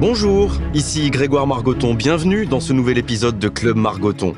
Bonjour, 0.00 0.50
ici 0.74 1.08
Grégoire 1.08 1.46
Margoton, 1.46 1.94
bienvenue 1.94 2.46
dans 2.46 2.58
ce 2.58 2.72
nouvel 2.72 2.98
épisode 2.98 3.38
de 3.38 3.48
Club 3.48 3.76
Margoton. 3.76 4.34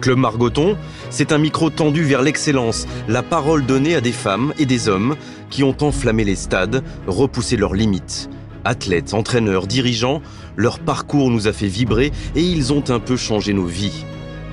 Club 0.00 0.18
Margoton, 0.18 0.76
c'est 1.10 1.32
un 1.32 1.38
micro 1.38 1.68
tendu 1.68 2.04
vers 2.04 2.22
l'excellence, 2.22 2.86
la 3.08 3.24
parole 3.24 3.66
donnée 3.66 3.96
à 3.96 4.00
des 4.00 4.12
femmes 4.12 4.54
et 4.60 4.66
des 4.66 4.88
hommes 4.88 5.16
qui 5.50 5.64
ont 5.64 5.76
enflammé 5.80 6.22
les 6.22 6.36
stades, 6.36 6.84
repoussé 7.08 7.56
leurs 7.56 7.74
limites. 7.74 8.30
Athlètes, 8.64 9.12
entraîneurs, 9.12 9.66
dirigeants, 9.66 10.22
leur 10.54 10.78
parcours 10.78 11.28
nous 11.28 11.48
a 11.48 11.52
fait 11.52 11.66
vibrer 11.66 12.12
et 12.36 12.42
ils 12.42 12.72
ont 12.72 12.84
un 12.88 13.00
peu 13.00 13.16
changé 13.16 13.52
nos 13.52 13.66
vies. 13.66 14.04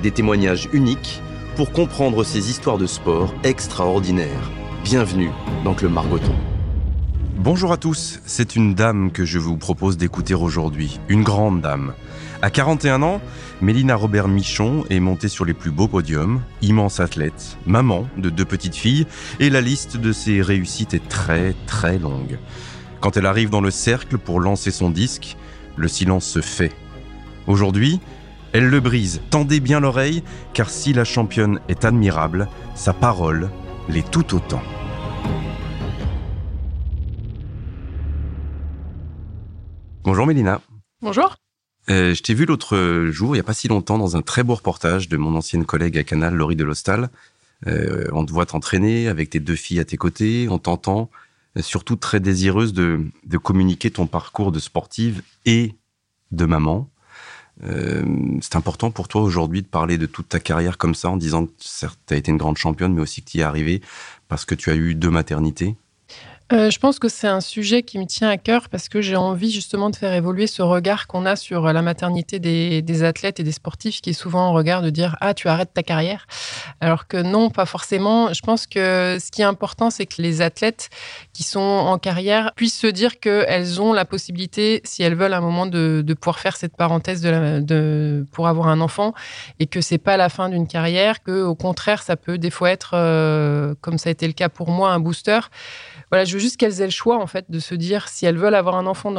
Des 0.02 0.12
témoignages 0.12 0.70
uniques 0.74 1.22
pour 1.56 1.72
comprendre 1.72 2.24
ces 2.24 2.50
histoires 2.50 2.80
de 2.80 2.88
sport 2.88 3.32
extraordinaires. 3.44 4.52
Bienvenue 4.84 5.30
dans 5.64 5.76
Club 5.76 5.92
Margoton. 5.92 6.34
Bonjour 7.40 7.72
à 7.72 7.78
tous, 7.78 8.20
c'est 8.26 8.56
une 8.56 8.74
dame 8.74 9.12
que 9.12 9.24
je 9.24 9.38
vous 9.38 9.58
propose 9.58 9.96
d'écouter 9.96 10.34
aujourd'hui, 10.34 11.00
une 11.08 11.22
grande 11.22 11.62
dame. 11.62 11.94
À 12.42 12.50
41 12.50 13.04
ans, 13.04 13.22
Mélina 13.62 13.96
Robert 13.96 14.28
Michon 14.28 14.86
est 14.90 15.00
montée 15.00 15.28
sur 15.28 15.46
les 15.46 15.54
plus 15.54 15.70
beaux 15.70 15.88
podiums, 15.88 16.42
immense 16.64 17.00
athlète, 17.00 17.60
maman 17.68 18.08
de 18.18 18.32
deux 18.32 18.44
petites 18.44 18.76
filles, 18.76 19.06
et 19.40 19.52
la 19.52 19.62
liste 19.62 19.98
de 19.98 20.12
ses 20.12 20.42
réussites 20.42 20.96
est 20.96 21.08
très 21.08 21.54
très 21.68 22.00
longue. 22.00 22.40
Quand 23.02 23.18
elle 23.18 23.28
arrive 23.28 23.52
dans 23.52 23.62
le 23.62 23.70
cercle 23.70 24.18
pour 24.18 24.40
lancer 24.40 24.72
son 24.72 24.90
disque, 24.90 25.38
le 25.76 25.88
silence 25.88 26.26
se 26.26 26.42
fait. 26.42 26.72
Aujourd'hui, 27.46 28.00
elle 28.52 28.68
le 28.68 28.80
brise. 28.80 29.22
Tendez 29.30 29.60
bien 29.60 29.80
l'oreille, 29.80 30.24
car 30.56 30.72
si 30.72 30.92
la 30.92 31.04
championne 31.04 31.60
est 31.70 31.86
admirable, 31.86 32.48
sa 32.74 32.94
parole 32.94 33.52
l'est 33.90 34.10
tout 34.10 34.34
autant. 34.34 34.64
Bonjour 40.08 40.26
Mélina. 40.26 40.62
Bonjour. 41.02 41.36
Euh, 41.90 42.14
je 42.14 42.24
t'ai 42.24 42.34
vu 42.34 42.46
l'autre 42.46 43.10
jour, 43.12 43.36
il 43.36 43.40
n'y 43.40 43.42
a 43.42 43.44
pas 43.44 43.54
si 43.54 43.68
longtemps, 43.68 43.98
dans 43.98 44.16
un 44.16 44.22
très 44.22 44.42
beau 44.42 44.56
reportage 44.56 45.10
de 45.10 45.18
mon 45.18 45.36
ancienne 45.36 45.66
collègue 45.66 45.98
à 45.98 46.06
Canal, 46.06 46.34
Laurie 46.34 46.56
Delostal. 46.56 47.10
Euh, 47.68 48.08
on 48.14 48.26
te 48.26 48.32
voit 48.32 48.46
t'entraîner 48.46 49.10
avec 49.10 49.32
tes 49.32 49.42
deux 49.42 49.58
filles 49.58 49.82
à 49.82 49.84
tes 49.84 49.98
côtés, 49.98 50.48
on 50.50 50.60
t'entend, 50.60 51.10
euh, 51.58 51.62
surtout 51.62 51.98
très 51.98 52.22
désireuse 52.22 52.72
de, 52.72 53.02
de, 53.26 53.38
communiquer 53.38 53.92
ton 53.92 54.08
parcours 54.08 54.54
de 54.54 54.60
sportive 54.60 55.24
et 55.44 55.76
de 56.32 56.46
maman. 56.46 56.90
Euh, 57.66 58.06
c'est 58.40 58.56
important 58.56 58.92
pour 58.92 59.10
toi 59.10 59.22
aujourd'hui 59.22 59.62
de 59.62 59.68
parler 59.68 59.98
de 59.98 60.06
toute 60.06 60.30
ta 60.30 60.40
carrière 60.40 60.78
comme 60.78 60.96
ça, 60.96 61.10
en 61.10 61.18
disant 61.18 61.48
que 61.48 61.52
certes, 61.58 62.00
tu 62.08 62.14
as 62.14 62.18
été 62.18 62.32
une 62.32 62.38
grande 62.38 62.56
championne, 62.56 62.94
mais 62.94 63.02
aussi 63.02 63.24
que 63.24 63.32
tu 63.32 63.40
y 63.40 63.42
es 63.42 63.44
arrivée 63.44 63.82
parce 64.30 64.46
que 64.46 64.56
tu 64.56 64.70
as 64.70 64.76
eu 64.76 64.96
deux 64.96 65.12
maternités 65.12 65.76
euh, 66.54 66.70
je 66.70 66.80
pense 66.80 66.98
que 66.98 67.10
c'est 67.10 67.28
un 67.28 67.42
sujet 67.42 67.84
qui 67.84 68.00
me 68.00 68.06
tient 68.06 68.30
à 68.30 68.38
cœur 68.38 68.70
parce 68.70 68.88
que 68.88 69.02
j'ai 69.02 69.18
envie 69.18 69.52
justement 69.52 69.90
de 69.90 69.98
faire 69.98 70.14
évoluer 70.14 70.48
ce 70.48 70.62
regard 70.62 71.08
qu'on 71.08 71.26
a 71.26 71.36
sur 71.36 71.74
la 71.74 71.82
maternité 71.82 72.40
des, 72.40 72.82
des, 72.82 73.04
athlètes 73.04 73.42
et 73.42 73.44
des 73.44 73.52
sportifs 73.52 74.00
qui 74.00 74.12
est 74.12 74.14
souvent 74.14 74.48
un 74.48 74.52
regard 74.52 74.82
de 74.82 74.90
dire 74.90 75.18
ah 75.20 75.34
tu 75.34 75.50
arrêtes 75.50 75.74
ta 75.74 75.84
carrière 75.84 76.26
alors 76.80 77.08
que 77.08 77.18
non 77.18 77.50
pas 77.50 77.66
forcément. 77.66 78.32
Je 78.32 78.40
pense 78.40 78.66
que 78.66 79.18
ce 79.20 79.30
qui 79.30 79.42
est 79.42 79.46
important 79.46 79.90
c'est 79.90 80.06
que 80.06 80.22
les 80.22 80.42
athlètes 80.42 80.90
qui 81.34 81.44
sont 81.44 81.60
en 81.60 81.98
carrière 81.98 82.54
puissent 82.56 82.80
se 82.80 82.88
dire 82.88 83.20
qu'elles 83.20 83.82
ont 83.82 83.92
la 83.92 84.06
possibilité 84.06 84.80
si 84.86 85.04
elles 85.04 85.16
veulent 85.16 85.34
un 85.34 85.42
moment 85.42 85.66
de, 85.66 86.02
de 86.06 86.14
pouvoir 86.14 86.40
faire 86.40 86.56
cette 86.56 86.78
parenthèse 86.78 87.20
de, 87.20 87.30
la, 87.30 87.60
de, 87.60 88.26
pour 88.32 88.48
avoir 88.48 88.70
un 88.70 88.80
enfant 88.80 89.14
et 89.60 89.68
que 89.68 89.82
c'est 89.82 89.98
pas 89.98 90.16
la 90.16 90.30
fin 90.30 90.48
d'une 90.48 90.68
carrière 90.68 91.22
que 91.24 91.44
au 91.44 91.56
contraire 91.56 92.04
ça 92.04 92.16
peut 92.16 92.38
des 92.38 92.52
fois 92.52 92.72
être 92.72 92.92
euh, 92.94 93.76
comme 93.82 93.98
ça 93.98 94.08
a 94.08 94.12
été 94.12 94.28
le 94.28 94.34
cas 94.34 94.48
pour 94.48 94.70
moi 94.70 94.92
un 94.92 95.00
booster 95.02 95.40
voilà, 96.12 96.26
je 96.26 96.34
veux 96.34 96.40
juste 96.40 96.58
qu'elles 96.58 96.82
aient 96.82 96.86
le 96.86 96.92
choix, 96.92 97.18
en 97.18 97.28
fait, 97.28 97.46
de 97.50 97.60
se 97.60 97.76
dire 97.76 98.08
si 98.08 98.26
elles 98.26 98.38
veulent 98.38 98.56
avoir 98.56 98.76
un 98.76 98.86
enfant 98.86 99.12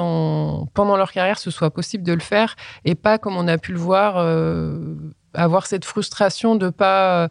pendant 0.74 0.96
leur 0.96 1.12
carrière, 1.12 1.38
ce 1.38 1.50
soit 1.50 1.70
possible 1.70 2.04
de 2.04 2.12
le 2.12 2.20
faire 2.20 2.56
et 2.84 2.94
pas, 2.94 3.18
comme 3.18 3.36
on 3.36 3.46
a 3.48 3.58
pu 3.58 3.72
le 3.72 3.78
voir, 3.78 4.16
euh, 4.16 4.94
avoir 5.34 5.66
cette 5.66 5.84
frustration 5.84 6.56
de 6.56 6.70
pas 6.70 7.28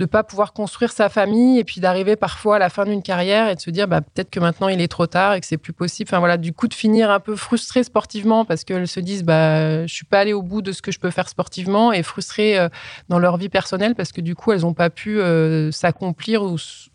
de 0.00 0.06
pas 0.06 0.24
pouvoir 0.24 0.54
construire 0.54 0.92
sa 0.92 1.10
famille 1.10 1.58
et 1.58 1.64
puis 1.64 1.78
d'arriver 1.82 2.16
parfois 2.16 2.56
à 2.56 2.58
la 2.58 2.70
fin 2.70 2.86
d'une 2.86 3.02
carrière 3.02 3.50
et 3.50 3.54
de 3.54 3.60
se 3.60 3.68
dire 3.68 3.86
bah, 3.86 4.00
peut-être 4.00 4.30
que 4.30 4.40
maintenant 4.40 4.68
il 4.68 4.80
est 4.80 4.88
trop 4.88 5.06
tard 5.06 5.34
et 5.34 5.40
que 5.40 5.46
c'est 5.46 5.58
plus 5.58 5.74
possible. 5.74 6.08
Enfin 6.08 6.20
voilà, 6.20 6.38
du 6.38 6.54
coup 6.54 6.68
de 6.68 6.74
finir 6.74 7.10
un 7.10 7.20
peu 7.20 7.36
frustrée 7.36 7.84
sportivement 7.84 8.46
parce 8.46 8.64
qu'elles 8.64 8.88
se 8.88 8.98
disent 8.98 9.24
bah 9.24 9.86
je 9.86 9.92
suis 9.92 10.06
pas 10.06 10.20
allée 10.20 10.32
au 10.32 10.40
bout 10.40 10.62
de 10.62 10.72
ce 10.72 10.80
que 10.80 10.90
je 10.90 10.98
peux 10.98 11.10
faire 11.10 11.28
sportivement 11.28 11.92
et 11.92 12.02
frustrées 12.02 12.58
euh, 12.58 12.70
dans 13.10 13.18
leur 13.18 13.36
vie 13.36 13.50
personnelle 13.50 13.94
parce 13.94 14.10
que 14.10 14.22
du 14.22 14.34
coup 14.34 14.52
elles 14.52 14.62
n'ont 14.62 14.72
pas 14.72 14.88
pu 14.88 15.20
euh, 15.20 15.70
s'accomplir 15.70 16.42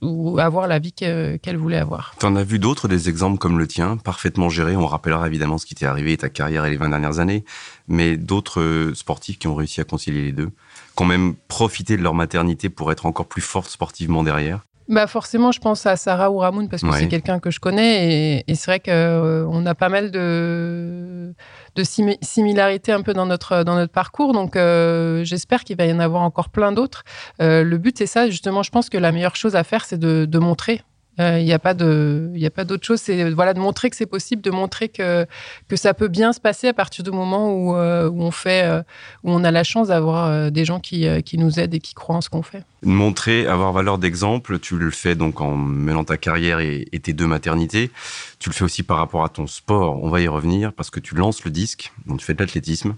ou, 0.02 0.40
avoir 0.40 0.68
la 0.68 0.80
vie 0.80 0.92
qu'elles 0.92 1.58
voulaient 1.58 1.78
avoir. 1.78 2.16
Tu 2.20 2.26
en 2.26 2.36
as 2.36 2.44
vu 2.44 2.58
d'autres 2.58 2.88
des 2.88 3.08
exemples 3.08 3.38
comme 3.38 3.60
le 3.60 3.68
tien, 3.68 3.98
parfaitement 3.98 4.50
géré. 4.50 4.76
On 4.76 4.88
rappellera 4.88 5.28
évidemment 5.28 5.60
ce 5.60 5.68
qui 5.68 5.76
t'est 5.76 5.86
arrivé, 5.86 6.18
ta 6.18 6.30
carrière 6.30 6.66
et 6.66 6.72
les 6.72 6.78
20 6.78 6.90
dernières 6.90 7.20
années, 7.20 7.46
mais 7.88 8.18
d'autres 8.18 8.62
euh, 8.62 8.96
sportifs 8.96 9.38
qui 9.38 9.48
ont 9.48 9.56
réussi 9.56 9.80
à 9.80 9.84
concilier 9.84 10.24
les 10.24 10.32
deux 10.32 10.50
qui 10.96 11.04
ont 11.04 11.08
même 11.08 11.36
profité 11.48 11.98
de 11.98 12.02
leur 12.02 12.14
maternité 12.14 12.70
pour 12.70 12.92
être 12.92 13.06
encore 13.06 13.28
plus 13.28 13.42
fortes 13.42 13.70
sportivement 13.70 14.24
derrière 14.24 14.62
bah 14.88 15.08
forcément, 15.08 15.52
je 15.52 15.60
pense 15.60 15.88
à 15.88 15.96
Sarah 15.96 16.30
ou 16.30 16.38
Ramoun 16.38 16.70
parce 16.70 16.84
que 16.84 16.92
c'est 16.92 17.08
quelqu'un 17.08 17.40
que 17.40 17.50
je 17.50 17.60
connais 17.60 18.44
et, 18.48 18.56
c'est 18.56 18.70
vrai 18.70 18.80
qu'on 18.80 18.92
euh, 18.92 19.66
a 19.66 19.74
pas 19.74 19.90
mal 19.90 20.12
de, 20.12 21.34
de 21.76 21.84
similarités 22.22 22.92
un 22.92 23.02
peu 23.02 23.14
dans 23.14 23.26
notre, 23.26 23.64
dans 23.64 23.76
notre 23.76 23.92
parcours. 23.92 24.32
Donc 24.34 24.56
euh, 24.56 25.24
j'espère 25.24 25.64
qu'il 25.64 25.76
va 25.76 25.86
y 25.86 25.92
en 25.92 26.00
avoir 26.00 26.22
encore 26.22 26.50
plein 26.50 26.72
d'autres. 26.72 27.04
Euh, 27.42 27.64
le 27.64 27.78
but, 27.80 27.98
c'est 27.98 28.06
ça, 28.06 28.30
justement, 28.30 28.62
je 28.62 28.70
pense 28.70 28.90
que 28.90 29.00
la 29.00 29.12
meilleure 29.12 29.36
chose 29.36 29.56
à 29.56 29.64
faire, 29.64 29.86
c'est 29.86 29.98
de, 29.98 30.26
de 30.26 30.40
montrer 30.40 30.84
il 31.18 31.24
euh, 31.24 31.42
n'y 31.42 31.54
a 31.54 31.60
pas 31.60 31.70
a 31.72 32.50
pas 32.50 32.66
d'autre 32.66 32.86
chose. 32.86 33.00
C'est 33.00 33.30
voilà 33.32 33.54
de 33.54 33.60
montrer 33.60 33.90
que 33.90 33.96
c'est 33.96 34.06
possible, 34.06 34.42
de 34.42 34.52
montrer 34.52 34.90
que 34.90 35.26
que 35.70 35.76
ça 35.76 35.94
peut 35.94 36.10
bien 36.10 36.34
se 36.34 36.42
passer 36.42 36.68
à 36.68 36.74
partir 36.74 37.04
du 37.04 37.12
moment 37.12 37.54
où, 37.54 37.76
euh, 37.76 38.10
où 38.10 38.22
on 38.22 38.32
fait, 38.32 38.64
euh, 38.64 38.82
où 39.24 39.32
on 39.32 39.44
a 39.44 39.52
la 39.52 39.64
chance 39.64 39.88
d'avoir 39.88 40.52
des 40.52 40.66
gens 40.66 40.80
qui, 40.80 41.08
qui 41.24 41.38
nous 41.38 41.60
aident 41.60 41.76
et 41.76 41.80
qui 41.80 41.94
croient 41.94 42.18
en 42.18 42.22
ce 42.22 42.30
qu'on 42.30 42.44
fait. 42.44 42.64
Montrer, 42.84 43.48
avoir 43.48 43.72
valeur 43.72 43.98
d'exemple, 43.98 44.60
tu 44.60 44.78
le 44.78 44.92
fais 44.92 45.16
donc 45.16 45.42
en 45.42 45.56
mêlant 45.56 46.04
ta 46.04 46.18
carrière 46.18 46.60
et, 46.60 46.88
et, 46.92 47.00
tes 47.00 47.14
deux 47.14 47.28
maternités. 47.28 47.92
Tu 48.40 48.50
le 48.50 48.54
fais 48.54 48.66
aussi 48.66 48.84
par 48.84 48.98
rapport 48.98 49.24
à 49.24 49.30
ton 49.30 49.48
sport. 49.48 50.04
On 50.04 50.10
va 50.10 50.22
y 50.22 50.28
revenir 50.28 50.74
parce 50.74 50.90
que 50.90 51.00
tu 51.00 51.16
lances 51.16 51.44
le 51.46 51.52
disque, 51.52 51.94
donc 52.06 52.20
tu 52.20 52.26
fais 52.26 52.34
de 52.34 52.40
l'athlétisme. 52.42 52.96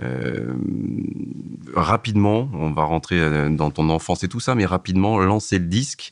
Euh, 0.00 0.54
rapidement, 1.74 2.48
on 2.54 2.70
va 2.70 2.84
rentrer 2.84 3.20
euh, 3.20 3.50
dans 3.50 3.70
ton 3.70 3.90
enfance 3.90 4.24
et 4.24 4.28
tout 4.28 4.40
ça, 4.40 4.54
mais 4.54 4.64
rapidement, 4.64 5.18
lancer 5.18 5.58
le 5.58 5.66
disque, 5.66 6.10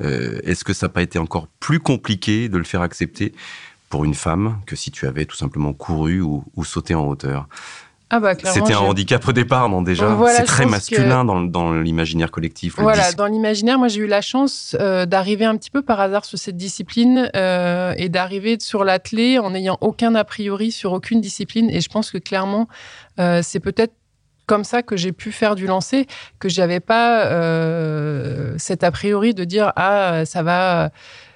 euh, 0.00 0.40
est-ce 0.44 0.64
que 0.64 0.72
ça 0.72 0.86
n'a 0.86 0.92
pas 0.92 1.02
été 1.02 1.18
encore 1.18 1.48
plus 1.60 1.80
compliqué 1.80 2.48
de 2.48 2.56
le 2.56 2.64
faire 2.64 2.80
accepter 2.80 3.34
pour 3.90 4.04
une 4.04 4.14
femme 4.14 4.60
que 4.66 4.76
si 4.76 4.90
tu 4.90 5.06
avais 5.06 5.24
tout 5.24 5.36
simplement 5.36 5.72
couru 5.72 6.20
ou, 6.20 6.44
ou 6.56 6.64
sauté 6.64 6.94
en 6.94 7.06
hauteur? 7.06 7.48
Ah 8.10 8.20
bah, 8.20 8.34
C'était 8.42 8.72
un 8.72 8.78
handicap 8.78 9.26
au 9.28 9.32
départ, 9.32 9.68
non 9.68 9.82
déjà 9.82 10.16
C'est 10.34 10.44
très 10.44 10.66
masculin 10.66 11.24
dans, 11.24 11.40
dans 11.42 11.72
l'imaginaire 11.74 12.30
collectif. 12.30 12.76
voilà, 12.78 13.12
dans 13.12 13.26
l'imaginaire, 13.26 13.78
moi 13.78 13.88
j'ai 13.88 14.00
eu 14.00 14.06
la 14.06 14.22
chance 14.22 14.76
euh, 14.80 15.04
d'arriver 15.04 15.44
un 15.44 15.56
petit 15.56 15.70
peu 15.70 15.82
par 15.82 16.00
hasard 16.00 16.24
sur 16.24 16.38
cette 16.38 16.56
discipline 16.56 17.30
euh, 17.36 17.92
et 17.96 18.08
d'arriver 18.08 18.56
sur 18.60 18.84
l'athlé 18.84 19.38
en 19.38 19.50
n'ayant 19.50 19.76
aucun 19.80 20.14
a 20.14 20.24
priori 20.24 20.72
sur 20.72 20.92
aucune 20.92 21.20
discipline. 21.20 21.68
Et 21.70 21.80
je 21.80 21.88
pense 21.90 22.10
que 22.10 22.18
clairement, 22.18 22.66
euh, 23.20 23.40
c'est 23.42 23.60
peut-être 23.60 23.92
comme 24.46 24.64
ça 24.64 24.82
que 24.82 24.96
j'ai 24.96 25.12
pu 25.12 25.30
faire 25.30 25.54
du 25.54 25.66
lancer, 25.66 26.06
que 26.38 26.48
j'avais 26.48 26.80
pas 26.80 27.24
cet 28.56 28.82
a 28.82 28.90
priori 28.90 29.34
de 29.34 29.44
dire 29.44 29.72
ah 29.76 30.24
ça 30.24 30.42
va 30.42 30.90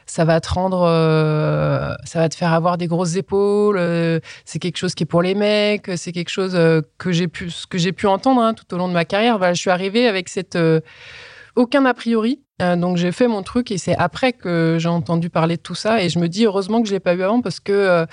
ça 0.06 0.24
va 0.24 0.40
te 0.40 0.48
rendre, 0.48 0.82
euh, 0.82 1.94
ça 2.04 2.20
va 2.20 2.28
te 2.28 2.34
faire 2.34 2.52
avoir 2.52 2.78
des 2.78 2.86
grosses 2.86 3.16
épaules. 3.16 3.76
Euh, 3.78 4.20
c'est 4.44 4.58
quelque 4.58 4.76
chose 4.76 4.94
qui 4.94 5.04
est 5.04 5.06
pour 5.06 5.22
les 5.22 5.34
mecs. 5.34 5.90
C'est 5.96 6.12
quelque 6.12 6.30
chose 6.30 6.54
euh, 6.54 6.82
que 6.98 7.12
j'ai 7.12 7.28
pu, 7.28 7.50
que 7.68 7.78
j'ai 7.78 7.92
pu 7.92 8.06
entendre 8.06 8.40
hein, 8.40 8.54
tout 8.54 8.72
au 8.74 8.78
long 8.78 8.88
de 8.88 8.92
ma 8.92 9.04
carrière. 9.04 9.38
Voilà, 9.38 9.54
je 9.54 9.60
suis 9.60 9.70
arrivée 9.70 10.06
avec 10.06 10.28
cette 10.28 10.58
aucun 11.54 11.84
a 11.84 11.94
priori. 11.94 12.40
donc 12.60 12.96
j'ai 12.96 13.12
fait 13.12 13.28
mon 13.28 13.42
truc 13.42 13.70
et 13.70 13.78
c'est 13.78 13.96
après 13.96 14.32
que 14.32 14.76
j'ai 14.80 14.88
entendu 14.88 15.28
parler 15.30 15.56
de 15.56 15.62
tout 15.62 15.74
ça 15.74 16.02
et 16.02 16.08
je 16.08 16.18
me 16.18 16.28
dis 16.28 16.46
heureusement 16.46 16.80
que 16.80 16.88
je 16.88 16.94
l'ai 16.94 17.00
pas 17.00 17.14
eu 17.14 17.22
avant 17.22 17.42
parce 17.42 17.60
que 17.60 18.06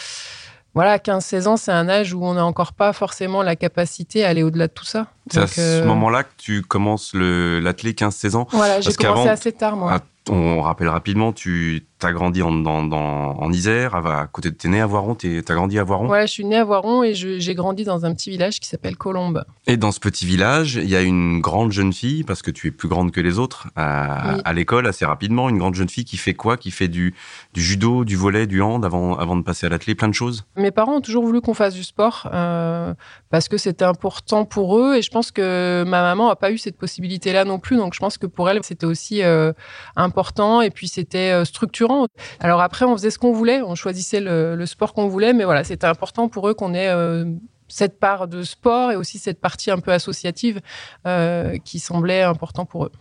voilà, 0.75 0.97
15-16 0.97 1.47
ans, 1.47 1.57
c'est 1.57 1.71
un 1.71 1.89
âge 1.89 2.13
où 2.13 2.23
on 2.23 2.35
n'a 2.35 2.45
encore 2.45 2.73
pas 2.73 2.93
forcément 2.93 3.41
la 3.41 3.55
capacité 3.55 4.23
à 4.23 4.29
aller 4.29 4.43
au-delà 4.43 4.67
de 4.67 4.73
tout 4.73 4.85
ça. 4.85 5.07
C'est 5.29 5.39
à 5.39 5.47
ce 5.47 5.83
moment-là 5.83 6.23
que 6.23 6.33
tu 6.37 6.61
commences 6.61 7.13
l'athlé 7.13 7.93
15-16 7.93 8.35
ans 8.35 8.47
Voilà, 8.51 8.79
j'ai 8.79 8.93
commencé 8.93 9.29
assez 9.29 9.51
tard, 9.51 9.75
moi. 9.75 9.99
On 10.29 10.61
rappelle 10.61 10.89
rapidement, 10.89 11.33
tu 11.33 11.88
as 12.05 12.11
grandi 12.11 12.41
en, 12.41 12.65
en 12.65 13.51
Isère, 13.51 13.95
à, 13.95 14.27
côté 14.27 14.51
de 14.51 14.55
t'es 14.55 14.67
né 14.67 14.81
à 14.81 14.85
Voiron, 14.85 15.15
tu 15.15 15.43
as 15.47 15.53
grandi 15.53 15.79
à 15.79 15.83
Voiron? 15.83 16.07
Ouais, 16.09 16.27
je 16.27 16.31
suis 16.31 16.45
né 16.45 16.57
à 16.57 16.63
Voiron 16.63 17.03
et 17.03 17.13
j'ai 17.13 17.55
grandi 17.55 17.83
dans 17.83 18.05
un 18.05 18.13
petit 18.13 18.29
village 18.29 18.59
qui 18.59 18.67
s'appelle 18.67 18.95
Colombe. 18.95 19.43
Et 19.67 19.77
dans 19.77 19.91
ce 19.91 19.99
petit 19.99 20.25
village, 20.25 20.75
il 20.75 20.89
y 20.89 20.95
a 20.95 21.01
une 21.01 21.41
grande 21.41 21.71
jeune 21.71 21.93
fille, 21.93 22.23
parce 22.23 22.41
que 22.41 22.51
tu 22.51 22.67
es 22.67 22.71
plus 22.71 22.87
grande 22.87 23.11
que 23.11 23.21
les 23.21 23.39
autres, 23.39 23.67
à, 23.75 24.35
à 24.47 24.53
l'école 24.53 24.87
assez 24.87 25.05
rapidement, 25.05 25.49
une 25.49 25.57
grande 25.57 25.75
jeune 25.75 25.89
fille 25.89 26.05
qui 26.05 26.17
fait 26.17 26.33
quoi? 26.33 26.57
Qui 26.57 26.71
fait 26.71 26.87
du, 26.87 27.13
du, 27.53 27.61
judo, 27.61 28.05
du 28.05 28.15
volet, 28.15 28.47
du 28.47 28.61
hand 28.61 28.85
avant, 28.85 29.15
avant 29.17 29.35
de 29.35 29.43
passer 29.43 29.65
à 29.65 29.69
l'athlète, 29.69 29.97
plein 29.97 30.07
de 30.07 30.13
choses? 30.13 30.45
Mes 30.55 30.71
parents 30.71 30.97
ont 30.97 31.01
toujours 31.01 31.23
voulu 31.23 31.41
qu'on 31.41 31.53
fasse 31.53 31.73
du 31.73 31.83
sport 31.83 32.29
euh, 32.33 32.93
parce 33.29 33.47
que 33.47 33.57
c'était 33.57 33.85
important 33.85 34.45
pour 34.45 34.77
eux 34.79 34.95
et 34.95 35.01
je 35.01 35.09
pense 35.09 35.31
que 35.31 35.83
ma 35.85 36.01
maman 36.01 36.29
n'a 36.29 36.35
pas 36.35 36.51
eu 36.51 36.57
cette 36.57 36.77
possibilité-là 36.77 37.45
non 37.45 37.59
plus, 37.59 37.77
donc 37.77 37.93
je 37.93 37.99
pense 37.99 38.17
que 38.17 38.27
pour 38.27 38.49
elle, 38.49 38.59
c'était 38.63 38.85
aussi 38.85 39.23
euh, 39.23 39.53
important 39.95 40.61
et 40.61 40.69
puis 40.69 40.87
c'était 40.87 41.31
euh, 41.31 41.45
structurant 41.45 41.88
Alors 42.39 42.61
après, 42.61 42.85
on 42.85 42.95
faisait 42.95 43.11
ce 43.11 43.19
qu'on 43.19 43.33
voulait, 43.33 43.61
on 43.61 43.75
choisissait 43.75 44.19
le, 44.19 44.65
sport 44.65 44.93
qu'on 44.93 45.07
voulait, 45.07 45.33
mais 45.33 45.43
voilà, 45.43 45.63
c'était 45.63 45.87
important 45.87 46.29
pour 46.29 46.47
eux 46.47 46.53
qu'on 46.53 46.73
ait 46.73 46.93
cette 47.67 47.99
part 47.99 48.27
de 48.27 48.43
sport 48.43 48.91
et 48.91 48.95
aussi 48.95 49.19
cette 49.19 49.39
partie 49.39 49.71
un 49.71 49.79
peu 49.79 49.91
associative 49.91 50.61
qui 51.63 51.79
semblait 51.79 52.23
important 52.23 52.65
pour 52.65 52.85
eux. 52.85 52.91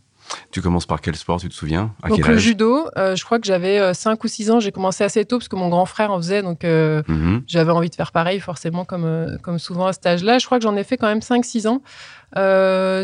Tu 0.50 0.60
commences 0.60 0.86
par 0.86 1.00
quel 1.00 1.16
sport, 1.16 1.40
tu 1.40 1.48
te 1.48 1.54
souviens? 1.54 1.94
Donc 2.06 2.26
le 2.26 2.38
judo, 2.38 2.88
euh, 2.96 3.16
je 3.16 3.24
crois 3.24 3.38
que 3.38 3.46
j'avais 3.46 3.94
5 3.94 4.12
euh, 4.12 4.16
ou 4.24 4.28
6 4.28 4.50
ans, 4.50 4.60
j'ai 4.60 4.72
commencé 4.72 5.04
assez 5.04 5.24
tôt 5.24 5.38
parce 5.38 5.48
que 5.48 5.56
mon 5.56 5.68
grand 5.68 5.86
frère 5.86 6.10
en 6.10 6.18
faisait, 6.18 6.42
donc 6.42 6.64
euh, 6.64 7.02
mhm. 7.08 7.42
j'avais 7.46 7.72
envie 7.72 7.90
de 7.90 7.94
faire 7.94 8.12
pareil 8.12 8.40
forcément 8.40 8.84
comme, 8.84 9.38
comme 9.42 9.58
souvent 9.58 9.86
à 9.86 9.92
cet 9.92 10.06
âge-là. 10.06 10.38
Je 10.38 10.46
crois 10.46 10.58
que 10.58 10.64
j'en 10.64 10.76
ai 10.76 10.84
fait 10.84 10.96
quand 10.96 11.08
même 11.08 11.20
5-6 11.20 11.68
ans. 11.68 11.82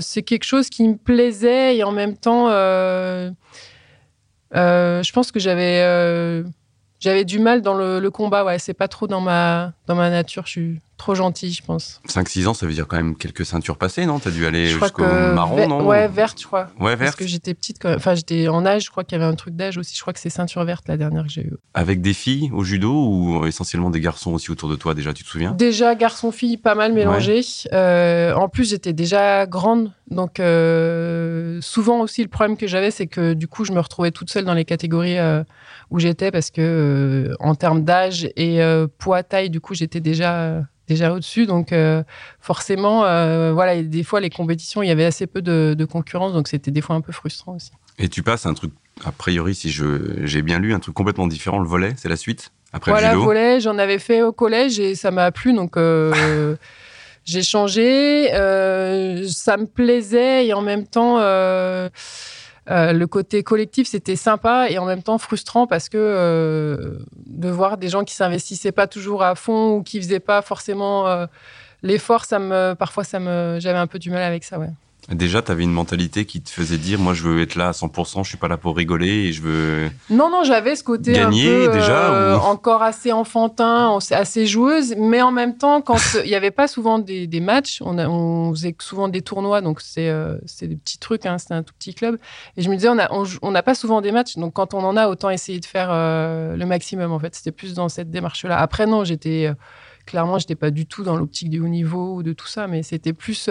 c'est 0.01 0.23
quelque 0.23 0.45
chose 0.45 0.69
qui 0.69 0.89
me 0.89 0.97
plaisait 0.97 1.77
et 1.77 1.85
en 1.85 1.93
même 1.93 2.17
temps, 2.17 2.49
je 4.53 5.13
pense 5.13 5.33
que 5.33 5.41
j'avais 5.41 6.45
j'avais 7.01 7.25
du 7.25 7.39
mal 7.39 7.61
dans 7.61 7.75
le, 7.75 8.01
le 8.01 8.11
combat. 8.11 8.45
Ouais, 8.45 8.59
c'est 8.59 8.75
pas 8.75 8.89
trop 8.89 9.07
dans 9.07 9.21
ma, 9.21 9.73
dans 9.87 9.95
ma 9.95 10.11
nature. 10.11 10.47
Je 10.47 10.51
suis 10.51 10.81
trop 10.97 11.15
gentil, 11.15 11.53
je 11.53 11.63
pense. 11.63 12.01
5-6 12.09 12.47
ans, 12.47 12.55
ça 12.55 12.67
veut 12.67 12.73
dire 12.73 12.87
quand 12.87 12.97
même 12.97 13.17
quelques 13.17 13.45
ceintures 13.45 13.77
passées, 13.77 14.07
non? 14.07 14.19
T'as 14.19 14.31
dû 14.31 14.47
aller 14.47 14.67
jusqu'au 14.67 15.03
marron, 15.03 15.69
non? 15.69 15.87
Ouais, 15.87 16.09
verte, 16.09 16.41
je 16.41 16.47
crois. 16.47 16.69
Ouais, 16.79 16.97
verte. 16.97 17.01
Parce 17.01 17.17
que 17.17 17.27
j'étais 17.27 17.55
petite, 17.55 17.79
quand 17.81 17.95
enfin 17.95 18.15
j'étais 18.15 18.49
en 18.49 18.65
âge, 18.65 18.85
je 18.85 18.91
crois 18.91 19.05
qu'il 19.05 19.19
y 19.19 19.23
avait 19.23 19.31
un 19.31 19.35
truc 19.35 19.57
d'âge 19.57 19.79
aussi. 19.79 19.95
Je 19.97 20.01
crois 20.01 20.13
que 20.13 20.21
c'est 20.21 20.31
ceinture 20.31 20.65
verte 20.65 20.89
la 20.89 20.97
dernière 20.97 21.25
que 21.25 21.31
j'ai 21.31 21.43
eue. 21.43 21.55
Avec 21.75 22.01
des 22.01 22.15
filles 22.15 22.51
au 22.53 22.65
judo 22.65 22.93
ou 22.93 23.47
essentiellement 23.47 23.91
des 23.91 24.01
garçons 24.01 24.33
aussi 24.33 24.51
autour 24.51 24.69
de 24.69 24.77
toi 24.77 24.95
déjà, 24.95 25.13
tu 25.13 25.25
te 25.25 25.29
souviens? 25.29 25.53
Déjà 25.53 25.95
garçon-fille, 25.95 26.57
pas 26.57 26.75
mal 26.75 26.93
mélangé. 26.93 27.41
Euh, 27.73 28.33
en 28.35 28.49
plus, 28.49 28.71
j'étais 28.71 28.93
déjà 28.93 29.47
grande, 29.47 29.93
donc 30.11 30.41
euh, 30.41 31.59
souvent 31.61 32.01
aussi 32.01 32.23
le 32.23 32.29
problème 32.29 32.57
que 32.57 32.67
j'avais, 32.67 32.91
c'est 32.91 33.07
que 33.07 33.35
du 33.35 33.49
coup, 33.49 33.65
je 33.65 33.73
me 33.73 33.81
retrouvais 33.81 34.11
toute 34.11 34.31
seule 34.31 34.45
dans 34.45 34.55
les 34.55 34.65
catégories 34.65 35.19
euh, 35.19 35.43
où 35.91 35.99
j'étais 35.99 36.31
parce 36.31 36.51
que 36.51 37.35
en 37.41 37.55
termes 37.55 37.85
d'âge 37.85 38.29
et 38.37 38.61
poids 38.99 39.23
taille, 39.23 39.51
du 39.51 39.61
coup, 39.61 39.75
j'étais 39.75 40.01
déjà 40.01 40.63
déjà 40.89 41.13
au-dessus. 41.13 41.47
Donc 41.47 41.73
euh, 41.73 42.03
forcément, 42.41 43.05
euh, 43.05 43.53
voilà, 43.53 43.83
des 43.83 44.03
fois 44.03 44.21
les 44.21 44.31
compétitions, 44.31 44.83
il 44.83 44.89
y 44.89 44.91
avait 44.91 45.05
assez 45.05 45.27
peu 45.27 45.43
de, 45.43 45.85
concurrence, 45.85 46.33
donc 46.33 46.49
c'était 46.49 46.71
des 46.71 46.81
fois 46.81 46.97
un 46.97 47.01
peu 47.01 47.13
frustrant 47.13 47.57
aussi. 47.57 47.71
Et 47.99 48.09
tu 48.09 48.23
passes 48.23 48.47
un 48.47 48.55
truc, 48.55 48.73
a 49.05 49.13
priori, 49.13 49.55
si 49.55 49.71
j'ai 49.71 50.43
bien 50.43 50.59
lu, 50.59 50.75
un 50.75 50.81
truc 50.81 50.95
complètement 50.95 51.27
différent, 51.27 51.59
le 51.59 51.69
volet, 51.69 51.95
c'est 51.97 52.09
la 52.09 52.17
suite 52.17 52.51
après 52.73 52.91
voilà, 52.91 53.09
le 53.09 53.15
judo. 53.15 53.25
volet, 53.25 53.61
j'en 53.61 53.79
avais 53.79 54.01
fait 54.01 54.23
au 54.23 54.33
collège 54.33 54.81
et 54.81 54.97
ça 54.97 55.13
m'a 55.13 55.31
plu, 55.31 55.53
donc 55.53 55.77
euh, 55.77 56.57
j'ai 57.25 57.43
changé. 57.43 58.29
ça 58.31 59.57
me 59.57 59.67
plaisait 59.67 60.47
et 60.47 60.55
en 60.55 60.63
même 60.63 60.87
temps 60.87 61.19
euh, 62.71 62.93
le 62.93 63.07
côté 63.07 63.43
collectif, 63.43 63.89
c'était 63.89 64.17
sympa 64.17 64.69
et 64.71 64.79
en 64.79 64.87
même 64.87 65.03
temps 65.03 65.19
frustrant 65.19 65.67
parce 65.67 65.89
que 65.89 65.99
euh, 65.99 66.99
de 67.27 67.49
voir 67.51 67.77
des 67.77 67.89
gens 67.89 68.05
qui 68.05 68.15
s'investissaient 68.15 68.73
pas 68.73 68.87
toujours 68.87 69.23
à 69.23 69.35
fond 69.35 69.77
ou 69.77 69.83
qui 69.83 70.01
faisaient 70.01 70.21
pas 70.21 70.41
forcément 70.41 71.07
euh, 71.07 71.27
l'effort, 71.83 72.25
ça 72.25 72.39
me, 72.39 72.75
parfois, 72.75 73.05
ça 73.05 73.21
me, 73.21 73.59
j'avais 73.61 73.79
un 73.79 73.87
peu 73.87 73.99
du 73.99 74.11
mal 74.11 74.23
avec 74.23 74.45
ça, 74.45 74.59
ouais. 74.59 74.71
Déjà, 75.11 75.43
tu 75.43 75.53
avais 75.53 75.65
une 75.65 75.73
mentalité 75.73 76.25
qui 76.25 76.41
te 76.41 76.49
faisait 76.49 76.79
dire, 76.79 76.99
moi, 76.99 77.13
je 77.13 77.25
veux 77.25 77.43
être 77.43 77.57
là 77.57 77.69
à 77.69 77.71
100%, 77.73 78.25
je 78.25 78.29
suis 78.29 78.39
pas 78.39 78.49
là 78.49 78.57
pour 78.57 78.75
rigoler 78.75 79.27
et 79.27 79.33
je 79.33 79.43
veux. 79.43 79.91
Non, 80.09 80.31
non, 80.31 80.45
j'avais 80.45 80.77
ce 80.77 80.83
côté 80.83 81.13
gagner 81.13 81.65
un 81.65 81.67
peu, 81.67 81.73
déjà, 81.75 82.15
euh, 82.15 82.37
encore 82.43 82.83
assez 82.83 83.13
enfantin, 83.13 83.99
assez 84.13 84.47
joueuse, 84.47 84.95
mais 84.97 85.21
en 85.21 85.31
même 85.31 85.59
temps, 85.59 85.83
quand 85.83 85.99
il 86.25 86.31
y 86.31 86.35
avait 86.35 86.51
pas 86.51 86.69
souvent 86.69 86.99
des, 86.99 87.29
matchs, 87.41 87.83
on, 87.85 87.99
on, 87.99 88.51
faisait 88.53 88.75
souvent 88.81 89.09
des 89.09 89.21
tournois, 89.21 89.61
donc 89.61 89.83
c'est 89.83 90.09
euh, 90.09 90.39
c'est 90.47 90.69
des 90.69 90.77
petits 90.77 90.99
trucs, 90.99 91.27
hein, 91.27 91.37
c'était 91.37 91.55
un 91.55 91.63
tout 91.63 91.75
petit 91.79 91.95
club, 91.95 92.19
et 92.57 92.63
je 92.63 92.71
me 92.71 92.75
disais, 92.75 92.89
on 92.89 92.95
n'a 92.95 93.11
on, 93.13 93.51
n'a 93.51 93.63
pas 93.63 93.75
souvent 93.75 94.01
des 94.01 94.11
matchs, 94.11 94.37
donc 94.37 94.55
quand 94.55 94.73
on 94.73 94.83
en 94.85 94.97
a, 94.97 95.09
autant 95.09 95.29
essayer 95.29 95.61
de 95.61 95.67
faire 95.67 95.89
euh, 95.91 96.57
le 96.57 96.65
maximum. 96.65 97.13
En 97.13 97.19
fait, 97.19 97.35
c'était 97.35 97.53
plus 97.53 97.75
dans 97.75 97.91
cette 97.91 98.11
démarche-là. 98.11 98.59
Après, 98.59 98.87
non, 98.87 99.05
j'étais 99.05 99.53
clairement, 100.07 100.39
j'étais 100.39 100.55
pas 100.55 100.71
du 100.71 100.87
tout 100.87 101.03
dans 101.03 101.17
l'optique 101.17 101.51
du 101.51 101.61
haut 101.61 101.69
niveau 101.69 102.15
ou 102.15 102.23
de 102.23 102.33
tout 102.33 102.47
ça, 102.47 102.67
mais 102.69 102.83
c'était 102.83 103.13
plus 103.13 103.51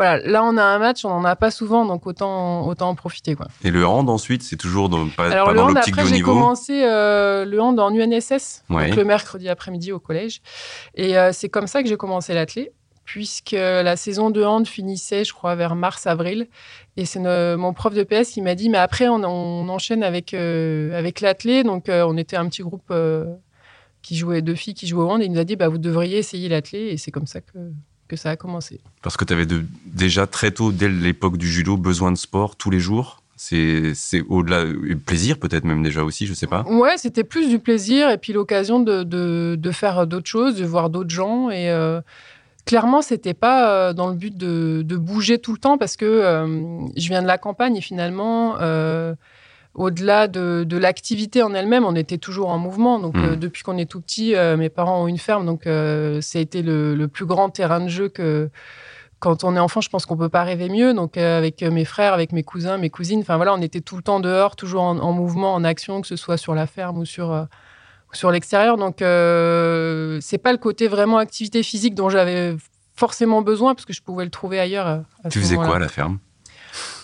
voilà, 0.00 0.26
là 0.26 0.42
on 0.42 0.56
a 0.56 0.62
un 0.62 0.78
match, 0.78 1.04
on 1.04 1.10
n'en 1.10 1.24
a 1.26 1.36
pas 1.36 1.50
souvent, 1.50 1.84
donc 1.84 2.06
autant, 2.06 2.66
autant 2.66 2.88
en 2.88 2.94
profiter. 2.94 3.34
Quoi. 3.34 3.48
Et 3.62 3.70
le 3.70 3.86
hand 3.86 4.08
ensuite, 4.08 4.42
c'est 4.42 4.56
toujours 4.56 4.88
dans, 4.88 5.06
pas, 5.10 5.30
Alors, 5.30 5.48
pas 5.48 5.52
le 5.52 5.60
hand, 5.60 5.74
l'optique 5.74 5.98
après, 5.98 6.08
j'ai 6.08 6.22
commencé 6.22 6.84
euh, 6.84 7.44
le 7.44 7.60
hand 7.60 7.78
en 7.78 7.94
UNSS, 7.94 8.64
donc 8.70 8.96
le 8.96 9.04
mercredi 9.04 9.50
après-midi 9.50 9.92
au 9.92 9.98
collège. 9.98 10.40
Et 10.94 11.18
euh, 11.18 11.32
c'est 11.34 11.50
comme 11.50 11.66
ça 11.66 11.82
que 11.82 11.88
j'ai 11.90 11.98
commencé 11.98 12.32
l'athlé, 12.32 12.72
puisque 13.04 13.50
la 13.50 13.94
saison 13.94 14.30
de 14.30 14.42
hand 14.42 14.66
finissait, 14.66 15.22
je 15.22 15.34
crois, 15.34 15.54
vers 15.54 15.74
mars-avril. 15.74 16.48
Et 16.96 17.04
c'est 17.04 17.20
mon 17.20 17.74
prof 17.74 17.92
de 17.92 18.02
PS 18.02 18.30
qui 18.30 18.40
m'a 18.40 18.54
dit, 18.54 18.70
mais 18.70 18.78
après 18.78 19.06
on, 19.06 19.22
enchaîne 19.68 20.02
avec, 20.02 20.32
euh, 20.32 20.98
avec 20.98 21.20
l'athlé. 21.20 21.62
Donc 21.62 21.90
on 21.90 22.16
était 22.16 22.36
un 22.36 22.48
petit 22.48 22.62
groupe 22.62 22.90
qui 24.00 24.16
jouait, 24.16 24.40
deux 24.40 24.54
filles 24.54 24.72
qui 24.72 24.86
jouaient 24.86 25.04
au 25.04 25.10
hand, 25.10 25.20
et 25.20 25.26
il 25.26 25.32
nous 25.32 25.40
a 25.40 25.44
dit, 25.44 25.56
bah, 25.56 25.68
vous 25.68 25.76
devriez 25.76 26.16
essayer 26.16 26.48
l'athlé. 26.48 26.86
Et 26.86 26.96
c'est 26.96 27.10
comme 27.10 27.26
ça 27.26 27.42
que 27.42 27.58
que 28.10 28.16
ça 28.16 28.30
a 28.30 28.36
commencé. 28.36 28.80
Parce 29.02 29.16
que 29.16 29.24
tu 29.24 29.32
avais 29.32 29.46
déjà 29.86 30.26
très 30.26 30.50
tôt, 30.50 30.72
dès 30.72 30.88
l'époque 30.88 31.36
du 31.38 31.48
judo, 31.48 31.76
besoin 31.76 32.10
de 32.10 32.18
sport 32.18 32.56
tous 32.56 32.70
les 32.70 32.80
jours 32.80 33.20
c'est 33.42 34.20
au-delà 34.28 34.64
plaisir 35.06 35.38
peut-être 35.38 35.64
même 35.64 35.82
déjà 35.82 36.04
aussi, 36.04 36.26
je 36.26 36.34
sais 36.34 36.46
pas. 36.46 36.62
Ouais, 36.68 36.98
c'était 36.98 37.24
plus 37.24 37.48
du 37.48 37.58
plaisir 37.58 38.10
et 38.10 38.18
puis 38.18 38.34
l'occasion 38.34 38.80
de, 38.80 39.02
de, 39.02 39.70
faire 39.70 40.06
d'autres 40.06 40.28
choses, 40.28 40.56
de 40.56 40.64
voir 40.66 40.90
d'autres 40.90 41.08
gens 41.08 41.48
et 41.48 41.70
euh, 41.70 42.02
clairement 42.66 43.00
c'était 43.00 43.32
pas 43.32 43.70
euh, 43.70 43.92
dans 43.94 44.08
le 44.08 44.14
but 44.14 44.36
de, 44.36 44.82
de, 44.84 44.96
bouger 44.98 45.38
tout 45.38 45.52
le 45.52 45.58
temps 45.58 45.78
parce 45.78 45.96
que 45.96 46.04
euh, 46.04 46.86
je 46.96 47.08
viens 47.08 47.22
de 47.22 47.26
la 47.26 47.38
campagne 47.38 47.76
et 47.76 47.80
finalement 47.80 48.56
au-delà 49.80 50.28
de, 50.28 50.76
l'activité 50.76 51.42
en 51.42 51.54
elle-même, 51.54 51.86
on 51.86 51.96
était 51.96 52.18
toujours 52.18 52.50
en 52.50 52.58
mouvement. 52.58 52.98
Donc, 52.98 53.16
hmm. 53.16 53.24
euh, 53.24 53.36
depuis 53.36 53.62
qu'on 53.62 53.78
est 53.78 53.90
tout 53.90 54.02
petit, 54.02 54.36
euh, 54.36 54.58
mes 54.58 54.68
parents 54.68 55.02
ont 55.02 55.06
une 55.06 55.18
ferme, 55.18 55.46
donc 55.46 55.66
euh, 55.66 56.20
ça 56.20 56.38
a 56.38 56.42
été 56.42 56.60
le, 56.60 57.06
plus 57.06 57.24
grand 57.24 57.48
terrain 57.48 57.80
de 57.80 57.88
jeu 57.88 58.10
que 58.10 58.50
quand 59.20 59.42
on 59.42 59.56
est 59.56 59.58
enfant. 59.58 59.80
Je 59.80 59.88
pense 59.88 60.04
qu'on 60.04 60.18
peut 60.18 60.28
pas 60.28 60.44
rêver 60.44 60.68
mieux. 60.68 60.92
Donc, 60.92 61.16
avec 61.16 61.62
mes 61.62 61.86
frères, 61.86 62.12
avec 62.12 62.32
mes 62.32 62.42
cousins, 62.42 62.76
mes 62.76 62.90
cousines, 62.90 63.20
enfin 63.20 63.36
voilà, 63.36 63.54
on 63.54 63.62
était 63.62 63.80
tout 63.80 63.96
le 63.96 64.02
temps 64.02 64.20
dehors, 64.20 64.54
toujours 64.54 64.82
en, 64.82 65.12
mouvement, 65.12 65.54
en 65.54 65.64
action, 65.64 66.02
que 66.02 66.06
ce 66.06 66.16
soit 66.16 66.36
sur 66.36 66.54
la 66.54 66.66
ferme 66.66 66.98
ou 66.98 67.04
sur 67.06 67.46
sur 68.12 68.30
l'extérieur. 68.30 68.76
Donc, 68.76 68.96
c'est 68.98 70.38
pas 70.38 70.52
le 70.52 70.58
côté 70.58 70.88
vraiment 70.88 71.18
activité 71.18 71.62
physique 71.62 71.94
dont 71.94 72.10
j'avais 72.10 72.56
forcément 72.94 73.40
besoin 73.40 73.74
parce 73.74 73.86
que 73.86 73.92
je 73.92 74.02
pouvais 74.02 74.24
le 74.24 74.30
trouver 74.30 74.60
ailleurs. 74.60 75.02
tu 75.30 75.40
faisais 75.40 75.56
quoi 75.56 75.76
à 75.76 75.78
la 75.78 75.88
ferme? 75.88 76.18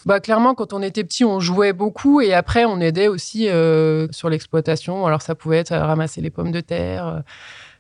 Bah, 0.07 0.21
clairement, 0.21 0.55
quand 0.55 0.73
on 0.73 0.83
était 0.83 1.03
petit, 1.03 1.25
on 1.25 1.41
jouait 1.41 1.73
beaucoup 1.73 2.21
et 2.21 2.33
après, 2.33 2.65
on 2.65 2.81
aidait 2.81 3.09
aussi 3.09 3.49
euh, 3.49 4.07
sur 4.13 4.29
l'exploitation. 4.29 5.05
Alors, 5.07 5.21
ça 5.21 5.35
pouvait 5.35 5.59
être 5.59 5.75
ramasser 5.75 6.21
les 6.21 6.31
pommes 6.31 6.53
de 6.53 6.61
terre, 6.61 7.07
euh, 7.07 7.21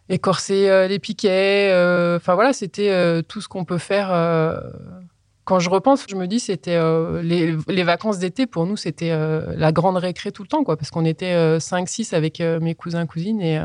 écorcer 0.09 0.69
euh, 0.69 0.89
les 0.89 0.99
piquets. 0.99 1.71
Enfin, 2.17 2.35
voilà, 2.35 2.53
c'était 2.53 3.23
tout 3.29 3.41
ce 3.41 3.49
qu'on 3.49 3.65
peut 3.65 3.79
faire. 3.79 4.09
Quand 5.45 5.61
je 5.61 5.71
repense, 5.71 6.05
je 6.09 6.17
me 6.17 6.27
dis, 6.27 6.41
c'était 6.41 6.81
les, 7.23 7.83
vacances 7.85 8.19
d'été, 8.19 8.47
pour 8.47 8.67
nous, 8.67 8.77
c'était 8.77 9.17
la 9.57 9.71
grande 9.71 9.97
récré 9.97 10.33
tout 10.33 10.43
le 10.43 10.49
temps, 10.49 10.65
quoi, 10.65 10.77
parce 10.77 10.91
qu'on 10.91 11.05
était 11.05 11.59
5-6 11.59 12.15
avec 12.15 12.41
mes 12.41 12.75
cousins, 12.75 13.07
cousines 13.07 13.41
et. 13.41 13.61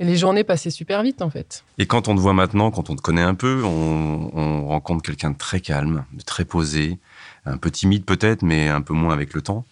Et 0.00 0.04
les 0.04 0.14
journées 0.14 0.44
passaient 0.44 0.70
super 0.70 1.02
vite, 1.02 1.22
en 1.22 1.28
fait. 1.28 1.64
Et 1.76 1.86
quand 1.86 2.06
on 2.06 2.14
te 2.14 2.20
voit 2.20 2.32
maintenant, 2.32 2.70
quand 2.70 2.88
on 2.88 2.94
te 2.94 3.02
connaît 3.02 3.20
un 3.20 3.34
peu, 3.34 3.64
on, 3.64 4.30
on 4.32 4.68
rencontre 4.68 5.02
quelqu'un 5.02 5.32
de 5.32 5.36
très 5.36 5.58
calme, 5.58 6.04
de 6.12 6.22
très 6.22 6.44
posé, 6.44 7.00
un 7.46 7.56
peu 7.56 7.70
timide 7.70 8.04
peut-être, 8.04 8.42
mais 8.42 8.68
un 8.68 8.80
peu 8.80 8.94
moins 8.94 9.12
avec 9.12 9.34
le 9.34 9.42
temps. 9.42 9.64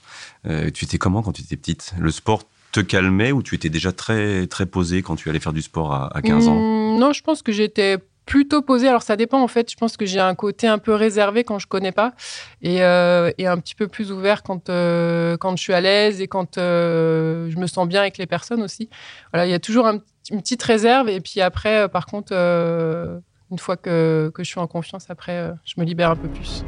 Euh, 0.47 0.71
tu 0.71 0.85
étais 0.85 0.99
comment 0.99 1.23
quand 1.23 1.33
tu 1.33 1.43
étais 1.43 1.57
petite? 1.57 1.95
Le 1.99 2.11
sport 2.11 2.43
te 2.73 2.81
calmait 2.81 3.33
ou 3.33 3.43
tu 3.43 3.55
étais 3.55 3.69
déjà 3.69 3.93
très, 3.93 4.47
très 4.47 4.67
posée 4.67 5.03
quand 5.03 5.17
tu 5.17 5.29
allais 5.31 5.41
faire 5.41 5.53
du 5.53 5.63
sport 5.63 5.95
à, 5.95 6.21
15 6.23 6.49
ans? 6.49 6.55
Mmh, 6.55 6.99
Non, 6.99 7.13
je 7.13 7.23
pense 7.23 7.43
que 7.43 7.53
j'étais 7.53 7.99
plutôt 8.27 8.61
posée. 8.61 8.89
Alors 8.89 9.03
ça 9.03 9.17
dépend 9.17 9.41
en 9.41 9.49
fait. 9.49 9.71
Je 9.71 9.77
pense 9.77 9.97
que 9.97 10.05
j'ai 10.05 10.21
un 10.21 10.35
côté 10.35 10.67
un 10.67 10.79
peu 10.79 10.95
réservé 10.95 11.45
quand 11.45 11.59
je 11.59 11.67
connais 11.67 11.93
pas 11.93 12.13
et, 12.61 12.83
euh, 12.83 13.31
un 13.39 13.59
petit 13.59 13.75
peu 13.75 13.87
plus 13.87 14.11
ouvert 14.11 14.43
quand 14.43 14.69
euh, 14.69 15.37
quand 15.37 15.57
je 15.57 15.63
suis 15.63 15.73
à 15.73 15.81
l'aise 15.81 16.21
et 16.21 16.27
quand 16.27 16.57
je 16.57 17.57
me 17.57 17.67
sens 17.67 17.87
bien 17.89 18.01
avec 18.01 18.19
les 18.19 18.27
personnes 18.27 18.63
aussi. 18.63 18.89
Voilà, 19.33 19.47
il 19.47 19.51
y 19.51 19.55
a 19.55 19.61
toujours 19.61 19.87
une 19.87 20.41
petite 20.41 20.63
réserve 20.63 21.09
et 21.09 21.21
puis 21.21 21.41
après, 21.41 21.89
par 21.89 22.07
contre, 22.07 22.33
une 22.33 23.59
fois 23.59 23.77
que, 23.77 24.33
que 24.35 24.43
je 24.43 24.49
suis 24.49 24.61
en 24.61 24.67
confiance, 24.67 25.07
après, 25.09 25.53
je 25.65 25.75
me 25.79 25.85
libère 25.85 26.11
un 26.11 26.17
peu 26.17 26.29
plus. 26.29 26.65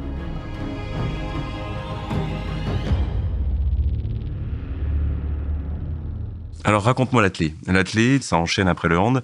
Alors 6.69 6.83
raconte-moi 6.83 7.23
l'athlé. 7.23 7.55
L'athlé, 7.67 8.21
ça 8.21 8.37
enchaîne 8.37 8.69
après 8.69 8.89
le 8.89 8.99
hand. 8.99 9.23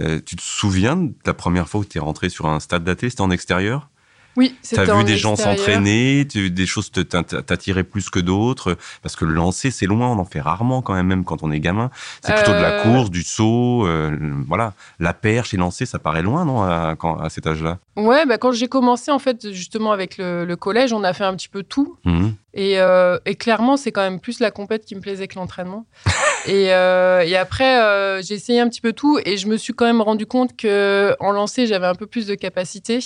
Euh, 0.00 0.18
tu 0.26 0.34
te 0.34 0.42
souviens 0.42 0.96
de 0.96 1.12
la 1.24 1.34
première 1.34 1.68
fois 1.68 1.82
où 1.82 1.84
tu 1.84 1.98
es 1.98 2.00
rentré 2.00 2.28
sur 2.28 2.46
un 2.46 2.58
stade 2.58 2.82
d'athlé? 2.82 3.10
C'était 3.10 3.20
en 3.20 3.30
extérieur? 3.30 3.88
Oui, 4.36 4.56
T'as 4.74 4.96
vu 4.96 5.04
des 5.04 5.16
gens 5.16 5.36
s'entraîner, 5.36 6.24
des 6.24 6.66
choses 6.66 6.90
t'attiraient 6.90 7.84
plus 7.84 8.10
que 8.10 8.18
d'autres? 8.18 8.76
Parce 9.02 9.14
que 9.14 9.24
le 9.24 9.34
lancer, 9.34 9.70
c'est 9.70 9.86
loin, 9.86 10.08
on 10.08 10.18
en 10.18 10.24
fait 10.24 10.40
rarement 10.40 10.82
quand 10.82 10.94
même, 10.94 11.06
même 11.06 11.24
quand 11.24 11.44
on 11.44 11.52
est 11.52 11.60
gamin. 11.60 11.90
C'est 12.22 12.34
plutôt 12.34 12.52
de 12.52 12.56
la 12.56 12.80
euh, 12.80 12.82
course, 12.82 13.10
du 13.10 13.22
saut, 13.22 13.86
euh, 13.86 14.16
voilà. 14.48 14.72
La 14.98 15.14
perche 15.14 15.54
et 15.54 15.56
lancer, 15.56 15.86
ça 15.86 15.98
paraît 15.98 16.22
loin, 16.22 16.44
non, 16.44 16.62
à, 16.62 16.96
à 17.20 17.28
cet 17.28 17.46
âge-là? 17.46 17.78
Ouais, 17.96 18.24
bah 18.26 18.38
quand 18.38 18.52
j'ai 18.52 18.68
commencé, 18.68 19.10
en 19.10 19.18
fait, 19.18 19.52
justement, 19.52 19.92
avec 19.92 20.16
le, 20.18 20.54
collège, 20.54 20.92
on 20.92 21.04
a 21.04 21.12
fait 21.12 21.24
un 21.24 21.34
petit 21.34 21.48
peu 21.48 21.62
tout. 21.62 21.96
Mmh. 22.04 22.28
Et, 22.52 22.80
euh, 22.80 23.18
et, 23.26 23.36
clairement, 23.36 23.76
c'est 23.76 23.92
quand 23.92 24.02
même 24.02 24.18
plus 24.18 24.40
la 24.40 24.50
compète 24.50 24.84
qui 24.84 24.96
me 24.96 25.00
plaisait 25.00 25.28
que 25.28 25.36
l'entraînement. 25.36 25.86
et, 26.46 26.72
euh, 26.74 27.20
et, 27.20 27.36
après, 27.36 27.80
euh, 27.80 28.22
j'ai 28.22 28.34
essayé 28.34 28.58
un 28.58 28.68
petit 28.68 28.80
peu 28.80 28.92
tout 28.92 29.20
et 29.24 29.36
je 29.36 29.46
me 29.46 29.56
suis 29.56 29.72
quand 29.72 29.84
même 29.84 30.00
rendu 30.00 30.26
compte 30.26 30.56
que 30.56 31.14
en 31.20 31.30
lancer, 31.30 31.66
j'avais 31.66 31.86
un 31.86 31.94
peu 31.94 32.06
plus 32.06 32.26
de 32.26 32.34
capacité. 32.34 32.98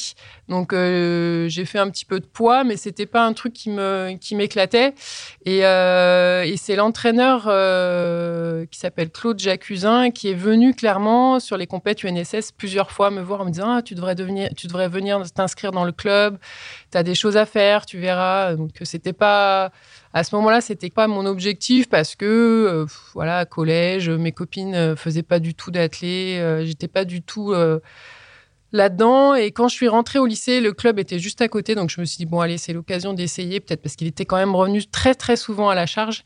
Donc, 0.48 0.72
j'ai 0.72 1.64
fait 1.66 1.78
un 1.78 1.90
petit 1.90 2.06
peu 2.06 2.20
de 2.20 2.26
poids, 2.26 2.64
mais 2.64 2.76
c'était 2.76 3.06
pas 3.06 3.24
un 3.24 3.34
truc 3.34 3.52
qui 3.52 3.68
me 3.68 4.16
qui 4.18 4.34
m'éclatait. 4.34 4.94
Et, 5.44 5.58
et 5.58 6.56
c'est 6.56 6.76
l'entraîneur 6.76 7.42
qui 8.70 8.78
s'appelle 8.78 9.10
Claude 9.10 9.38
Jacusin 9.38 10.10
qui 10.10 10.28
est 10.30 10.34
venu 10.34 10.74
clairement 10.74 11.38
sur 11.38 11.56
les 11.56 11.66
compètes 11.66 12.02
UNSS 12.02 12.52
plusieurs 12.56 12.90
fois 12.90 13.10
me 13.10 13.20
voir 13.20 13.42
en 13.42 13.44
me 13.44 13.50
disant 13.50 13.70
ah, 13.70 13.82
tu 13.82 13.94
devrais 13.94 14.14
devenir, 14.14 14.48
tu 14.56 14.66
devrais 14.68 14.88
venir 14.88 15.20
t'inscrire 15.32 15.72
dans 15.72 15.84
le 15.84 15.92
club. 15.92 16.38
Tu 16.90 16.98
as 16.98 17.02
des 17.02 17.14
choses 17.14 17.36
à 17.36 17.44
faire, 17.44 17.84
tu 17.84 17.98
verras. 17.98 18.54
Donc, 18.54 18.70
c'était 18.82 19.12
pas 19.12 19.33
à 20.14 20.22
ce 20.22 20.34
moment-là, 20.36 20.60
c'était 20.60 20.90
pas 20.90 21.08
mon 21.08 21.26
objectif 21.26 21.88
parce 21.88 22.14
que 22.14 22.24
euh, 22.24 22.86
voilà, 23.14 23.44
collège, 23.44 24.08
mes 24.08 24.30
copines 24.30 24.74
euh, 24.74 24.94
faisaient 24.94 25.24
pas 25.24 25.40
du 25.40 25.56
tout 25.56 25.72
d'athlé, 25.72 26.38
euh, 26.38 26.64
j'étais 26.64 26.86
pas 26.86 27.04
du 27.04 27.20
tout 27.20 27.52
là-dedans. 28.74 29.34
Et 29.34 29.52
quand 29.52 29.68
je 29.68 29.74
suis 29.74 29.88
rentrée 29.88 30.18
au 30.18 30.26
lycée, 30.26 30.60
le 30.60 30.72
club 30.72 30.98
était 30.98 31.18
juste 31.18 31.40
à 31.40 31.48
côté, 31.48 31.74
donc 31.74 31.90
je 31.90 32.00
me 32.00 32.04
suis 32.04 32.18
dit 32.18 32.26
bon 32.26 32.40
allez, 32.40 32.58
c'est 32.58 32.74
l'occasion 32.74 33.14
d'essayer, 33.14 33.60
peut-être 33.60 33.80
parce 33.80 33.96
qu'il 33.96 34.06
était 34.06 34.26
quand 34.26 34.36
même 34.36 34.54
revenu 34.54 34.84
très 34.84 35.14
très 35.14 35.36
souvent 35.36 35.68
à 35.70 35.74
la 35.74 35.86
charge. 35.86 36.24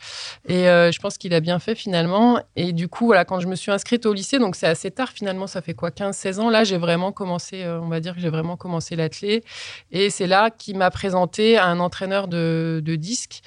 Et 0.48 0.64
je 0.64 0.98
pense 0.98 1.18
qu'il 1.18 1.34
a 1.34 1.40
bien 1.40 1.58
fait 1.58 1.74
finalement. 1.74 2.40
Et 2.56 2.72
du 2.72 2.88
coup 2.88 3.06
voilà, 3.06 3.24
quand 3.24 3.38
je 3.38 3.46
me 3.46 3.54
suis 3.54 3.70
inscrite 3.70 4.06
au 4.06 4.12
lycée, 4.12 4.38
donc 4.38 4.56
c'est 4.56 4.66
assez 4.66 4.90
tard 4.90 5.10
finalement, 5.10 5.46
ça 5.46 5.62
fait 5.62 5.74
quoi 5.74 5.90
15-16 5.90 6.40
ans? 6.40 6.50
Là, 6.50 6.64
j'ai 6.64 6.78
vraiment 6.78 7.12
commencé, 7.12 7.64
on 7.66 7.88
va 7.88 8.00
dire 8.00 8.14
que 8.14 8.20
j'ai 8.20 8.30
vraiment 8.30 8.56
commencé 8.56 8.96
l'athlé. 8.96 9.44
Et 9.92 10.10
c'est 10.10 10.26
là 10.26 10.50
qu'il 10.50 10.76
m'a 10.78 10.90
présenté 10.90 11.58
un 11.58 11.78
entraîneur 11.78 12.28
de, 12.28 12.80
de 12.84 12.96
disques. 12.96 13.42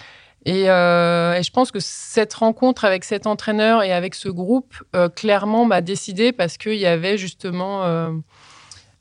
Euh, 0.47 1.33
et, 1.33 1.43
je 1.43 1.51
pense 1.51 1.71
que 1.71 1.79
cette 1.79 2.33
rencontre 2.33 2.85
avec 2.85 3.03
cet 3.03 3.27
entraîneur 3.27 3.83
et 3.83 3.93
avec 3.93 4.15
ce 4.15 4.29
groupe, 4.29 4.73
euh, 4.95 5.09
clairement, 5.09 5.65
m'a 5.65 5.81
décidé 5.81 6.31
parce 6.31 6.57
qu'il 6.57 6.75
y 6.75 6.85
avait 6.85 7.17
justement 7.17 7.83
euh, 7.83 8.11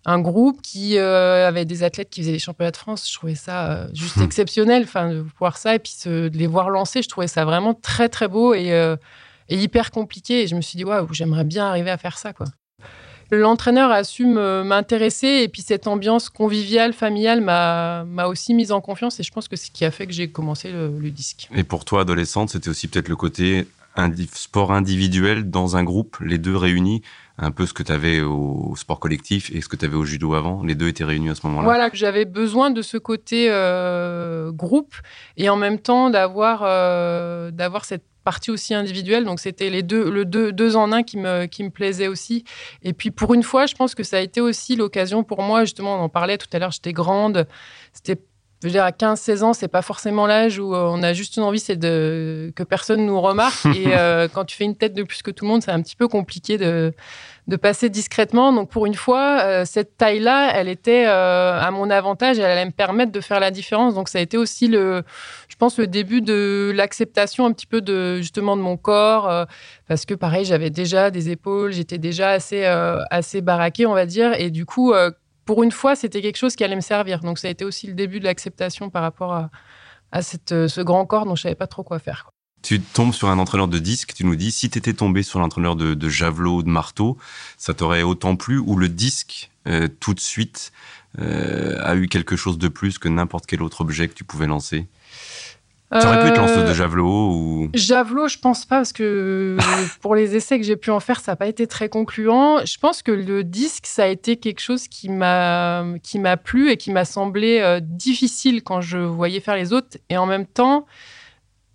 un 0.06 0.18
groupe 0.18 0.62
qui 0.62 0.98
avait 0.98 1.64
des 1.64 1.82
athlètes 1.82 2.10
qui 2.10 2.20
faisaient 2.22 2.32
les 2.32 2.38
championnats 2.38 2.70
de 2.70 2.76
France. 2.76 3.08
Je 3.08 3.14
trouvais 3.14 3.34
ça 3.34 3.86
juste 3.92 4.16
hmm. 4.16 4.22
exceptionnel, 4.22 4.84
enfin, 4.84 5.10
de 5.10 5.24
voir 5.38 5.56
ça 5.56 5.74
et 5.74 5.78
puis 5.78 5.94
de 6.06 6.30
les 6.32 6.46
voir 6.46 6.70
lancer. 6.70 7.02
Je 7.02 7.08
trouvais 7.08 7.28
ça 7.28 7.44
vraiment 7.44 7.74
très, 7.74 8.08
très 8.08 8.28
beau 8.28 8.54
et, 8.54 8.68
et 9.48 9.56
hyper 9.56 9.90
compliqué. 9.90 10.42
Et 10.42 10.46
je 10.46 10.56
me 10.56 10.62
suis 10.62 10.76
dit, 10.76 10.84
waouh, 10.84 11.12
j'aimerais 11.12 11.44
bien 11.44 11.66
arriver 11.66 11.90
à 11.90 11.98
faire 11.98 12.16
ça, 12.18 12.32
quoi. 12.32 12.46
L'entraîneur 13.32 13.92
a 13.92 14.02
su 14.02 14.26
m'intéresser 14.26 15.42
et 15.42 15.48
puis 15.48 15.62
cette 15.62 15.86
ambiance 15.86 16.30
conviviale, 16.30 16.92
familiale 16.92 17.40
m'a 17.40 18.26
aussi 18.26 18.54
mise 18.54 18.72
en 18.72 18.80
confiance 18.80 19.20
et 19.20 19.22
je 19.22 19.30
pense 19.30 19.46
que 19.46 19.56
c'est 19.56 19.66
ce 19.66 19.70
qui 19.70 19.84
a 19.84 19.90
fait 19.90 20.06
que 20.06 20.12
j'ai 20.12 20.30
commencé 20.30 20.72
le, 20.72 21.10
disque. 21.10 21.48
Et 21.54 21.62
pour 21.62 21.84
toi, 21.84 22.02
adolescente, 22.02 22.50
c'était 22.50 22.68
aussi 22.68 22.88
peut-être 22.88 23.08
le 23.08 23.16
côté 23.16 23.66
sport 24.32 24.72
individuel 24.72 25.48
dans 25.48 25.76
un 25.76 25.84
groupe, 25.84 26.16
les 26.20 26.38
deux 26.38 26.56
réunis, 26.56 27.02
un 27.40 27.50
peu 27.50 27.66
ce 27.66 27.72
que 27.72 27.82
tu 27.82 27.90
avais 27.90 28.20
au 28.20 28.74
sport 28.76 29.00
collectif 29.00 29.50
et 29.54 29.60
ce 29.60 29.68
que 29.68 29.76
tu 29.76 29.84
avais 29.84 29.96
au 29.96 30.04
judo 30.04 30.34
avant. 30.34 30.62
Les 30.62 30.74
deux 30.74 30.88
étaient 30.88 31.04
réunis 31.04 31.30
à 31.30 31.34
ce 31.34 31.46
moment-là. 31.46 31.64
Voilà, 31.64 31.90
j'avais 31.92 32.26
besoin 32.26 32.70
de 32.70 32.82
ce 32.82 32.98
côté 32.98 33.46
euh, 33.50 34.52
groupe 34.52 34.94
et 35.36 35.48
en 35.48 35.56
même 35.56 35.78
temps 35.78 36.10
d'avoir 36.10 36.62
euh, 36.64 37.50
d'avoir 37.50 37.84
cette 37.86 38.04
partie 38.24 38.50
aussi 38.50 38.74
individuelle. 38.74 39.24
Donc, 39.24 39.40
c'était 39.40 39.70
les 39.70 39.82
deux, 39.82 40.10
le 40.10 40.26
deux, 40.26 40.52
deux 40.52 40.76
en 40.76 40.92
un 40.92 41.02
qui 41.02 41.16
me, 41.16 41.46
qui 41.46 41.64
me 41.64 41.70
plaisait 41.70 42.08
aussi. 42.08 42.44
Et 42.82 42.92
puis, 42.92 43.10
pour 43.10 43.32
une 43.32 43.42
fois, 43.42 43.64
je 43.64 43.74
pense 43.74 43.94
que 43.94 44.02
ça 44.02 44.18
a 44.18 44.20
été 44.20 44.42
aussi 44.42 44.76
l'occasion 44.76 45.24
pour 45.24 45.42
moi, 45.42 45.64
justement, 45.64 45.96
on 45.96 46.00
en 46.00 46.08
parlait 46.10 46.36
tout 46.36 46.48
à 46.52 46.58
l'heure, 46.58 46.70
j'étais 46.70 46.92
grande. 46.92 47.46
C'était 47.94 48.20
je 48.62 48.68
veux 48.68 48.72
dire, 48.72 48.84
à 48.84 48.90
15-16 48.90 49.42
ans, 49.42 49.52
c'est 49.54 49.68
pas 49.68 49.80
forcément 49.80 50.26
l'âge 50.26 50.58
où 50.58 50.74
euh, 50.74 50.90
on 50.92 51.02
a 51.02 51.14
juste 51.14 51.36
une 51.36 51.44
envie, 51.44 51.60
c'est 51.60 51.76
de 51.76 52.52
que 52.54 52.62
personne 52.62 53.06
nous 53.06 53.18
remarque. 53.18 53.64
Et 53.74 53.86
euh, 53.96 54.28
quand 54.28 54.44
tu 54.44 54.54
fais 54.54 54.64
une 54.64 54.76
tête 54.76 54.92
de 54.92 55.02
plus 55.02 55.22
que 55.22 55.30
tout 55.30 55.46
le 55.46 55.50
monde, 55.50 55.62
c'est 55.62 55.70
un 55.70 55.80
petit 55.80 55.96
peu 55.96 56.08
compliqué 56.08 56.58
de, 56.58 56.92
de 57.46 57.56
passer 57.56 57.88
discrètement. 57.88 58.52
Donc 58.52 58.70
pour 58.70 58.86
une 58.86 58.94
fois, 58.94 59.40
euh, 59.42 59.64
cette 59.64 59.96
taille-là, 59.96 60.52
elle 60.54 60.68
était 60.68 61.04
à 61.04 61.70
mon 61.72 61.90
avantage 61.90 62.38
elle 62.38 62.44
allait 62.44 62.64
me 62.64 62.70
permettre 62.70 63.12
de 63.12 63.20
faire 63.20 63.40
la 63.40 63.50
différence. 63.50 63.94
Donc 63.94 64.08
ça 64.08 64.18
a 64.18 64.22
été 64.22 64.36
aussi 64.36 64.68
le, 64.68 65.02
je 65.48 65.56
pense, 65.56 65.78
le 65.78 65.86
début 65.86 66.20
de 66.20 66.72
l'acceptation 66.74 67.46
un 67.46 67.52
petit 67.52 67.66
peu 67.66 67.80
de 67.80 68.16
justement 68.16 68.56
de 68.56 68.62
mon 68.62 68.76
corps, 68.76 69.46
parce 69.88 70.06
que 70.06 70.14
pareil, 70.14 70.44
j'avais 70.44 70.70
déjà 70.70 71.10
des 71.10 71.30
épaules, 71.30 71.72
j'étais 71.72 71.98
déjà 71.98 72.30
assez 72.30 72.64
assez 73.10 73.40
baraqué, 73.40 73.86
on 73.86 73.94
va 73.94 74.06
dire, 74.06 74.32
et 74.38 74.50
du 74.50 74.66
coup 74.66 74.92
pour 75.44 75.64
une 75.64 75.72
fois, 75.72 75.96
c'était 75.96 76.22
quelque 76.22 76.36
chose 76.36 76.54
qui 76.54 76.62
allait 76.62 76.76
me 76.76 76.80
servir. 76.80 77.18
Donc, 77.20 77.40
ça 77.40 77.48
a 77.48 77.50
été 77.50 77.64
aussi 77.64 77.88
le 77.88 77.94
début 77.94 78.20
de 78.20 78.24
l'acceptation 78.24 78.88
par 78.88 79.02
rapport 79.02 79.32
à, 79.32 79.50
à 80.12 80.22
cette, 80.22 80.52
euh, 80.52 80.68
ce 80.68 80.80
grand 80.80 81.06
corps 81.06 81.26
dont 81.26 81.34
je 81.34 81.42
savais 81.42 81.54
pas 81.54 81.66
trop 81.66 81.82
quoi 81.82 81.98
faire. 81.98 82.30
Tu 82.62 82.80
tombes 82.80 83.14
sur 83.14 83.28
un 83.28 83.38
entraîneur 83.38 83.68
de 83.68 83.78
disque, 83.78 84.12
tu 84.14 84.24
nous 84.24 84.36
dis, 84.36 84.50
si 84.50 84.68
tu 84.68 84.78
étais 84.78 84.92
tombé 84.92 85.22
sur 85.22 85.38
l'entraîneur 85.38 85.76
de, 85.76 85.94
de, 85.94 86.08
javelot 86.08 86.56
ou 86.56 86.62
de 86.62 86.68
marteau, 86.68 87.16
ça 87.56 87.72
t'aurait 87.72 88.02
autant 88.02 88.36
plu 88.36 88.58
ou 88.58 88.76
le 88.76 88.88
disque, 88.88 89.50
euh, 89.66 89.88
tout 90.00 90.12
de 90.12 90.20
suite, 90.20 90.72
euh, 91.18 91.78
a 91.82 91.96
eu 91.96 92.06
quelque 92.06 92.36
chose 92.36 92.58
de 92.58 92.68
plus 92.68 92.98
que 92.98 93.08
n'importe 93.08 93.46
quel 93.46 93.62
autre 93.62 93.80
objet 93.80 94.08
que 94.08 94.14
tu 94.14 94.24
pouvais 94.24 94.46
lancer? 94.46 94.88
Tu 95.92 96.06
aurais 96.06 96.20
pu 96.22 96.28
être 96.28 96.36
lanceuse 96.36 96.58
de 96.58 96.70
euh, 96.70 96.74
javelot 96.74 97.32
ou 97.32 97.70
Javelot, 97.74 98.28
je 98.28 98.38
pense 98.38 98.64
pas 98.64 98.76
parce 98.76 98.92
que 98.92 99.56
pour 100.00 100.14
les 100.14 100.36
essais 100.36 100.60
que 100.60 100.64
j'ai 100.64 100.76
pu 100.76 100.90
en 100.90 101.00
faire, 101.00 101.18
ça 101.18 101.32
n'a 101.32 101.36
pas 101.36 101.48
été 101.48 101.66
très 101.66 101.88
concluant. 101.88 102.64
Je 102.64 102.78
pense 102.78 103.02
que 103.02 103.10
le 103.10 103.42
disque, 103.42 103.86
ça 103.86 104.04
a 104.04 104.06
été 104.06 104.36
quelque 104.36 104.60
chose 104.60 104.86
qui 104.86 105.08
m'a 105.08 105.84
qui 106.04 106.20
m'a 106.20 106.36
plu 106.36 106.70
et 106.70 106.76
qui 106.76 106.92
m'a 106.92 107.04
semblé 107.04 107.58
euh, 107.58 107.80
difficile 107.82 108.62
quand 108.62 108.80
je 108.80 108.98
voyais 108.98 109.40
faire 109.40 109.56
les 109.56 109.72
autres 109.72 109.98
et 110.10 110.16
en 110.16 110.26
même 110.26 110.46
temps 110.46 110.86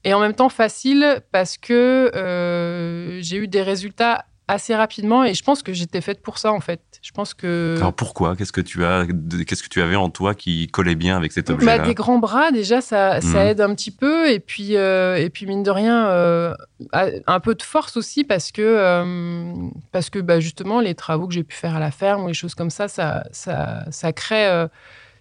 et 0.06 0.14
en 0.14 0.22
même 0.22 0.34
temps 0.34 0.50
facile 0.50 1.22
parce 1.34 1.58
que 1.58 2.12
euh, 2.16 3.20
j'ai 3.22 3.38
eu 3.38 3.48
des 3.48 3.62
résultats 3.62 4.26
assez 4.48 4.76
rapidement 4.76 5.24
et 5.24 5.34
je 5.34 5.44
pense 5.44 5.64
que 5.64 5.74
j'étais 5.74 6.02
faite 6.02 6.22
pour 6.22 6.38
ça 6.38 6.52
en 6.52 6.60
fait. 6.60 6.82
Je 7.02 7.12
pense 7.12 7.34
que. 7.34 7.76
Alors 7.78 7.94
pourquoi? 7.94 8.36
Qu'est-ce 8.36 8.52
que 8.52 8.62
tu 8.62 8.86
as 8.86 9.06
Qu'est-ce 9.46 9.64
que 9.64 9.70
tu 9.70 9.82
avais 9.82 9.96
en 9.96 10.10
toi 10.10 10.36
qui 10.36 10.68
collait 10.68 10.96
bien 10.96 11.18
avec 11.18 11.32
cet 11.32 11.50
objet-là? 11.50 11.80
bah, 11.80 11.86
Des 11.86 11.96
grands 11.96 12.20
bras 12.20 12.52
déjà, 12.52 12.82
ça, 12.82 13.22
ça 13.22 13.44
mhm. 13.44 13.48
aide 13.48 13.62
un 13.62 13.74
petit 13.74 13.92
peu 13.92 14.30
et 14.30 14.40
puis 14.40 14.76
euh, 14.76 15.16
et 15.16 15.30
puis 15.30 15.48
mine 15.48 15.64
de 15.64 15.72
rien, 15.72 16.08
euh, 16.08 16.54
un 16.94 17.40
peu 17.40 17.56
de 17.56 17.64
force 17.64 17.98
aussi 17.98 18.24
parce 18.24 18.52
que 18.52 18.62
euh, 18.62 19.54
parce 19.92 20.10
que 20.10 20.20
bah, 20.20 20.40
justement 20.40 20.80
les 20.80 20.94
travaux 20.96 21.28
que 21.28 21.34
j'ai 21.34 21.44
pu 21.44 21.56
faire 21.56 21.76
à 21.76 21.80
la 21.80 21.92
ferme 21.92 22.24
ou 22.24 22.28
les 22.28 22.34
choses 22.34 22.56
comme 22.56 22.70
ça, 22.70 22.88
ça 22.88 23.24
ça, 23.32 23.86
ça 23.90 24.14
crée 24.14 24.68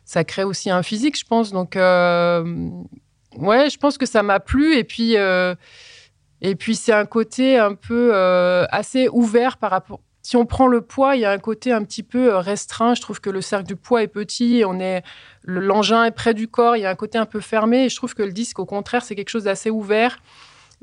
ça 0.04 0.22
crée 0.22 0.44
aussi 0.44 0.70
un 0.70 0.82
physique, 0.82 1.18
je 1.18 1.24
pense. 1.24 1.50
Donc 1.50 1.76
ouais, 3.36 3.70
je 3.70 3.78
pense 3.78 3.98
que 3.98 4.06
ça 4.06 4.22
m'a 4.22 4.40
plu 4.40 4.76
et 4.76 4.84
puis 4.84 5.16
et 6.44 6.56
puis 6.56 6.76
c'est 6.76 6.92
un 6.92 7.06
côté 7.06 7.58
un 7.58 7.74
peu 7.74 8.10
euh, 8.12 8.66
assez 8.70 9.08
ouvert 9.08 9.56
par 9.56 9.70
rapport. 9.70 10.00
Si 10.20 10.36
on 10.36 10.44
prend 10.44 10.66
le 10.66 10.82
poids, 10.82 11.16
il 11.16 11.22
y 11.22 11.24
a 11.24 11.30
un 11.30 11.38
côté 11.38 11.72
un 11.72 11.82
petit 11.84 12.02
peu 12.02 12.34
euh, 12.34 12.38
restreint. 12.38 12.94
Je 12.94 13.00
trouve 13.00 13.18
que 13.18 13.30
le 13.30 13.40
cercle 13.40 13.66
du 13.66 13.76
poids 13.76 14.02
est 14.02 14.08
petit, 14.08 14.62
on 14.66 14.78
est 14.78 15.02
l'engin 15.42 16.04
est 16.04 16.10
près 16.10 16.34
du 16.34 16.46
corps, 16.46 16.76
il 16.76 16.82
y 16.82 16.86
a 16.86 16.90
un 16.90 16.94
côté 16.94 17.16
un 17.16 17.24
peu 17.24 17.40
fermé. 17.40 17.84
Et 17.84 17.88
je 17.88 17.96
trouve 17.96 18.14
que 18.14 18.22
le 18.22 18.32
disque, 18.32 18.58
au 18.58 18.66
contraire, 18.66 19.04
c'est 19.04 19.14
quelque 19.14 19.30
chose 19.30 19.44
d'assez 19.44 19.70
ouvert 19.70 20.18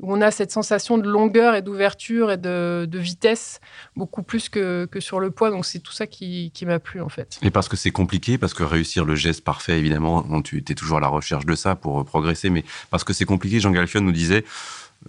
où 0.02 0.12
on 0.12 0.20
a 0.20 0.30
cette 0.30 0.50
sensation 0.50 0.98
de 0.98 1.08
longueur 1.08 1.54
et 1.54 1.62
d'ouverture 1.62 2.30
et 2.30 2.36
de, 2.36 2.88
vitesse 2.92 3.60
beaucoup 3.96 4.22
plus 4.22 4.48
que, 4.48 4.88
sur 4.98 5.20
le 5.20 5.30
poids. 5.30 5.50
Donc 5.50 5.64
c'est 5.64 5.78
tout 5.78 5.92
ça 5.92 6.06
qui, 6.06 6.50
qui 6.52 6.66
m'a 6.66 6.78
plu 6.78 7.00
en 7.00 7.08
fait. 7.08 7.38
Et 7.42 7.50
parce 7.50 7.68
que 7.68 7.76
c'est 7.76 7.90
compliqué, 7.90 8.36
parce 8.36 8.54
que 8.54 8.62
réussir 8.62 9.04
le 9.04 9.14
geste 9.14 9.42
parfait, 9.42 9.78
évidemment, 9.78 10.42
tu 10.42 10.58
es 10.58 10.74
toujours 10.74 10.98
à 10.98 11.00
la 11.00 11.08
recherche 11.08 11.46
de 11.46 11.54
ça 11.54 11.76
pour 11.76 12.04
progresser, 12.04 12.50
mais 12.50 12.64
parce 12.90 13.04
que 13.04 13.12
c'est 13.12 13.24
compliqué, 13.24 13.60
Jean 13.60 13.70
Galfion 13.70 14.00
nous 14.00 14.12
disait, 14.12 14.44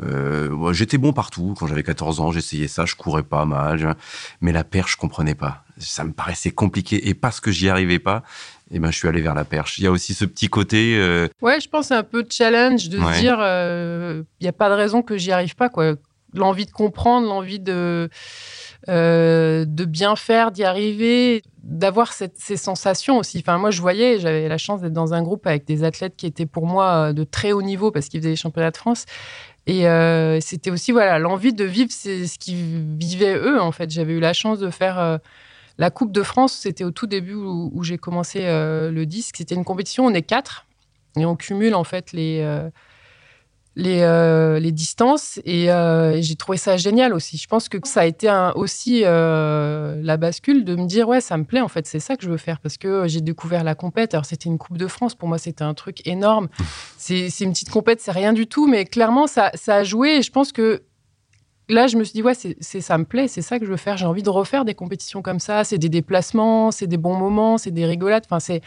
euh, 0.01 0.73
j'étais 0.73 0.97
bon 0.97 1.13
partout. 1.13 1.53
Quand 1.57 1.67
j'avais 1.67 1.83
14 1.83 2.19
ans, 2.19 2.31
j'essayais 2.31 2.67
ça, 2.67 2.85
je 2.85 2.95
courais 2.95 3.23
pas 3.23 3.45
mal. 3.45 3.95
Mais 4.41 4.51
la 4.51 4.63
perche, 4.63 4.93
je 4.93 4.97
comprenais 4.97 5.35
pas. 5.35 5.63
Ça 5.77 6.03
me 6.03 6.11
paraissait 6.11 6.51
compliqué. 6.51 7.07
Et 7.07 7.13
parce 7.13 7.39
que 7.39 7.51
j'y 7.51 7.69
arrivais 7.69 7.99
pas, 7.99 8.23
eh 8.71 8.79
ben, 8.79 8.91
je 8.91 8.97
suis 8.97 9.07
allé 9.07 9.21
vers 9.21 9.35
la 9.35 9.45
perche. 9.45 9.77
Il 9.77 9.83
y 9.83 9.87
a 9.87 9.91
aussi 9.91 10.13
ce 10.13 10.25
petit 10.25 10.47
côté. 10.47 10.97
Euh... 10.97 11.27
Ouais, 11.41 11.59
je 11.59 11.69
pense 11.69 11.87
c'est 11.87 11.95
un 11.95 12.03
peu 12.03 12.25
challenge 12.29 12.89
de 12.89 12.99
se 12.99 13.19
dire, 13.19 13.37
euh, 13.39 14.23
il 14.39 14.43
n'y 14.43 14.49
a 14.49 14.53
pas 14.53 14.69
de 14.69 14.75
raison 14.75 15.01
que 15.01 15.17
j'y 15.17 15.31
arrive 15.31 15.55
pas. 15.55 15.69
quoi. 15.69 15.95
L'envie 16.35 16.65
de 16.65 16.71
comprendre, 16.71 17.27
l'envie 17.27 17.59
de, 17.59 18.09
euh, 18.89 19.65
de 19.67 19.85
bien 19.85 20.15
faire, 20.15 20.49
d'y 20.51 20.63
arriver, 20.63 21.43
d'avoir 21.61 22.11
ces 22.11 22.57
sensations 22.57 23.19
aussi. 23.19 23.37
Enfin, 23.37 23.59
moi, 23.59 23.69
je 23.69 23.79
voyais, 23.79 24.19
j'avais 24.19 24.47
la 24.47 24.57
chance 24.57 24.81
d'être 24.81 24.93
dans 24.93 25.13
un 25.13 25.21
groupe 25.21 25.45
avec 25.45 25.65
des 25.65 25.83
athlètes 25.83 26.15
qui 26.15 26.25
étaient 26.25 26.47
pour 26.47 26.65
moi 26.65 27.13
de 27.13 27.23
très 27.23 27.51
haut 27.51 27.61
niveau 27.61 27.91
parce 27.91 28.07
qu'ils 28.07 28.21
faisaient 28.21 28.31
les 28.31 28.35
championnats 28.35 28.71
de 28.71 28.77
France. 28.77 29.05
Et 29.65 29.87
euh, 29.87 30.39
c'était 30.41 30.71
aussi 30.71 30.91
voilà 30.91 31.19
l'envie 31.19 31.53
de 31.53 31.63
vivre 31.63 31.91
ce 31.91 32.37
qu'ils 32.37 32.97
vivaient 32.97 33.35
eux 33.35 33.61
en 33.61 33.71
fait. 33.71 33.89
J'avais 33.89 34.13
eu 34.13 34.19
la 34.19 34.33
chance 34.33 34.59
de 34.59 34.69
faire 34.69 34.99
euh, 34.99 35.17
La 35.77 35.89
Coupe 35.89 36.11
de 36.11 36.23
France, 36.23 36.53
c'était 36.53 36.83
au 36.83 36.91
tout 36.91 37.07
début 37.07 37.35
où, 37.35 37.83
j'ai 37.83 37.97
commencé 37.97 38.41
le 38.41 39.03
disque. 39.05 39.37
C'était 39.37 39.55
une 39.55 39.65
compétition, 39.65 40.05
on 40.05 40.13
est 40.13 40.21
quatre 40.21 40.65
et 41.17 41.25
on 41.25 41.35
cumule 41.35 41.75
en 41.75 41.83
fait 41.83 42.11
les 42.11 42.43
les, 43.75 44.01
euh, 44.01 44.59
les 44.59 44.71
distances 44.71 45.39
euh, 45.47 46.11
et, 46.13 46.21
j'ai 46.21 46.35
trouvé 46.35 46.57
ça 46.57 46.77
génial 46.77 47.13
aussi. 47.13 47.37
Je 47.37 47.47
pense 47.47 47.69
que 47.69 47.77
ça 47.83 48.01
a 48.01 48.05
été 48.05 48.29
un, 48.29 48.51
aussi 48.51 49.01
euh, 49.03 49.99
la 50.03 50.17
bascule 50.17 50.63
de 50.63 50.75
me 50.75 50.85
dire 50.85 51.07
ouais 51.07 51.21
ça 51.21 51.37
me 51.37 51.43
plaît 51.43 51.61
en 51.61 51.67
fait 51.67 51.87
c'est 51.87 51.99
ça 51.99 52.15
que 52.15 52.23
je 52.23 52.29
veux 52.29 52.37
faire 52.37 52.59
parce 52.59 52.77
que 52.77 53.07
j'ai 53.07 53.21
découvert 53.21 53.63
la 53.63 53.75
compète. 53.75 54.13
Alors 54.13 54.25
c'était 54.25 54.49
une 54.49 54.57
Coupe 54.57 54.77
de 54.77 54.87
France 54.87 55.15
pour 55.15 55.27
moi 55.27 55.37
c'était 55.37 55.63
un 55.63 55.73
truc 55.73 56.05
énorme. 56.07 56.49
C'est 56.97 57.27
une 57.41 57.51
petite 57.51 57.71
compète 57.71 57.99
c'est 58.01 58.11
rien 58.11 58.33
du 58.33 58.47
tout 58.47 58.67
mais 58.67 58.85
clairement 58.85 59.27
ça, 59.27 59.51
ça 59.55 59.77
a 59.77 59.83
joué 59.83 60.17
et 60.17 60.21
je 60.21 60.31
pense 60.31 60.51
que 60.51 60.83
là, 61.69 61.87
je 61.87 61.97
me 61.97 62.03
suis 62.03 62.13
dit, 62.13 62.23
ouais, 62.23 62.33
c'est, 62.33 62.81
ça 62.81 62.97
me 62.97 63.05
plaît, 63.05 63.27
c'est 63.27 63.41
ça 63.41 63.59
que 63.59 63.65
je 63.65 63.71
veux 63.71 63.77
faire. 63.77 63.97
J'ai 63.97 64.05
envie 64.05 64.23
de 64.23 64.29
refaire 64.29 64.65
des 64.65 64.75
compétitions 64.75 65.21
comme 65.21 65.39
ça. 65.39 65.63
C'est 65.63 65.77
des 65.77 65.89
déplacements, 65.89 66.71
c'est 66.71 66.87
des 66.87 66.97
bons 66.97 67.15
moments, 67.15 67.57
c'est 67.57 67.71
des 67.71 67.85
rigolades. 67.85 68.23
Enfin, 68.25 68.39
c'est 68.39 68.61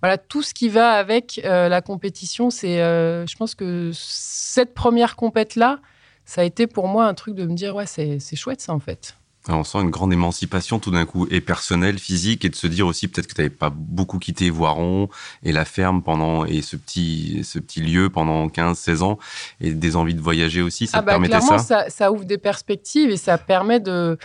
voilà 0.00 0.18
tout 0.18 0.42
ce 0.42 0.54
qui 0.54 0.68
va 0.68 0.92
avec 0.92 1.40
euh, 1.44 1.68
la 1.68 1.80
compétition. 1.80 2.50
C'est, 2.50 2.80
euh, 2.80 3.26
je 3.26 3.36
pense 3.36 3.54
que 3.54 3.90
cette 3.94 4.74
première 4.74 5.16
compète 5.16 5.56
là, 5.56 5.80
ça 6.24 6.42
a 6.42 6.44
été 6.44 6.66
pour 6.66 6.88
moi 6.88 7.06
un 7.06 7.14
truc 7.14 7.34
de 7.34 7.46
me 7.46 7.54
dire, 7.54 7.74
ouais, 7.74 7.86
c'est, 7.86 8.18
c'est 8.18 8.36
chouette 8.36 8.60
ça 8.60 8.72
en 8.72 8.78
fait 8.80 9.16
on 9.48 9.64
sent 9.64 9.78
une 9.78 9.90
grande 9.90 10.12
émancipation 10.12 10.78
tout 10.78 10.90
d'un 10.90 11.04
coup, 11.04 11.26
et 11.30 11.40
personnelle, 11.40 11.98
physique, 11.98 12.44
et 12.44 12.48
de 12.48 12.54
se 12.54 12.66
dire 12.66 12.86
aussi 12.86 13.08
peut-être 13.08 13.26
que 13.26 13.34
tu 13.34 13.40
n'avais 13.40 13.50
pas 13.54 13.70
beaucoup 13.70 14.18
quitté 14.18 14.50
Voiron 14.50 15.08
et 15.42 15.52
la 15.52 15.64
ferme 15.64 16.02
pendant, 16.02 16.44
et 16.44 16.62
ce 16.62 16.76
petit, 16.76 17.42
ce 17.44 17.58
petit 17.58 17.80
lieu 17.80 18.08
pendant 18.08 18.48
15, 18.48 18.78
16 18.78 19.02
ans, 19.02 19.18
et 19.60 19.72
des 19.72 19.96
envies 19.96 20.14
de 20.14 20.20
voyager 20.20 20.62
aussi, 20.62 20.86
ça 20.86 20.98
ah 20.98 21.00
te 21.00 21.06
bah, 21.06 21.12
permettait 21.12 21.38
clairement, 21.38 21.58
ça, 21.58 21.90
ça 21.90 22.12
ouvre 22.12 22.24
des 22.24 22.38
perspectives 22.38 23.10
et 23.10 23.16
ça 23.16 23.38
permet 23.38 23.80
de, 23.80 24.18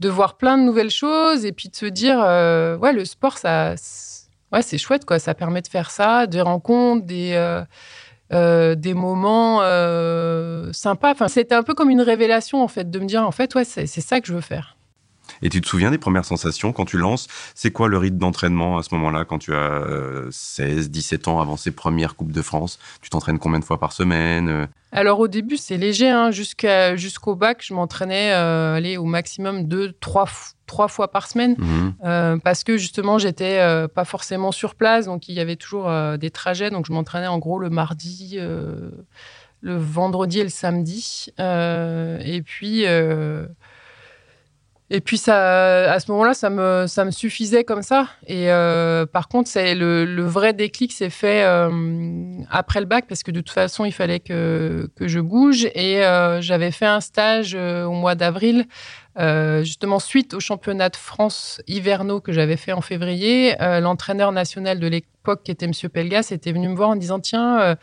de 0.00 0.08
voir 0.08 0.36
plein 0.36 0.58
de 0.58 0.64
nouvelles 0.64 0.90
choses, 0.90 1.44
et 1.44 1.52
puis 1.52 1.68
de 1.68 1.76
se 1.76 1.86
dire, 1.86 2.20
euh, 2.20 2.76
ouais, 2.76 2.92
le 2.92 3.04
sport, 3.04 3.38
ça, 3.38 3.74
ouais, 4.52 4.62
c'est 4.62 4.78
chouette, 4.78 5.04
quoi, 5.04 5.18
ça 5.18 5.34
permet 5.34 5.62
de 5.62 5.68
faire 5.68 5.90
ça, 5.90 6.26
des 6.26 6.40
rencontres, 6.40 7.06
des. 7.06 7.32
Euh, 7.34 7.62
euh, 8.32 8.74
des 8.74 8.94
moments 8.94 9.60
euh, 9.62 10.70
sympas. 10.72 11.12
Enfin, 11.12 11.28
c'était 11.28 11.54
un 11.54 11.62
peu 11.62 11.74
comme 11.74 11.90
une 11.90 12.02
révélation 12.02 12.62
en 12.62 12.68
fait 12.68 12.90
de 12.90 12.98
me 12.98 13.06
dire 13.06 13.26
en 13.26 13.30
fait 13.30 13.54
ouais 13.54 13.64
c'est 13.64 13.86
ça 13.86 14.20
que 14.20 14.26
je 14.26 14.34
veux 14.34 14.40
faire. 14.40 14.75
Et 15.42 15.48
tu 15.48 15.60
te 15.60 15.68
souviens 15.68 15.90
des 15.90 15.98
premières 15.98 16.24
sensations 16.24 16.72
quand 16.72 16.84
tu 16.84 16.98
lances? 16.98 17.28
C'est 17.54 17.70
quoi 17.70 17.88
le 17.88 17.98
rythme 17.98 18.18
d'entraînement 18.18 18.78
à 18.78 18.82
ce 18.82 18.94
moment-là 18.94 19.24
quand 19.24 19.38
tu 19.38 19.54
as 19.54 19.82
16, 20.30 20.86
euh, 20.86 20.88
17 20.88 21.28
ans 21.28 21.40
avant 21.40 21.56
ces 21.56 21.70
premières 21.70 22.16
Coupes 22.16 22.32
de 22.32 22.42
France? 22.42 22.78
Tu 23.00 23.10
t'entraînes 23.10 23.38
combien 23.38 23.58
de 23.58 23.64
fois 23.64 23.78
par 23.78 23.92
semaine 23.92 24.68
Alors 24.92 25.20
au 25.20 25.28
début 25.28 25.56
c'est 25.56 25.76
léger, 25.76 26.08
hein. 26.08 26.30
jusqu'au 26.30 27.34
bac 27.34 27.62
je 27.62 27.74
m'entraînais 27.74 28.30
aller 28.32 28.96
au 28.96 29.04
maximum 29.04 29.64
deux, 29.64 29.92
trois 30.00 30.26
fois 30.26 30.56
trois 30.66 30.88
fois 30.88 31.10
par 31.10 31.28
semaine. 31.28 31.56
Euh, 32.04 32.36
parce 32.38 32.64
que 32.64 32.76
justement 32.76 33.18
j'étais 33.18 33.58
euh, 33.60 33.88
pas 33.88 34.04
forcément 34.04 34.52
sur 34.52 34.74
place. 34.74 35.06
Donc 35.06 35.28
il 35.28 35.34
y 35.34 35.40
avait 35.40 35.56
toujours 35.56 35.88
euh, 35.88 36.16
des 36.16 36.30
trajets. 36.30 36.70
Donc 36.70 36.86
je 36.86 36.92
m'entraînais 36.92 37.28
en 37.28 37.38
gros 37.38 37.58
le 37.58 37.70
mardi 37.70 38.38
le 39.62 39.76
vendredi 39.76 40.40
et 40.40 40.44
le 40.44 40.50
samedi. 40.50 41.32
Et 41.38 42.42
puis 42.44 42.84
et 44.90 45.00
puis 45.00 45.18
ça, 45.18 45.92
à 45.92 45.98
ce 46.00 46.10
moment-là, 46.12 46.34
ça 46.34 46.50
me, 46.50 46.86
ça 46.86 47.04
me 47.04 47.10
suffisait 47.10 47.64
comme 47.64 47.82
ça. 47.82 48.08
Et 48.26 48.46
par 49.12 49.28
contre, 49.28 49.48
c'est 49.48 49.74
le, 49.74 50.22
vrai 50.22 50.52
déclic 50.52 50.92
s'est 50.92 51.10
fait 51.10 51.44
après 52.50 52.80
le 52.80 52.86
bac 52.86 53.06
parce 53.08 53.22
que 53.22 53.30
de 53.30 53.40
toute 53.40 53.50
façon, 53.50 53.84
il 53.84 53.92
fallait 53.92 54.20
que, 54.20 54.88
que 54.96 55.08
je 55.08 55.20
bouge. 55.20 55.66
Et 55.74 56.02
j'avais 56.40 56.70
fait 56.70 56.86
un 56.86 57.00
stage 57.00 57.54
au 57.54 57.92
mois 57.92 58.14
d'avril 58.14 58.66
euh, 59.18 59.62
justement, 59.64 59.98
suite 59.98 60.34
au 60.34 60.40
championnat 60.40 60.90
de 60.90 60.96
France 60.96 61.62
hivernaux 61.66 62.20
que 62.20 62.32
j'avais 62.32 62.56
fait 62.56 62.72
en 62.72 62.82
février, 62.82 63.60
euh, 63.62 63.80
l'entraîneur 63.80 64.30
national 64.30 64.78
de 64.78 64.86
l'époque, 64.86 65.42
qui 65.42 65.50
était 65.50 65.64
M. 65.64 65.72
Pelgas, 65.90 66.28
était 66.32 66.52
venu 66.52 66.68
me 66.68 66.74
voir 66.74 66.90
en 66.90 66.96
disant 66.96 67.18
Tiens, 67.18 67.60
euh, 67.60 67.74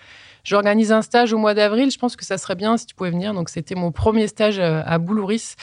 j'organise 0.44 0.92
un 0.92 1.02
stage 1.02 1.34
au 1.34 1.38
mois 1.38 1.54
d'avril, 1.54 1.92
je 1.92 1.98
pense 1.98 2.16
que 2.16 2.26
ça 2.26 2.38
serait 2.38 2.56
bien 2.56 2.78
si 2.78 2.86
tu 2.86 2.96
pouvais 2.96 3.12
venir. 3.12 3.34
Donc, 3.34 3.50
c'était 3.50 3.76
mon 3.76 3.92
premier 3.92 4.28
stage 4.28 4.60
à 4.60 4.98
Boulouris, 4.98 5.56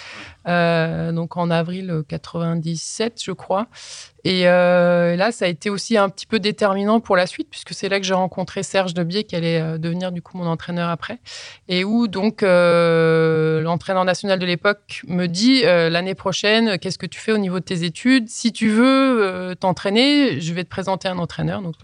donc 0.47 1.37
en 1.37 1.51
avril 1.51 2.03
97, 2.09 3.21
je 3.23 3.33
crois. 3.33 3.69
Et 4.25 4.47
euh, 4.49 5.17
là, 5.17 5.33
ça 5.33 5.47
a 5.47 5.49
été 5.49 5.71
aussi 5.71 5.97
un 5.97 6.09
petit 6.09 6.27
peu 6.27 6.39
déterminant 6.41 7.01
pour 7.01 7.17
la 7.17 7.27
suite, 7.27 7.49
puisque 7.51 7.73
c'est 7.73 7.89
là 7.89 7.99
que 7.99 8.07
j'ai 8.07 8.15
rencontré 8.15 8.63
Serge 8.63 8.93
Debier, 8.93 9.25
qui 9.25 9.35
allait 9.35 9.61
euh, 9.61 9.79
devenir 9.79 10.13
du 10.13 10.21
coup 10.21 10.37
mon 10.37 10.47
entraîneur 10.47 10.91
après, 10.91 11.19
et 11.69 11.85
où 11.85 12.07
donc 12.07 12.43
euh, 12.43 13.61
l'entraîneur 13.63 14.05
national 14.05 14.39
de 14.39 14.47
l'époque 14.47 15.03
me 15.07 15.27
dit 15.27 15.63
l'année 15.63 16.15
prochaine, 16.15 16.79
qu'est-ce 16.79 16.99
que 16.99 17.07
tu 17.07 17.19
fais 17.21 17.33
au 17.33 17.39
niveau 17.39 17.61
de 17.61 17.65
tes 17.65 17.85
études? 17.85 18.29
Si 18.29 18.53
tu 18.53 18.69
veux 18.69 19.55
t'entraîner, 19.59 20.41
je 20.41 20.53
vais 20.53 20.65
te 20.65 20.69
présenter 20.69 21.09
un 21.09 21.19
entraîneur. 21.19 21.63
Donc 21.63 21.77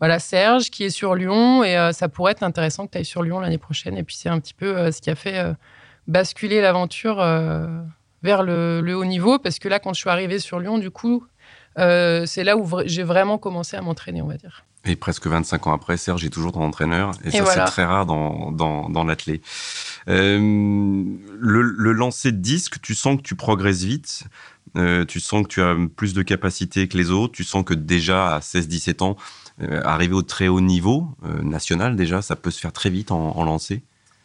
voilà, 0.00 0.18
Serge 0.18 0.70
qui 0.70 0.84
est 0.84 0.90
sur 0.90 1.14
Lyon, 1.14 1.62
et 1.62 1.92
ça 1.92 2.08
pourrait 2.08 2.32
être 2.32 2.42
intéressant 2.42 2.86
que 2.86 2.92
tu 2.92 2.98
ailles 2.98 3.04
sur 3.04 3.22
Lyon 3.22 3.38
l'année 3.40 3.58
prochaine. 3.58 3.96
Et 3.96 4.02
puis 4.02 4.16
c'est 4.16 4.28
un 4.28 4.40
petit 4.40 4.54
peu 4.54 4.90
ce 4.90 5.00
qui 5.00 5.10
a 5.10 5.14
fait 5.14 5.44
basculer 6.08 6.60
l'aventure 6.60 7.16
vers 8.22 8.42
le, 8.42 8.80
le, 8.80 8.96
haut 8.96 9.04
niveau, 9.04 9.38
parce 9.38 9.58
que 9.58 9.68
là, 9.68 9.78
quand 9.78 9.92
je 9.92 10.00
suis 10.00 10.10
arrivée 10.10 10.38
sur 10.38 10.58
Lyon, 10.58 10.78
du 10.78 10.90
coup, 10.90 11.24
euh, 11.78 12.26
c'est 12.26 12.44
là 12.44 12.56
où 12.56 12.68
j'ai 12.84 13.02
vraiment 13.02 13.38
commencé 13.38 13.76
à 13.76 13.82
m'entraîner, 13.82 14.22
on 14.22 14.26
va 14.26 14.36
dire. 14.36 14.64
Et 14.84 14.96
presque 14.96 15.26
25 15.26 15.66
ans 15.66 15.72
après, 15.72 15.96
Serge 15.96 16.24
est 16.24 16.30
toujours 16.30 16.52
ton 16.52 16.62
entraîneur. 16.62 17.12
Et, 17.24 17.30
ça, 17.30 17.44
c'est 17.44 17.64
très 17.66 17.84
rare 17.84 18.06
dans, 18.06 18.50
dans, 18.50 18.88
dans 18.88 19.04
l'athlé. 19.04 19.42
Euh, 20.08 20.38
le, 20.38 21.62
le, 21.62 21.92
lancer 21.92 22.32
de 22.32 22.38
disque, 22.38 22.80
tu 22.80 22.94
sens 22.94 23.18
que 23.18 23.22
tu 23.22 23.34
progresses 23.34 23.82
vite. 23.82 24.24
Euh, 24.76 25.04
tu 25.04 25.20
sens 25.20 25.42
que 25.42 25.48
tu 25.48 25.62
as 25.62 25.76
plus 25.96 26.14
de 26.14 26.22
capacité 26.22 26.88
que 26.88 26.96
les 26.96 27.10
autres. 27.10 27.34
Tu 27.34 27.44
sens 27.44 27.62
que 27.62 27.74
déjà, 27.74 28.36
à 28.36 28.38
16-17 28.40 29.04
ans, 29.04 29.16
arriver 29.84 30.14
au 30.14 30.22
très 30.22 30.48
haut 30.48 30.60
niveau 30.60 31.08
national, 31.42 31.96
déjà, 31.96 32.22
ça 32.22 32.36
peut 32.36 32.50
se 32.50 32.60
faire 32.60 32.72
très 32.72 32.90
vite 32.90 33.10
en, 33.10 33.44
lancer. 33.44 33.82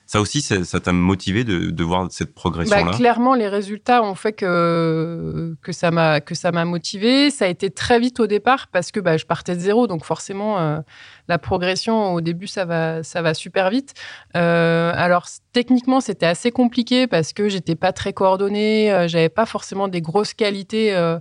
Ça 0.07 0.21
aussi, 0.21 0.41
ça 0.41 0.79
t'a 0.79 0.91
motivé 0.91 1.43
de, 1.43 1.83
voir 1.83 2.07
cette 2.11 2.35
progression-là? 2.35 2.91
Bah, 2.91 2.97
Clairement, 2.97 3.33
les 3.33 3.47
résultats 3.47 4.03
ont 4.03 4.13
fait 4.13 4.33
que, 4.33 5.55
ça 5.71 5.91
m'a 5.91 6.65
motivé. 6.65 7.31
Ça 7.31 7.45
a 7.45 7.47
été 7.47 7.71
très 7.71 7.99
vite 7.99 8.19
au 8.19 8.27
départ 8.27 8.67
parce 8.67 8.91
que 8.91 8.99
bah, 8.99 9.17
je 9.17 9.25
partais 9.25 9.55
de 9.55 9.59
zéro, 9.59 9.87
donc 9.87 10.05
forcément 10.05 10.59
euh, 10.59 10.79
la 11.27 11.37
progression 11.37 12.13
au 12.13 12.21
début 12.21 12.47
ça 12.47 12.65
va 12.65 13.33
super 13.33 13.69
vite. 13.69 13.93
Euh, 14.35 14.91
alors 14.95 15.27
techniquement 15.53 16.01
c'était 16.01 16.25
assez 16.25 16.51
compliqué 16.51 17.07
parce 17.07 17.33
que 17.33 17.49
j'étais 17.49 17.75
pas 17.75 17.93
très 17.93 18.13
coordonnée, 18.13 18.91
euh, 18.91 19.07
j'avais 19.07 19.29
pas 19.29 19.45
forcément 19.45 19.87
des 19.87 20.01
grosses 20.01 20.33
qualités 20.33 20.95
euh, 20.95 21.17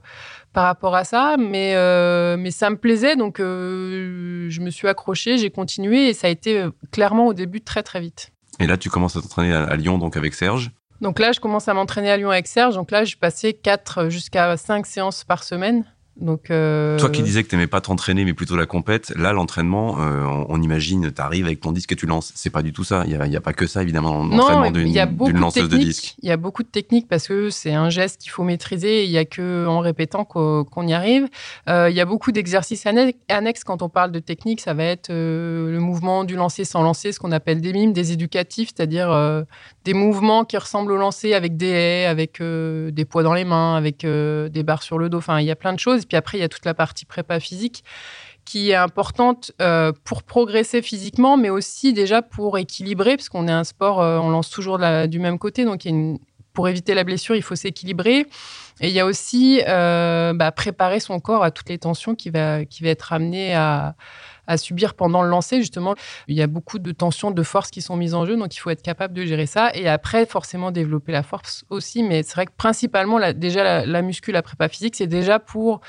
par 0.55 0.65
rapport 0.65 0.95
à 0.95 1.05
ça, 1.05 1.37
mais 1.39 1.75
mais 2.39 2.51
ça 2.51 2.71
me 2.71 2.77
plaisait 2.77 3.17
donc 3.17 3.37
je 3.39 4.61
me 4.61 4.71
suis 4.71 4.89
accrochée, 4.89 5.37
j'ai 5.37 5.51
continué 5.51 6.09
et 6.09 6.15
ça 6.15 6.29
a 6.29 6.31
été 6.31 6.65
clairement 6.91 7.27
au 7.27 7.35
début 7.35 7.61
très 7.61 7.83
très 7.83 8.01
vite. 8.01 8.31
Et 8.61 8.67
là, 8.67 8.77
tu 8.77 8.89
commences 8.91 9.17
à 9.17 9.21
t'entraîner 9.21 9.53
à, 9.53 9.75
Lyon, 9.77 9.99
donc 9.99 10.17
avec 10.17 10.35
Serge? 10.35 10.71
Donc 11.01 11.19
là, 11.19 11.33
je 11.33 11.41
commence 11.41 11.69
à 11.69 11.75
m'entraîner 11.75 12.11
à 12.11 12.17
Lyon 12.17 12.31
avec 12.31 12.47
Serge. 12.47 12.75
Donc 12.75 12.91
là, 12.91 13.05
j'ai 13.05 13.17
passé 13.17 13.53
4 13.53 14.09
jusqu'à 14.09 14.57
5 14.57 14.87
séances 14.87 15.25
par 15.25 15.43
semaine. 15.43 15.85
Donc, 16.21 16.51
euh... 16.51 16.97
Toi 16.99 17.11
qui 17.11 17.23
disais 17.23 17.43
que 17.43 17.49
tu 17.49 17.57
n'aimais 17.57 17.67
pas 17.67 17.81
t'entraîner, 17.81 18.25
mais 18.25 18.35
plutôt 18.35 18.55
la 18.57 18.67
compète, 18.67 19.13
là, 19.17 19.33
l'entraînement, 19.33 19.97
euh, 20.01 20.25
on, 20.49 20.63
imagine, 20.63 21.13
tu 21.13 21.21
arrives 21.21 21.47
avec 21.47 21.61
ton 21.61 21.73
disque 21.73 21.91
et 21.91 21.97
tu 21.97 22.07
lances. 22.07 22.33
C'est 22.37 22.51
pas 22.51 22.63
du 22.63 22.73
tout 22.73 22.85
ça. 22.85 23.03
Il 23.07 23.19
n'y 23.19 23.37
a, 23.37 23.39
a, 23.39 23.41
pas 23.41 23.53
que 23.53 23.67
ça, 23.67 23.83
évidemment, 23.83 24.25
dans 24.25 24.37
l'entraînement 24.37 24.71
d'une 24.71 25.39
lanceuse 25.39 25.69
de, 25.69 25.77
disque. 25.77 26.15
Il 26.23 26.29
y 26.29 26.33
a 26.33 26.37
beaucoup 26.37 26.63
de 26.63 26.69
techniques 26.69 27.09
parce 27.09 27.27
que 27.27 27.51
c'est 27.51 27.73
un 27.73 27.91
geste 27.91 28.21
qu'il 28.21 28.31
faut 28.31 28.45
maîtriser. 28.45 29.05
Il 29.05 29.11
n'y 29.11 29.19
a 29.19 29.25
que 29.25 29.67
en 29.67 29.81
répétant 29.81 30.25
qu'on 30.25 30.87
y 30.87 30.93
arrive. 30.93 31.29
Euh, 31.69 31.91
il 31.91 31.97
y 31.97 32.01
a 32.01 32.05
beaucoup 32.05 32.31
d'exercices 32.31 32.87
annexes 33.29 33.65
quand 33.65 33.83
on 33.83 33.89
parle 33.89 34.13
de 34.13 34.21
technique. 34.21 34.61
Ça 34.61 34.73
va 34.73 34.85
être 34.85 35.09
le 35.11 35.79
mouvement 35.81 36.23
du 36.23 36.37
lancer 36.37 36.65
sans 36.65 36.83
lancer, 36.83 37.11
ce 37.11 37.19
qu'on 37.19 37.33
appelle 37.33 37.61
des 37.61 37.73
mimes, 37.73 37.93
des 37.93 38.13
éducatifs, 38.13 38.71
c'est-à-dire 38.75 39.45
des 39.85 39.95
mouvements 39.95 40.45
qui 40.45 40.57
ressemblent 40.57 40.93
au 40.93 40.97
lancer 40.97 41.35
avec 41.35 41.57
des 41.57 41.71
haies, 41.71 42.07
avec 42.07 42.41
des 42.41 43.05
poids 43.05 43.25
dans 43.25 43.35
les 43.35 43.45
mains, 43.45 43.75
avec 43.75 44.07
des 44.07 44.63
barres 44.63 44.85
sur 44.85 44.99
le 44.99 45.09
dos. 45.09 45.19
Enfin, 45.19 45.41
il 45.41 45.47
y 45.47 45.51
a 45.51 45.57
plein 45.57 45.73
de 45.73 45.81
choses. 45.81 46.04
Puis 46.09 46.17
après, 46.17 46.39
il 46.39 46.41
y 46.41 46.45
a 46.45 46.49
toute 46.49 46.65
la 46.65 46.75
partie 46.75 47.05
prépa 47.05 47.41
physique 47.41 47.85
qui 48.45 48.71
est 48.71 48.75
importante 48.75 49.53
euh, 49.63 49.93
pour 50.05 50.23
progresser 50.23 50.83
physiquement, 50.83 51.37
mais 51.37 51.51
aussi 51.51 51.93
déjà 51.93 52.23
pour 52.23 52.59
équilibrer, 52.59 53.17
parce 53.17 53.29
qu'on 53.29 53.49
est 53.49 53.53
un 53.53 53.65
sport, 53.65 54.03
euh, 54.03 54.19
on 54.19 54.31
lance 54.31 54.51
toujours 54.51 54.79
du 55.09 55.19
même 55.19 55.39
côté, 55.39 55.65
donc 55.65 55.87
pour 56.53 56.69
éviter 56.69 56.95
la 56.95 57.05
blessure, 57.05 57.35
il 57.35 57.43
faut 57.43 57.57
s'équilibrer. 57.57 58.27
Et 58.81 58.89
il 58.89 58.93
y 58.93 59.01
a 59.01 59.07
aussi 59.07 59.61
euh, 59.67 60.33
bah, 60.35 60.53
préparer 60.53 61.01
son 61.01 61.21
corps 61.21 61.45
à 61.45 61.51
toutes 61.51 61.69
les 61.69 61.79
tensions 61.79 62.15
qui 62.15 62.31
va, 62.31 62.65
qui 62.65 62.83
va 62.83 62.91
être 62.91 63.13
amené 63.13 63.55
à, 63.55 63.95
à 64.47 64.57
subir 64.57 64.95
pendant 64.95 65.23
le 65.23 65.29
lancer, 65.29 65.59
justement. 65.59 65.95
Il 66.29 66.37
y 66.37 66.43
a 66.43 66.47
beaucoup 66.47 66.79
de 66.79 66.93
tensions, 66.93 67.31
de 67.31 67.43
forces 67.43 67.71
qui 67.71 67.83
sont 67.83 67.97
mises 67.97 68.15
en 68.15 68.27
jeu, 68.27 68.37
donc 68.37 68.55
il 68.55 68.59
faut 68.59 68.71
être 68.71 68.83
capable 68.83 69.15
de 69.15 69.25
gérer 69.25 69.47
ça. 69.47 69.71
Et 69.75 69.89
après, 69.89 70.27
forcément, 70.27 70.71
développer 70.71 71.13
la 71.13 71.23
force 71.23 71.65
aussi. 71.71 72.03
Mais 72.03 72.23
c'est 72.23 72.35
vrai 72.35 72.47
que 72.47 72.53
principalement, 72.57 73.19
déjà, 73.33 73.65
la, 73.65 73.87
la 73.87 74.03
muscu, 74.03 74.33
la 74.33 74.43
prépa 74.43 74.69
physique, 74.69 74.97
c'est 74.97 75.07
déjà 75.07 75.39
pour, 75.39 75.81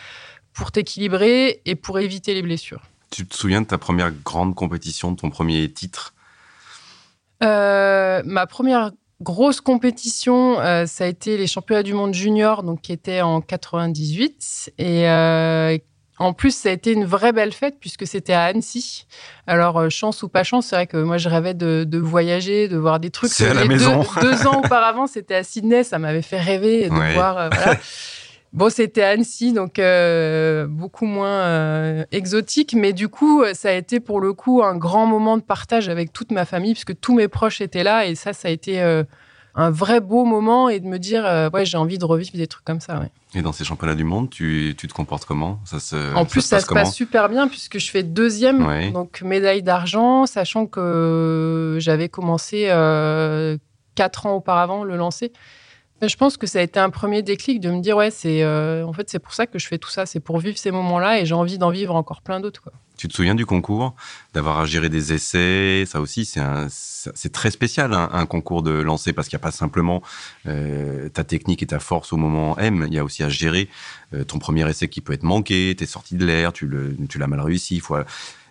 pour 0.54 0.72
t'équilibrer 0.72 1.62
et 1.66 1.76
pour 1.76 2.00
éviter 2.00 2.34
les 2.34 2.42
blessures. 2.42 2.82
Tu 3.10 3.26
te 3.26 3.36
souviens 3.36 3.62
de 3.62 3.68
ta 3.68 3.78
première 3.78 4.12
grande 4.12 4.56
compétition, 4.56 5.12
de 5.12 5.18
ton 5.18 5.30
premier 5.30 5.72
titre? 5.72 6.14
Euh, 7.44 8.22
Ma 8.26 8.48
première 8.48 8.92
grosse 9.22 9.62
compétition, 9.62 10.56
ça 10.86 11.06
a 11.06 11.08
été 11.08 11.38
les 11.38 11.48
championnats 11.48 11.84
du 11.84 11.94
monde 11.94 12.14
junior, 12.14 12.64
donc 12.64 12.82
qui 12.82 12.92
étaient 12.92 13.22
en 13.22 13.42
98 13.42 14.74
et 14.78 15.06
en 16.18 16.34
plus, 16.34 16.56
ça 16.56 16.70
a 16.70 16.72
été 16.72 16.94
une 16.94 17.06
vraie 17.06 17.34
belle 17.34 17.52
fête 17.52 17.76
puisque 17.80 18.08
c'était 18.08 18.34
à 18.34 18.44
Annecy. 18.46 19.06
Alors, 19.48 19.78
euh, 19.78 19.90
chance 19.90 20.24
ou 20.24 20.30
pas 20.30 20.44
chance, 20.44 20.68
c'est 20.68 20.76
vrai 20.76 20.88
que 20.88 20.98
moi, 20.98 21.18
je 21.18 21.28
rêvais 21.28 21.54
de, 21.54 21.98
voyager, 21.98 22.68
de 22.70 22.78
voir 22.78 23.00
des 23.00 23.10
trucs. 23.10 23.32
C'est 23.32 23.50
à 23.50 23.54
la 23.54 23.66
maison. 23.66 24.06
Deux, 24.22 24.48
ans 24.48 24.62
auparavant, 24.64 25.08
c'était 25.08 25.36
à 25.36 25.44
Sydney. 25.44 25.84
Ça 25.84 26.00
m'avait 26.00 26.22
fait 26.22 26.40
rêver 26.40 26.90
de 26.90 27.14
voir. 27.14 27.38
Euh, 27.38 27.50
bon, 28.54 28.70
c'était 28.70 29.04
Annecy, 29.04 29.52
donc 29.52 29.78
euh, 29.78 30.68
beaucoup 30.68 31.06
moins 31.06 32.06
exotique. 32.14 32.76
Mais 32.78 32.94
du 32.94 33.10
coup, 33.10 33.44
ça 33.54 33.70
a 33.70 33.74
été 33.74 34.00
pour 34.00 34.22
le 34.22 34.32
coup 34.32 34.64
un 34.64 34.78
grand 34.78 35.08
moment 35.08 35.36
de 35.36 35.44
partage 35.44 35.90
avec 35.90 36.14
toute 36.14 36.32
ma 36.32 36.46
famille 36.46 36.74
puisque 36.74 36.98
tous 36.98 37.14
mes 37.14 37.28
proches 37.28 37.60
étaient 37.60 37.84
là. 37.84 38.06
Et 38.06 38.16
ça, 38.16 38.32
ça 38.32 38.48
a 38.48 38.52
été 38.52 38.82
un 39.56 39.70
vrai 39.70 40.02
beau 40.02 40.26
moment 40.26 40.68
et 40.68 40.80
de 40.80 40.86
me 40.86 41.00
dire, 41.00 41.26
euh, 41.26 41.50
ouais, 41.50 41.66
j'ai 41.66 41.78
envie 41.78 41.98
de 41.98 42.06
revivre 42.06 42.32
des 42.34 42.48
trucs 42.48 42.66
comme 42.66 42.82
ça. 42.82 43.00
Ouais. 43.00 43.10
Et 43.34 43.42
dans 43.42 43.54
ces 43.54 43.64
championnats 43.64 43.96
du 43.96 44.04
monde, 44.04 44.30
tu, 44.30 44.76
tu 44.78 44.88
te 44.88 44.94
comportes 44.94 45.26
comment? 45.26 45.60
Ça 45.66 45.80
se, 45.80 46.14
En 46.14 46.26
plus, 46.26 46.42
ça, 46.42 46.60
se, 46.60 46.68
passe, 46.68 46.94
super 46.94 47.30
bien 47.30 47.48
puisque 47.48 47.80
je 47.80 47.90
fais 47.90 48.04
deuxième, 48.04 48.92
donc 48.92 49.22
médaille 49.22 49.64
d'argent, 49.64 50.26
sachant 50.26 50.66
que 50.66 51.78
j'avais 51.80 52.10
commencé 52.10 52.68
euh, 52.70 53.58
quatre 53.96 54.26
ans 54.26 54.36
auparavant 54.36 54.84
le 54.84 54.98
lancer. 54.98 55.32
Je 56.08 56.16
pense 56.16 56.38
que 56.38 56.48
ça 56.48 56.60
a 56.60 56.62
été 56.62 56.80
un 56.80 56.90
premier 56.90 57.22
déclic 57.22 57.60
de 57.60 57.70
me 57.70 57.82
dire 57.82 57.98
ouais 57.98 58.12
c'est 58.12 58.44
euh, 58.44 58.86
en 58.86 58.94
fait 58.94 59.10
c'est 59.10 59.20
pour 59.20 59.34
ça 59.34 59.48
que 59.48 59.60
je 59.60 59.68
fais 59.68 59.78
tout 59.78 59.90
ça 59.90 60.06
c'est 60.06 60.20
pour 60.20 60.40
vivre 60.40 60.58
ces 60.58 60.72
moments-là 60.72 61.20
et 61.20 61.26
j'ai 61.26 61.36
envie 61.36 61.58
d'en 61.58 61.70
vivre 61.70 61.96
encore 61.96 62.22
plein 62.22 62.40
d'autres. 62.40 62.72
Tu 62.98 63.10
te 63.10 63.14
souviens 63.14 63.36
du 63.36 63.46
concours, 63.46 63.94
d'avoir 64.34 64.60
à 64.60 64.66
gérer 64.66 64.88
des 64.88 65.12
essais, 65.12 65.84
ça 65.86 66.00
aussi 66.00 66.26
c'est 66.26 67.32
très 67.34 67.52
spécial 67.52 67.94
un, 67.94 68.26
concours 68.26 68.64
de 68.64 68.72
lancer 68.72 69.12
parce 69.12 69.28
qu'il 69.28 69.36
n'y 69.36 69.42
a 69.42 69.44
pas 69.44 69.52
simplement 69.52 70.02
euh, 70.48 71.10
ta 71.10 71.26
technique 71.26 71.62
et 71.62 71.68
ta 71.68 71.80
force 71.80 72.14
au 72.14 72.18
moment 72.18 72.58
M, 72.58 72.86
il 72.88 72.94
y 72.94 73.00
a 73.00 73.04
aussi 73.04 73.22
à 73.22 73.28
gérer 73.28 73.68
euh, 74.14 74.24
ton 74.24 74.40
premier 74.40 74.68
essai 74.70 74.88
qui 74.88 75.02
peut 75.02 75.12
être 75.12 75.24
manqué, 75.24 75.76
t'es 75.78 75.86
sorti 75.86 76.16
de 76.16 76.26
l'air, 76.26 76.54
tu 76.54 76.70
l'as 76.70 77.28
mal 77.28 77.42
réussi, 77.42 77.76
il 77.76 77.82
faut 77.82 77.98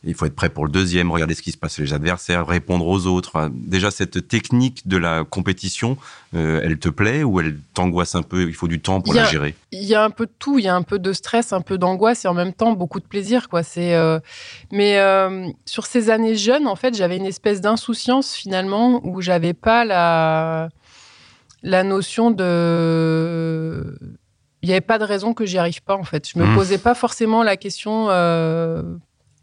il 0.07 0.15
faut 0.15 0.27
être 0.27 0.35
prêt 0.35 0.49
pour 0.49 0.65
le 0.65 0.71
deuxième, 0.71 1.11
regarder 1.11 1.35
ce 1.35 1.43
qui 1.43 1.53
se 1.53 1.57
passe 1.57 1.77
chez 1.77 1.83
les 1.83 1.93
adversaires, 1.93 2.47
répondre 2.47 2.87
aux 2.87 3.07
autres. 3.07 3.51
Déjà, 3.53 3.91
cette 3.91 4.29
technique 4.29 4.87
de 4.87 4.97
la 4.97 5.25
compétition, 5.25 5.97
euh, 6.35 6.61
elle 6.63 6.79
te 6.79 6.89
plaît 6.89 7.23
ou 7.23 7.41
elle 7.41 7.59
t'angoisse 7.75 8.15
un 8.15 8.23
peu? 8.23 8.43
Il 8.43 8.55
faut 8.55 8.69
du 8.69 8.81
temps 8.81 9.01
pour 9.01 9.15
la 9.15 9.25
gérer. 9.25 9.55
Il 9.73 9.85
y 9.85 9.95
a 9.95 10.05
un 10.05 10.11
peu 10.11 10.27
de 10.27 10.33
tout. 10.39 10.59
Il 10.59 10.65
y 10.65 10.69
a 10.69 10.75
un 10.75 10.83
peu 10.83 10.99
de 10.99 11.13
stress, 11.13 11.53
un 11.53 11.61
peu 11.61 11.79
d'angoisse 11.79 12.25
et 12.25 12.29
en 12.29 12.35
même 12.35 12.53
temps 12.53 12.73
beaucoup 12.73 13.01
de 13.01 13.07
plaisir. 13.07 13.49
Quoi. 13.49 13.63
C'est, 13.63 13.95
euh, 13.95 14.19
Mais 14.73 14.99
euh, 14.99 15.49
sur 15.65 15.87
ces 15.87 16.11
années 16.11 16.37
jeunes, 16.37 16.67
en 16.67 16.77
fait, 16.77 16.95
j'avais 16.95 17.17
une 17.17 17.27
espèce 17.27 17.61
d'insouciance 17.61 18.35
finalement 18.35 19.01
où 19.05 19.21
j'avais 19.21 19.55
pas 19.55 19.85
la 19.85 20.69
la 21.63 21.83
notion 21.83 22.31
de 22.31 23.99
il 24.61 24.69
n'y 24.69 24.73
avait 24.73 24.83
pas 24.83 24.99
de 24.99 25.05
raison 25.05 25.35
que 25.35 25.47
j'y 25.47 25.59
arrive 25.59 25.83
pas 25.83 25.95
en 25.95 26.05
fait. 26.05 26.29
Je 26.29 26.39
me 26.39 26.47
mmh. 26.47 26.55
posais 26.55 26.79
pas 26.79 26.95
forcément 26.95 27.43
la 27.43 27.57
question 27.57 28.09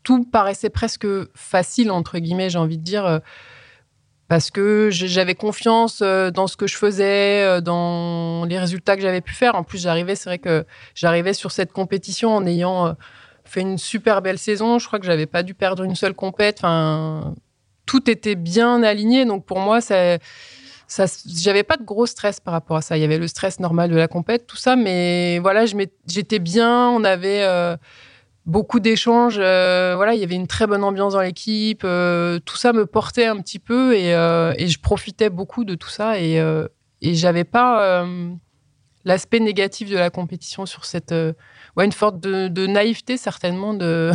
tout 0.03 0.23
paraissait 0.23 0.69
presque 0.69 1.07
facile, 1.35 1.91
entre 1.91 2.19
guillemets, 2.19 2.49
j'ai 2.49 2.57
envie 2.57 2.77
de 2.77 2.83
dire, 2.83 3.05
euh, 3.05 3.19
parce 4.27 4.49
que 4.49 4.89
j'avais 4.91 5.35
confiance 5.35 5.99
euh, 6.01 6.31
dans 6.31 6.47
ce 6.47 6.55
que 6.57 6.67
je 6.67 6.77
faisais, 6.77 7.43
euh, 7.43 7.61
dans 7.61 8.45
les 8.45 8.57
résultats 8.57 8.95
que 8.95 9.01
j'avais 9.01 9.21
pu 9.21 9.33
faire. 9.33 9.55
En 9.55 9.63
plus, 9.63 9.81
j'arrivais, 9.81 10.15
c'est 10.15 10.29
vrai 10.29 10.39
que 10.39 10.65
j'arrivais 10.95 11.33
sur 11.33 11.51
cette 11.51 11.71
compétition 11.71 12.35
en 12.35 12.45
ayant 12.45 12.95
fait 13.43 13.61
une 13.61 13.77
super 13.77 14.21
belle 14.21 14.37
saison. 14.37 14.79
Je 14.79 14.87
crois 14.87 14.99
que 14.99 15.05
j'avais 15.05 15.25
pas 15.25 15.43
dû 15.43 15.53
perdre 15.53 15.83
une 15.83 15.95
seule 15.95 16.13
compète. 16.13 16.59
Enfin, 16.59 17.35
tout 17.85 18.09
était 18.09 18.35
bien 18.35 18.83
aligné. 18.83 19.25
Donc 19.25 19.45
pour 19.45 19.59
moi, 19.59 19.81
ça, 19.81 20.17
ça, 20.87 21.05
j'avais 21.27 21.63
pas 21.63 21.77
de 21.77 21.83
gros 21.83 22.05
stress 22.05 22.39
par 22.39 22.53
rapport 22.53 22.77
à 22.77 22.81
ça. 22.81 22.97
Il 22.97 23.01
y 23.01 23.03
avait 23.03 23.17
le 23.17 23.27
stress 23.27 23.59
normal 23.59 23.91
de 23.91 23.97
la 23.97 24.07
compète, 24.07 24.47
tout 24.47 24.57
ça, 24.57 24.75
mais 24.77 25.39
voilà, 25.39 25.65
j'étais 26.07 26.39
bien. 26.39 26.89
On 26.89 27.03
avait 27.03 27.43
beaucoup 28.45 28.79
d'échanges. 28.79 29.37
Euh, 29.37 29.93
voilà, 29.95 30.13
il 30.13 30.19
y 30.19 30.23
avait 30.23 30.35
une 30.35 30.47
très 30.47 30.67
bonne 30.67 30.83
ambiance 30.83 31.13
dans 31.13 31.21
l'équipe. 31.21 31.81
Euh, 31.83 32.39
tout 32.39 32.57
ça 32.57 32.73
me 32.73 32.85
portait 32.85 33.25
un 33.25 33.37
petit 33.37 33.59
peu 33.59 33.95
et, 33.95 34.13
euh, 34.13 34.53
je 34.57 34.77
profitais 34.79 35.29
beaucoup 35.29 35.63
de 35.63 35.75
tout 35.75 35.89
ça 35.89 36.19
et, 36.19 36.37
et 37.01 37.15
j'avais 37.15 37.43
pas 37.43 38.05
l'aspect 39.03 39.39
négatif 39.39 39.89
de 39.89 39.97
la 39.97 40.09
compétition 40.09 40.65
sur 40.65 40.85
cette 40.85 41.13
ouais 41.75 41.85
une 41.85 41.91
forte 41.91 42.19
de, 42.19 42.67
naïveté 42.67 43.17
certainement 43.17 43.73
de 43.73 44.11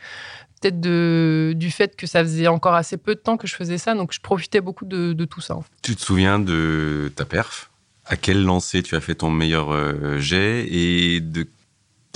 peut-être 0.60 0.80
du 0.80 1.70
fait 1.70 1.96
que 1.96 2.06
ça 2.06 2.22
faisait 2.22 2.46
encore 2.46 2.74
assez 2.74 2.96
peu 2.96 3.14
de 3.14 3.20
temps 3.20 3.36
que 3.36 3.46
je 3.46 3.54
faisais 3.54 3.78
ça, 3.78 3.94
donc 3.94 4.12
je 4.12 4.20
profitais 4.20 4.60
beaucoup 4.60 4.84
de, 4.84 5.12
de 5.12 5.24
tout 5.24 5.40
ça. 5.40 5.58
Tu 5.82 5.96
te 5.96 6.02
souviens 6.02 6.38
de 6.38 7.12
ta 7.14 7.24
perf? 7.24 7.70
À 8.08 8.16
quel 8.16 8.44
lancer 8.44 8.84
tu 8.84 8.94
as 8.94 9.00
fait 9.00 9.16
ton 9.16 9.30
meilleur 9.30 9.74
jet 10.20 10.66
et 10.70 11.20
de 11.20 11.48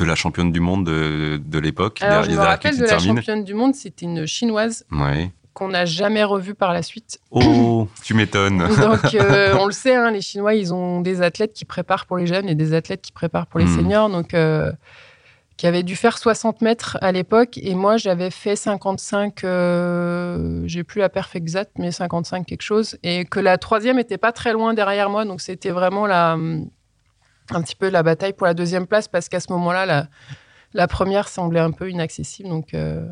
de 0.01 0.05
la 0.05 0.15
championne 0.15 0.51
du 0.51 0.61
monde 0.61 0.85
de, 0.85 1.59
l'époque. 1.59 2.03
Alors, 2.03 2.25
je 2.25 2.31
me 2.31 2.37
rappelle 2.37 2.77
de 2.77 2.85
la 2.85 2.99
championne 2.99 3.45
du 3.45 3.55
monde, 3.55 3.75
c'était 3.75 4.07
une 4.07 4.27
chinoise. 4.27 4.85
Qu'on 5.53 5.69
n'a 5.69 5.85
jamais 5.85 6.23
revue 6.23 6.55
par 6.55 6.73
la 6.73 6.81
suite. 6.81 7.19
Oh, 7.33 7.89
tu 8.05 8.15
m'étonnes. 8.15 8.59
Donc, 8.81 9.15
euh, 9.15 9.57
on 9.59 9.67
le 9.67 9.73
sait, 9.73 9.97
hein, 9.97 10.13
les 10.13 10.21
Chinois, 10.21 10.55
ils 10.55 10.73
ont 10.73 11.01
des 11.01 11.23
athlètes 11.23 11.53
qui 11.53 11.65
préparent 11.65 12.07
pour 12.07 12.17
les 12.17 12.27
jeunes 12.27 12.49
et 12.49 12.55
des 12.55 12.73
athlètes 12.73 13.03
qui 13.03 13.11
préparent 13.11 13.49
pour 13.49 13.59
les 13.59 13.67
hmm. 13.67 13.77
seniors. 13.77 14.09
Donc, 14.09 14.33
euh, 14.33 14.71
qui 15.57 15.67
avait 15.67 15.83
dû 15.83 15.97
faire 15.97 16.19
60 16.19 16.63
mètres 16.63 16.99
à 17.01 17.11
l'époque. 17.11 17.59
Et 17.59 17.75
moi, 17.75 17.97
j'avais 17.97 18.31
fait 18.31 18.55
55, 18.55 19.43
euh, 19.43 20.63
j'ai 20.67 20.85
plus 20.85 21.01
la 21.01 21.09
perf 21.09 21.35
exacte, 21.35 21.73
mais 21.79 21.91
55 21.91 22.47
quelque 22.47 22.63
chose. 22.63 22.97
Et 23.03 23.25
que 23.25 23.41
la 23.41 23.59
troisième 23.59 23.99
était 23.99 24.19
pas 24.19 24.31
très 24.31 24.53
loin 24.53 24.73
derrière 24.73 25.11
moi. 25.11 25.25
Donc, 25.25 25.41
c'était 25.41 25.71
vraiment 25.71 26.07
la 26.07 26.39
un 27.55 27.63
petit 27.63 27.77
peu 27.77 27.89
la 27.89 28.03
bataille 28.03 28.33
pour 28.33 28.47
la 28.47 28.55
deuxième 28.55 28.87
place 28.87 29.09
parce 29.09 29.29
qu'à 29.29 29.41
ce 29.41 29.53
moment-là, 29.53 29.87
la, 29.87 30.07
la, 30.75 30.87
première 30.87 31.29
semblait 31.29 31.61
un 31.61 31.71
peu 31.71 31.91
inaccessible. 31.91 32.49
Donc, 32.49 32.75
euh, 32.75 33.07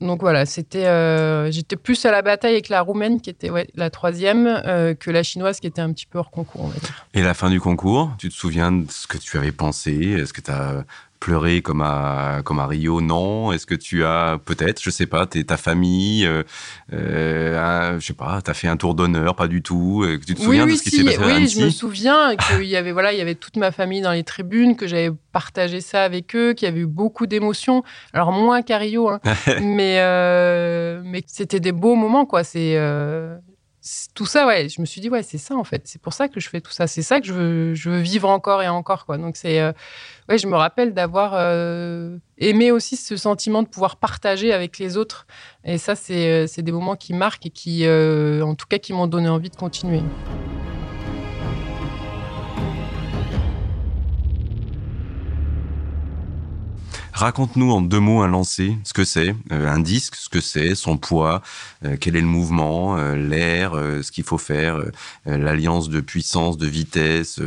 donc 0.00 0.20
voilà, 0.20 0.46
c'était, 0.46 0.86
euh, 0.86 1.50
j'étais 1.50 1.76
plus 1.76 2.04
à 2.06 2.12
la 2.12 2.22
bataille 2.22 2.52
avec 2.52 2.68
la 2.68 2.80
roumaine 2.82 3.20
qui 3.20 3.30
était 3.30 3.50
ouais, 3.50 3.66
la 3.74 3.90
troisième 3.90 4.46
euh, 4.46 4.94
que 4.94 5.10
la 5.10 5.22
chinoise 5.22 5.58
qui 5.58 5.66
était 5.66 5.80
un 5.80 5.92
petit 5.92 6.06
peu 6.06 6.18
hors 6.18 6.30
concours. 6.30 6.72
Et 7.14 7.22
la 7.22 7.34
fin 7.34 7.50
du 7.50 7.60
concours, 7.60 8.12
tu 8.18 8.28
te 8.28 8.34
souviens 8.34 8.70
de 8.70 8.90
ce 8.90 9.06
que 9.06 9.18
tu 9.18 9.36
avais 9.36 9.52
pensé? 9.52 9.92
Est-ce 9.92 10.32
que 10.32 10.40
tu 10.40 10.52
as 10.52 10.84
pleurer 11.20 11.62
comme 11.62 11.82
à, 11.82 12.40
comme 12.44 12.58
à 12.58 12.66
Rio 12.66 13.00
Non. 13.00 13.52
Est-ce 13.52 13.66
que 13.66 13.74
tu 13.74 14.04
as 14.04 14.38
peut-être, 14.44 14.82
je 14.82 14.90
sais 14.90 15.06
pas, 15.06 15.26
t'es 15.26 15.44
ta 15.44 15.56
famille, 15.56 16.26
euh, 16.26 16.42
euh, 16.92 17.98
je 18.00 18.06
sais 18.06 18.12
pas, 18.12 18.40
t'as 18.42 18.54
fait 18.54 18.68
un 18.68 18.76
tour 18.76 18.94
d'honneur, 18.94 19.36
pas 19.36 19.48
du 19.48 19.62
tout. 19.62 20.02
Euh, 20.04 20.18
tu 20.24 20.34
te 20.34 20.40
souviens 20.40 20.66
de 20.66 20.74
ce 20.74 20.82
qui 20.82 20.90
s'est 20.90 21.04
passé 21.04 21.18
Oui, 21.24 21.48
je 21.48 21.64
me 21.64 21.70
souviens 21.70 22.36
qu'il 22.36 22.64
y 22.64 22.76
avait 22.76 22.92
voilà, 22.92 23.12
il 23.12 23.18
y 23.18 23.22
avait 23.22 23.34
toute 23.34 23.56
ma 23.56 23.72
famille 23.72 24.00
dans 24.00 24.12
les 24.12 24.24
tribunes, 24.24 24.76
que 24.76 24.86
j'avais 24.86 25.10
partagé 25.32 25.80
ça 25.80 26.04
avec 26.04 26.34
eux, 26.36 26.52
qu'il 26.52 26.66
y 26.66 26.70
avait 26.70 26.80
eu 26.80 26.86
beaucoup 26.86 27.26
d'émotions. 27.26 27.82
Alors 28.12 28.32
moins 28.32 28.62
qu'à 28.62 28.78
Rio, 28.78 29.08
hein, 29.08 29.20
mais 29.60 29.96
euh, 30.00 31.00
mais 31.04 31.22
c'était 31.26 31.60
des 31.60 31.72
beaux 31.72 31.94
moments 31.94 32.26
quoi. 32.26 32.44
C'est 32.44 32.76
tout 34.14 34.26
ça, 34.26 34.46
ouais, 34.46 34.68
je 34.68 34.80
me 34.80 34.86
suis 34.86 35.00
dit, 35.00 35.08
ouais, 35.08 35.22
c'est 35.22 35.38
ça 35.38 35.54
en 35.54 35.64
fait. 35.64 35.82
C'est 35.86 36.00
pour 36.00 36.12
ça 36.12 36.28
que 36.28 36.40
je 36.40 36.48
fais 36.48 36.60
tout 36.60 36.70
ça. 36.70 36.86
C'est 36.86 37.02
ça 37.02 37.20
que 37.20 37.26
je 37.26 37.32
veux, 37.32 37.74
je 37.74 37.90
veux 37.90 38.00
vivre 38.00 38.28
encore 38.28 38.62
et 38.62 38.68
encore, 38.68 39.06
quoi. 39.06 39.18
Donc, 39.18 39.36
c'est, 39.36 39.60
euh, 39.60 39.72
ouais, 40.28 40.38
je 40.38 40.46
me 40.46 40.56
rappelle 40.56 40.94
d'avoir 40.94 41.32
euh, 41.34 42.18
aimé 42.38 42.70
aussi 42.70 42.96
ce 42.96 43.16
sentiment 43.16 43.62
de 43.62 43.68
pouvoir 43.68 43.96
partager 43.96 44.52
avec 44.52 44.78
les 44.78 44.96
autres. 44.96 45.26
Et 45.64 45.78
ça, 45.78 45.94
c'est, 45.94 46.44
euh, 46.44 46.62
des 46.62 46.72
moments 46.72 46.96
qui 46.96 47.12
marquent 47.14 47.46
et 47.46 47.50
qui, 47.50 47.88
en 47.88 48.54
tout 48.54 48.66
cas, 48.66 48.78
qui 48.78 48.92
m'ont 48.92 49.06
donné 49.06 49.28
envie 49.28 49.50
de 49.50 49.56
continuer. 49.56 50.02
Raconte-nous 57.18 57.72
en 57.72 57.80
deux 57.80 57.98
mots 57.98 58.22
un 58.22 58.28
lancer, 58.28 58.78
ce 58.84 58.92
que 58.92 59.02
c'est, 59.02 59.34
euh, 59.50 59.68
un 59.68 59.80
disque, 59.80 60.14
ce 60.14 60.28
que 60.28 60.40
c'est, 60.40 60.76
son 60.76 60.96
poids, 60.96 61.42
euh, 61.84 61.96
quel 62.00 62.14
est 62.14 62.20
le 62.20 62.28
mouvement, 62.28 62.96
euh, 62.96 63.16
l'air, 63.16 63.72
ce 63.72 64.12
qu'il 64.12 64.22
faut 64.22 64.38
faire, 64.38 64.78
l'alliance 65.26 65.88
de 65.88 66.00
puissance, 66.00 66.58
de 66.58 66.68
vitesse, 66.68 67.40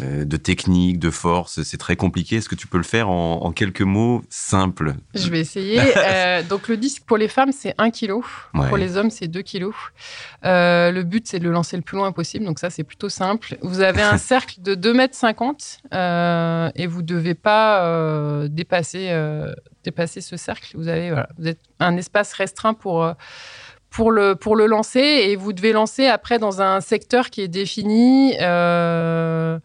de 0.00 0.36
technique, 0.36 0.98
de 0.98 1.10
force. 1.10 1.62
C'est 1.62 1.76
très 1.76 1.96
compliqué. 1.96 2.36
Est-ce 2.36 2.48
que 2.48 2.54
tu 2.54 2.66
peux 2.66 2.78
le 2.78 2.84
faire 2.84 3.10
en, 3.10 3.52
quelques 3.52 3.82
mots 3.82 4.22
simples 4.30 4.94
Je 5.14 5.28
vais 5.28 5.40
essayer. 5.40 5.80
donc 6.48 6.68
le 6.68 6.76
disque 6.76 7.02
pour 7.04 7.16
les 7.16 7.28
femmes, 7.28 7.52
c'est 7.52 7.74
1 7.78 7.90
kg. 7.90 8.20
Pour 8.52 8.76
les 8.76 8.96
hommes, 8.96 9.10
c'est 9.10 9.28
2 9.28 9.42
kg. 9.42 9.70
le 10.42 11.02
but, 11.02 11.26
c'est 11.28 11.38
de 11.38 11.44
le 11.44 11.52
lancer 11.52 11.76
le 11.76 11.82
plus 11.82 11.96
loin 11.96 12.12
possible. 12.12 12.44
Donc 12.44 12.58
ça, 12.58 12.70
c'est 12.70 12.84
plutôt 12.84 13.08
simple. 13.08 13.58
Vous 13.62 13.80
avez 13.80 14.02
un 14.02 14.18
cercle 14.32 14.60
de 14.62 14.74
2,50 14.74 15.78
m 15.90 16.72
et 16.74 16.86
vous 16.86 17.02
ne 17.02 17.06
devez 17.06 17.34
pas 17.34 18.48
dépasser 18.48 19.08
euh, 19.10 19.52
dépasser, 19.84 20.20
ce 20.20 20.36
cercle. 20.36 20.76
Vous 20.76 20.88
avez, 20.88 21.10
vous 21.38 21.48
êtes 21.48 21.58
un 21.80 21.96
espace 21.96 22.32
restreint 22.34 22.74
pour 22.74 23.02
euh, 23.02 23.14
pour 23.92 24.10
le, 24.10 24.34
pour 24.34 24.56
le 24.56 24.66
lancer 24.66 25.00
et 25.00 25.36
vous 25.36 25.52
devez 25.52 25.72
lancer 25.72 26.06
après 26.06 26.38
dans 26.38 26.60
un 26.60 26.80
secteur 26.80 27.30
qui 27.30 27.42
est 27.42 27.48
défini. 27.48 28.34
Euh, 28.40 29.58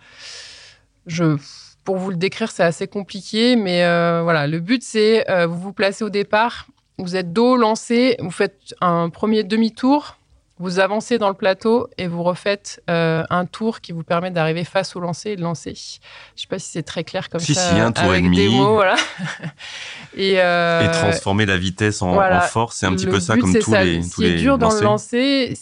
je, 1.05 1.37
pour 1.83 1.97
vous 1.97 2.09
le 2.11 2.17
décrire, 2.17 2.51
c'est 2.51 2.63
assez 2.63 2.87
compliqué, 2.87 3.55
mais 3.55 3.81
voilà, 4.21 4.45
le 4.45 4.59
but 4.59 4.83
c'est 4.83 5.25
vous 5.45 5.57
vous 5.57 5.73
placez 5.73 6.03
au 6.03 6.09
départ, 6.09 6.67
vous 6.97 7.15
êtes 7.15 7.31
dos 7.31 7.55
lancé, 7.55 8.17
vous 8.19 8.31
faites 8.31 8.75
un 8.81 9.09
premier 9.09 9.43
demi-tour, 9.43 10.17
vous 10.59 10.79
avancez 10.79 11.17
dans 11.17 11.27
le 11.27 11.35
plateau 11.35 11.87
et 11.97 12.07
vous 12.07 12.23
refaites 12.23 12.81
euh, 12.89 13.23
un 13.29 13.45
tour 13.45 13.79
qui 13.81 13.91
vous 13.91 14.03
permet 14.03 14.31
d'arriver 14.31 14.63
face 14.63 14.95
au 14.95 14.99
lancer 14.99 15.31
et 15.31 15.35
de 15.35 15.41
lancer. 15.41 15.73
Je 15.75 15.99
ne 16.35 16.41
sais 16.41 16.47
pas 16.49 16.59
si 16.59 16.71
c'est 16.71 16.83
très 16.83 17.03
clair 17.03 17.29
comme 17.29 17.39
si, 17.39 17.53
ça. 17.53 17.69
Si, 17.69 17.79
un 17.79 17.91
tour 17.91 18.05
avec 18.05 18.21
et 18.21 18.23
demi. 18.23 18.37
Des 18.37 18.49
mots, 18.49 18.73
voilà. 18.73 18.95
et, 20.17 20.41
euh, 20.41 20.81
et, 20.81 20.91
transformer 20.91 21.45
la 21.45 21.57
vitesse 21.57 22.01
en, 22.01 22.13
voilà. 22.13 22.39
en 22.39 22.47
force, 22.47 22.77
c'est 22.77 22.85
un 22.87 22.93
petit 22.93 23.05
le 23.05 23.11
peu 23.11 23.19
ça 23.19 23.35
but, 23.35 23.41
comme 23.41 23.53
tous 23.53 23.71
ça. 23.71 23.83
les 23.83 24.01
Ce 24.01 24.09
tous 24.09 24.21
qui 24.21 24.27
est 24.27 24.31
les 24.31 24.37
dur 24.39 24.57
dans 24.57 24.71
le 24.73 24.81
lancer, 24.81 25.53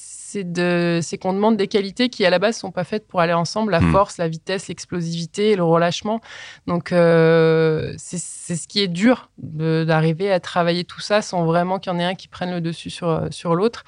c'est 1.02 1.18
qu'on 1.18 1.34
demande 1.34 1.58
des 1.58 1.68
qualités 1.68 2.10
qui 2.10 2.26
à 2.26 2.30
la 2.30 2.40
base 2.40 2.58
sont 2.58 2.72
pas 2.72 2.84
faites 2.84 3.08
pour 3.08 3.22
aller 3.22 3.34
ensemble. 3.34 3.72
La 3.72 3.82
Hmm. 3.86 3.92
force 3.92 4.18
la 4.18 4.28
vitesse 4.28 4.68
l'explosivité 4.68 5.56
le 5.56 5.64
relâchement. 5.64 6.20
Donc 6.68 6.92
euh, 6.92 7.94
c'est 7.98 8.18
ce 8.18 8.68
qui 8.68 8.82
est 8.82 8.88
dur 8.88 9.30
d'arriver 9.38 10.32
à 10.32 10.40
travailler 10.40 10.84
tout 10.84 11.02
ça 11.02 11.22
sans 11.22 11.46
vraiment 11.46 11.80
qu'il 11.80 11.92
y 11.92 11.96
en 11.96 12.00
ait 12.00 12.04
un 12.04 12.16
qui 12.16 12.28
prenne 12.28 12.52
le 12.52 12.62
dessus 12.62 12.90
sur 12.90 13.28
sur 13.32 13.56
l'autre. 13.56 13.84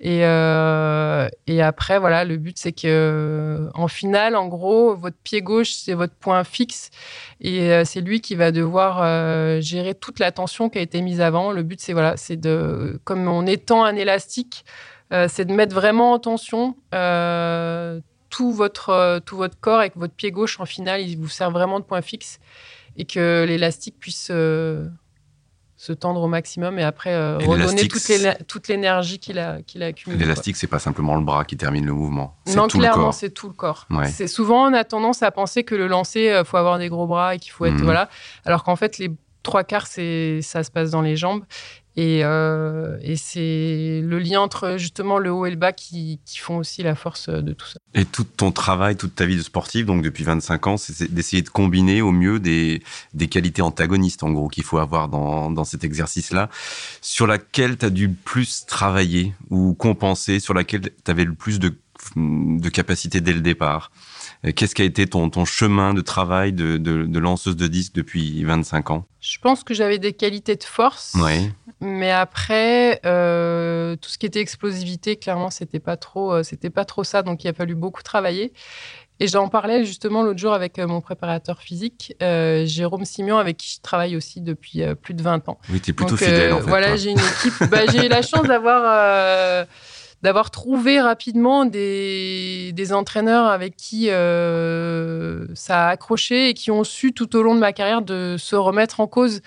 Et 0.00 0.24
euh, 0.24 1.28
et 1.46 1.62
après 1.62 1.98
voilà 1.98 2.24
le 2.24 2.36
but 2.36 2.56
c'est 2.58 2.72
que 2.72 3.68
en 3.74 3.88
finale 3.88 4.36
en 4.36 4.46
gros 4.48 4.94
votre 4.94 5.16
pied 5.22 5.42
gauche 5.42 5.72
c'est 5.72 5.94
votre 5.94 6.14
point 6.14 6.44
fixe. 6.44 6.90
Et 7.40 7.70
euh, 7.72 7.84
c'est 7.84 8.00
lui 8.00 8.20
qui 8.20 8.34
va 8.34 8.52
devoir 8.52 9.00
euh, 9.02 9.60
gérer 9.60 9.94
toute 9.94 10.18
la 10.18 10.30
tension 10.32 10.68
qui 10.68 10.78
a 10.78 10.82
été 10.82 11.00
mise 11.02 11.20
avant. 11.20 11.52
Le 11.52 11.62
but 11.62 11.80
c'est 11.80 11.92
voilà 11.92 12.16
c'est 12.16 12.36
de 12.36 13.00
comme 13.04 13.26
on 13.28 13.46
étend 13.46 13.84
un 13.84 13.96
élastique 13.96 14.64
euh, 15.12 15.26
c'est 15.28 15.44
de 15.44 15.52
mettre 15.52 15.74
vraiment 15.74 16.12
en 16.12 16.18
tension 16.18 16.76
euh, 16.94 18.00
tout, 18.30 18.52
votre, 18.52 18.88
euh, 18.90 19.20
tout 19.20 19.36
votre 19.36 19.58
corps 19.60 19.80
avec 19.80 19.96
votre 19.96 20.14
pied 20.14 20.30
gauche 20.30 20.58
en 20.60 20.66
finale. 20.66 21.00
Il 21.02 21.16
vous 21.18 21.28
sert 21.28 21.50
vraiment 21.50 21.80
de 21.80 21.84
point 21.84 22.00
fixe 22.02 22.38
et 22.96 23.04
que 23.04 23.44
l'élastique 23.46 23.96
puisse 23.98 24.28
euh, 24.30 24.88
se 25.76 25.92
tendre 25.92 26.22
au 26.22 26.28
maximum 26.28 26.78
et 26.78 26.84
après 26.84 27.10
Et 27.10 27.44
redonner 27.44 27.88
toute 27.88 28.06
l'é- 28.08 28.36
toute 28.46 28.68
l'énergie 28.68 29.18
qu'il 29.18 29.38
a, 29.38 29.62
qu'il 29.62 29.82
a 29.82 29.86
accumulée. 29.86 30.20
L'élastique, 30.20 30.56
c'est 30.56 30.66
pas 30.68 30.78
simplement 30.78 31.16
le 31.16 31.22
bras 31.22 31.44
qui 31.44 31.56
termine 31.56 31.84
le 31.84 31.92
mouvement, 31.92 32.36
Non, 32.54 32.68
tout 32.68 32.78
clairement, 32.78 33.10
c'est 33.12 33.30
tout 33.30 33.48
le 33.48 33.54
corps. 33.54 33.86
Ouais. 33.90 34.08
C'est 34.08 34.28
souvent 34.28 34.70
on 34.70 34.74
a 34.74 34.84
tendance 34.84 35.22
à 35.22 35.30
penser 35.32 35.64
que 35.64 35.74
le 35.74 35.88
lancer, 35.88 36.30
euh, 36.30 36.44
faut 36.44 36.56
avoir 36.56 36.78
des 36.78 36.88
gros 36.88 37.06
bras 37.06 37.34
et 37.34 37.38
qu'il 37.38 37.50
faut 37.52 37.64
être 37.66 37.74
Mhm. 37.74 37.82
voilà, 37.84 38.08
alors 38.44 38.62
qu'en 38.64 38.76
fait 38.76 38.98
les 38.98 39.10
trois 39.42 39.64
quarts 39.64 39.88
c'est 39.88 40.40
ça 40.40 40.62
se 40.62 40.70
passe 40.70 40.90
dans 40.92 41.02
les 41.02 41.16
jambes 41.16 41.42
et, 41.96 42.24
euh, 42.24 42.96
et 43.02 43.16
c'est 43.16 44.00
le 44.02 44.18
lien 44.18 44.40
entre 44.40 44.76
justement 44.78 45.18
le 45.18 45.30
haut 45.30 45.44
et 45.46 45.50
le 45.50 45.56
bas 45.56 45.72
qui, 45.72 46.20
qui 46.24 46.38
font 46.38 46.56
aussi 46.56 46.82
la 46.82 46.94
force 46.94 47.28
de 47.28 47.52
tout 47.52 47.66
ça. 47.66 47.78
Et 47.94 48.04
tout 48.04 48.24
ton 48.24 48.50
travail, 48.52 48.96
toute 48.96 49.14
ta 49.14 49.26
vie 49.26 49.36
de 49.36 49.42
sportif, 49.42 49.84
donc 49.86 50.02
depuis 50.02 50.24
25 50.24 50.66
ans, 50.66 50.76
c'est 50.78 51.12
d'essayer 51.12 51.42
de 51.42 51.50
combiner 51.50 52.00
au 52.00 52.10
mieux 52.12 52.40
des, 52.40 52.82
des 53.12 53.28
qualités 53.28 53.62
antagonistes, 53.62 54.22
en 54.22 54.30
gros, 54.30 54.48
qu'il 54.48 54.64
faut 54.64 54.78
avoir 54.78 55.08
dans, 55.08 55.50
dans 55.50 55.64
cet 55.64 55.84
exercice-là, 55.84 56.48
sur 57.00 57.26
laquelle 57.26 57.76
tu 57.76 57.84
as 57.86 57.90
dû 57.90 58.06
le 58.08 58.14
plus 58.24 58.64
travailler 58.66 59.34
ou 59.50 59.74
compenser, 59.74 60.40
sur 60.40 60.54
laquelle 60.54 60.80
tu 60.82 61.10
avais 61.10 61.24
le 61.24 61.34
plus 61.34 61.58
de, 61.58 61.74
de 62.16 62.68
capacité 62.68 63.20
dès 63.20 63.32
le 63.32 63.40
départ. 63.40 63.92
Euh, 64.44 64.52
Qu'est-ce 64.52 64.74
qui 64.74 64.82
a 64.82 64.84
été 64.84 65.06
ton, 65.06 65.30
ton 65.30 65.44
chemin 65.44 65.94
de 65.94 66.00
travail 66.00 66.52
de, 66.52 66.76
de, 66.76 67.04
de 67.04 67.18
lanceuse 67.18 67.56
de 67.56 67.66
disque 67.68 67.92
depuis 67.94 68.42
25 68.44 68.90
ans? 68.90 69.06
Je 69.20 69.38
pense 69.38 69.62
que 69.62 69.72
j'avais 69.72 69.98
des 69.98 70.12
qualités 70.14 70.56
de 70.56 70.64
force, 70.64 71.14
Ouais. 71.14 71.52
Mais 71.82 72.12
après 72.12 73.00
euh, 73.04 73.96
tout 73.96 74.08
ce 74.08 74.16
qui 74.16 74.24
était 74.24 74.40
explosivité, 74.40 75.16
clairement 75.16 75.50
c'était 75.50 75.80
pas 75.80 75.96
trop, 75.96 76.32
euh, 76.32 76.42
c'était 76.44 76.70
pas 76.70 76.84
trop 76.84 77.02
ça, 77.02 77.22
donc 77.22 77.42
il 77.42 77.48
a 77.48 77.52
fallu 77.52 77.74
beaucoup 77.74 78.02
travailler. 78.02 78.52
Et 79.18 79.26
j'en 79.26 79.48
parlais 79.48 79.84
justement 79.84 80.22
l'autre 80.22 80.38
jour 80.38 80.52
avec 80.52 80.78
euh, 80.78 80.86
mon 80.86 81.00
préparateur 81.00 81.60
physique, 81.60 82.14
euh, 82.22 82.64
Jérôme 82.66 83.04
Simion, 83.04 83.38
avec 83.38 83.56
qui 83.56 83.74
je 83.76 83.80
travaille 83.80 84.16
aussi 84.16 84.40
depuis 84.40 84.82
plus 85.02 85.14
de 85.14 85.22
20 85.22 85.48
ans. 85.48 85.58
Oui, 85.70 85.80
tu 85.80 85.90
es 85.90 85.92
plutôt 85.92 86.12
Donc, 86.12 86.20
fidèle, 86.20 86.52
en 86.52 86.60
fait. 86.60 86.68
Voilà, 86.68 86.96
j'ai 86.96 87.10
une 87.10 87.18
équipe. 87.18 87.68
bah, 87.70 87.86
j'ai 87.92 88.08
la 88.08 88.22
chance 88.22 88.46
d'avoir 88.46 89.66
d'avoir 90.22 90.52
trouvé 90.52 91.00
rapidement 91.00 91.64
des, 91.64 92.72
des 92.74 92.92
entraîneurs 92.92 93.46
avec 93.46 93.76
qui 93.76 94.08
euh, 94.08 95.46
ça 95.54 95.88
a 95.88 95.90
accroché 95.90 96.50
et 96.50 96.54
qui 96.54 96.70
ont 96.70 96.84
su 96.84 97.12
tout 97.12 97.34
au 97.36 97.42
long 97.42 97.56
de 97.56 97.60
ma 97.60 97.72
carrière 97.72 98.02
de 98.02 98.36
se 98.38 98.54
remettre 98.54 99.00
en 99.00 99.08
cause. 99.08 99.40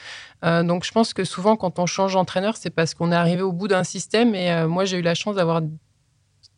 Euh, 0.45 0.63
donc 0.63 0.85
je 0.85 0.91
pense 0.91 1.13
que 1.13 1.23
souvent 1.23 1.55
quand 1.55 1.79
on 1.79 1.85
change 1.85 2.13
d'entraîneur, 2.13 2.55
c'est 2.57 2.69
parce 2.69 2.93
qu'on 2.93 3.11
est 3.11 3.15
arrivé 3.15 3.41
au 3.41 3.51
bout 3.51 3.67
d'un 3.67 3.83
système. 3.83 4.35
Et 4.35 4.51
euh, 4.51 4.67
moi, 4.67 4.85
j'ai 4.85 4.97
eu 4.97 5.01
la 5.01 5.15
chance 5.15 5.35
d'avoir 5.35 5.61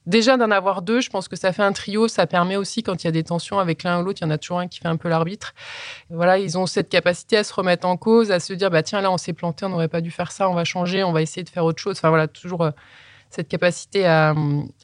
déjà 0.05 0.37
d'en 0.37 0.51
avoir 0.51 0.81
deux. 0.81 1.01
Je 1.01 1.09
pense 1.09 1.27
que 1.27 1.35
ça 1.35 1.53
fait 1.53 1.63
un 1.63 1.73
trio. 1.73 2.07
Ça 2.07 2.27
permet 2.27 2.55
aussi 2.55 2.83
quand 2.83 3.03
il 3.03 3.07
y 3.07 3.09
a 3.09 3.11
des 3.11 3.23
tensions 3.23 3.59
avec 3.59 3.83
l'un 3.83 4.01
ou 4.01 4.03
l'autre, 4.03 4.19
il 4.21 4.25
y 4.25 4.27
en 4.27 4.31
a 4.31 4.37
toujours 4.37 4.59
un 4.59 4.67
qui 4.67 4.79
fait 4.79 4.87
un 4.87 4.97
peu 4.97 5.09
l'arbitre. 5.09 5.53
Voilà, 6.09 6.37
ils 6.39 6.57
ont 6.57 6.65
cette 6.65 6.89
capacité 6.89 7.37
à 7.37 7.43
se 7.43 7.53
remettre 7.53 7.87
en 7.87 7.97
cause, 7.97 8.31
à 8.31 8.39
se 8.39 8.53
dire 8.53 8.71
bah 8.71 8.83
tiens 8.83 9.01
là 9.01 9.11
on 9.11 9.17
s'est 9.17 9.33
planté, 9.33 9.65
on 9.65 9.69
n'aurait 9.69 9.87
pas 9.87 10.01
dû 10.01 10.11
faire 10.11 10.31
ça, 10.31 10.49
on 10.49 10.53
va 10.53 10.63
changer, 10.63 11.03
on 11.03 11.11
va 11.11 11.21
essayer 11.21 11.43
de 11.43 11.49
faire 11.49 11.65
autre 11.65 11.81
chose. 11.81 11.97
Enfin 11.97 12.09
voilà, 12.09 12.27
toujours 12.27 12.63
euh, 12.63 12.71
cette 13.29 13.47
capacité 13.47 14.05
à, 14.05 14.33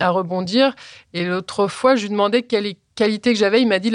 rebondir. 0.02 0.76
Et 1.14 1.26
l'autre 1.26 1.68
fois, 1.68 1.96
je 1.96 2.04
lui 2.04 2.10
demandais 2.10 2.44
quelle 2.44 2.74
qualité 2.96 3.34
que 3.34 3.40
j'avais. 3.40 3.62
Il 3.62 3.68
m'a 3.68 3.80
dit 3.80 3.92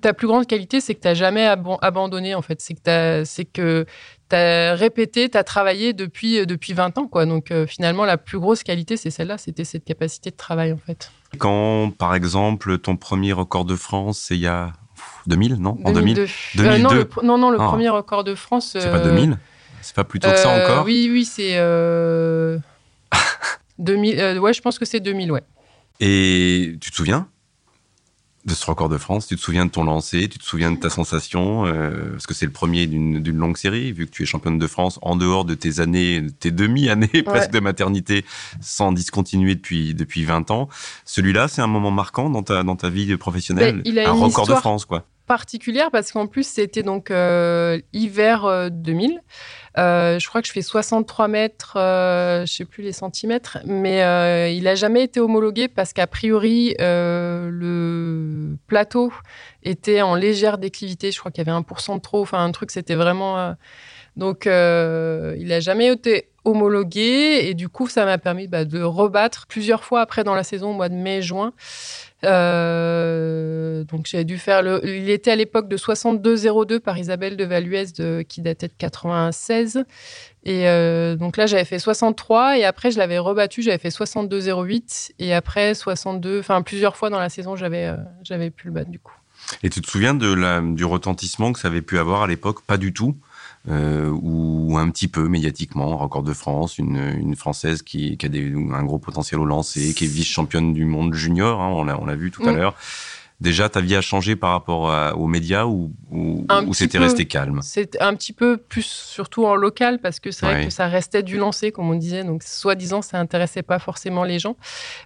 ta 0.00 0.14
plus 0.14 0.26
grande 0.26 0.46
qualité, 0.46 0.80
c'est 0.80 0.94
que 0.94 1.00
tu 1.00 1.08
n'as 1.08 1.14
jamais 1.14 1.46
abandonné, 1.46 2.34
en 2.34 2.42
fait. 2.42 2.60
C'est 2.60 3.44
que 3.44 3.86
que 4.28 4.72
as 4.72 4.74
répété, 4.74 5.28
tu 5.28 5.36
as 5.38 5.44
travaillé 5.44 5.92
depuis, 5.92 6.46
depuis 6.46 6.72
20 6.72 6.96
ans, 6.98 7.06
quoi. 7.06 7.26
Donc, 7.26 7.50
euh, 7.50 7.66
finalement, 7.66 8.04
la 8.04 8.16
plus 8.18 8.38
grosse 8.38 8.62
qualité, 8.62 8.96
c'est 8.96 9.10
celle-là. 9.10 9.38
C'était 9.38 9.64
cette 9.64 9.84
capacité 9.84 10.30
de 10.30 10.36
travail, 10.36 10.72
en 10.72 10.78
fait. 10.78 11.10
Quand, 11.38 11.90
par 11.96 12.14
exemple, 12.14 12.78
ton 12.78 12.96
premier 12.96 13.32
record 13.32 13.64
de 13.64 13.76
France, 13.76 14.18
c'est 14.28 14.34
il 14.36 14.40
y 14.40 14.46
a 14.46 14.72
pff, 14.94 15.04
2000, 15.26 15.56
non? 15.56 15.78
En 15.84 15.92
2000 15.92 16.14
2002. 16.14 16.22
Euh, 16.22 16.78
non, 16.78 16.88
2002. 16.90 16.94
le, 16.96 17.26
non, 17.26 17.38
non, 17.38 17.50
le 17.50 17.58
Ah. 17.60 17.66
premier 17.68 17.88
record 17.88 18.24
de 18.24 18.34
France. 18.34 18.70
C'est 18.78 18.90
pas 18.90 18.98
euh, 18.98 19.04
2000 19.04 19.38
C'est 19.80 19.94
pas 19.94 20.04
plutôt 20.04 20.30
que 20.30 20.38
ça 20.38 20.54
euh, 20.54 20.64
encore? 20.64 20.84
Oui, 20.86 21.08
oui, 21.12 21.24
c'est. 21.24 21.52
euh, 21.56 22.58
2000, 23.78 24.18
euh, 24.20 24.38
ouais, 24.38 24.52
je 24.52 24.60
pense 24.60 24.78
que 24.78 24.84
c'est 24.84 25.00
2000, 25.00 25.32
ouais. 25.32 25.42
Et 26.00 26.76
tu 26.80 26.90
te 26.90 26.96
souviens? 26.96 27.28
De 28.44 28.54
ce 28.54 28.64
record 28.66 28.88
de 28.88 28.98
France 28.98 29.26
Tu 29.26 29.36
te 29.36 29.40
souviens 29.40 29.66
de 29.66 29.70
ton 29.70 29.84
lancer 29.84 30.28
Tu 30.28 30.38
te 30.38 30.44
souviens 30.44 30.70
de 30.70 30.78
ta 30.78 30.90
sensation 30.90 31.66
euh, 31.66 32.10
Parce 32.12 32.26
que 32.26 32.34
c'est 32.34 32.46
le 32.46 32.52
premier 32.52 32.86
d'une 32.86 33.36
longue 33.36 33.56
série, 33.56 33.92
vu 33.92 34.06
que 34.06 34.10
tu 34.10 34.22
es 34.22 34.26
championne 34.26 34.58
de 34.58 34.66
France 34.66 34.98
en 35.02 35.16
dehors 35.16 35.44
de 35.44 35.54
tes 35.54 35.80
années, 35.80 36.20
de 36.20 36.30
tes 36.30 36.50
demi-années 36.50 37.22
presque 37.24 37.50
de 37.50 37.60
maternité, 37.60 38.24
sans 38.60 38.92
discontinuer 38.92 39.54
depuis, 39.54 39.94
depuis 39.94 40.24
20 40.24 40.50
ans. 40.50 40.68
Celui-là, 41.04 41.48
c'est 41.48 41.62
un 41.62 41.66
moment 41.66 41.90
marquant 41.90 42.30
dans 42.30 42.42
ta, 42.42 42.62
dans 42.62 42.76
ta 42.76 42.88
vie 42.88 43.16
professionnelle 43.16 43.76
Ben, 43.76 43.82
il 43.84 43.98
a 43.98 44.10
Un 44.10 44.14
une 44.14 44.22
record 44.22 44.46
de 44.46 44.54
France, 44.54 44.84
quoi. 44.84 45.04
particulière 45.26 45.90
parce 45.90 46.10
qu'en 46.10 46.26
plus 46.26 46.46
c'était 46.46 46.82
donc 46.82 47.10
euh, 47.10 47.80
hiver 47.92 48.44
euh, 48.46 48.70
2000. 48.70 49.20
Euh, 49.78 50.18
je 50.18 50.26
crois 50.28 50.42
que 50.42 50.48
je 50.48 50.52
fais 50.52 50.62
63 50.62 51.28
mètres, 51.28 51.74
euh, 51.76 52.44
je 52.44 52.52
sais 52.52 52.64
plus 52.64 52.82
les 52.82 52.92
centimètres, 52.92 53.58
mais 53.64 54.02
euh, 54.02 54.48
il 54.48 54.66
a 54.66 54.74
jamais 54.74 55.04
été 55.04 55.20
homologué 55.20 55.68
parce 55.68 55.92
qu'a 55.92 56.08
priori 56.08 56.74
euh, 56.80 57.48
le 57.50 58.56
plateau 58.66 59.12
était 59.62 60.02
en 60.02 60.16
légère 60.16 60.58
déclivité. 60.58 61.12
Je 61.12 61.18
crois 61.20 61.30
qu'il 61.30 61.46
y 61.46 61.48
avait 61.48 61.56
1% 61.56 61.96
de 61.96 62.00
trop, 62.00 62.22
enfin 62.22 62.44
un 62.44 62.50
truc, 62.50 62.72
c'était 62.72 62.96
vraiment. 62.96 63.54
donc 64.16 64.46
il 64.46 64.50
a 65.52 65.60
jamais 65.60 65.92
été 65.92 66.28
homologué 66.44 67.48
et 67.48 67.54
du 67.54 67.68
coup 67.68 67.88
ça 67.88 68.04
m'a 68.04 68.18
permis 68.18 68.48
bah, 68.48 68.64
de 68.64 68.82
rebattre 68.82 69.46
plusieurs 69.46 69.84
fois 69.84 70.00
après 70.00 70.24
dans 70.24 70.34
la 70.34 70.42
saison 70.42 70.70
au 70.70 70.74
mois 70.74 70.88
de 70.88 70.94
mai-juin. 70.94 71.52
Euh, 72.24 73.84
donc 73.84 74.06
j'ai 74.06 74.24
dû 74.24 74.38
faire 74.38 74.62
le. 74.62 74.80
Il 74.84 75.08
était 75.08 75.30
à 75.30 75.36
l'époque 75.36 75.68
de 75.68 75.76
62,02 75.76 76.80
par 76.80 76.98
Isabelle 76.98 77.36
de 77.36 77.44
Valuez 77.44 77.86
de, 77.96 78.22
qui 78.22 78.42
datait 78.42 78.68
de 78.68 78.72
96. 78.76 79.84
Et 80.44 80.68
euh, 80.68 81.14
donc 81.14 81.36
là 81.36 81.46
j'avais 81.46 81.64
fait 81.64 81.78
63 81.78 82.58
et 82.58 82.64
après 82.64 82.90
je 82.90 82.98
l'avais 82.98 83.18
rebattu, 83.18 83.62
j'avais 83.62 83.78
fait 83.78 83.90
62,08 83.90 85.12
et 85.18 85.32
après 85.32 85.74
62. 85.74 86.40
Enfin 86.40 86.62
plusieurs 86.62 86.96
fois 86.96 87.10
dans 87.10 87.20
la 87.20 87.28
saison 87.28 87.54
j'avais 87.54 87.86
euh, 87.86 87.96
j'avais 88.22 88.50
pu 88.50 88.66
le 88.66 88.72
battre 88.72 88.90
du 88.90 88.98
coup. 88.98 89.14
Et 89.62 89.70
tu 89.70 89.80
te 89.80 89.88
souviens 89.88 90.14
du 90.14 90.84
retentissement 90.84 91.52
que 91.52 91.60
ça 91.60 91.68
avait 91.68 91.82
pu 91.82 91.98
avoir 91.98 92.22
à 92.22 92.26
l'époque? 92.26 92.62
Pas 92.66 92.76
du 92.76 92.92
tout. 92.92 93.16
Euh, 93.68 94.08
ou 94.22 94.76
un 94.78 94.88
petit 94.90 95.08
peu 95.08 95.28
médiatiquement, 95.28 95.96
record 95.96 96.22
de 96.22 96.32
France, 96.32 96.78
une, 96.78 96.96
une 97.18 97.36
Française 97.36 97.82
qui, 97.82 98.16
qui 98.16 98.26
a 98.26 98.28
des, 98.28 98.52
un 98.72 98.84
gros 98.84 98.98
potentiel 98.98 99.40
au 99.40 99.44
lancer, 99.44 99.92
qui 99.94 100.04
est 100.04 100.08
vice-championne 100.08 100.72
du 100.72 100.84
monde 100.86 101.12
junior, 101.14 101.60
hein, 101.60 101.68
on 101.70 102.06
l'a 102.06 102.14
vu 102.16 102.30
tout 102.30 102.42
à 102.48 102.52
Mm. 102.52 102.56
l'heure. 102.56 102.74
Déjà, 103.40 103.68
ta 103.68 103.80
vie 103.80 103.94
a 103.94 104.00
changé 104.00 104.34
par 104.34 104.50
rapport 104.50 104.90
à- 104.90 105.14
aux 105.14 105.28
médias 105.28 105.64
ou, 105.64 105.92
c'était 106.72 106.98
resté 106.98 107.26
calme? 107.26 107.60
C'est 107.62 108.00
un 108.02 108.14
petit 108.16 108.32
peu 108.32 108.56
plus 108.56 108.82
surtout 108.84 109.44
en 109.46 109.54
local 109.54 110.00
parce 110.00 110.18
que 110.18 110.32
c'est 110.32 110.44
vrai 110.44 110.64
que 110.64 110.70
ça 110.70 110.88
restait 110.88 111.22
du 111.22 111.36
lancer 111.36 111.70
comme 111.70 111.88
on 111.88 111.94
disait 111.94 112.24
donc 112.24 112.42
soi-disant 112.42 113.00
ça 113.00 113.20
intéressait 113.20 113.62
pas 113.62 113.78
forcément 113.78 114.24
les 114.24 114.40
gens. 114.40 114.56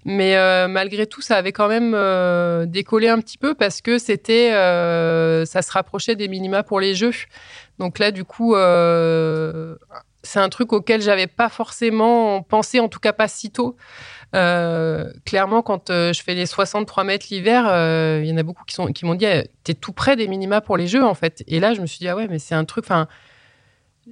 Mais 0.07 0.37
euh, 0.37 0.66
malgré 0.66 1.07
tout 1.07 1.20
ça 1.20 1.37
avait 1.37 1.53
quand 1.53 1.68
même 1.68 1.92
euh, 1.94 2.64
décollé 2.64 3.09
un 3.09 3.18
petit 3.18 3.37
peu 3.37 3.53
parce 3.53 3.83
que 3.83 3.98
c'était 3.98 4.55
euh, 4.55 5.44
ça 5.44 5.61
se 5.61 5.70
rapprochait 5.70 6.16
des 6.16 6.29
minima 6.29 6.62
pour 6.62 6.81
les 6.81 6.94
jeux 6.94 7.12
donc 7.79 7.99
là 7.99 8.11
du 8.11 8.25
coup 8.25 8.55
euh, 8.55 9.77
c'est 10.23 10.39
un 10.39 10.49
truc 10.49 10.73
auquel 10.73 11.03
j'avais 11.03 11.27
pas 11.27 11.49
forcément 11.49 12.43
pensé 12.43 12.81
en 12.81 12.89
tout 12.89 13.01
cas 13.01 13.13
pas 13.13 13.29
si 13.29 13.51
tôt 13.51 13.77
euh, 14.35 15.13
clairement, 15.27 15.63
quand 15.63 15.91
euh, 15.91 16.13
je 16.13 16.23
fais 16.23 16.35
les 16.35 16.47
63 16.47 17.05
mètres 17.05 17.27
l'hiver, 17.31 17.65
il 18.23 18.27
y 18.27 18.33
en 18.33 18.37
a 18.37 18.43
beaucoup 18.43 18.65
qui, 18.65 18.77
qui 18.95 19.05
m'ont 19.05 19.15
dit 19.15 19.27
eh, 19.27 19.49
T'es 19.65 19.75
tout 19.75 19.93
près 19.93 20.17
des 20.17 20.27
minima 20.27 20.61
pour 20.61 20.77
les 20.77 20.87
jeux, 20.87 21.05
en 21.05 21.15
fait. 21.15 21.45
Et 21.47 21.61
là, 21.61 21.75
je 21.75 21.81
me 21.81 21.87
suis 21.87 21.99
dit 21.99 22.09
Ah 22.09 22.17
ouais, 22.17 22.29
mais 22.29 22.39
c'est 22.39 22.55
un 22.55 22.65
truc. 22.65 22.85
Enfin, 22.85 23.09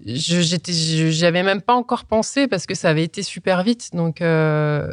j'avais 0.06 1.42
même 1.42 1.60
pas 1.60 1.74
encore 1.74 2.04
pensé 2.04 2.46
parce 2.46 2.66
que 2.66 2.74
ça 2.74 2.88
avait 2.88 3.02
été 3.02 3.22
super 3.22 3.62
vite. 3.64 3.90
Donc 3.92 4.22
euh, 4.22 4.88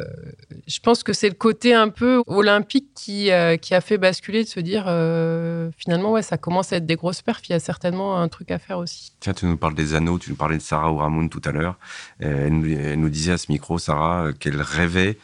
je 0.66 0.80
pense 0.80 1.02
que 1.02 1.12
c'est 1.12 1.28
le 1.28 1.34
côté 1.34 1.72
un 1.72 1.88
peu 1.88 2.22
olympique 2.26 2.88
qui 2.94 3.30
euh, 3.30 3.56
qui 3.56 3.74
a 3.74 3.80
fait 3.80 3.96
basculer 3.96 4.42
de 4.42 4.48
se 4.48 4.58
dire 4.58 4.84
euh, 4.88 5.70
finalement 5.76 6.12
ouais 6.12 6.22
ça 6.22 6.36
commence 6.36 6.72
à 6.72 6.76
être 6.76 6.86
des 6.86 6.96
grosses 6.96 7.22
perfs. 7.22 7.48
Il 7.48 7.52
y 7.52 7.54
a 7.54 7.60
certainement 7.60 8.20
un 8.20 8.28
truc 8.28 8.50
à 8.50 8.58
faire 8.58 8.78
aussi. 8.78 9.12
Tiens 9.20 9.34
tu 9.34 9.46
nous 9.46 9.56
parles 9.56 9.74
des 9.74 9.94
anneaux. 9.94 10.18
Tu 10.18 10.30
nous 10.30 10.36
parlais 10.36 10.56
de 10.56 10.62
Sarah 10.62 10.92
Ouramoun 10.92 11.28
tout 11.28 11.42
à 11.44 11.52
l'heure. 11.52 11.78
Elle, 12.18 12.52
nous 12.52 13.08
disait 13.08 13.32
à 13.32 13.38
ce 13.38 13.52
micro 13.52 13.78
Sarah 13.78 14.32
qu'elle 14.38 14.60
rêvait 14.60 15.16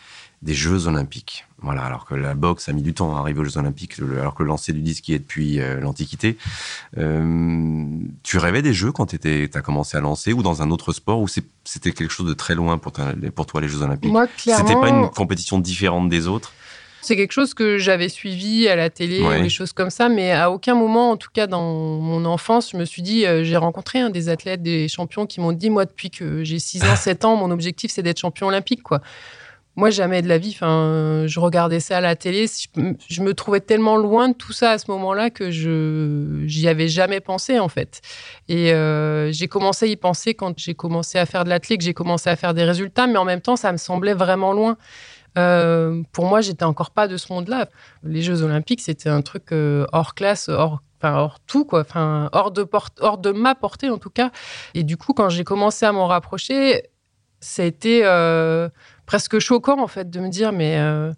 des 0.44 0.54
Jeux 0.54 0.86
Olympiques. 0.86 1.46
Voilà, 1.62 1.82
alors 1.82 2.04
que 2.04 2.14
la 2.14 2.34
boxe 2.34 2.68
a 2.68 2.72
mis 2.74 2.82
du 2.82 2.92
temps 2.92 3.16
à 3.16 3.20
arriver 3.20 3.40
aux 3.40 3.44
Jeux 3.44 3.56
Olympiques, 3.56 3.98
alors 3.98 4.34
que 4.34 4.42
le 4.42 4.48
lancer 4.48 4.74
du 4.74 4.82
disque 4.82 5.08
y 5.08 5.14
est 5.14 5.18
depuis 5.18 5.58
euh, 5.58 5.80
l'Antiquité. 5.80 6.36
Euh, 6.98 7.86
tu 8.22 8.36
rêvais 8.36 8.60
des 8.60 8.74
Jeux 8.74 8.92
quand 8.92 9.06
tu 9.06 9.50
as 9.52 9.62
commencé 9.62 9.96
à 9.96 10.00
lancer 10.00 10.34
ou 10.34 10.42
dans 10.42 10.60
un 10.60 10.70
autre 10.70 10.92
sport 10.92 11.20
ou 11.20 11.28
c'était 11.28 11.92
quelque 11.92 12.12
chose 12.12 12.28
de 12.28 12.34
très 12.34 12.54
loin 12.54 12.76
pour, 12.76 12.92
pour 13.34 13.46
toi, 13.46 13.60
les 13.62 13.68
Jeux 13.68 13.80
Olympiques? 13.80 14.12
Moi, 14.12 14.26
clairement. 14.26 14.66
C'était 14.66 14.78
pas 14.78 14.90
une 14.90 15.08
compétition 15.08 15.58
différente 15.58 16.10
des 16.10 16.28
autres? 16.28 16.52
C'est 17.00 17.16
quelque 17.16 17.32
chose 17.32 17.52
que 17.52 17.76
j'avais 17.76 18.08
suivi 18.08 18.66
à 18.66 18.76
la 18.76 18.88
télé, 18.88 19.20
ouais. 19.20 19.42
des 19.42 19.50
choses 19.50 19.74
comme 19.74 19.90
ça, 19.90 20.08
mais 20.08 20.32
à 20.32 20.50
aucun 20.50 20.74
moment, 20.74 21.10
en 21.10 21.16
tout 21.18 21.28
cas 21.32 21.46
dans 21.46 22.00
mon 22.00 22.24
enfance, 22.24 22.70
je 22.72 22.78
me 22.78 22.86
suis 22.86 23.02
dit, 23.02 23.26
euh, 23.26 23.44
j'ai 23.44 23.58
rencontré 23.58 24.00
hein, 24.00 24.08
des 24.08 24.30
athlètes, 24.30 24.62
des 24.62 24.88
champions 24.88 25.26
qui 25.26 25.40
m'ont 25.40 25.52
dit, 25.52 25.68
moi, 25.68 25.84
depuis 25.84 26.08
que 26.10 26.44
j'ai 26.44 26.58
6 26.58 26.82
ans, 26.84 26.96
7 26.96 27.26
ans, 27.26 27.36
mon 27.36 27.50
objectif, 27.50 27.90
c'est 27.90 28.02
d'être 28.02 28.18
champion 28.20 28.46
olympique, 28.46 28.82
quoi. 28.82 29.02
Moi, 29.76 29.90
jamais 29.90 30.22
de 30.22 30.28
la 30.28 30.38
vie. 30.38 30.52
Enfin, 30.54 31.24
je 31.26 31.40
regardais 31.40 31.80
ça 31.80 31.96
à 31.96 32.00
la 32.00 32.14
télé. 32.14 32.46
Je 33.08 33.22
me 33.22 33.34
trouvais 33.34 33.60
tellement 33.60 33.96
loin 33.96 34.28
de 34.28 34.34
tout 34.34 34.52
ça 34.52 34.70
à 34.70 34.78
ce 34.78 34.90
moment-là 34.92 35.30
que 35.30 35.50
je 35.50 36.44
j'y 36.46 36.68
avais 36.68 36.88
jamais 36.88 37.20
pensé 37.20 37.58
en 37.58 37.68
fait. 37.68 38.00
Et 38.48 38.72
euh, 38.72 39.32
j'ai 39.32 39.48
commencé 39.48 39.86
à 39.86 39.88
y 39.88 39.96
penser 39.96 40.34
quand 40.34 40.56
j'ai 40.58 40.74
commencé 40.74 41.18
à 41.18 41.26
faire 41.26 41.44
de 41.44 41.48
l'athlète, 41.48 41.78
que 41.78 41.84
j'ai 41.84 41.94
commencé 41.94 42.30
à 42.30 42.36
faire 42.36 42.54
des 42.54 42.64
résultats, 42.64 43.08
mais 43.08 43.16
en 43.16 43.24
même 43.24 43.40
temps, 43.40 43.56
ça 43.56 43.72
me 43.72 43.76
semblait 43.76 44.14
vraiment 44.14 44.52
loin. 44.52 44.76
Euh, 45.36 46.02
pour 46.12 46.26
moi, 46.26 46.40
j'étais 46.40 46.64
encore 46.64 46.92
pas 46.92 47.08
de 47.08 47.16
ce 47.16 47.32
monde-là. 47.32 47.68
Les 48.04 48.22
Jeux 48.22 48.42
Olympiques, 48.42 48.80
c'était 48.80 49.08
un 49.08 49.22
truc 49.22 49.50
euh, 49.50 49.86
hors 49.92 50.14
classe, 50.14 50.48
hors 50.48 50.80
tout 51.46 51.66
quoi, 51.66 51.80
enfin 51.80 52.30
hors 52.32 52.50
de 52.50 52.62
porte, 52.62 52.98
hors 53.02 53.18
de 53.18 53.30
ma 53.30 53.54
portée 53.54 53.90
en 53.90 53.98
tout 53.98 54.08
cas. 54.08 54.30
Et 54.72 54.84
du 54.84 54.96
coup, 54.96 55.12
quand 55.12 55.28
j'ai 55.28 55.44
commencé 55.44 55.84
à 55.84 55.92
m'en 55.92 56.06
rapprocher, 56.06 56.82
ça 57.40 57.62
a 57.62 57.66
été 57.66 58.02
presque 59.06 59.38
choquant 59.38 59.80
en 59.80 59.86
fait 59.86 60.10
de 60.10 60.20
me 60.20 60.28
dire 60.28 60.52
mais 60.52 60.78
euh, 60.78 61.12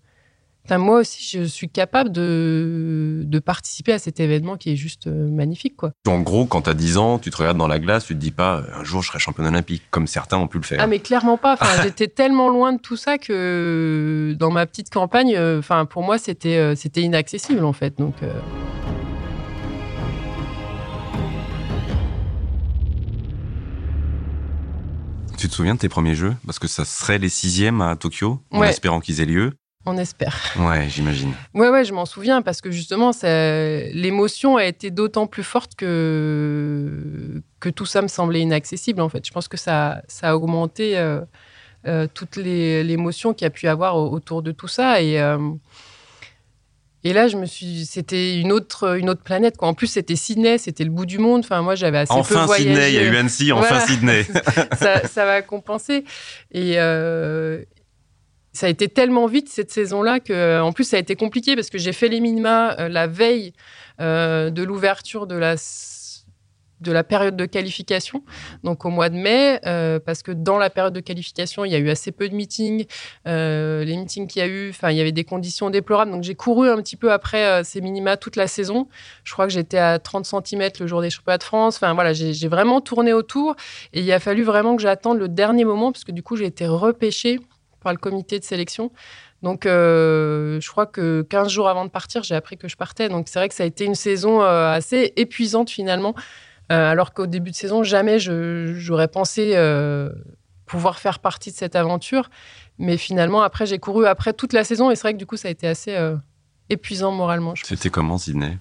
moi 0.71 1.01
aussi 1.01 1.39
je 1.39 1.45
suis 1.45 1.69
capable 1.69 2.11
de, 2.11 3.23
de, 3.25 3.39
participer 3.39 3.93
à 3.93 3.99
cet 3.99 4.19
événement 4.19 4.57
qui 4.57 4.73
est 4.73 4.77
juste 4.77 5.07
euh, 5.07 5.29
magnifique 5.31 5.77
quoi. 5.77 5.93
En 6.09 6.21
gros, 6.21 6.47
quand 6.47 6.63
tu 6.63 6.71
as 6.71 6.75
10 6.75 6.97
ans, 6.97 7.19
tu 7.19 7.31
te 7.31 7.37
regardes 7.37 7.59
dans 7.59 7.69
la 7.69 7.79
glace, 7.79 8.07
tu 8.07 8.15
te 8.15 8.19
dis 8.19 8.33
pas 8.33 8.65
un 8.75 8.83
jour 8.83 9.03
je 9.03 9.09
serai 9.09 9.19
champion 9.19 9.45
olympique 9.45 9.85
comme 9.91 10.07
certains 10.07 10.39
ont 10.39 10.49
pu 10.49 10.59
le 10.59 10.65
faire. 10.65 10.79
Ah 10.81 10.87
mais 10.87 10.99
clairement 10.99 11.37
pas, 11.37 11.55
enfin, 11.55 11.67
j'étais 11.83 12.09
tellement 12.09 12.49
loin 12.49 12.73
de 12.73 12.81
tout 12.81 12.97
ça 12.97 13.19
que 13.19 14.35
dans 14.39 14.51
ma 14.51 14.67
petite 14.67 14.91
campagne 14.91 15.39
enfin 15.39 15.85
pour 15.85 16.03
moi 16.03 16.19
c'était 16.19 16.75
c'était 16.75 17.03
inaccessible 17.03 17.65
en 17.65 17.73
fait 17.73 17.99
donc 17.99 18.15
Tu 25.37 25.49
te 25.49 25.55
souviens 25.55 25.75
de 25.75 25.81
tes 25.81 25.89
premiers 25.89 26.15
jeux? 26.15 26.35
Parce 26.47 26.59
que 26.59 26.69
ça 26.69 26.85
serait 26.85 27.19
les 27.19 27.29
sixièmes 27.29 27.81
à 27.81 27.95
Tokyo, 27.97 28.41
en 28.51 28.61
ouais. 28.61 28.71
espérant 28.71 29.01
qu'ils 29.01 29.21
aient 29.21 29.27
lieu. 29.27 29.53
On 29.89 29.97
espère. 29.99 30.37
Ouais, 30.59 30.89
j'imagine. 30.89 31.33
Ouais, 31.55 31.69
ouais, 31.69 31.85
je 31.85 31.93
m'en 31.93 32.07
souviens 32.07 32.43
parce 32.43 32.61
que 32.61 32.73
justement, 32.73 33.13
l'émotion 33.23 34.57
a 34.57 34.65
été 34.65 34.91
d'autant 34.91 35.29
plus 35.29 35.45
forte 35.45 35.77
que 35.77 37.43
que 37.61 37.69
tout 37.69 37.87
ça 37.87 38.03
me 38.03 38.09
semblait 38.09 38.41
inaccessible. 38.41 39.01
En 39.01 39.09
fait, 39.09 39.25
je 39.25 39.33
pense 39.33 39.47
que 39.47 39.57
ça, 39.57 40.03
ça 40.09 40.31
a 40.31 40.35
augmenté 40.35 40.99
euh, 40.99 41.21
euh, 41.87 42.09
toute 42.13 42.37
l'émotion 42.37 43.33
qu'il 43.33 43.45
y 43.45 43.47
a 43.47 43.51
pu 43.51 43.69
avoir 43.69 43.97
autour 43.97 44.43
de 44.43 44.51
tout 44.51 44.69
ça 44.69 45.01
et 45.01 45.21
euh, 45.21 45.39
et 47.05 47.13
là, 47.13 47.29
je 47.29 47.37
me 47.37 47.47
suis, 47.47 47.87
c'était 47.87 48.39
une 48.41 48.51
autre, 48.51 48.99
une 48.99 49.09
autre 49.09 49.23
planète. 49.23 49.57
Quoi. 49.57 49.69
En 49.69 49.75
plus, 49.75 49.87
c'était 49.87 50.17
Sydney, 50.17 50.59
c'était 50.59 50.85
le 50.85 50.91
bout 50.91 51.07
du 51.07 51.19
monde. 51.19 51.41
Enfin, 51.45 51.63
moi, 51.63 51.75
j'avais 51.75 51.99
assez 51.99 52.13
enfin 52.13 52.41
peu 52.41 52.45
voyagé. 52.47 52.71
Sydney, 52.71 52.91
il 52.91 52.95
y 52.95 52.99
a 52.99 53.03
eu 53.03 53.17
Annecy, 53.17 53.53
enfin 53.53 53.69
voilà. 53.69 53.87
Sydney. 53.87 54.27
ça, 54.79 55.07
ça 55.07 55.25
va 55.25 55.43
compenser. 55.43 56.05
Et 56.51 56.81
euh, 56.81 57.63
ça 58.53 58.67
a 58.67 58.69
été 58.71 58.89
tellement 58.89 59.27
vite 59.27 59.49
cette 59.49 59.71
saison-là 59.71 60.19
que, 60.19 60.61
en 60.61 60.73
plus, 60.73 60.85
ça 60.85 60.97
a 60.97 61.01
été 61.01 61.15
compliqué 61.15 61.55
parce 61.55 61.71
que 61.71 61.79
j'ai 61.79 61.93
fait 61.93 62.09
les 62.09 62.21
minima 62.21 62.77
euh, 62.81 62.89
la 62.89 63.07
veille 63.07 63.53
euh, 64.01 64.51
de 64.51 64.63
l'ouverture 64.63 65.27
de 65.27 65.37
la 65.37 65.57
de 66.81 66.93
la 66.93 67.05
période 67.05 67.37
de 67.37 67.47
qualification, 67.47 68.23
donc 68.63 68.85
au 68.85 68.91
mois 68.91 69.09
de 69.09 69.17
mai, 69.17 69.61
euh, 69.65 69.99
parce 69.99 70.23
que 70.23 70.31
dans 70.31 70.59
la 70.59 70.69
période 70.69 70.93
de 70.93 71.01
qualification, 71.01 71.65
il 71.65 71.73
y 71.73 71.75
a 71.75 71.79
eu 71.79 71.89
assez 71.89 72.13
peu 72.13 72.29
de 72.29 72.35
meetings. 72.35 72.87
Euh, 73.27 73.83
les 73.85 73.97
meetings 73.97 74.27
qu'il 74.27 74.41
y 74.41 74.45
a 74.45 74.49
eu, 74.49 74.71
enfin, 74.71 74.91
il 74.91 74.99
y 74.99 75.01
avait 75.01 75.13
des 75.13 75.25
conditions 75.25 75.71
déplorables. 75.71 76.11
Donc 76.11 76.23
j'ai 76.23 76.35
couru 76.35 76.69
un 76.69 76.77
petit 76.77 76.97
peu 76.97 77.13
après 77.13 77.45
euh, 77.47 77.63
ces 77.65 77.81
minima 77.81 78.17
toute 78.19 78.37
la 78.37 78.47
saison. 78.47 78.89
Je 79.25 79.33
crois 79.33 79.47
que 79.47 79.53
j'étais 79.53 79.79
à 79.79 79.99
30 79.99 80.27
cm 80.27 80.71
le 80.81 80.87
jour 80.87 81.01
des 81.01 81.09
championnats 81.09 81.39
de 81.39 81.43
France. 81.45 81.77
Enfin 81.77 81.95
voilà, 81.95 82.13
j'ai 82.13 82.49
vraiment 82.49 82.81
tourné 82.83 83.13
autour 83.15 83.57
et 83.95 84.01
il 84.01 84.13
a 84.13 84.21
fallu 84.21 84.43
vraiment 84.43 84.77
que 84.77 84.83
j'attende 84.83 85.19
le 85.19 85.29
dernier 85.29 85.65
moment 85.65 85.93
parce 85.93 86.05
que 86.05 86.13
du 86.13 86.23
coup 86.23 86.37
j'ai 86.37 86.47
été 86.47 86.67
repêchée 86.67 87.41
par 87.83 87.93
le 87.93 87.99
comité 87.99 88.39
de 88.39 88.45
sélection. 88.45 88.91
Donc, 89.43 89.65
je 89.65 90.71
crois 90.71 90.87
que 90.87 91.23
15 91.23 91.49
jours 91.49 91.69
avant 91.69 91.85
de 91.85 91.91
partir, 91.91 92.25
j'ai 92.25 92.35
appris 92.35 92.57
que 92.57 92.69
je 92.69 92.77
partais. 92.77 93.09
Donc, 93.09 93.29
c'est 93.29 93.39
vrai 93.39 93.49
que 93.49 93.55
ça 93.55 93.63
a 93.63 93.67
été 93.67 93.85
une 93.85 93.95
saison 93.95 94.41
assez 94.41 95.13
épuisante 95.17 95.71
finalement. 95.71 96.15
Euh, 96.73 96.91
alors 96.91 97.13
qu'au 97.13 97.27
début 97.27 97.51
de 97.51 97.57
saison, 97.57 97.83
jamais 97.83 98.19
j'aurais 98.19 99.09
pensé 99.09 99.53
euh, 99.55 100.11
pouvoir 100.67 100.99
faire 100.99 101.21
partie 101.21 101.51
de 101.51 101.57
cette 101.57 101.77
aventure. 101.77 102.29
Mais 102.79 102.97
finalement, 102.97 103.43
après, 103.43 103.67
j'ai 103.67 103.79
couru 103.79 104.07
après 104.07 104.33
toute 104.33 104.53
la 104.53 104.65
saison 104.65 104.91
et 104.91 104.97
c'est 104.97 105.03
vrai 105.03 105.13
que 105.15 105.19
du 105.19 105.27
coup, 105.27 105.37
ça 105.37 105.49
a 105.49 105.51
été 105.51 105.67
assez 105.67 105.95
euh, 105.95 106.17
épuisant 106.69 107.13
moralement. 107.13 107.55
C'était 107.63 107.91
comment, 107.91 108.19
Sydney? 108.19 108.59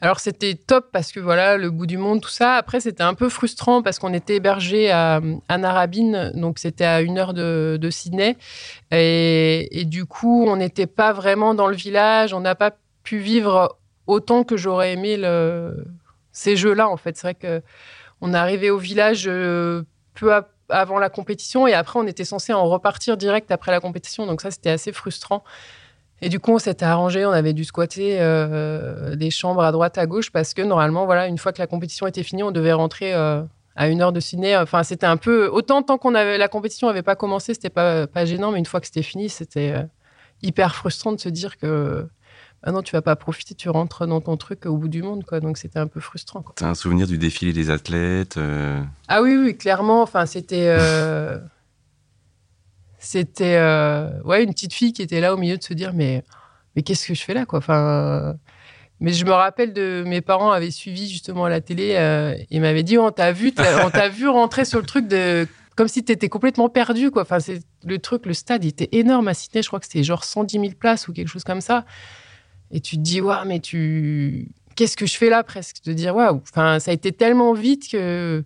Alors 0.00 0.20
c'était 0.20 0.54
top 0.54 0.88
parce 0.92 1.12
que 1.12 1.20
voilà 1.20 1.56
le 1.56 1.70
bout 1.70 1.86
du 1.86 1.96
monde 1.96 2.20
tout 2.20 2.28
ça. 2.28 2.56
Après 2.56 2.80
c'était 2.80 3.04
un 3.04 3.14
peu 3.14 3.30
frustrant 3.30 3.80
parce 3.80 3.98
qu'on 3.98 4.12
était 4.12 4.36
hébergé 4.36 4.90
à, 4.90 5.22
à 5.48 5.56
Narrabine, 5.56 6.32
donc 6.34 6.58
c'était 6.58 6.84
à 6.84 7.00
une 7.00 7.16
heure 7.16 7.32
de, 7.32 7.78
de 7.80 7.90
Sydney 7.90 8.36
et, 8.90 9.80
et, 9.80 9.84
du 9.86 10.04
coup 10.04 10.44
on 10.46 10.56
n'était 10.56 10.88
pas 10.88 11.14
vraiment 11.14 11.54
dans 11.54 11.68
le 11.68 11.76
village. 11.76 12.34
On 12.34 12.40
n'a 12.40 12.54
pas 12.54 12.72
pu 13.02 13.18
vivre 13.18 13.78
autant 14.06 14.44
que 14.44 14.58
j'aurais 14.58 14.92
aimé 14.92 15.16
le, 15.16 15.86
ces 16.34 16.56
jeux-là, 16.56 16.90
en 16.90 16.98
fait. 16.98 17.16
C'est 17.16 17.28
vrai 17.28 17.34
que 17.34 17.62
on 18.20 18.34
arrivé 18.34 18.70
au 18.70 18.78
village 18.78 19.24
euh, 19.26 19.82
peu 20.14 20.32
avant 20.68 20.98
la 20.98 21.08
compétition 21.08 21.66
et 21.66 21.72
après, 21.72 21.98
on 21.98 22.06
était 22.06 22.24
censé 22.24 22.52
en 22.52 22.64
repartir 22.64 23.16
direct 23.16 23.50
après 23.50 23.72
la 23.72 23.80
compétition. 23.80 24.26
Donc 24.26 24.42
ça, 24.42 24.50
c'était 24.50 24.70
assez 24.70 24.92
frustrant. 24.92 25.42
Et 26.20 26.28
du 26.28 26.40
coup, 26.40 26.52
on 26.52 26.58
s'était 26.58 26.84
arrangé, 26.84 27.26
on 27.26 27.32
avait 27.32 27.52
dû 27.52 27.64
squatter 27.64 28.20
euh, 28.20 29.14
des 29.16 29.30
chambres 29.30 29.62
à 29.62 29.72
droite, 29.72 29.98
à 29.98 30.06
gauche, 30.06 30.30
parce 30.30 30.54
que 30.54 30.62
normalement, 30.62 31.06
voilà, 31.06 31.26
une 31.26 31.38
fois 31.38 31.52
que 31.52 31.60
la 31.60 31.66
compétition 31.66 32.06
était 32.06 32.22
finie, 32.22 32.42
on 32.42 32.52
devait 32.52 32.72
rentrer 32.72 33.14
euh, 33.14 33.42
à 33.76 33.88
une 33.88 34.00
heure 34.00 34.12
de 34.12 34.20
ciné. 34.20 34.56
Enfin, 34.56 34.82
c'était 34.84 35.06
un 35.06 35.16
peu 35.16 35.48
autant 35.48 35.82
tant 35.82 35.98
qu'on 35.98 36.14
avait 36.14 36.38
la 36.38 36.48
compétition 36.48 36.86
n'avait 36.86 37.02
pas 37.02 37.16
commencé, 37.16 37.52
c'était 37.52 37.68
pas 37.68 38.06
pas 38.06 38.24
gênant, 38.24 38.52
mais 38.52 38.58
une 38.58 38.66
fois 38.66 38.80
que 38.80 38.86
c'était 38.86 39.02
fini, 39.02 39.28
c'était 39.28 39.74
hyper 40.42 40.74
frustrant 40.74 41.12
de 41.12 41.20
se 41.20 41.28
dire 41.28 41.58
que 41.58 42.08
ah 42.66 42.72
non, 42.72 42.82
tu 42.82 42.92
vas 42.92 43.02
pas 43.02 43.14
profiter, 43.14 43.54
tu 43.54 43.68
rentres 43.68 44.06
dans 44.06 44.22
ton 44.22 44.38
truc 44.38 44.64
au 44.64 44.76
bout 44.78 44.88
du 44.88 45.02
monde, 45.02 45.24
quoi. 45.24 45.40
Donc 45.40 45.58
c'était 45.58 45.78
un 45.78 45.86
peu 45.86 46.00
frustrant. 46.00 46.42
T'as 46.56 46.70
un 46.70 46.74
souvenir 46.74 47.06
du 47.06 47.18
défilé 47.18 47.52
des 47.52 47.68
athlètes 47.68 48.38
euh... 48.38 48.82
Ah 49.06 49.20
oui, 49.20 49.36
oui, 49.36 49.56
clairement. 49.56 50.00
Enfin, 50.00 50.24
c'était, 50.24 50.68
euh... 50.68 51.38
c'était, 52.98 53.56
euh... 53.56 54.08
ouais, 54.22 54.42
une 54.42 54.54
petite 54.54 54.72
fille 54.72 54.94
qui 54.94 55.02
était 55.02 55.20
là 55.20 55.34
au 55.34 55.36
milieu 55.36 55.58
de 55.58 55.62
se 55.62 55.74
dire, 55.74 55.92
mais, 55.92 56.24
mais 56.74 56.82
qu'est-ce 56.82 57.06
que 57.06 57.12
je 57.12 57.22
fais 57.22 57.34
là, 57.34 57.44
quoi? 57.44 57.58
Enfin, 57.58 58.34
mais 58.98 59.12
je 59.12 59.26
me 59.26 59.32
rappelle 59.32 59.74
de 59.74 60.02
mes 60.06 60.22
parents 60.22 60.50
avaient 60.50 60.70
suivi 60.70 61.10
justement 61.10 61.44
à 61.44 61.50
la 61.50 61.60
télé 61.60 62.46
et 62.50 62.60
m'avaient 62.60 62.82
dit, 62.82 62.96
on 62.96 63.10
t'a 63.10 63.32
vu, 63.32 63.52
on 63.84 63.90
t'a 63.90 64.08
vu 64.08 64.26
rentrer 64.26 64.64
sur 64.64 64.78
le 64.78 64.86
truc 64.86 65.06
de 65.06 65.46
comme 65.76 65.88
si 65.88 66.04
tu 66.04 66.12
étais 66.12 66.28
complètement 66.28 66.68
perdu, 66.68 67.10
quoi. 67.10 67.22
Enfin, 67.22 67.40
c'est 67.40 67.60
le 67.84 67.98
truc, 67.98 68.26
le 68.26 68.32
stade, 68.32 68.64
il 68.64 68.68
était 68.68 68.88
énorme 68.92 69.28
à 69.28 69.34
Sydney. 69.34 69.62
Je 69.62 69.68
crois 69.68 69.80
que 69.80 69.86
c'était 69.86 70.04
genre 70.04 70.24
110 70.24 70.60
000 70.60 70.72
places 70.78 71.08
ou 71.08 71.12
quelque 71.12 71.28
chose 71.28 71.44
comme 71.44 71.60
ça. 71.60 71.84
Et 72.70 72.80
tu 72.80 72.96
te 72.96 73.02
dis, 73.02 73.20
waouh, 73.20 73.46
mais 73.46 73.60
tu. 73.60 74.48
Qu'est-ce 74.76 74.96
que 74.96 75.06
je 75.06 75.16
fais 75.16 75.30
là 75.30 75.44
presque? 75.44 75.84
De 75.84 75.92
dire, 75.92 76.14
waouh, 76.16 76.40
enfin, 76.50 76.80
ça 76.80 76.90
a 76.90 76.94
été 76.94 77.12
tellement 77.12 77.52
vite 77.52 77.88
que. 77.90 78.44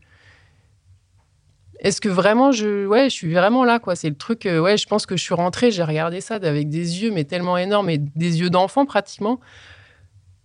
Est-ce 1.80 2.00
que 2.00 2.08
vraiment 2.08 2.52
je. 2.52 2.86
Ouais, 2.86 3.04
je 3.04 3.14
suis 3.14 3.32
vraiment 3.32 3.64
là, 3.64 3.78
quoi? 3.78 3.96
C'est 3.96 4.08
le 4.08 4.16
truc. 4.16 4.46
Euh, 4.46 4.60
ouais, 4.60 4.76
je 4.76 4.86
pense 4.86 5.06
que 5.06 5.16
je 5.16 5.22
suis 5.22 5.34
rentrée, 5.34 5.70
j'ai 5.70 5.84
regardé 5.84 6.20
ça 6.20 6.34
avec 6.34 6.68
des 6.68 7.02
yeux, 7.02 7.10
mais 7.12 7.24
tellement 7.24 7.56
énormes, 7.56 7.88
et 7.90 7.98
des 7.98 8.40
yeux 8.40 8.50
d'enfant 8.50 8.84
pratiquement. 8.84 9.40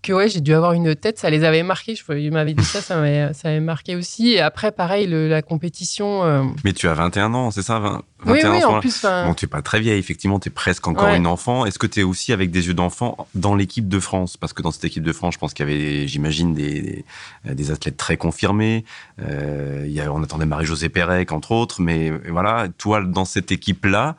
Que 0.03 0.13
ouais, 0.13 0.29
j'ai 0.29 0.41
dû 0.41 0.53
avoir 0.53 0.73
une 0.73 0.95
tête, 0.95 1.17
ça 1.17 1.29
les 1.29 1.43
avait 1.43 1.63
marqués. 1.63 1.95
Je, 1.95 2.13
il 2.13 2.31
m'avait 2.31 2.53
dit 2.53 2.63
ça, 2.63 2.81
ça 2.81 2.97
m'avait, 2.97 3.59
marqué 3.59 3.95
aussi. 3.95 4.33
Et 4.33 4.41
après, 4.41 4.71
pareil, 4.71 5.07
la 5.07 5.41
compétition. 5.41 6.23
Euh, 6.23 6.43
Mais 6.63 6.73
tu 6.73 6.87
as 6.87 6.93
21 6.93 7.33
ans, 7.33 7.49
c'est 7.49 7.61
ça 7.63 7.79
20, 7.79 8.03
21 8.25 8.51
oui, 8.51 8.57
oui, 8.57 8.63
en 8.65 8.79
plus. 8.79 9.01
Bon, 9.03 9.33
tu 9.33 9.45
n'es 9.45 9.49
pas 9.49 9.61
très 9.61 9.79
vieille, 9.79 9.97
effectivement, 9.97 10.39
tu 10.39 10.49
es 10.49 10.51
presque 10.51 10.87
encore 10.87 11.13
une 11.13 11.25
enfant. 11.25 11.65
Est-ce 11.65 11.79
que 11.79 11.87
tu 11.87 12.01
es 12.01 12.03
aussi 12.03 12.33
avec 12.33 12.51
des 12.51 12.67
yeux 12.67 12.73
d'enfant 12.73 13.27
dans 13.33 13.55
l'équipe 13.55 13.87
de 13.87 13.99
France? 13.99 14.37
Parce 14.37 14.53
que 14.53 14.61
dans 14.61 14.71
cette 14.71 14.85
équipe 14.85 15.03
de 15.03 15.13
France, 15.13 15.35
je 15.35 15.39
pense 15.39 15.53
qu'il 15.53 15.67
y 15.67 15.71
avait, 15.71 16.07
j'imagine, 16.07 16.53
des, 16.53 17.05
des, 17.45 17.71
athlètes 17.71 17.97
très 17.97 18.17
confirmés. 18.17 18.83
Euh, 19.21 19.83
il 19.85 19.93
y 19.93 20.01
a, 20.01 20.11
on 20.11 20.21
attendait 20.21 20.45
Marie-Josée 20.45 20.89
Pérec, 20.89 21.31
entre 21.31 21.51
autres. 21.51 21.81
Mais 21.81 22.11
voilà, 22.29 22.67
toi, 22.77 23.01
dans 23.01 23.25
cette 23.25 23.51
équipe-là, 23.51 24.17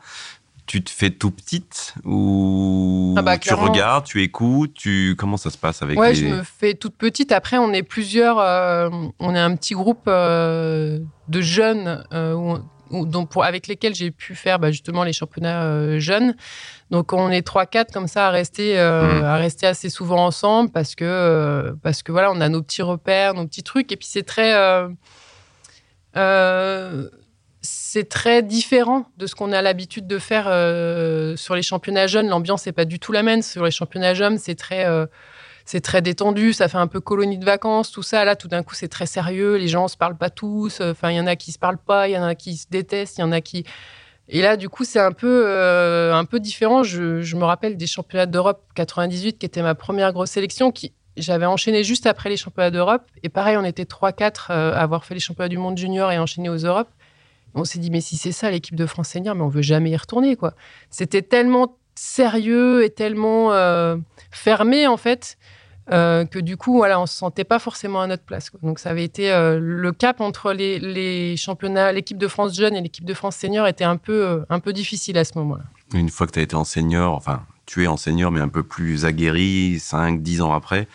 tu 0.65 0.83
te 0.83 0.89
fais 0.89 1.11
tout 1.11 1.31
petite 1.31 1.93
ou 2.05 3.13
ah 3.17 3.21
bah, 3.21 3.37
tu 3.37 3.53
regardes, 3.53 4.05
tu 4.05 4.23
écoutes, 4.23 4.73
tu 4.73 5.15
comment 5.17 5.37
ça 5.37 5.49
se 5.49 5.57
passe 5.57 5.81
avec 5.81 5.97
Ouais, 5.97 6.15
je 6.15 6.25
me 6.25 6.43
fais 6.43 6.73
toute 6.73 6.95
petite. 6.95 7.31
Après, 7.31 7.57
on 7.57 7.71
est 7.71 7.83
plusieurs, 7.83 8.39
euh, 8.39 8.89
on 9.19 9.35
est 9.35 9.39
un 9.39 9.55
petit 9.55 9.75
groupe 9.75 10.05
euh, 10.07 10.99
de 11.27 11.41
jeunes 11.41 12.03
euh, 12.13 12.57
pour, 13.29 13.43
avec 13.43 13.67
lesquels 13.67 13.93
j'ai 13.93 14.09
pu 14.09 14.33
faire 14.33 14.57
bah, 14.57 14.71
justement 14.71 15.03
les 15.03 15.13
championnats 15.13 15.99
jeunes. 15.99 16.35
Donc 16.89 17.13
on 17.13 17.29
est 17.29 17.43
trois 17.43 17.67
quatre 17.67 17.93
comme 17.93 18.07
ça 18.07 18.27
à 18.27 18.29
rester 18.31 18.75
mmh. 18.75 19.23
à 19.23 19.35
rester 19.37 19.67
assez 19.67 19.89
souvent 19.89 20.25
ensemble 20.25 20.71
parce 20.71 20.95
que 20.95 21.75
parce 21.83 22.03
que 22.03 22.11
voilà, 22.11 22.31
on 22.31 22.41
a 22.41 22.49
nos 22.49 22.61
petits 22.61 22.83
repères, 22.83 23.33
nos 23.33 23.45
petits 23.45 23.63
trucs 23.63 23.91
et 23.91 23.97
puis 23.97 24.07
c'est 24.07 24.23
très 24.23 24.53
c'est 27.65 28.07
très 28.07 28.43
différent 28.43 29.05
de 29.17 29.27
ce 29.27 29.35
qu'on 29.35 29.51
a 29.51 29.61
l'habitude 29.61 30.07
de 30.07 30.19
faire 30.19 30.45
euh, 30.47 31.35
sur 31.35 31.55
les 31.55 31.61
championnats 31.61 32.07
jeunes. 32.07 32.27
L'ambiance 32.27 32.65
n'est 32.65 32.71
pas 32.71 32.85
du 32.85 32.99
tout 32.99 33.11
la 33.11 33.23
même. 33.23 33.41
Sur 33.41 33.65
les 33.65 33.71
championnats 33.71 34.13
jeunes, 34.13 34.37
c'est 34.37 34.55
très, 34.55 34.85
euh, 34.85 35.05
très 35.83 36.01
détendu. 36.01 36.53
Ça 36.53 36.67
fait 36.67 36.77
un 36.77 36.87
peu 36.87 36.99
colonie 36.99 37.37
de 37.37 37.45
vacances, 37.45 37.91
tout 37.91 38.03
ça. 38.03 38.23
Là, 38.23 38.35
tout 38.35 38.47
d'un 38.47 38.63
coup, 38.63 38.75
c'est 38.75 38.87
très 38.87 39.05
sérieux. 39.05 39.55
Les 39.55 39.67
gens 39.67 39.87
se 39.87 39.97
parlent 39.97 40.17
pas 40.17 40.29
tous. 40.29 40.79
Enfin, 40.81 41.11
il 41.11 41.17
y 41.17 41.19
en 41.19 41.27
a 41.27 41.35
qui 41.35 41.51
se 41.51 41.59
parlent 41.59 41.77
pas, 41.77 42.07
il 42.07 42.13
y 42.13 42.17
en 42.17 42.23
a 42.23 42.35
qui 42.35 42.55
se 42.55 42.67
détestent, 42.69 43.17
il 43.17 43.21
y 43.21 43.23
en 43.25 43.31
a 43.31 43.41
qui. 43.41 43.65
Et 44.27 44.41
là, 44.41 44.57
du 44.57 44.69
coup, 44.69 44.83
c'est 44.83 44.99
un 44.99 45.11
peu, 45.11 45.43
euh, 45.45 46.13
un 46.13 46.25
peu 46.25 46.39
différent. 46.39 46.83
Je, 46.83 47.21
je, 47.21 47.35
me 47.35 47.43
rappelle 47.43 47.77
des 47.77 47.87
championnats 47.87 48.25
d'Europe 48.25 48.63
98, 48.75 49.37
qui 49.37 49.45
était 49.45 49.61
ma 49.61 49.75
première 49.75 50.13
grosse 50.13 50.31
sélection, 50.31 50.71
qui 50.71 50.93
j'avais 51.17 51.45
enchaîné 51.45 51.83
juste 51.83 52.07
après 52.07 52.29
les 52.29 52.37
championnats 52.37 52.71
d'Europe. 52.71 53.03
Et 53.23 53.29
pareil, 53.29 53.57
on 53.57 53.63
était 53.63 53.83
3-4 53.83 54.51
à 54.51 54.81
avoir 54.81 55.05
fait 55.05 55.13
les 55.13 55.19
championnats 55.19 55.49
du 55.49 55.57
monde 55.57 55.77
junior 55.77 56.11
et 56.11 56.17
enchaîné 56.17 56.49
aux 56.49 56.57
Europes. 56.57 56.89
On 57.55 57.63
s'est 57.63 57.79
dit, 57.79 57.89
mais 57.89 58.01
si 58.01 58.17
c'est 58.17 58.31
ça 58.33 58.51
l'équipe 58.51 58.75
de 58.75 58.85
France 58.85 59.09
senior, 59.09 59.33
mais 59.33 59.41
on 59.41 59.49
veut 59.49 59.61
jamais 59.61 59.91
y 59.91 59.97
retourner, 59.97 60.35
quoi. 60.35 60.53
C'était 60.89 61.21
tellement 61.21 61.77
sérieux 61.95 62.83
et 62.83 62.89
tellement 62.89 63.53
euh, 63.53 63.95
fermé, 64.29 64.87
en 64.87 64.97
fait, 64.97 65.37
euh, 65.91 66.25
que 66.25 66.39
du 66.39 66.57
coup, 66.57 66.73
voilà, 66.73 66.99
on 66.99 67.05
se 67.05 67.15
sentait 67.15 67.45
pas 67.45 67.59
forcément 67.59 68.01
à 68.01 68.07
notre 68.07 68.23
place. 68.23 68.51
Donc, 68.61 68.79
ça 68.79 68.89
avait 68.89 69.05
été 69.05 69.31
euh, 69.31 69.57
le 69.61 69.91
cap 69.93 70.19
entre 70.19 70.51
les, 70.51 71.37
championnats, 71.37 71.93
l'équipe 71.93 72.17
de 72.17 72.27
France 72.27 72.55
jeune 72.55 72.75
et 72.75 72.81
l'équipe 72.81 73.05
de 73.05 73.13
France 73.13 73.37
senior 73.37 73.67
était 73.67 73.85
un 73.85 73.97
peu, 73.97 74.43
un 74.49 74.59
peu 74.59 74.73
difficile 74.73 75.17
à 75.17 75.23
ce 75.23 75.37
moment-là. 75.37 75.63
Une 75.93 76.09
fois 76.09 76.27
que 76.27 76.33
tu 76.33 76.39
as 76.39 76.43
été 76.43 76.55
en 76.55 76.65
senior, 76.65 77.13
enfin, 77.13 77.43
tu 77.65 77.83
es 77.83 77.87
en 77.87 77.97
senior, 77.97 78.31
mais 78.31 78.41
un 78.41 78.49
peu 78.49 78.63
plus 78.63 79.05
aguerri, 79.05 79.79
5, 79.79 80.21
10 80.21 80.41
ans 80.41 80.53
après, 80.53 80.87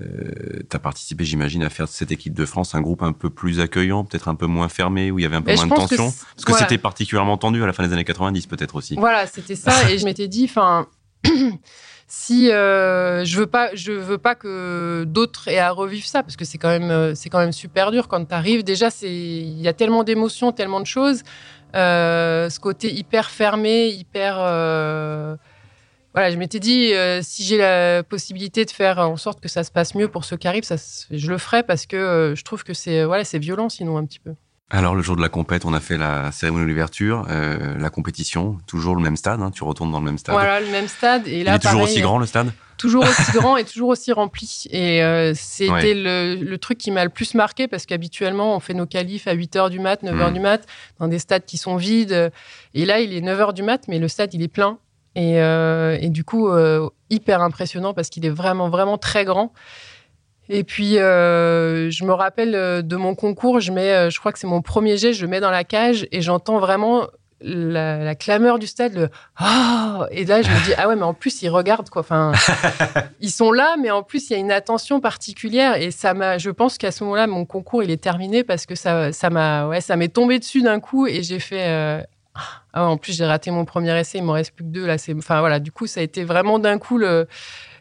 euh, 0.00 0.60
tu 0.68 0.76
as 0.76 0.78
participé, 0.78 1.24
j'imagine, 1.24 1.62
à 1.62 1.70
faire 1.70 1.86
de 1.86 1.90
cette 1.90 2.12
équipe 2.12 2.34
de 2.34 2.44
France 2.44 2.74
un 2.74 2.80
groupe 2.80 3.02
un 3.02 3.12
peu 3.12 3.28
plus 3.28 3.60
accueillant, 3.60 4.04
peut-être 4.04 4.28
un 4.28 4.36
peu 4.36 4.46
moins 4.46 4.68
fermé, 4.68 5.10
où 5.10 5.18
il 5.18 5.22
y 5.22 5.24
avait 5.24 5.36
un 5.36 5.42
peu 5.42 5.54
moins 5.54 5.66
de 5.66 5.74
tension. 5.74 6.12
Parce 6.36 6.44
que 6.44 6.54
c'était 6.54 6.78
particulièrement 6.78 7.36
tendu 7.36 7.62
à 7.62 7.66
la 7.66 7.72
fin 7.72 7.86
des 7.86 7.92
années 7.92 8.04
90, 8.04 8.46
peut-être 8.46 8.76
aussi. 8.76 8.94
Voilà, 8.96 9.26
c'était 9.26 9.56
ça. 9.56 9.90
et 9.90 9.98
je 9.98 10.04
m'étais 10.04 10.28
dit, 10.28 10.46
enfin. 10.48 10.86
si 12.06 12.50
euh, 12.50 13.24
je 13.24 13.38
veux 13.38 13.46
pas, 13.46 13.70
je 13.74 13.92
veux 13.92 14.18
pas 14.18 14.34
que 14.34 15.04
d'autres 15.06 15.46
aient 15.48 15.58
à 15.58 15.70
revivre 15.70 16.06
ça 16.06 16.22
parce 16.22 16.34
que 16.34 16.44
c'est 16.44 16.58
quand 16.58 16.68
même, 16.68 16.90
euh, 16.90 17.14
c'est 17.14 17.28
quand 17.28 17.38
même 17.38 17.52
super 17.52 17.90
dur 17.90 18.08
quand 18.08 18.24
tu 18.24 18.34
arrives. 18.34 18.64
Déjà, 18.64 18.90
c'est, 18.90 19.12
il 19.12 19.60
y 19.60 19.68
a 19.68 19.72
tellement 19.72 20.02
d'émotions, 20.02 20.50
tellement 20.50 20.80
de 20.80 20.86
choses. 20.86 21.22
ce 21.74 22.58
côté 22.58 22.92
hyper 22.92 23.30
fermé, 23.30 23.88
hyper 23.88 24.38
voilà, 26.14 26.30
je 26.30 26.36
m'étais 26.36 26.58
dit, 26.58 26.92
euh, 26.92 27.20
si 27.22 27.44
j'ai 27.44 27.56
la 27.56 28.02
possibilité 28.02 28.64
de 28.64 28.70
faire 28.70 28.98
en 28.98 29.16
sorte 29.16 29.40
que 29.40 29.48
ça 29.48 29.62
se 29.62 29.70
passe 29.70 29.94
mieux 29.94 30.08
pour 30.08 30.24
ceux 30.24 30.36
qui 30.36 30.48
arrivent, 30.48 30.64
ça, 30.64 30.76
je 31.10 31.30
le 31.30 31.38
ferai 31.38 31.62
parce 31.62 31.86
que 31.86 31.96
euh, 31.96 32.34
je 32.34 32.42
trouve 32.42 32.64
que 32.64 32.74
c'est 32.74 33.04
voilà, 33.04 33.24
c'est 33.24 33.38
violent 33.38 33.68
sinon 33.68 33.96
un 33.96 34.04
petit 34.04 34.18
peu. 34.18 34.34
Alors 34.72 34.94
le 34.94 35.02
jour 35.02 35.16
de 35.16 35.20
la 35.20 35.28
compète, 35.28 35.64
on 35.64 35.72
a 35.72 35.80
fait 35.80 35.96
la 35.96 36.32
cérémonie 36.32 36.66
d'ouverture, 36.66 37.26
euh, 37.28 37.76
la 37.78 37.90
compétition, 37.90 38.58
toujours 38.66 38.96
le 38.96 39.02
même 39.02 39.16
stade, 39.16 39.40
hein, 39.40 39.50
tu 39.52 39.62
retournes 39.62 39.92
dans 39.92 39.98
le 40.00 40.04
même 40.04 40.18
stade. 40.18 40.34
Voilà, 40.34 40.60
le 40.60 40.68
même 40.68 40.88
stade. 40.88 41.28
Et 41.28 41.44
là, 41.44 41.52
Il 41.52 41.56
est 41.56 41.58
toujours 41.58 41.82
aussi 41.82 42.00
grand 42.00 42.18
le 42.18 42.26
stade? 42.26 42.52
Toujours 42.76 43.04
aussi 43.04 43.32
grand 43.34 43.56
et 43.56 43.64
toujours 43.64 43.90
aussi 43.90 44.12
rempli. 44.12 44.64
Et 44.70 45.32
c'était 45.34 45.94
le, 45.94 46.56
truc 46.56 46.78
qui 46.78 46.90
m'a 46.90 47.04
le 47.04 47.10
plus 47.10 47.34
marqué 47.34 47.68
parce 47.68 47.86
qu'habituellement, 47.86 48.56
on 48.56 48.60
fait 48.60 48.74
nos 48.74 48.86
qualifs 48.86 49.26
à 49.28 49.34
8h 49.34 49.70
du 49.70 49.78
mat, 49.80 50.02
9h 50.02 50.30
hmm. 50.30 50.34
du 50.34 50.40
mat, 50.40 50.66
dans 50.98 51.08
des 51.08 51.18
stades 51.18 51.44
qui 51.44 51.56
sont 51.56 51.76
vides. 51.76 52.32
Et 52.74 52.84
là, 52.84 53.00
il 53.00 53.12
est 53.12 53.20
9h 53.20 53.54
du 53.54 53.62
mat, 53.62 53.86
mais 53.86 53.98
le 53.98 54.08
stade, 54.08 54.34
il 54.34 54.42
est 54.42 54.48
plein. 54.48 54.78
Euh, 55.18 55.98
et, 56.00 56.08
du 56.08 56.24
coup, 56.24 56.48
euh, 56.48 56.88
hyper 57.10 57.42
impressionnant 57.42 57.94
parce 57.94 58.10
qu'il 58.10 58.24
est 58.24 58.30
vraiment, 58.30 58.68
vraiment 58.68 58.98
très 58.98 59.24
grand. 59.24 59.52
Et 60.48 60.64
puis, 60.64 60.98
euh, 60.98 61.90
je 61.90 62.04
me 62.04 62.12
rappelle 62.12 62.52
de 62.52 62.96
mon 62.96 63.14
concours, 63.14 63.60
je, 63.60 63.70
mets, 63.70 64.10
je 64.10 64.18
crois 64.18 64.32
que 64.32 64.38
c'est 64.38 64.48
mon 64.48 64.62
premier 64.62 64.96
jet, 64.96 65.12
je 65.12 65.22
le 65.22 65.28
mets 65.28 65.40
dans 65.40 65.50
la 65.50 65.62
cage 65.62 66.08
et 66.10 66.22
j'entends 66.22 66.58
vraiment 66.58 67.06
la, 67.40 68.14
clameur 68.16 68.58
du 68.58 68.66
stade, 68.66 68.94
le 68.94 69.08
oh! 69.40 70.04
Et 70.10 70.24
là, 70.24 70.42
je 70.42 70.48
me 70.50 70.64
dis, 70.64 70.72
ah 70.76 70.88
ouais, 70.88 70.96
mais 70.96 71.04
en 71.04 71.14
plus, 71.14 71.42
ils 71.42 71.48
regardent, 71.48 71.88
quoi. 71.88 72.00
Enfin, 72.00 72.32
ils 73.20 73.30
sont 73.30 73.52
là, 73.52 73.76
mais 73.80 73.92
en 73.92 74.02
plus, 74.02 74.28
il 74.28 74.32
y 74.32 74.36
a 74.36 74.38
une 74.40 74.50
attention 74.50 74.98
particulière. 75.00 75.76
Et 75.76 75.92
ça 75.92 76.14
m'a, 76.14 76.36
je 76.36 76.50
pense 76.50 76.78
qu'à 76.78 76.90
ce 76.90 77.04
moment-là, 77.04 77.28
mon 77.28 77.44
concours, 77.44 77.84
il 77.84 77.90
est 77.92 78.02
terminé 78.02 78.42
parce 78.42 78.66
que 78.66 78.74
ça, 78.74 79.12
ça 79.12 79.30
m'a, 79.30 79.68
ouais, 79.68 79.80
ça 79.80 79.94
m'est 79.94 80.08
tombé 80.08 80.40
dessus 80.40 80.62
d'un 80.62 80.80
coup 80.80 81.06
et 81.06 81.22
j'ai 81.22 81.38
fait, 81.38 82.04
ah, 82.34 82.84
en 82.86 82.96
plus, 82.96 83.16
j'ai 83.16 83.26
raté 83.26 83.50
mon 83.50 83.64
premier 83.64 83.98
essai, 83.98 84.18
il 84.18 84.24
m'en 84.24 84.32
reste 84.32 84.54
plus 84.54 84.64
que 84.64 84.70
deux. 84.70 84.86
Là, 84.86 84.98
c'est, 84.98 85.14
enfin 85.14 85.40
voilà, 85.40 85.58
du 85.58 85.72
coup, 85.72 85.86
ça 85.86 86.00
a 86.00 86.02
été 86.02 86.24
vraiment 86.24 86.58
d'un 86.58 86.78
coup 86.78 86.98
le, 86.98 87.26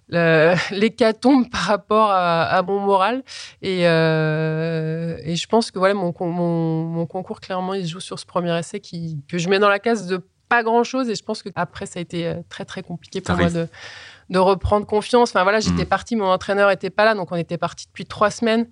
l'hécatombe 0.72 1.50
par 1.50 1.62
rapport 1.62 2.10
à, 2.12 2.62
mon 2.64 2.80
moral. 2.80 3.24
Et, 3.62 3.88
euh, 3.88 5.18
et, 5.24 5.36
je 5.36 5.48
pense 5.48 5.72
que 5.72 5.80
voilà, 5.80 5.94
mon, 5.94 6.14
mon, 6.20 7.06
concours, 7.06 7.40
clairement, 7.42 7.74
il 7.74 7.86
se 7.86 7.92
joue 7.92 8.00
sur 8.00 8.18
ce 8.18 8.26
premier 8.26 8.58
essai 8.58 8.80
qui, 8.80 9.18
que 9.28 9.38
je 9.38 9.50
mets 9.50 9.60
dans 9.60 9.70
la 9.70 9.80
case 9.80 10.08
de 10.08 10.26
pas 10.50 10.64
grand 10.64 10.84
chose. 10.84 11.10
Et 11.10 11.16
je 11.16 11.24
pense 11.24 11.44
que 11.44 11.50
après, 11.56 11.86
ça 11.86 12.00
a 12.00 12.02
été 12.02 12.28
euh, 12.28 12.36
très, 12.50 12.66
très 12.66 12.82
compliqué 12.82 13.22
pour 13.22 13.38
moi 13.38 13.52
de, 13.52 13.68
de 14.30 14.40
reprendre 14.40 14.88
confiance. 14.88 15.30
Enfin 15.30 15.44
voilà, 15.44 15.60
j'étais 15.60 15.84
mmh. 15.84 15.90
partie, 15.90 16.16
mon 16.16 16.26
entraîneur 16.26 16.72
était 16.72 16.90
pas 16.90 17.06
là, 17.06 17.14
donc 17.14 17.32
on 17.32 17.36
était 17.36 17.58
parti 17.60 17.86
depuis 17.86 18.06
trois 18.06 18.32
semaines. 18.32 18.68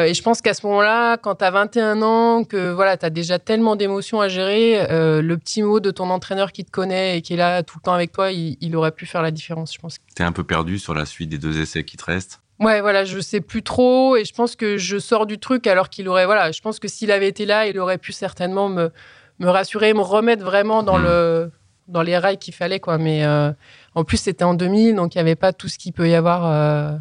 Euh, 0.00 0.04
et 0.04 0.14
je 0.14 0.22
pense 0.22 0.40
qu'à 0.40 0.54
ce 0.54 0.66
moment-là, 0.66 1.16
quand 1.16 1.36
tu 1.36 1.44
as 1.44 1.50
21 1.50 2.02
ans, 2.02 2.44
que 2.44 2.72
voilà, 2.72 2.96
tu 2.96 3.04
as 3.04 3.10
déjà 3.10 3.38
tellement 3.38 3.76
d'émotions 3.76 4.20
à 4.20 4.28
gérer, 4.28 4.80
euh, 4.90 5.20
le 5.20 5.36
petit 5.36 5.62
mot 5.62 5.80
de 5.80 5.90
ton 5.90 6.10
entraîneur 6.10 6.52
qui 6.52 6.64
te 6.64 6.70
connaît 6.70 7.18
et 7.18 7.22
qui 7.22 7.34
est 7.34 7.36
là 7.36 7.62
tout 7.62 7.78
le 7.78 7.82
temps 7.82 7.92
avec 7.92 8.12
toi, 8.12 8.32
il, 8.32 8.76
aurait 8.76 8.92
pu 8.92 9.06
faire 9.06 9.22
la 9.22 9.30
différence, 9.30 9.74
je 9.74 9.78
pense. 9.78 9.98
Tu 10.16 10.22
es 10.22 10.24
un 10.24 10.32
peu 10.32 10.44
perdu 10.44 10.78
sur 10.78 10.94
la 10.94 11.04
suite 11.04 11.28
des 11.28 11.38
deux 11.38 11.60
essais 11.60 11.84
qui 11.84 11.96
te 11.96 12.04
restent? 12.04 12.40
Ouais, 12.58 12.80
voilà, 12.80 13.04
je 13.04 13.18
sais 13.20 13.40
plus 13.40 13.62
trop 13.62 14.16
et 14.16 14.24
je 14.24 14.34
pense 14.34 14.54
que 14.54 14.76
je 14.76 14.98
sors 14.98 15.26
du 15.26 15.38
truc 15.38 15.66
alors 15.66 15.88
qu'il 15.88 16.08
aurait, 16.08 16.26
voilà, 16.26 16.52
je 16.52 16.60
pense 16.60 16.78
que 16.78 16.88
s'il 16.88 17.10
avait 17.10 17.28
été 17.28 17.46
là, 17.46 17.66
il 17.66 17.78
aurait 17.78 17.98
pu 17.98 18.12
certainement 18.12 18.68
me, 18.68 18.90
me 19.38 19.48
rassurer, 19.48 19.94
me 19.94 20.02
remettre 20.02 20.44
vraiment 20.44 20.82
dans, 20.82 20.98
hmm. 20.98 21.04
le, 21.04 21.50
dans 21.88 22.02
les 22.02 22.16
rails 22.18 22.38
qu'il 22.38 22.54
fallait, 22.54 22.80
quoi. 22.80 22.98
Mais 22.98 23.24
euh, 23.24 23.50
en 23.94 24.04
plus, 24.04 24.18
c'était 24.18 24.44
en 24.44 24.54
2000, 24.54 24.94
donc 24.94 25.14
il 25.14 25.18
n'y 25.18 25.22
avait 25.22 25.36
pas 25.36 25.52
tout 25.52 25.68
ce 25.68 25.78
qu'il 25.78 25.92
peut 25.92 26.08
y 26.08 26.14
avoir 26.14 27.00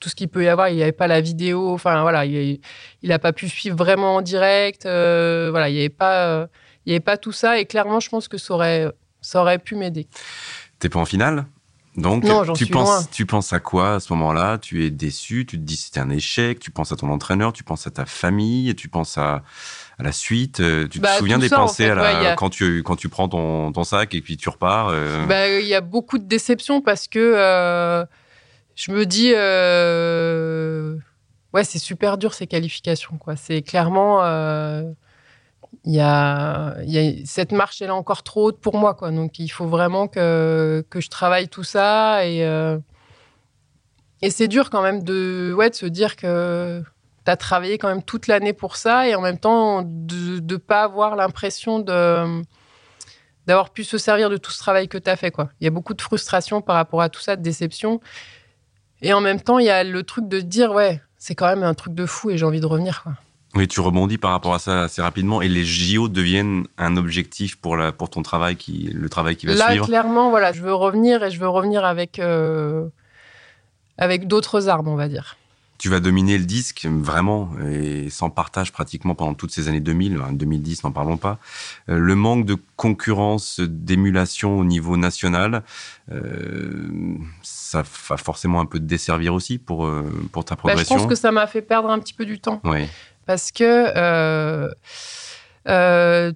tout 0.00 0.08
ce 0.08 0.14
qu'il 0.14 0.28
peut 0.28 0.42
y 0.42 0.48
avoir. 0.48 0.70
Il 0.70 0.76
n'y 0.76 0.82
avait 0.82 0.92
pas 0.92 1.06
la 1.06 1.20
vidéo. 1.20 1.72
Enfin, 1.72 2.02
voilà, 2.02 2.24
il 2.24 2.58
n'a 3.02 3.18
pas 3.18 3.32
pu 3.32 3.48
suivre 3.48 3.76
vraiment 3.76 4.16
en 4.16 4.22
direct. 4.22 4.86
Euh, 4.86 5.48
voilà, 5.50 5.68
il 5.68 5.74
n'y 5.74 5.80
avait 5.80 5.88
pas, 5.88 6.26
euh, 6.26 6.46
il 6.86 6.90
y 6.90 6.92
avait 6.94 7.00
pas 7.00 7.18
tout 7.18 7.32
ça. 7.32 7.60
Et 7.60 7.66
clairement, 7.66 8.00
je 8.00 8.08
pense 8.08 8.26
que 8.26 8.38
ça 8.38 8.54
aurait, 8.54 8.90
ça 9.20 9.42
aurait 9.42 9.58
pu 9.58 9.76
m'aider. 9.76 10.08
T'es 10.78 10.88
pas 10.88 10.98
en 10.98 11.04
finale? 11.04 11.44
Donc, 11.96 12.24
tu, 12.54 12.66
penses, 12.66 13.10
tu 13.10 13.26
penses 13.26 13.52
à 13.52 13.58
quoi 13.58 13.96
à 13.96 14.00
ce 14.00 14.12
moment-là? 14.12 14.58
Tu 14.58 14.86
es 14.86 14.90
déçu, 14.90 15.44
tu 15.44 15.58
te 15.58 15.62
dis 15.62 15.76
c'était 15.76 15.98
un 15.98 16.08
échec, 16.08 16.60
tu 16.60 16.70
penses 16.70 16.92
à 16.92 16.96
ton 16.96 17.10
entraîneur, 17.10 17.52
tu 17.52 17.64
penses 17.64 17.86
à 17.86 17.90
ta 17.90 18.06
famille, 18.06 18.74
tu 18.76 18.88
penses 18.88 19.18
à, 19.18 19.42
à 19.98 20.02
la 20.02 20.12
suite. 20.12 20.60
Euh, 20.60 20.86
tu 20.88 21.00
te 21.00 21.02
bah, 21.02 21.18
souviens 21.18 21.38
des 21.38 21.48
pensées 21.48 21.90
à 21.90 21.96
la, 21.96 22.36
quand, 22.36 22.48
tu, 22.48 22.84
quand 22.84 22.94
tu 22.94 23.08
prends 23.08 23.28
ton, 23.28 23.72
ton, 23.72 23.82
sac 23.82 24.14
et 24.14 24.20
puis 24.20 24.36
tu 24.36 24.48
repars 24.48 24.94
bah, 25.26 25.58
Il 25.58 25.66
y 25.66 25.74
a 25.74 25.80
beaucoup 25.80 26.18
de 26.18 26.24
déceptions 26.24 26.80
parce 26.80 27.08
que 27.08 28.06
je 28.80 28.92
me 28.92 29.04
dis, 29.04 29.32
euh, 29.34 30.96
ouais, 31.52 31.64
c'est 31.64 31.78
super 31.78 32.16
dur 32.16 32.32
ces 32.32 32.46
qualifications. 32.46 33.18
Quoi. 33.18 33.36
C'est 33.36 33.60
clairement, 33.60 34.24
euh, 34.24 34.90
il 35.84 35.92
y, 35.92 36.00
a, 36.00 36.76
cette 37.26 37.52
marche, 37.52 37.82
elle 37.82 37.88
est 37.88 37.90
encore 37.90 38.22
trop 38.22 38.46
haute 38.46 38.58
pour 38.58 38.78
moi. 38.78 38.94
Quoi. 38.94 39.10
Donc 39.10 39.38
il 39.38 39.48
faut 39.48 39.66
vraiment 39.66 40.08
que, 40.08 40.82
que 40.88 41.02
je 41.02 41.10
travaille 41.10 41.48
tout 41.48 41.62
ça. 41.62 42.24
Et, 42.26 42.42
euh, 42.46 42.78
et 44.22 44.30
c'est 44.30 44.48
dur 44.48 44.70
quand 44.70 44.80
même 44.80 45.02
de, 45.02 45.52
ouais, 45.54 45.68
de 45.68 45.74
se 45.74 45.84
dire 45.84 46.16
que 46.16 46.82
tu 47.26 47.30
as 47.30 47.36
travaillé 47.36 47.76
quand 47.76 47.88
même 47.88 48.02
toute 48.02 48.28
l'année 48.28 48.54
pour 48.54 48.76
ça 48.76 49.06
et 49.06 49.14
en 49.14 49.20
même 49.20 49.38
temps 49.38 49.82
de 49.84 50.40
ne 50.40 50.56
pas 50.56 50.84
avoir 50.84 51.16
l'impression 51.16 51.80
de 51.80 52.42
d'avoir 53.46 53.70
pu 53.70 53.84
se 53.84 53.98
servir 53.98 54.30
de 54.30 54.36
tout 54.36 54.52
ce 54.52 54.58
travail 54.58 54.86
que 54.86 54.96
tu 54.96 55.10
as 55.10 55.16
fait. 55.16 55.30
Quoi. 55.30 55.50
Il 55.60 55.64
y 55.64 55.66
a 55.66 55.70
beaucoup 55.70 55.94
de 55.94 56.00
frustration 56.00 56.62
par 56.62 56.76
rapport 56.76 57.02
à 57.02 57.08
tout 57.08 57.20
ça, 57.20 57.36
de 57.36 57.42
déception. 57.42 58.00
Et 59.02 59.12
en 59.12 59.20
même 59.20 59.40
temps, 59.40 59.58
il 59.58 59.66
y 59.66 59.70
a 59.70 59.84
le 59.84 60.02
truc 60.02 60.28
de 60.28 60.40
dire, 60.40 60.72
ouais, 60.72 61.00
c'est 61.16 61.34
quand 61.34 61.46
même 61.46 61.62
un 61.62 61.74
truc 61.74 61.94
de 61.94 62.06
fou 62.06 62.30
et 62.30 62.38
j'ai 62.38 62.44
envie 62.44 62.60
de 62.60 62.66
revenir. 62.66 63.02
Quoi. 63.02 63.12
Oui, 63.54 63.66
tu 63.66 63.80
rebondis 63.80 64.18
par 64.18 64.30
rapport 64.30 64.54
à 64.54 64.58
ça 64.58 64.82
assez 64.82 65.02
rapidement 65.02 65.42
et 65.42 65.48
les 65.48 65.64
JO 65.64 66.08
deviennent 66.08 66.66
un 66.78 66.96
objectif 66.96 67.56
pour, 67.56 67.76
la, 67.76 67.92
pour 67.92 68.10
ton 68.10 68.22
travail, 68.22 68.56
qui, 68.56 68.90
le 68.94 69.08
travail 69.08 69.36
qui 69.36 69.46
va 69.46 69.54
suivre. 69.54 69.84
Là, 69.84 69.86
clairement, 69.86 70.30
voilà, 70.30 70.52
je 70.52 70.62
veux 70.62 70.74
revenir 70.74 71.24
et 71.24 71.30
je 71.30 71.40
veux 71.40 71.48
revenir 71.48 71.84
avec, 71.84 72.18
euh, 72.18 72.88
avec 73.98 74.28
d'autres 74.28 74.68
armes, 74.68 74.88
on 74.88 74.96
va 74.96 75.08
dire 75.08 75.36
tu 75.80 75.88
vas 75.88 75.98
dominer 75.98 76.36
le 76.36 76.44
disque 76.44 76.86
vraiment 76.90 77.48
et 77.66 78.10
sans 78.10 78.28
partage 78.28 78.70
pratiquement 78.70 79.14
pendant 79.14 79.32
toutes 79.32 79.50
ces 79.50 79.66
années 79.66 79.80
2000, 79.80 80.20
2010 80.32 80.84
n'en 80.84 80.92
parlons 80.92 81.16
pas. 81.16 81.38
Euh, 81.88 81.98
le 81.98 82.14
manque 82.14 82.44
de 82.44 82.58
concurrence, 82.76 83.60
d'émulation 83.60 84.58
au 84.58 84.64
niveau 84.64 84.98
national, 84.98 85.62
euh, 86.12 87.16
ça 87.42 87.82
va 88.10 88.18
forcément 88.18 88.60
un 88.60 88.66
peu 88.66 88.78
te 88.78 88.84
desservir 88.84 89.32
aussi 89.32 89.56
pour, 89.56 89.86
euh, 89.86 90.02
pour 90.32 90.44
ta 90.44 90.54
progression. 90.54 90.96
Bah, 90.96 90.98
je 90.98 91.02
pense 91.02 91.08
que 91.10 91.18
ça 91.18 91.32
m'a 91.32 91.46
fait 91.46 91.62
perdre 91.62 91.88
un 91.88 91.98
petit 91.98 92.12
peu 92.12 92.26
du 92.26 92.38
temps. 92.40 92.60
Oui. 92.64 92.86
Parce 93.24 93.50
que 93.50 93.64
euh, 93.96 94.68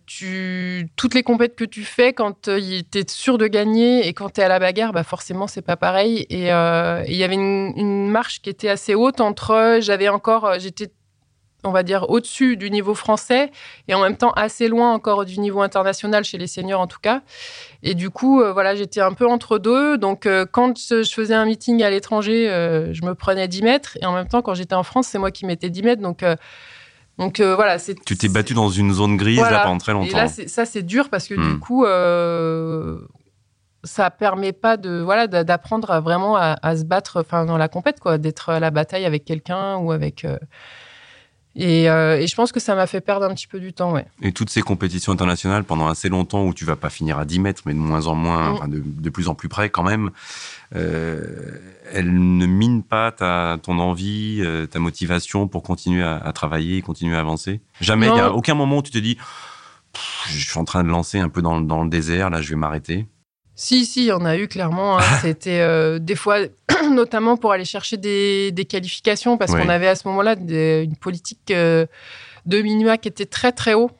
tu, 0.07 0.91
toutes 0.97 1.15
les 1.15 1.23
compètes 1.23 1.57
que 1.57 1.65
tu 1.65 1.83
fais, 1.83 2.13
quand 2.13 2.49
euh, 2.49 2.61
tu 2.91 2.99
es 2.99 3.09
sûr 3.09 3.39
de 3.39 3.47
gagner 3.47 4.07
et 4.07 4.13
quand 4.13 4.31
tu 4.35 4.41
es 4.41 4.45
à 4.45 4.49
la 4.49 4.59
bagarre, 4.59 4.93
bah 4.93 5.05
forcément, 5.05 5.47
c'est 5.47 5.63
pas 5.63 5.77
pareil. 5.77 6.27
Et 6.31 6.53
euh, 6.53 7.03
il 7.09 7.17
y 7.17 7.25
avait 7.25 7.35
une, 7.35 8.09
marche 8.09 8.43
qui 8.43 8.51
était 8.51 8.69
assez 8.69 8.95
haute 8.95 9.21
entre. 9.21 9.79
J'avais 9.81 10.09
encore. 10.09 10.59
J'étais, 10.59 10.91
on 11.65 11.71
va 11.71 11.83
dire, 11.83 12.11
au-dessus 12.11 12.57
du 12.59 12.71
niveau 12.71 12.95
français 12.95 13.51
et 13.89 13.95
en 13.95 14.03
même 14.03 14.17
temps 14.17 14.33
assez 14.33 14.69
loin 14.69 14.93
encore 14.93 15.25
du 15.25 15.41
niveau 15.41 15.63
international 15.63 16.23
chez 16.23 16.37
les 16.37 16.47
seniors, 16.47 16.81
en 16.81 16.87
tout 16.87 17.01
cas. 17.01 17.23
Et 17.83 17.95
du 17.95 18.11
coup, 18.11 18.43
voilà, 18.53 18.75
j'étais 18.75 19.01
un 19.01 19.15
peu 19.15 19.27
entre 19.27 19.59
deux. 19.59 19.97
Donc, 19.97 20.29
quand 20.53 20.79
je 20.79 21.11
faisais 21.11 21.35
un 21.35 21.47
meeting 21.47 21.83
à 21.83 21.91
l'étranger, 21.91 22.47
je 22.93 23.05
me 23.05 23.15
prenais 23.15 23.49
10 23.49 23.63
mètres. 23.63 23.99
Et 24.03 24.07
en 24.07 24.13
même 24.13 24.29
temps, 24.29 24.43
quand 24.43 24.55
j'étais 24.55 24.75
en 24.75 24.83
France, 24.83 25.09
c'est 25.09 25.19
moi 25.19 25.31
qui 25.31 25.47
mettais 25.47 25.71
10 25.71 25.83
mètres. 25.83 26.03
Donc, 26.03 26.23
donc 27.19 27.41
euh, 27.41 27.55
voilà, 27.55 27.79
c'est. 27.79 27.95
Tu 28.05 28.17
t'es 28.17 28.29
battu 28.29 28.55
dans 28.55 28.69
une 28.69 28.93
zone 28.93 29.17
grise 29.17 29.41
là 29.41 29.63
pendant 29.65 29.79
très 29.79 29.93
longtemps. 29.93 30.09
Et 30.09 30.13
là, 30.13 30.29
ça 30.29 30.65
c'est 30.65 30.83
dur 30.83 31.11
parce 31.11 31.29
que 31.29 31.35
du 31.35 31.41
hmm. 31.41 31.61
coup, 31.61 31.85
euh, 31.85 32.99
ça 33.85 34.11
permet 34.11 34.53
pas 34.53 34.77
de 34.77 35.01
voilà 35.01 35.27
d'apprendre 35.29 36.01
vraiment 36.01 36.37
à, 36.37 36.77
se 36.77 36.85
battre, 36.85 37.21
enfin 37.21 37.45
dans 37.45 37.59
la 37.59 37.69
compète 37.69 38.01
quoi, 38.01 38.19
d'être 38.19 38.49
à 38.49 38.61
la 38.61 38.71
bataille 38.71 39.05
avec 39.05 39.25
quelqu'un 39.25 39.77
ou 39.77 39.93
avec. 39.93 40.25
Euh, 40.25 40.39
euh, 41.61 42.17
et, 42.17 42.27
je 42.27 42.35
pense 42.35 42.51
que 42.51 42.59
ça 42.59 42.75
m'a 42.75 42.87
fait 42.87 43.01
perdre 43.01 43.27
un 43.27 43.35
petit 43.35 43.47
peu 43.47 43.61
du 43.61 43.73
temps, 43.73 43.93
ouais. 43.93 44.07
Et 44.23 44.33
toutes 44.33 44.51
ces 44.51 44.63
compétitions 44.63 45.13
internationales 45.13 45.65
pendant 45.65 45.87
assez 45.87 46.09
longtemps 46.09 46.45
où 46.45 46.53
tu 46.53 46.65
vas 46.65 46.77
pas 46.77 46.91
finir 46.91 47.19
à 47.19 47.25
10 47.25 47.39
mètres, 47.39 47.63
mais 47.67 47.75
de 47.75 47.79
moins 47.79 48.07
en 48.07 48.15
moins, 48.15 48.67
mm. 48.67 48.83
de, 49.01 49.11
plus 49.11 49.29
en 49.29 49.35
plus 49.35 49.49
près 49.49 49.71
quand 49.71 49.85
même, 49.85 50.11
euh, 50.75 51.59
elles 51.93 52.13
ne 52.13 52.47
minent 52.47 52.83
pas 52.83 53.13
ta, 53.13 53.59
ton 53.63 53.79
envie, 53.79 54.41
euh, 54.41 54.67
ta 54.67 54.81
motivation 54.81 55.47
pour 55.47 55.63
continuer 55.63 56.03
à, 56.03 56.33
travailler, 56.33 56.83
continuer 56.83 57.17
à 57.17 57.21
avancer? 57.21 57.61
Jamais, 57.81 58.09
il 58.09 58.15
n'y 58.15 58.21
a 58.21 58.33
aucun 58.33 58.55
moment 58.55 58.79
où 58.79 58.83
tu 58.83 58.91
te 58.91 58.99
dis, 58.99 59.17
je 60.29 60.45
suis 60.45 60.59
en 60.59 60.65
train 60.65 60.83
de 60.83 60.89
lancer 60.89 61.21
un 61.21 61.29
peu 61.29 61.41
dans, 61.41 61.61
dans 61.61 61.85
le 61.85 61.91
désert, 61.91 62.31
là 62.31 62.43
je 62.43 62.51
vais 62.51 62.57
m'arrêter. 62.57 63.07
Si, 63.57 63.87
si, 63.87 64.01
il 64.01 64.07
y 64.07 64.13
en 64.13 64.25
a 64.25 64.37
eu 64.37 64.49
clairement. 64.49 64.99
Hein. 64.99 65.03
C'était 65.23 66.01
des 66.01 66.17
fois, 66.17 66.39
notamment 66.91 67.37
pour 67.37 67.53
aller 67.53 67.65
chercher 67.65 67.97
des, 67.97 68.67
qualifications, 68.69 69.37
parce 69.37 69.53
qu'on 69.53 69.69
avait 69.69 69.89
à 69.89 69.95
ce 69.95 70.07
moment-là 70.09 70.35
une 70.35 70.97
politique 70.97 71.51
euh, 71.51 71.87
de 72.47 72.61
minima 72.63 72.99
qui 72.99 73.09
était 73.09 73.27
très 73.27 73.53
très 73.53 73.75
haut. 73.75 73.91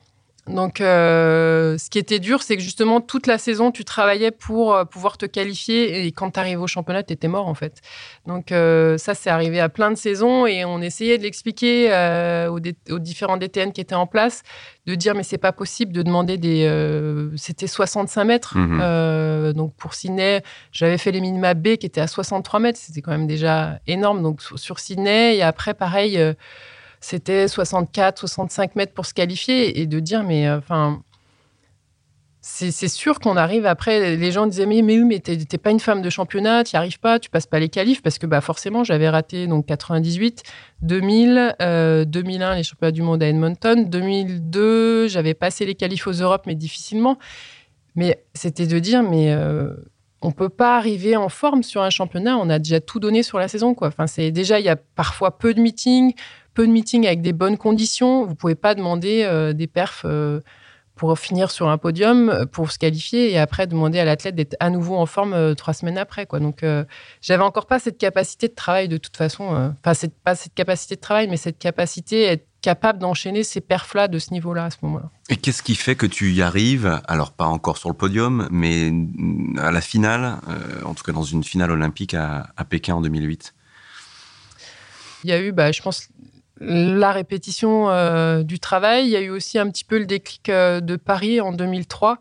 Donc, 0.47 0.83
euh, 0.83 1.79
ce 1.79 1.89
qui 1.89 1.99
était 1.99 2.19
dur, 2.19 2.43
c'est 2.43 2.57
que 2.57 2.63
justement, 2.63 3.01
toute 3.01 3.27
la 3.27 3.39
saison, 3.39 3.71
tu 3.71 3.85
travaillais 3.85 4.31
pour 4.31 4.75
euh, 4.75 4.85
pouvoir 4.85 5.17
te 5.17 5.25
qualifier. 5.25 6.05
Et 6.05 6.13
quand 6.13 6.33
tu 6.33 6.41
arrives 6.41 6.61
au 6.61 6.67
championnat, 6.67 7.03
tu 7.03 7.15
étais 7.15 7.29
mort, 7.29 7.49
en 7.49 7.55
fait. 7.55 7.81
Donc, 8.27 8.53
euh, 8.53 8.99
ça, 8.99 9.15
c'est 9.15 9.31
arrivé 9.31 9.59
à 9.59 9.71
plein 9.71 9.91
de 9.91 9.97
saisons. 9.97 10.47
Et 10.47 10.67
on 10.67 10.83
essayait 10.83 11.17
de 11.17 11.23
l'expliquer 11.23 11.89
aux, 12.51 12.59
aux, 12.93 12.99
différents 12.99 13.39
DTN 13.39 13.73
qui 13.73 13.81
étaient 13.81 13.95
en 13.95 14.07
place, 14.07 14.43
de 14.87 14.95
dire, 14.95 15.15
mais 15.15 15.23
c'est 15.23 15.39
pas 15.39 15.53
possible 15.53 15.93
de 15.93 16.03
demander 16.03 16.37
des. 16.37 16.65
C'était 17.37 17.67
65 17.67 18.25
mètres. 18.25 18.59
Mhm. 18.59 19.53
donc, 19.55 19.75
pour 19.77 19.95
Sydney, 19.95 20.43
j'avais 20.73 20.99
fait 20.99 21.11
les 21.11 21.21
minima 21.21 21.55
B 21.55 21.77
qui 21.77 21.87
étaient 21.87 22.03
à 22.03 22.07
63 22.07 22.61
mètres. 22.61 22.79
C'était 22.79 23.01
quand 23.01 23.13
même 23.13 23.27
déjà 23.27 23.79
énorme. 23.87 24.23
Donc, 24.23 24.43
sur 24.43 24.79
Sydney. 24.79 25.37
Et 25.37 25.43
après, 25.43 25.73
pareil 25.73 26.19
c'était 27.05 27.49
64, 27.49 28.19
65 28.19 28.77
mètres 28.77 28.95
pour 28.95 29.05
se 29.05 29.13
qualifier 29.13 29.79
et 29.79 29.87
de 29.87 30.01
dire, 30.01 30.23
mais 30.23 30.49
euh, 30.49 30.57
enfin. 30.57 31.03
c'est 32.41 32.89
sûr 32.89 33.21
qu'on 33.21 33.37
arrive 33.37 33.67
après. 33.67 34.17
Les 34.17 34.33
gens 34.33 34.47
disaient 34.47 34.65
mais 34.65 34.81
mais 34.81 34.97
mais 34.97 35.19
t'es 35.21 35.59
pas 35.59 35.71
une 35.71 35.81
femme 35.81 36.01
de 36.01 36.09
championnat, 36.09 36.65
tu 36.65 36.75
n'y 36.75 36.79
arrives 36.79 36.99
pas, 36.99 37.19
tu 37.19 37.29
passes 37.29 37.47
pas 37.47 37.59
les 37.59 37.69
qualifs 37.69 38.01
parce 38.03 38.19
que 38.19 38.27
bah 38.27 38.41
forcément 38.41 38.85
j'avais 38.85 39.11
raté 39.11 39.47
donc 39.47 39.67
98, 39.67 40.43
2000, 40.81 41.57
2001 42.07 42.55
les 42.55 42.63
championnats 42.63 42.91
du 42.91 43.03
monde 43.03 43.23
à 43.23 43.29
Edmonton, 43.29 43.89
2002 43.89 45.09
j'avais 45.09 45.35
passé 45.35 45.67
les 45.67 45.75
qualifs 45.75 46.07
aux 46.07 46.13
Europes 46.13 46.45
mais 46.47 46.55
difficilement. 46.55 47.19
Mais 47.97 48.25
c'était 48.33 48.67
de 48.67 48.79
dire 48.79 49.03
mais 49.03 49.33
euh, 49.33 49.75
on 50.23 50.33
peut 50.33 50.49
pas 50.49 50.79
arriver 50.79 51.17
en 51.17 51.29
forme 51.29 51.63
sur 51.63 51.83
un 51.83 51.91
championnat. 51.91 52.39
On 52.39 52.49
a 52.49 52.59
déjà 52.59 52.81
tout 52.81 52.99
donné 52.99 53.23
sur 53.23 53.39
la 53.39 53.49
saison 53.49 53.75
quoi. 53.75 53.89
Enfin 53.89 54.07
c'est 54.07 54.31
déjà 54.31 54.59
il 54.59 54.65
y 54.65 54.71
a 54.71 54.77
parfois 54.77 55.39
peu 55.39 55.53
de 55.53 55.61
meetings 55.61 56.15
peu 56.55 56.67
de 56.67 56.73
meetings 56.73 57.07
avec 57.07 57.21
des 57.21 57.33
bonnes 57.33 57.59
conditions. 57.59 58.25
Vous 58.25 58.35
pouvez 58.35 58.55
pas 58.55 58.75
demander 58.75 59.25
euh, 59.25 59.53
des 59.53 59.67
perfs 59.67 60.05
euh, 60.05 60.41
pour 60.95 61.19
finir 61.19 61.51
sur 61.51 61.69
un 61.69 61.77
podium, 61.77 62.31
euh, 62.31 62.47
pour 62.47 62.71
se 62.71 62.79
qualifier 62.79 63.33
et 63.33 63.39
après 63.39 63.67
demander 63.67 63.99
à 63.99 64.05
l'athlète 64.05 64.37
d'être 64.37 64.57
à 64.61 64.71
nouveau 64.71 64.97
en 64.97 65.07
forme 65.07 65.55
trois 65.57 65.75
semaines 65.75 65.99
après. 65.99 66.27
Quoi. 66.27 66.41
Donc, 66.41 66.65
j'avais 67.21 67.43
encore 67.43 67.67
pas 67.67 67.79
cette 67.79 67.99
capacité 67.99 68.49
de 68.49 68.55
travail 68.55 68.89
de 68.89 68.97
toute 68.97 69.17
façon. 69.17 69.75
Enfin, 69.81 69.95
c'est 69.95 70.15
pas 70.15 70.35
cette 70.37 70.55
capacité 70.55 70.95
de 70.95 71.01
travail, 71.01 71.29
mais 71.29 71.37
cette 71.37 71.59
capacité 71.59 72.29
à 72.29 72.33
être 72.33 72.47
capable 72.63 72.99
d'enchaîner 72.99 73.43
ces 73.43 73.61
perfs-là 73.61 74.09
de 74.09 74.19
ce 74.19 74.31
niveau-là 74.31 74.65
à 74.65 74.71
ce 74.71 74.79
moment-là. 74.83 75.11
Et 75.29 75.37
qu'est-ce 75.37 75.63
qui 75.63 75.75
fait 75.75 75.97
que 75.97 76.07
tu 76.07 76.33
y 76.33 76.41
arrives? 76.41 77.01
Alors, 77.07 77.33
pas 77.33 77.45
encore 77.45 77.77
sur 77.77 77.91
le 77.91 77.95
podium, 77.95 78.49
mais 78.51 78.91
à 79.59 79.71
la 79.71 79.81
finale, 79.83 80.39
en 80.85 80.95
tout 80.95 81.05
cas 81.05 81.13
dans 81.13 81.25
une 81.25 81.45
finale 81.45 81.73
olympique 81.73 82.15
à, 82.15 82.47
à 82.57 82.65
Pékin 82.65 82.95
en 82.95 83.01
2008 83.03 83.53
il 85.25 85.31
y 85.31 85.33
a 85.33 85.41
eu, 85.41 85.53
bah, 85.53 85.73
je 85.73 85.83
pense, 85.83 86.09
la 86.61 87.13
répétition 87.13 87.91
euh, 87.91 88.43
du 88.43 88.59
travail. 88.59 89.05
Il 89.05 89.11
y 89.11 89.17
a 89.17 89.21
eu 89.21 89.31
aussi 89.31 89.59
un 89.59 89.69
petit 89.71 89.85
peu 89.85 89.99
le 89.99 90.07
déclic 90.07 90.49
euh, 90.49 90.81
de 90.81 90.97
Paris 90.97 91.41
en 91.41 91.53
2003. 91.53 92.19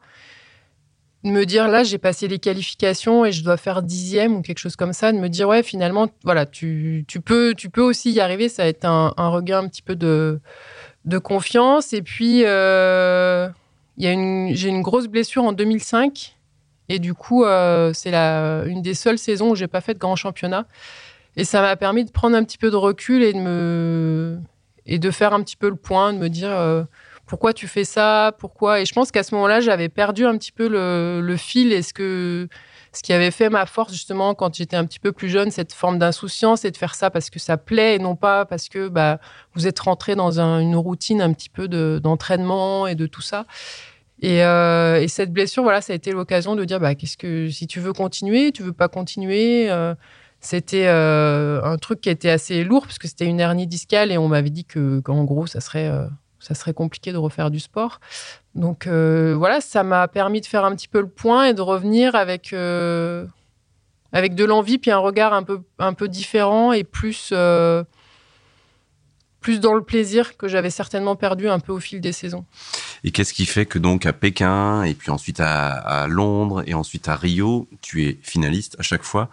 De 1.23 1.29
me 1.29 1.45
dire, 1.45 1.69
là, 1.69 1.83
j'ai 1.83 1.97
passé 1.97 2.27
les 2.27 2.39
qualifications 2.39 3.23
et 3.23 3.31
je 3.31 3.43
dois 3.43 3.55
faire 3.55 3.81
dixième 3.81 4.35
ou 4.35 4.41
quelque 4.41 4.57
chose 4.57 4.75
comme 4.75 4.91
ça. 4.91 5.11
De 5.13 5.17
me 5.17 5.29
dire, 5.29 5.47
ouais, 5.47 5.63
finalement, 5.63 6.09
voilà, 6.23 6.45
tu, 6.45 7.05
peux, 7.23 7.53
tu 7.55 7.69
peux 7.69 7.81
aussi 7.81 8.11
y 8.11 8.19
arriver. 8.19 8.49
Ça 8.49 8.63
va 8.63 8.69
être 8.69 8.85
un, 8.85 9.13
regain 9.29 9.59
un 9.59 9.67
petit 9.69 9.81
peu 9.81 9.95
de, 9.95 10.41
de 11.05 11.17
confiance. 11.19 11.93
Et 11.93 12.01
puis, 12.01 12.43
euh, 12.43 13.47
j'ai 13.97 14.11
une 14.67 14.81
grosse 14.81 15.07
blessure 15.07 15.43
en 15.43 15.53
2005. 15.53 16.35
Et 16.89 16.99
du 16.99 17.13
coup, 17.13 17.45
c'est 17.93 18.13
une 18.13 18.81
des 18.81 18.93
seules 18.93 19.17
saisons 19.17 19.51
où 19.51 19.55
j'ai 19.55 19.67
pas 19.67 19.79
fait 19.79 19.93
de 19.93 19.99
grand 19.99 20.17
championnat. 20.17 20.67
Et 21.35 21.45
ça 21.45 21.61
m'a 21.61 21.75
permis 21.75 22.05
de 22.05 22.11
prendre 22.11 22.35
un 22.35 22.43
petit 22.43 22.57
peu 22.57 22.69
de 22.71 22.75
recul 22.75 23.23
et 23.23 23.33
de 23.33 23.39
me 23.39 24.39
et 24.85 24.99
de 24.99 25.11
faire 25.11 25.33
un 25.33 25.41
petit 25.41 25.55
peu 25.55 25.69
le 25.69 25.75
point, 25.75 26.13
de 26.13 26.17
me 26.17 26.27
dire 26.27 26.51
euh, 26.51 26.83
pourquoi 27.25 27.53
tu 27.53 27.67
fais 27.67 27.85
ça, 27.85 28.33
pourquoi. 28.37 28.81
Et 28.81 28.85
je 28.85 28.93
pense 28.93 29.11
qu'à 29.11 29.23
ce 29.23 29.33
moment-là, 29.35 29.61
j'avais 29.61 29.89
perdu 29.89 30.25
un 30.25 30.37
petit 30.37 30.51
peu 30.51 30.67
le, 30.67 31.21
le 31.21 31.37
fil 31.37 31.71
et 31.71 31.81
ce 31.81 31.93
que 31.93 32.47
ce 32.91 33.01
qui 33.01 33.11
avait 33.11 33.31
fait 33.31 33.49
ma 33.49 33.65
force 33.65 33.91
justement 33.91 34.35
quand 34.35 34.53
j'étais 34.53 34.75
un 34.75 34.85
petit 34.85 34.99
peu 34.99 35.11
plus 35.11 35.27
jeune, 35.27 35.49
cette 35.49 35.73
forme 35.73 35.97
d'insouciance 35.97 36.63
et 36.63 36.69
de 36.69 36.77
faire 36.77 36.93
ça 36.93 37.09
parce 37.09 37.31
que 37.31 37.39
ça 37.39 37.57
plaît 37.57 37.95
et 37.95 37.99
non 37.99 38.15
pas 38.15 38.45
parce 38.45 38.69
que 38.69 38.87
bah, 38.87 39.19
vous 39.55 39.65
êtes 39.65 39.79
rentré 39.79 40.15
dans 40.15 40.39
une 40.39 40.75
routine 40.75 41.21
un 41.21 41.33
petit 41.33 41.49
peu 41.49 41.67
d'entraînement 41.99 42.85
et 42.85 42.93
de 42.93 43.07
tout 43.07 43.21
ça. 43.21 43.45
Et, 44.21 44.43
euh, 44.43 45.01
et, 45.01 45.07
cette 45.09 45.33
blessure, 45.33 45.63
voilà, 45.63 45.81
ça 45.81 45.91
a 45.91 45.95
été 45.95 46.11
l'occasion 46.11 46.55
de 46.55 46.63
dire, 46.63 46.79
bah, 46.79 46.95
qu'est-ce 46.95 47.17
que 47.17 47.49
si 47.49 47.67
tu 47.67 47.81
veux 47.81 47.91
continuer, 47.91 48.53
tu 48.53 48.63
veux 48.63 48.71
pas 48.71 48.87
continuer, 48.87 49.69
euh, 49.69 49.95
c'était 50.43 50.87
euh, 50.87 51.63
un 51.63 51.77
truc 51.77 52.01
qui 52.01 52.09
était 52.09 52.29
assez 52.29 52.65
lourd 52.65 52.83
parce 52.83 52.99
que 52.99 53.07
c'était 53.07 53.25
une 53.25 53.39
hernie 53.39 53.65
discale 53.65 54.11
et 54.11 54.17
on 54.17 54.27
m'avait 54.27 54.49
dit 54.49 54.65
que 54.65 54.99
qu'en 54.99 55.23
gros 55.23 55.47
ça 55.47 55.61
serait 55.61 55.87
euh, 55.87 56.05
ça 56.39 56.53
serait 56.53 56.73
compliqué 56.73 57.13
de 57.13 57.17
refaire 57.17 57.49
du 57.49 57.61
sport. 57.61 58.01
Donc 58.53 58.85
euh, 58.85 59.35
voilà, 59.37 59.61
ça 59.61 59.83
m'a 59.83 60.09
permis 60.09 60.41
de 60.41 60.45
faire 60.45 60.65
un 60.65 60.75
petit 60.75 60.89
peu 60.89 60.99
le 60.99 61.07
point 61.07 61.45
et 61.45 61.53
de 61.53 61.61
revenir 61.61 62.15
avec 62.15 62.53
avec 64.11 64.35
de 64.35 64.43
l'envie 64.43 64.79
puis 64.79 64.91
un 64.91 64.97
regard 64.97 65.33
un 65.33 65.43
peu 65.43 65.61
un 65.79 65.93
peu 65.93 66.09
différent 66.09 66.73
et 66.73 66.83
plus 66.83 67.31
plus 69.43 69.59
dans 69.59 69.75
le 69.75 69.83
plaisir 69.83 70.37
que 70.37 70.47
j'avais 70.47 70.71
certainement 70.71 71.15
perdu 71.15 71.47
un 71.47 71.59
peu 71.59 71.71
au 71.71 71.79
fil 71.79 72.01
des 72.01 72.13
saisons. 72.13 72.45
Et 73.03 73.11
qu'est-ce 73.11 73.33
qui 73.33 73.45
fait 73.45 73.65
que 73.65 73.77
donc 73.77 74.05
à 74.07 74.13
Pékin 74.13 74.83
et 74.83 74.95
puis 74.95 75.11
ensuite 75.11 75.39
à, 75.39 76.07
Londres 76.07 76.63
et 76.65 76.73
ensuite 76.73 77.07
à 77.09 77.15
Rio, 77.15 77.67
tu 77.81 78.05
es 78.05 78.17
finaliste 78.23 78.75
à 78.79 78.81
chaque 78.81 79.03
fois 79.03 79.29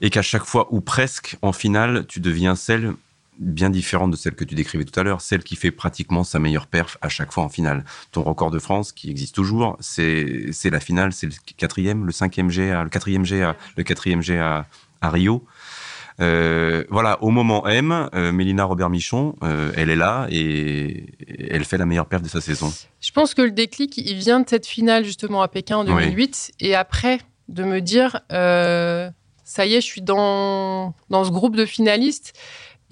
et 0.00 0.08
qu'à 0.08 0.22
chaque 0.22 0.44
fois 0.44 0.68
ou 0.70 0.80
presque 0.80 1.36
en 1.42 1.52
finale, 1.52 2.06
tu 2.06 2.20
deviens 2.20 2.54
celle 2.54 2.94
bien 3.38 3.70
différente 3.70 4.10
de 4.10 4.16
celle 4.16 4.34
que 4.34 4.44
tu 4.44 4.54
décrivais 4.54 4.84
tout 4.84 4.98
à 4.98 5.02
l'heure, 5.02 5.20
celle 5.20 5.42
qui 5.42 5.56
fait 5.56 5.70
pratiquement 5.70 6.22
sa 6.22 6.38
meilleure 6.38 6.66
perf 6.66 6.96
à 7.02 7.08
chaque 7.08 7.32
fois 7.32 7.44
en 7.44 7.48
finale. 7.48 7.84
Ton 8.12 8.22
record 8.22 8.50
de 8.50 8.58
France, 8.58 8.92
qui 8.92 9.10
existe 9.10 9.34
toujours, 9.34 9.76
c'est 9.80 10.52
la 10.64 10.80
finale, 10.80 11.12
c'est 11.12 11.26
le 11.26 11.32
quatrième, 11.56 12.06
le 12.06 12.12
cinquième 12.12 12.50
G, 12.50 12.70
le 12.70 12.88
quatrième 12.88 13.24
G, 13.24 13.50
le 13.76 13.82
quatrième 13.82 14.22
G 14.22 14.38
à, 14.38 14.66
Rio. 15.02 15.44
Voilà, 16.18 17.18
au 17.22 17.30
moment 17.30 17.66
M, 17.66 18.08
Mélina 18.12 18.64
Robert-Michon, 18.64 19.36
elle 19.76 19.90
est 19.90 19.96
là 19.96 20.26
et 20.30 21.06
elle 21.50 21.64
fait 21.64 21.78
la 21.78 21.86
meilleure 21.86 22.06
perte 22.06 22.22
de 22.22 22.28
sa 22.28 22.40
saison. 22.40 22.72
Je 23.00 23.10
pense 23.10 23.34
que 23.34 23.42
le 23.42 23.50
déclic, 23.50 23.96
il 23.98 24.16
vient 24.16 24.40
de 24.40 24.48
cette 24.48 24.66
finale 24.66 25.04
justement 25.04 25.42
à 25.42 25.48
Pékin 25.48 25.78
en 25.78 25.84
2008 25.84 26.52
et 26.60 26.74
après 26.74 27.20
de 27.48 27.64
me 27.64 27.80
dire, 27.80 28.20
ça 28.30 29.66
y 29.66 29.74
est, 29.74 29.80
je 29.80 29.86
suis 29.86 30.02
dans, 30.02 30.94
dans 31.10 31.24
ce 31.24 31.30
groupe 31.30 31.56
de 31.56 31.66
finalistes 31.66 32.32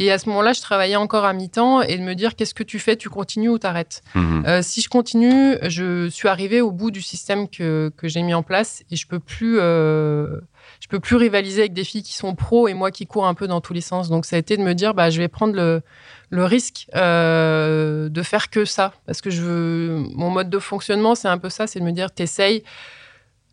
et 0.00 0.10
à 0.10 0.18
ce 0.18 0.30
moment-là, 0.30 0.54
je 0.54 0.62
travaillais 0.62 0.96
encore 0.96 1.26
à 1.26 1.34
mi-temps 1.34 1.82
et 1.82 1.98
de 1.98 2.02
me 2.02 2.14
dire 2.14 2.34
qu'est-ce 2.34 2.54
que 2.54 2.62
tu 2.62 2.78
fais, 2.78 2.96
tu 2.96 3.10
continues 3.10 3.50
ou 3.50 3.58
t'arrêtes? 3.58 4.02
Euh, 4.46 4.62
si 4.62 4.80
je 4.80 4.88
continue, 4.88 5.58
je 5.68 6.08
suis 6.08 6.26
arrivée 6.26 6.62
au 6.62 6.70
bout 6.70 6.90
du 6.90 7.02
système 7.02 7.48
que, 7.50 7.92
que 7.98 8.08
j'ai 8.08 8.22
mis 8.22 8.32
en 8.32 8.42
place 8.42 8.82
et 8.90 8.96
je 8.96 9.06
peux 9.06 9.18
plus, 9.18 9.58
euh, 9.60 10.40
je 10.80 10.88
peux 10.88 11.00
plus 11.00 11.16
rivaliser 11.16 11.60
avec 11.60 11.74
des 11.74 11.84
filles 11.84 12.02
qui 12.02 12.14
sont 12.14 12.34
pros 12.34 12.66
et 12.66 12.72
moi 12.72 12.90
qui 12.90 13.06
cours 13.06 13.26
un 13.26 13.34
peu 13.34 13.46
dans 13.46 13.60
tous 13.60 13.74
les 13.74 13.82
sens. 13.82 14.08
Donc 14.08 14.24
ça 14.24 14.36
a 14.36 14.38
été 14.38 14.56
de 14.56 14.62
me 14.62 14.74
dire, 14.74 14.94
bah 14.94 15.10
je 15.10 15.18
vais 15.18 15.28
prendre 15.28 15.54
le, 15.54 15.82
le 16.30 16.44
risque 16.46 16.86
euh, 16.96 18.08
de 18.08 18.22
faire 18.22 18.48
que 18.48 18.64
ça 18.64 18.94
parce 19.04 19.20
que 19.20 19.28
je 19.28 19.42
veux, 19.42 19.96
mon 20.14 20.30
mode 20.30 20.48
de 20.48 20.58
fonctionnement, 20.58 21.14
c'est 21.14 21.28
un 21.28 21.36
peu 21.36 21.50
ça, 21.50 21.66
c'est 21.66 21.78
de 21.78 21.84
me 21.84 21.92
dire, 21.92 22.10
t'essayes 22.10 22.64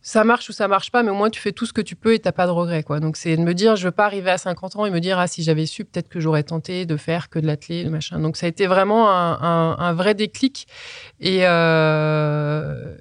ça 0.08 0.24
marche 0.24 0.48
ou 0.48 0.54
ça 0.54 0.70
marche 0.70 0.90
pas, 0.90 1.04
mais 1.04 1.10
au 1.10 1.16
moins 1.16 1.30
tu 1.30 1.42
fais 1.42 1.52
tout 1.52 1.66
ce 1.66 1.74
que 1.74 1.82
tu 1.82 1.98
peux 1.98 2.14
et 2.14 2.20
t'as 2.20 2.32
pas 2.32 2.46
de 2.46 2.52
regrets, 2.52 2.82
quoi. 2.82 3.02
Donc 3.02 3.18
c'est 3.18 3.36
de 3.36 3.42
me 3.42 3.54
dire, 3.54 3.76
je 3.76 3.84
veux 3.84 3.92
pas 3.92 4.06
arriver 4.06 4.32
à 4.32 4.38
50 4.38 4.78
ans 4.78 4.86
et 4.86 4.90
me 4.90 5.02
dire, 5.02 5.20
ah 5.20 5.28
si 5.28 5.44
j'avais 5.44 5.66
su, 5.66 5.84
peut-être 5.84 6.08
que 6.08 6.22
j'aurais 6.22 6.44
tenté 6.44 6.86
de 6.86 6.96
faire 6.96 7.28
que 7.28 7.40
de 7.40 7.46
l'athlé, 7.46 7.84
machin. 7.90 8.18
Donc 8.18 8.38
ça 8.38 8.46
a 8.46 8.50
été 8.50 8.68
vraiment 8.68 9.12
un, 9.12 9.94
vrai 9.94 10.14
déclic 10.14 10.66
et 11.20 11.40
euh, 11.42 12.96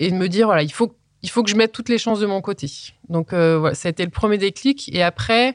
et 0.00 0.10
de 0.10 0.16
me 0.16 0.28
dire, 0.28 0.46
voilà, 0.46 0.64
il 0.64 0.72
faut 0.72 0.96
il 1.22 1.30
faut 1.30 1.44
que 1.44 1.50
je 1.50 1.54
mette 1.54 1.70
toutes 1.70 1.90
les 1.90 1.98
chances 1.98 2.18
de 2.18 2.26
mon 2.26 2.40
côté. 2.40 2.66
Donc 3.08 3.32
euh, 3.32 3.58
voilà, 3.60 3.76
ça 3.76 3.86
a 3.86 3.90
été 3.90 4.04
le 4.04 4.10
premier 4.10 4.38
déclic 4.38 4.92
et 4.92 5.04
après. 5.04 5.54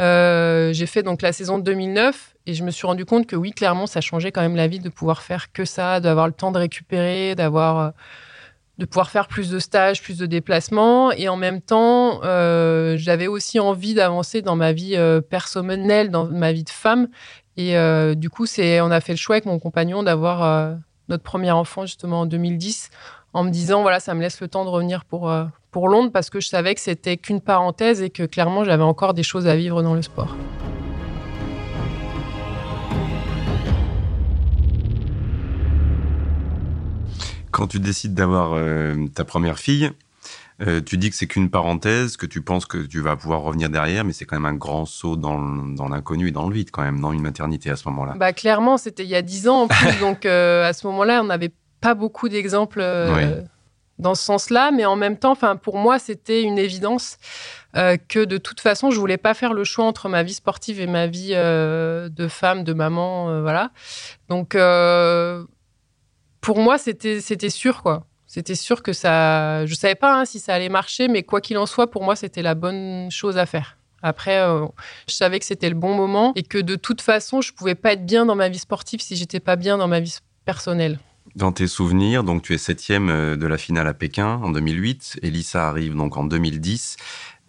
Euh, 0.00 0.72
j'ai 0.72 0.86
fait 0.86 1.02
donc 1.02 1.20
la 1.20 1.30
saison 1.30 1.58
de 1.58 1.62
2009 1.64 2.34
et 2.46 2.54
je 2.54 2.64
me 2.64 2.70
suis 2.70 2.86
rendu 2.86 3.04
compte 3.04 3.26
que 3.26 3.36
oui, 3.36 3.50
clairement, 3.50 3.86
ça 3.86 4.00
changeait 4.00 4.32
quand 4.32 4.40
même 4.40 4.56
la 4.56 4.66
vie 4.66 4.78
de 4.78 4.88
pouvoir 4.88 5.20
faire 5.20 5.52
que 5.52 5.66
ça, 5.66 6.00
d'avoir 6.00 6.26
le 6.26 6.32
temps 6.32 6.52
de 6.52 6.58
récupérer, 6.58 7.34
d'avoir 7.34 7.92
de 8.80 8.86
pouvoir 8.86 9.10
faire 9.10 9.28
plus 9.28 9.50
de 9.50 9.58
stages, 9.58 10.02
plus 10.02 10.16
de 10.16 10.26
déplacements. 10.26 11.12
Et 11.12 11.28
en 11.28 11.36
même 11.36 11.60
temps, 11.60 12.20
euh, 12.24 12.96
j'avais 12.96 13.26
aussi 13.26 13.60
envie 13.60 13.92
d'avancer 13.92 14.40
dans 14.40 14.56
ma 14.56 14.72
vie 14.72 14.96
euh, 14.96 15.20
personnelle, 15.20 16.10
dans 16.10 16.24
ma 16.24 16.50
vie 16.52 16.64
de 16.64 16.70
femme. 16.70 17.08
Et 17.58 17.76
euh, 17.76 18.14
du 18.14 18.30
coup, 18.30 18.46
c'est, 18.46 18.80
on 18.80 18.90
a 18.90 19.00
fait 19.02 19.12
le 19.12 19.18
choix 19.18 19.36
avec 19.36 19.44
mon 19.44 19.58
compagnon 19.58 20.02
d'avoir 20.02 20.78
notre 21.08 21.22
premier 21.22 21.50
enfant 21.50 21.84
justement 21.84 22.20
en 22.20 22.26
2010, 22.26 22.88
en 23.34 23.44
me 23.44 23.50
disant 23.50 23.82
voilà, 23.82 24.00
ça 24.00 24.14
me 24.14 24.22
laisse 24.22 24.40
le 24.40 24.48
temps 24.48 24.64
de 24.64 24.70
revenir 24.70 25.04
pour 25.04 25.30
pour 25.70 25.88
Londres 25.88 26.10
parce 26.12 26.30
que 26.30 26.40
je 26.40 26.48
savais 26.48 26.74
que 26.74 26.80
c'était 26.80 27.16
qu'une 27.16 27.40
parenthèse 27.40 28.02
et 28.02 28.10
que 28.10 28.24
clairement 28.24 28.64
j'avais 28.64 28.82
encore 28.82 29.14
des 29.14 29.22
choses 29.22 29.46
à 29.46 29.56
vivre 29.56 29.82
dans 29.82 29.94
le 29.94 30.02
sport. 30.02 30.34
Quand 37.50 37.66
tu 37.66 37.80
décides 37.80 38.14
d'avoir 38.14 38.52
euh, 38.54 39.06
ta 39.14 39.24
première 39.24 39.58
fille, 39.58 39.90
euh, 40.62 40.80
tu 40.80 40.98
dis 40.98 41.10
que 41.10 41.16
c'est 41.16 41.26
qu'une 41.26 41.50
parenthèse, 41.50 42.16
que 42.16 42.26
tu 42.26 42.42
penses 42.42 42.66
que 42.66 42.78
tu 42.78 43.00
vas 43.00 43.16
pouvoir 43.16 43.40
revenir 43.40 43.70
derrière, 43.70 44.04
mais 44.04 44.12
c'est 44.12 44.24
quand 44.24 44.36
même 44.36 44.52
un 44.52 44.56
grand 44.56 44.84
saut 44.84 45.16
dans, 45.16 45.38
l'inconnu 45.88 46.28
et 46.28 46.30
dans 46.30 46.48
le 46.48 46.54
vide 46.54 46.70
quand 46.70 46.82
même, 46.82 47.00
dans 47.00 47.12
une 47.12 47.22
maternité 47.22 47.70
à 47.70 47.76
ce 47.76 47.88
moment-là. 47.88 48.14
Bah 48.16 48.32
clairement, 48.32 48.76
c'était 48.76 49.04
il 49.04 49.08
y 49.08 49.16
a 49.16 49.22
dix 49.22 49.48
ans 49.48 49.62
en 49.62 49.68
plus, 49.68 49.98
donc 50.00 50.26
euh, 50.26 50.68
à 50.68 50.72
ce 50.72 50.86
moment-là, 50.86 51.22
on 51.22 51.26
n'avait 51.26 51.52
pas 51.80 51.94
beaucoup 51.94 52.28
d'exemples 52.28 52.84
dans 53.98 54.14
ce 54.14 54.24
sens-là, 54.24 54.70
mais 54.70 54.86
en 54.86 54.96
même 54.96 55.18
temps, 55.18 55.36
pour 55.62 55.76
moi, 55.76 55.98
c'était 55.98 56.42
une 56.42 56.58
évidence 56.58 57.18
que 57.74 58.24
de 58.24 58.38
toute 58.38 58.60
façon, 58.60 58.90
je 58.90 58.98
voulais 59.00 59.18
pas 59.18 59.34
faire 59.34 59.54
le 59.54 59.64
choix 59.64 59.86
entre 59.86 60.08
ma 60.08 60.22
vie 60.22 60.34
sportive 60.34 60.80
et 60.80 60.86
ma 60.86 61.06
vie 61.06 61.30
de 61.30 62.28
femme, 62.28 62.64
de 62.64 62.72
maman, 62.74 63.40
voilà. 63.40 63.70
Donc 64.28 64.54
pour 66.40 66.58
moi, 66.58 66.78
c'était 66.78 67.20
c'était 67.20 67.50
sûr 67.50 67.82
quoi. 67.82 68.06
C'était 68.26 68.54
sûr 68.54 68.84
que 68.84 68.92
ça. 68.92 69.66
Je 69.66 69.74
savais 69.74 69.96
pas 69.96 70.20
hein, 70.20 70.24
si 70.24 70.38
ça 70.38 70.54
allait 70.54 70.68
marcher, 70.68 71.08
mais 71.08 71.24
quoi 71.24 71.40
qu'il 71.40 71.58
en 71.58 71.66
soit, 71.66 71.90
pour 71.90 72.04
moi, 72.04 72.14
c'était 72.14 72.42
la 72.42 72.54
bonne 72.54 73.10
chose 73.10 73.36
à 73.38 73.44
faire. 73.44 73.76
Après, 74.02 74.38
euh, 74.38 74.66
je 75.08 75.14
savais 75.14 75.40
que 75.40 75.44
c'était 75.44 75.68
le 75.68 75.74
bon 75.74 75.94
moment 75.94 76.32
et 76.36 76.42
que 76.42 76.58
de 76.58 76.76
toute 76.76 77.00
façon, 77.00 77.40
je 77.40 77.52
pouvais 77.52 77.74
pas 77.74 77.92
être 77.92 78.06
bien 78.06 78.26
dans 78.26 78.36
ma 78.36 78.48
vie 78.48 78.60
sportive 78.60 79.00
si 79.00 79.16
j'étais 79.16 79.40
pas 79.40 79.56
bien 79.56 79.78
dans 79.78 79.88
ma 79.88 79.98
vie 79.98 80.16
personnelle. 80.44 81.00
Dans 81.36 81.52
tes 81.52 81.66
souvenirs, 81.66 82.24
donc 82.24 82.42
tu 82.42 82.54
es 82.54 82.58
septième 82.58 83.10
euh, 83.10 83.36
de 83.36 83.46
la 83.46 83.58
finale 83.58 83.86
à 83.86 83.94
Pékin 83.94 84.40
en 84.42 84.50
2008. 84.50 85.20
Elissa 85.22 85.68
arrive 85.68 85.94
donc 85.94 86.16
en 86.16 86.24
2010. 86.24 86.96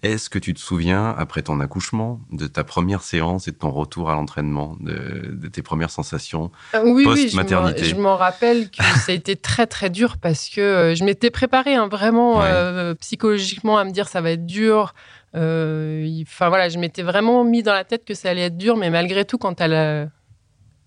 Est-ce 0.04 0.32
que 0.32 0.40
tu 0.40 0.56
te 0.56 0.60
souviens, 0.60 1.14
après 1.16 1.44
ton 1.44 1.60
accouchement, 1.60 2.20
de 2.32 2.48
ta 2.48 2.64
première 2.64 3.04
séance 3.04 3.48
et 3.48 3.52
de 3.52 3.58
ton 3.58 3.70
retour 3.70 4.10
à 4.10 4.16
l'entraînement, 4.16 4.76
de, 4.80 5.48
tes 5.48 5.62
premières 5.62 5.92
sensations 5.92 6.50
euh, 6.74 6.82
oui, 6.86 7.04
post-maternité 7.04 7.82
Oui, 7.84 7.90
je 7.90 7.96
m'en 7.96 8.16
rappelle 8.16 8.72
que 8.72 8.84
ça 9.06 9.12
a 9.12 9.16
été 9.16 9.36
très 9.36 9.68
très 9.68 9.92
dur 9.92 10.18
parce 10.18 10.50
que 10.50 10.60
euh, 10.60 10.96
je 10.96 11.04
m'étais 11.04 11.30
préparée 11.30 11.76
hein, 11.76 11.88
vraiment 11.88 12.42
euh, 12.42 12.96
psychologiquement 12.96 13.78
à 13.78 13.84
me 13.84 13.92
dire 13.92 14.08
ça 14.08 14.22
va 14.22 14.32
être 14.32 14.46
dur. 14.48 14.96
Enfin 15.34 16.50
voilà, 16.50 16.68
je 16.70 16.80
m'étais 16.80 17.04
vraiment 17.04 17.44
mis 17.44 17.62
dans 17.62 17.74
la 17.74 17.84
tête 17.84 18.04
que 18.04 18.16
ça 18.16 18.32
allait 18.32 18.46
être 18.46 18.58
dur, 18.58 18.78
mais 18.78 18.90
malgré 18.90 19.24
tout, 19.24 19.38
quand 19.38 19.62
elle 19.62 20.12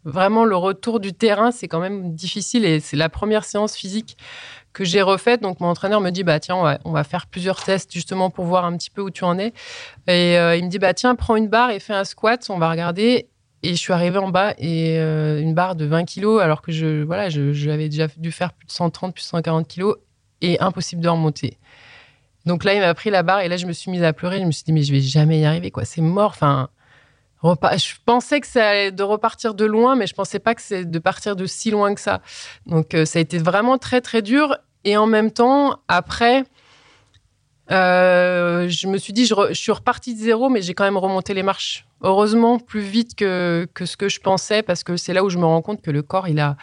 vraiment 0.05 0.45
le 0.45 0.57
retour 0.57 1.01
du 1.01 1.13
terrain, 1.13 1.51
c'est 1.51 1.69
quand 1.69 1.81
même 1.81 2.15
difficile 2.15 2.65
et 2.65 2.81
c'est 2.81 2.97
la 2.97 3.09
première 3.09 3.45
séance 3.45 3.75
physique 3.75 4.17
que 4.75 4.85
j'ai 4.85 5.01
refaite. 5.01 5.41
Donc 5.41 5.61
mon 5.61 5.69
entraîneur 5.69 6.03
me 6.03 6.11
dit 6.11 6.25
bah 6.25 6.39
tiens 6.41 6.79
on 6.85 6.93
va, 6.93 7.05
faire 7.05 7.27
plusieurs 7.27 7.63
tests 7.63 7.93
justement 7.93 8.29
pour 8.29 8.45
voir 8.45 8.67
un 8.67 8.77
petit 8.77 8.91
peu 8.91 9.01
où 9.01 9.11
tu 9.11 9.25
en 9.25 9.39
es. 9.39 9.55
Et 10.07 10.37
euh, 10.37 10.57
il 10.57 10.65
me 10.65 10.69
dit 10.69 10.79
bah 10.79 10.93
tiens 10.93 11.15
prends 11.15 11.37
une 11.37 11.49
barre 11.49 11.71
et 11.71 11.81
fais 11.81 11.95
un 11.95 12.05
squat. 12.05 12.45
On 12.51 12.59
va 12.59 12.71
regarder. 12.71 13.31
Et 13.63 13.71
je 13.71 13.77
suis 13.77 13.95
arrivée 13.95 14.19
en 14.19 14.29
bas 14.29 14.53
et 14.59 14.99
euh, 14.99 15.41
une 15.41 15.55
barre 15.55 15.75
de 15.75 15.87
20 15.87 16.05
kilos 16.05 16.43
alors 16.43 16.61
que 16.61 16.71
je 16.71 17.03
voilà 17.03 17.31
j'avais 17.31 17.89
déjà 17.89 18.09
dû 18.19 18.31
faire 18.31 18.53
plus 18.53 18.67
de 18.67 18.73
130 18.73 19.15
plus 19.15 19.23
de 19.23 19.27
140 19.27 19.67
kilos 19.67 19.97
et 20.43 20.61
impossible 20.61 21.01
de 21.01 21.09
remonter. 21.09 21.57
Donc 22.45 22.65
là 22.65 22.75
il 22.75 22.81
m'a 22.81 22.93
pris 22.93 23.09
la 23.09 23.23
barre 23.23 23.41
et 23.41 23.49
là 23.49 23.57
je 23.57 23.65
me 23.65 23.73
suis 23.73 23.91
mise 23.91 24.03
à 24.03 24.13
pleurer. 24.13 24.41
Je 24.41 24.45
me 24.45 24.51
suis 24.51 24.65
dit 24.65 24.73
mais 24.73 24.83
je 24.83 24.93
vais 24.93 25.01
jamais 25.01 25.41
y 25.41 25.47
arriver 25.47 25.71
quoi 25.71 25.87
c'est 25.87 26.03
mort. 26.03 26.33
Enfin 26.35 26.69
je 27.45 27.95
pensais 28.05 28.41
que 28.41 28.59
allait 28.59 28.93
de 28.93 29.03
repartir 29.03 29.55
de 29.55 29.65
loin, 29.65 29.97
mais 29.97 30.07
je 30.07 30.15
pensais 30.15 30.39
pas 30.39 30.55
que 30.55 30.63
c'est 30.63 30.85
de 30.85 30.99
partir 30.99 31.37
de 31.37 31.47
si 31.47 31.71
loin 31.71 31.95
que 31.95 32.01
ça. 32.01 32.23
Donc 32.67 32.95
euh, 32.95 33.05
ça 33.05 33.19
a 33.19 33.23
été 33.23 33.39
vraiment 33.39 33.79
très 33.79 34.01
très 34.01 34.23
dur. 34.23 34.57
Et 34.85 34.97
en 34.97 35.07
même 35.07 35.31
temps, 35.31 35.79
après, 35.89 36.45
euh, 37.71 38.69
je 38.69 38.87
me 38.87 38.99
suis 38.99 39.13
dit, 39.13 39.27
je, 39.27 39.35
suis 39.53 39.73
repartie 39.73 40.15
de 40.15 40.21
zéro, 40.21 40.49
mais 40.49 40.63
j'ai 40.63 40.75
quand 40.75 40.85
même 40.85 40.97
remonté 40.97 41.35
les 41.35 41.43
marches. 41.43 41.87
Heureusement, 42.03 42.59
plus 42.59 42.81
vite 42.81 43.15
que, 43.15 43.67
que 43.75 43.87
ce 43.87 43.97
que 43.97 44.09
je 44.09 44.21
pensais, 44.21 44.63
parce 44.63 44.85
que 44.85 44.97
c'est 44.97 45.13
là 45.15 45.25
où 45.25 45.31
je 45.31 45.39
me 45.39 45.47
rends 45.47 45.63
compte 45.63 45.81
que 45.81 45.91
le 45.91 46.03
corps, 46.03 46.29
il 46.29 46.39
a, 46.39 46.57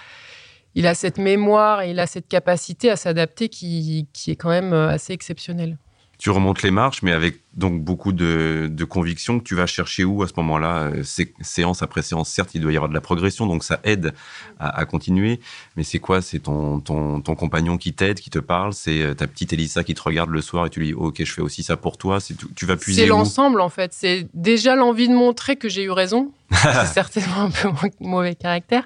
il 0.75 0.85
a 0.85 0.93
cette 0.93 1.17
mémoire 1.17 1.81
et 1.81 1.91
il 1.91 1.99
a 1.99 2.07
cette 2.07 2.27
capacité 2.27 2.91
à 2.91 2.95
s'adapter 2.95 3.49
qui, 3.49 4.07
qui 4.13 4.31
est 4.31 4.35
quand 4.35 4.49
même 4.49 4.73
euh, 4.73 4.89
assez 4.89 5.13
exceptionnelle 5.13 5.77
tu 6.21 6.29
remontes 6.29 6.61
les 6.61 6.69
marches, 6.69 7.01
mais 7.01 7.13
avec 7.13 7.39
donc 7.53 7.81
beaucoup 7.81 8.13
de, 8.13 8.69
de 8.71 8.85
conviction 8.85 9.39
que 9.39 9.43
tu 9.43 9.55
vas 9.55 9.65
chercher 9.65 10.05
où 10.05 10.23
à 10.23 10.27
ce 10.27 10.33
moment-là, 10.37 10.91
euh, 10.93 11.03
séance 11.41 11.83
après 11.83 12.01
séance. 12.01 12.29
Certes, 12.29 12.51
il 12.55 12.61
doit 12.61 12.71
y 12.71 12.77
avoir 12.77 12.87
de 12.87 12.93
la 12.93 13.01
progression, 13.01 13.45
donc 13.45 13.65
ça 13.65 13.81
aide 13.83 14.13
à, 14.59 14.85
continuer. 14.85 15.41
Mais 15.75 15.83
c'est 15.83 15.99
quoi? 15.99 16.21
C'est 16.21 16.39
ton, 16.39 16.79
ton, 16.79 17.19
ton, 17.19 17.35
compagnon 17.35 17.77
qui 17.77 17.93
t'aide, 17.93 18.19
qui 18.19 18.29
te 18.29 18.39
parle 18.39 18.73
C'est 18.73 19.01
euh, 19.01 19.13
ta 19.13 19.27
petite 19.27 19.51
Elissa 19.51 19.83
qui 19.83 19.95
te 19.95 20.01
regarde 20.01 20.29
le 20.29 20.41
soir 20.41 20.67
et 20.67 20.69
tu 20.69 20.79
lui 20.79 20.87
dis 20.87 20.93
Ok, 20.93 21.23
je 21.23 21.31
fais 21.31 21.41
aussi 21.41 21.63
ça 21.63 21.75
pour 21.75 21.97
toi. 21.97 22.19
C'est 22.21 22.35
tu 22.55 22.65
vas 22.65 22.77
puiser. 22.77 23.01
C'est 23.01 23.07
l'ensemble 23.07 23.59
en 23.59 23.69
fait. 23.69 23.91
C'est 23.93 24.27
déjà 24.33 24.75
l'envie 24.75 25.09
de 25.09 25.13
montrer 25.13 25.57
que 25.57 25.67
j'ai 25.67 25.83
eu 25.83 25.91
raison. 25.91 26.31
c'est 26.51 26.85
certainement 26.87 27.43
un 27.43 27.49
peu 27.49 27.69
mauvais 28.01 28.35
caractère, 28.35 28.85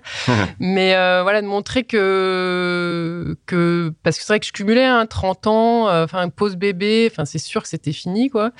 mais 0.60 0.94
euh, 0.94 1.24
voilà 1.24 1.42
de 1.42 1.48
montrer 1.48 1.84
que 1.84 3.36
que 3.48 3.92
parce 4.04 4.18
que 4.18 4.24
c'est 4.24 4.34
vrai 4.34 4.40
que 4.40 4.46
je 4.46 4.52
cumulais 4.52 4.86
hein, 4.86 5.08
30 5.08 5.48
ans, 5.48 6.04
enfin 6.04 6.30
pause 6.30 6.58
bébé, 6.58 7.10
enfin 7.12 7.26
c'est 7.26 7.40
sûr 7.40 7.64
que 7.64 7.68
c'était 7.68 7.92
fini 7.92 8.30
quoi. 8.30 8.52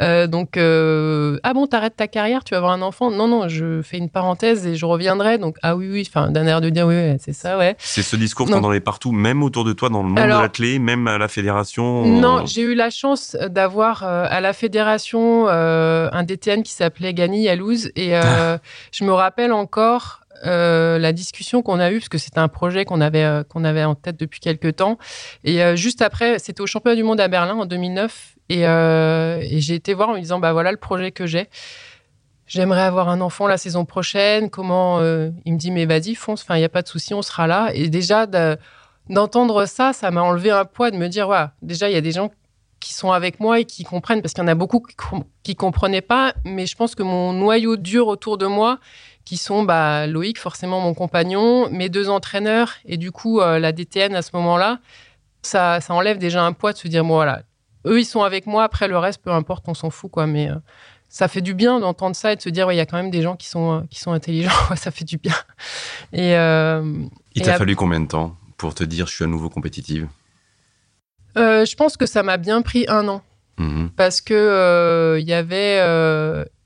Euh, 0.00 0.26
donc, 0.26 0.56
euh, 0.56 1.38
ah 1.42 1.54
bon, 1.54 1.66
t'arrêtes 1.66 1.96
ta 1.96 2.08
carrière, 2.08 2.44
tu 2.44 2.52
vas 2.52 2.58
avoir 2.58 2.72
un 2.72 2.82
enfant 2.82 3.10
Non, 3.10 3.28
non, 3.28 3.48
je 3.48 3.80
fais 3.82 3.98
une 3.98 4.10
parenthèse 4.10 4.66
et 4.66 4.74
je 4.74 4.86
reviendrai. 4.86 5.38
Donc, 5.38 5.56
ah 5.62 5.76
oui, 5.76 5.88
oui, 5.90 6.06
enfin, 6.08 6.30
d'un 6.30 6.46
air 6.46 6.60
de 6.60 6.70
dire 6.70 6.86
oui, 6.86 7.16
c'est 7.18 7.32
ça, 7.32 7.58
ouais. 7.58 7.76
C'est 7.78 8.02
ce 8.02 8.16
discours 8.16 8.46
qu'on 8.46 8.58
entendait 8.58 8.80
partout, 8.80 9.12
même 9.12 9.42
autour 9.42 9.64
de 9.64 9.72
toi, 9.72 9.88
dans 9.88 10.02
le 10.02 10.08
monde 10.08 10.16
de 10.16 10.28
l'athlé, 10.28 10.78
même 10.78 11.06
à 11.06 11.18
la 11.18 11.28
fédération 11.28 12.04
Non, 12.04 12.44
j'ai 12.46 12.62
eu 12.62 12.74
la 12.74 12.90
chance 12.90 13.36
d'avoir 13.48 14.02
euh, 14.02 14.26
à 14.28 14.40
la 14.40 14.52
fédération 14.52 15.48
un 15.48 16.22
DTN 16.22 16.62
qui 16.62 16.72
s'appelait 16.72 17.14
Gani 17.14 17.42
Yalouz 17.42 17.90
et 17.96 18.12
je 18.92 19.04
me 19.04 19.12
rappelle 19.12 19.52
encore 19.52 20.20
la 20.44 21.12
discussion 21.12 21.62
qu'on 21.62 21.80
a 21.80 21.90
eue, 21.90 21.98
parce 21.98 22.08
que 22.08 22.18
c'était 22.18 22.38
un 22.38 22.48
projet 22.48 22.84
qu'on 22.84 23.00
avait, 23.00 23.42
qu'on 23.48 23.64
avait 23.64 23.84
en 23.84 23.94
tête 23.94 24.18
depuis 24.18 24.40
quelques 24.40 24.76
temps. 24.76 24.98
Et 25.44 25.76
juste 25.76 26.02
après, 26.02 26.38
c'était 26.38 26.60
au 26.60 26.66
championnat 26.66 26.96
du 26.96 27.02
monde 27.02 27.20
à 27.20 27.28
Berlin 27.28 27.54
en 27.54 27.66
2009. 27.66 28.35
Euh, 28.52 29.40
et, 29.42 29.60
j'ai 29.60 29.74
été 29.74 29.94
voir 29.94 30.10
en 30.10 30.14
me 30.14 30.20
disant, 30.20 30.38
bah 30.38 30.52
voilà 30.52 30.70
le 30.70 30.76
projet 30.76 31.12
que 31.12 31.26
j'ai. 31.26 31.48
J'aimerais 32.46 32.82
avoir 32.82 33.08
un 33.08 33.20
enfant 33.20 33.46
la 33.48 33.58
saison 33.58 33.84
prochaine. 33.84 34.50
Comment 34.50 35.00
euh, 35.00 35.30
Il 35.44 35.54
me 35.54 35.58
dit, 35.58 35.70
mais 35.70 35.84
vas-y, 35.84 36.14
fonce. 36.14 36.44
Il 36.50 36.56
n'y 36.56 36.64
a 36.64 36.68
pas 36.68 36.82
de 36.82 36.88
souci, 36.88 37.12
on 37.12 37.22
sera 37.22 37.46
là. 37.46 37.70
Et 37.74 37.88
déjà, 37.88 38.26
d'entendre 39.08 39.66
ça, 39.66 39.92
ça 39.92 40.10
m'a 40.10 40.22
enlevé 40.22 40.50
un 40.50 40.64
poids 40.64 40.90
de 40.90 40.96
me 40.96 41.08
dire, 41.08 41.28
ouais, 41.28 41.46
déjà, 41.62 41.90
il 41.90 41.92
y 41.92 41.96
a 41.96 42.00
des 42.00 42.12
gens 42.12 42.30
qui 42.78 42.94
sont 42.94 43.10
avec 43.10 43.40
moi 43.40 43.60
et 43.60 43.64
qui 43.64 43.84
comprennent, 43.84 44.22
parce 44.22 44.32
qu'il 44.32 44.42
y 44.42 44.44
en 44.44 44.48
a 44.48 44.54
beaucoup 44.54 44.80
qui, 45.42 45.52
ne 45.52 45.54
comprenaient 45.54 46.02
pas, 46.02 46.34
mais 46.44 46.66
je 46.66 46.76
pense 46.76 46.94
que 46.94 47.02
mon 47.02 47.32
noyau 47.32 47.76
dur 47.76 48.06
autour 48.06 48.38
de 48.38 48.46
moi, 48.46 48.78
qui 49.24 49.36
sont 49.36 49.64
bah, 49.64 50.06
Loïc, 50.06 50.38
forcément 50.38 50.80
mon 50.80 50.94
compagnon, 50.94 51.68
mes 51.70 51.88
deux 51.88 52.08
entraîneurs, 52.08 52.74
et 52.84 52.96
du 52.96 53.10
coup 53.10 53.40
euh, 53.40 53.58
la 53.58 53.72
DTN 53.72 54.14
à 54.14 54.22
ce 54.22 54.30
moment-là, 54.34 54.78
ça, 55.42 55.80
ça 55.80 55.94
enlève 55.94 56.18
déjà 56.18 56.44
un 56.44 56.52
poids 56.52 56.72
de 56.72 56.78
se 56.78 56.86
dire, 56.86 57.04
voilà, 57.04 57.42
eux 57.86 58.00
ils 58.00 58.04
sont 58.04 58.22
avec 58.22 58.46
moi, 58.46 58.64
après 58.64 58.88
le 58.88 58.98
reste, 58.98 59.22
peu 59.22 59.30
importe, 59.30 59.64
on 59.68 59.74
s'en 59.74 59.90
fout, 59.90 60.10
quoi, 60.10 60.26
mais 60.26 60.50
euh, 60.50 60.56
ça 61.08 61.28
fait 61.28 61.40
du 61.40 61.54
bien 61.54 61.80
d'entendre 61.80 62.16
ça 62.16 62.32
et 62.32 62.36
de 62.36 62.40
se 62.40 62.48
dire, 62.48 62.70
il 62.72 62.76
y 62.76 62.80
a 62.80 62.86
quand 62.86 62.96
même 62.96 63.10
des 63.10 63.22
gens 63.22 63.36
qui 63.36 63.48
sont, 63.48 63.72
euh, 63.72 63.80
qui 63.90 64.00
sont 64.00 64.12
intelligents, 64.12 64.50
ça 64.76 64.90
fait 64.90 65.04
du 65.04 65.18
bien. 65.18 65.34
Et, 66.12 66.32
il 67.34 67.42
t'a 67.42 67.58
fallu 67.58 67.76
combien 67.76 68.00
de 68.00 68.08
temps 68.08 68.36
pour 68.56 68.74
te 68.74 68.84
dire, 68.84 69.06
je 69.06 69.14
suis 69.14 69.24
à 69.24 69.28
nouveau 69.28 69.48
compétitive? 69.48 70.08
Je 71.36 71.74
pense 71.74 71.96
que 71.96 72.06
ça 72.06 72.22
m'a 72.22 72.38
bien 72.38 72.62
pris 72.62 72.86
un 72.88 73.08
an. 73.08 73.22
Mhm. 73.58 73.90
Parce 73.96 74.20
que 74.20 75.18
il 75.20 75.28
y 75.28 75.34
avait 75.34 75.78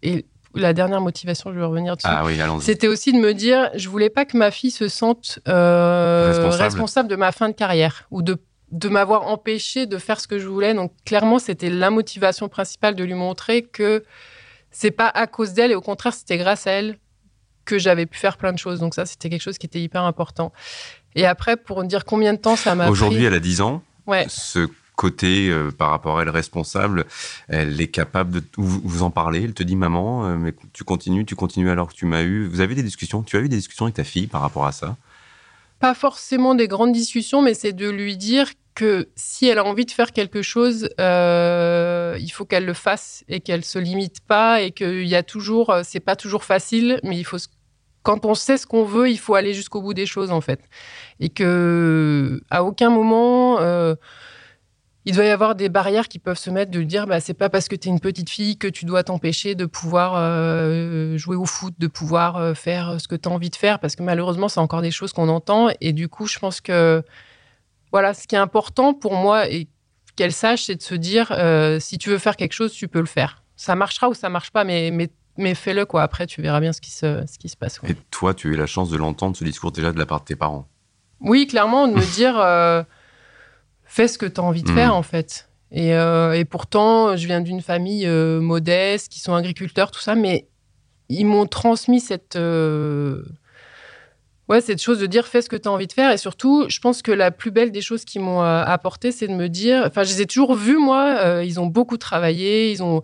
et 0.03 0.27
la 0.55 0.73
dernière 0.73 1.01
motivation, 1.01 1.53
je 1.53 1.59
vais 1.59 1.65
revenir 1.65 1.97
dessus. 1.97 2.09
Ah 2.11 2.25
oui, 2.25 2.39
C'était 2.61 2.89
aussi 2.89 3.13
de 3.13 3.19
me 3.19 3.35
dire, 3.35 3.71
je 3.75 3.89
voulais 3.89 4.11
pas 4.11 4.25
que 4.25 4.37
ma 4.37 4.51
fille 4.51 4.71
se 4.71 4.89
sente 4.89 5.39
euh, 5.49 6.51
responsable. 6.59 7.09
de 7.09 7.17
ma 7.17 7.33
fin 7.33 7.49
de 7.49 7.55
carrière 7.55 8.07
ou 8.11 8.23
de, 8.23 8.37
de 8.71 8.89
m'avoir 8.89 9.27
empêché 9.27 9.87
de 9.87 9.99
faire 9.99 10.21
ce 10.21 10.29
que 10.29 10.39
je 10.39 10.47
voulais. 10.47 10.75
Donc 10.75 10.93
clairement, 11.05 11.39
c'était 11.39 11.71
la 11.71 11.91
motivation 11.91 12.49
principale 12.49 12.95
de 12.95 13.05
lui 13.05 13.15
montrer 13.15 13.63
que 13.63 14.05
c'est 14.71 14.91
pas 14.91 15.09
à 15.09 15.27
cause 15.27 15.53
d'elle 15.53 15.73
et 15.73 15.75
au 15.75 15.81
contraire, 15.81 16.15
c'était 16.15 16.39
grâce 16.39 16.67
à 16.67 16.73
elle 16.73 16.99
que 17.65 17.79
j'avais 17.79 18.07
pu 18.07 18.19
faire 18.19 18.37
plein 18.37 18.53
de 18.53 18.59
choses. 18.59 18.81
Donc 18.81 18.95
ça, 18.95 19.07
c'était 19.07 19.29
quelque 19.29 19.43
chose 19.43 19.59
qui 19.59 19.67
était 19.67 19.81
hyper 19.81 20.03
important. 20.03 20.53
Et 21.15 21.27
après, 21.27 21.57
pour 21.57 21.83
dire 21.85 22.05
combien 22.05 22.33
de 22.33 22.39
temps 22.39 22.57
ça 22.57 22.75
m'a 22.75 22.89
Aujourd'hui, 22.89 23.25
elle 23.25 23.35
a 23.35 23.41
10 23.41 23.61
ans. 23.61 23.83
Ouais. 24.07 24.27
Ce 24.29 24.69
côté 24.97 25.49
euh, 25.49 25.71
par 25.71 25.91
rapport 25.91 26.19
à 26.19 26.23
elle 26.23 26.29
responsable, 26.29 27.07
elle 27.49 27.81
est 27.81 27.89
capable 27.89 28.33
de 28.33 28.43
vous, 28.57 29.03
en 29.03 29.11
parler. 29.11 29.43
Elle 29.45 29.55
te 29.55 29.63
dit 29.63 29.77
maman, 29.77 30.27
euh, 30.27 30.37
mais 30.37 30.55
tu 30.73 30.85
continues, 30.85 31.25
tu 31.25 31.35
continues 31.35 31.71
alors 31.71 31.89
que 31.89 31.95
tu 31.95 32.07
m'as 32.07 32.23
eu. 32.23 32.47
Vous 32.47 32.61
avez 32.61 32.75
des 32.75 32.83
discussions? 32.83 33.23
Tu 33.23 33.37
as 33.37 33.41
eu 33.41 33.49
des 33.49 33.57
discussions 33.57 33.87
avec 33.87 33.97
ta 33.97 34.05
fille 34.05 34.27
par 34.27 34.43
rapport 34.43 34.67
à 34.67 34.73
ça? 34.73 34.97
Pas 35.81 35.95
forcément 35.95 36.55
des 36.55 36.69
grandes 36.69 36.93
discussions, 36.93 37.43
mais 37.43 37.55
c'est 37.55 37.73
de 37.73 37.89
lui 37.89 38.17
dire 38.17 38.51
que 38.75 39.09
si 39.17 39.47
elle 39.47 39.59
a 39.59 39.65
envie 39.65 39.87
de 39.87 39.91
faire 39.91 40.13
quelque 40.13 40.43
chose, 40.43 40.89
euh, 41.01 42.17
il 42.21 42.29
faut 42.31 42.45
qu'elle 42.45 42.67
le 42.67 42.75
fasse 42.75 43.25
et 43.29 43.41
qu'elle 43.41 43.65
se 43.65 43.79
limite 43.79 44.21
pas 44.21 44.61
et 44.61 44.71
qu'il 44.71 45.07
y 45.07 45.17
a 45.17 45.23
toujours, 45.23 45.75
c'est 45.83 46.01
pas 46.01 46.17
toujours 46.17 46.45
facile, 46.45 47.01
mais 47.03 47.19
il 47.19 47.25
faut 47.25 47.39
quand 48.03 48.25
on 48.25 48.35
sait 48.35 48.57
ce 48.57 48.67
qu'on 48.67 48.85
veut, 48.85 49.11
il 49.11 49.19
faut 49.19 49.35
aller 49.35 49.53
jusqu'au 49.53 49.83
bout 49.83 49.93
des 49.93 50.07
choses 50.07 50.31
en 50.31 50.41
fait, 50.41 50.61
et 51.19 51.29
que 51.29 52.41
à 52.51 52.65
aucun 52.65 52.89
moment 52.89 53.59
il 55.07 55.15
doit 55.15 55.25
y 55.25 55.31
avoir 55.31 55.55
des 55.55 55.69
barrières 55.69 56.09
qui 56.09 56.19
peuvent 56.19 56.39
se 56.39 56.51
mettre 56.51 56.71
de 56.71 56.83
dire 56.83 57.07
bah 57.07 57.21
c'est 57.21 57.35
pas 57.35 57.49
parce 57.49 57.69
que 57.69 57.77
tu 57.77 57.89
es 57.89 57.91
une 57.91 58.01
petite 58.01 58.29
fille 58.29 58.59
que 58.59 58.69
tu 58.69 58.85
dois 58.85 59.03
t'empêcher 59.03 59.55
de 59.55 59.65
pouvoir 59.65 60.15
euh, 60.17 61.17
jouer 61.17 61.37
au 61.37 61.47
foot, 61.47 61.75
de 61.79 61.87
pouvoir 61.87 62.37
euh, 62.37 62.55
faire 62.55 63.01
ce 63.01 63.09
que 63.09 63.15
tu 63.15 63.29
as 63.29 63.33
envie 63.33 63.51
de 63.51 63.57
faire 63.57 63.79
parce 63.79 63.97
que 63.97 64.03
malheureusement 64.03 64.49
c'est 64.49 64.61
encore 64.61 64.83
des 64.83 64.91
choses 64.91 65.13
qu'on 65.13 65.29
entend 65.29 65.69
et 65.81 65.93
du 65.93 66.09
coup 66.09 66.27
je 66.27 66.39
pense 66.39 66.61
que 66.61 67.03
voilà 67.93 68.13
ce 68.13 68.27
qui 68.27 68.35
est 68.35 68.39
important 68.39 68.93
pour 68.93 69.15
moi 69.15 69.49
et 69.49 69.69
qu'elle 70.17 70.33
sache 70.33 70.65
c'est 70.65 70.77
de 70.77 70.83
se 70.83 70.95
dire 70.95 71.33
euh, 71.33 71.81
si 71.81 71.97
tu 71.97 72.11
veux 72.11 72.19
faire 72.19 72.37
quelque 72.37 72.53
chose 72.53 72.73
tu 72.73 72.87
peux 72.87 73.01
le 73.01 73.07
faire. 73.07 73.43
Ça 73.57 73.75
marchera 73.75 74.09
ou 74.09 74.15
ça 74.15 74.29
marche 74.29 74.51
pas 74.51 74.65
mais 74.65 74.91
mais 74.91 75.09
mais 75.39 75.55
fais-le 75.55 75.87
quoi 75.87 76.03
après 76.03 76.27
tu 76.27 76.43
verras 76.43 76.61
bien 76.61 76.75
ce 76.75 76.83
qui 76.83 76.91
se 76.91 77.25
ce 77.27 77.39
qui 77.39 77.49
se 77.49 77.57
passe. 77.57 77.81
Et 77.89 77.95
toi 78.11 78.35
tu 78.35 78.49
as 78.49 78.51
eu 78.51 78.57
la 78.57 78.67
chance 78.67 78.91
de 78.91 78.99
l'entendre 78.99 79.35
ce 79.35 79.45
discours 79.45 79.73
déjà 79.73 79.93
de 79.93 79.99
la 79.99 80.05
part 80.05 80.21
de 80.21 80.27
tes 80.27 80.37
parents? 80.37 80.69
Oui, 81.23 81.47
clairement 81.47 81.87
de 81.87 81.95
me 81.95 82.15
dire 82.15 82.37
fais 83.91 84.07
ce 84.07 84.19
que 84.19 84.27
tu 84.27 84.41
as 84.41 84.45
envie 84.45 84.63
de 84.63 84.71
faire, 84.71 84.91
mm. 84.91 84.99
en 84.99 85.03
fait. 85.03 85.49
Euh, 85.77 86.33
et, 86.33 86.45
pourtant, 86.45 87.17
je 87.17 87.27
viens 87.27 87.41
d'une 87.41 87.61
famille 87.61 88.07
euh, 88.07 88.41
modeste, 88.41 89.11
qui 89.11 89.21
sont 89.21 89.35
agriculteurs, 89.35 89.91
tout 89.91 90.01
ça, 90.01 90.15
mais 90.15 90.49
ils 91.09 91.27
m'ont 91.27 91.47
transmis 91.47 91.99
cette, 91.99 92.37
euh, 92.37 93.25
ouais, 94.49 94.61
cette 94.61 94.81
chose 94.81 95.01
de 95.01 95.07
dire 95.07 95.27
fais 95.27 95.43
ce 95.43 95.49
que 95.49 95.57
tu 95.57 95.69
as 95.69 95.73
envie 95.73 95.89
de 95.89 95.93
faire. 95.93 96.13
Et 96.13 96.19
surtout, 96.19 96.67
je 96.69 96.79
pense 96.79 97.03
que 97.03 97.11
la 97.11 97.33
plus 97.33 97.51
belle 97.51 97.73
des 97.73 97.81
choses 97.81 98.05
qu'ils 98.05 98.21
m'ont 98.21 98.43
apporté, 98.43 99.11
c'est 99.11 99.27
de 99.27 99.35
me 99.35 99.49
dire, 99.49 99.83
enfin, 99.87 100.05
je 100.05 100.15
les 100.15 100.23
ai 100.23 100.27
toujours 100.27 100.55
vus, 100.55 100.79
moi, 100.79 101.43
ils 101.43 101.59
ont 101.59 101.67
beaucoup 101.67 101.97
travaillé, 101.97 102.71
ils 102.71 102.83
ont, 102.85 103.03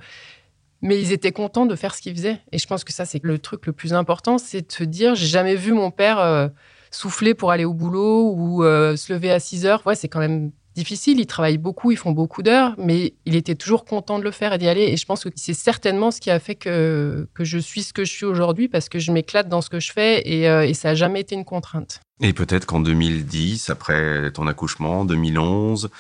mais 0.83 1.01
ils 1.01 1.13
étaient 1.13 1.33
contents 1.33 1.67
de 1.67 1.75
faire 1.75 1.97
ce 1.97 2.01
qu'ils 2.01 2.15
faisaient. 2.15 2.41
Et 2.53 2.59
je 2.59 2.67
pense 2.69 2.85
que 2.85 2.93
ça, 2.93 3.05
c'est 3.05 3.21
le 3.25 3.41
truc 3.41 3.67
le 3.67 3.73
plus 3.73 3.93
important, 3.93 4.39
c'est 4.39 4.69
de 4.69 4.73
se 4.73 4.85
dire, 4.85 5.17
j'ai 5.17 5.27
jamais 5.27 5.57
vu 5.57 5.73
mon 5.73 5.91
père 5.91 6.51
souffler 6.93 7.35
pour 7.35 7.51
aller 7.51 7.65
au 7.65 7.75
boulot 7.75 8.33
ou 8.37 8.63
se 8.63 9.13
lever 9.13 9.33
à 9.33 9.41
6 9.41 9.67
heures. 9.67 9.85
Ouais, 9.85 9.97
c'est 9.97 10.09
quand 10.09 10.21
même 10.21 10.53
difficile, 10.77 11.19
ils 11.19 11.27
travaillent 11.27 11.59
beaucoup, 11.59 11.91
ils 11.91 11.97
font 11.97 12.13
beaucoup 12.13 12.43
d'heures, 12.43 12.75
mais 12.79 13.15
il 13.25 13.35
était 13.35 13.55
toujours 13.55 13.85
content 13.85 14.19
de 14.19 14.25
le 14.25 14.31
faire 14.31 14.53
et 14.53 14.59
d'y 14.59 14.69
aller. 14.69 14.83
Et 14.83 14.97
je 14.97 15.07
pense 15.07 15.25
que 15.25 15.31
c'est 15.35 15.55
certainement 15.55 16.11
ce 16.11 16.21
qui 16.21 16.31
a 16.31 16.39
fait 16.39 16.55
que, 16.55 17.27
que 17.35 17.45
je 17.45 17.59
suis 17.59 17.83
ce 17.83 17.93
que 17.93 18.05
je 18.05 18.13
suis 18.13 18.27
aujourd'hui, 18.27 18.69
parce 18.69 18.89
que 18.89 18.99
je 18.99 19.11
m'éclate 19.11 19.49
dans 19.49 19.63
ce 19.63 19.71
que 19.71 19.81
je 19.81 19.93
fais 19.93 20.23
et, 20.29 20.49
euh, 20.49 20.67
et 20.67 20.75
ça 20.75 20.91
n'a 20.91 20.95
jamais 20.95 21.21
été 21.21 21.35
une 21.35 21.45
contrainte. 21.45 22.01
Et 22.21 22.33
peut-être 22.33 22.65
qu'en 22.65 22.81
2010, 22.81 23.69
après 23.69 24.31
ton 24.33 24.47
accouchement, 24.47 25.05
2011, 25.05 25.91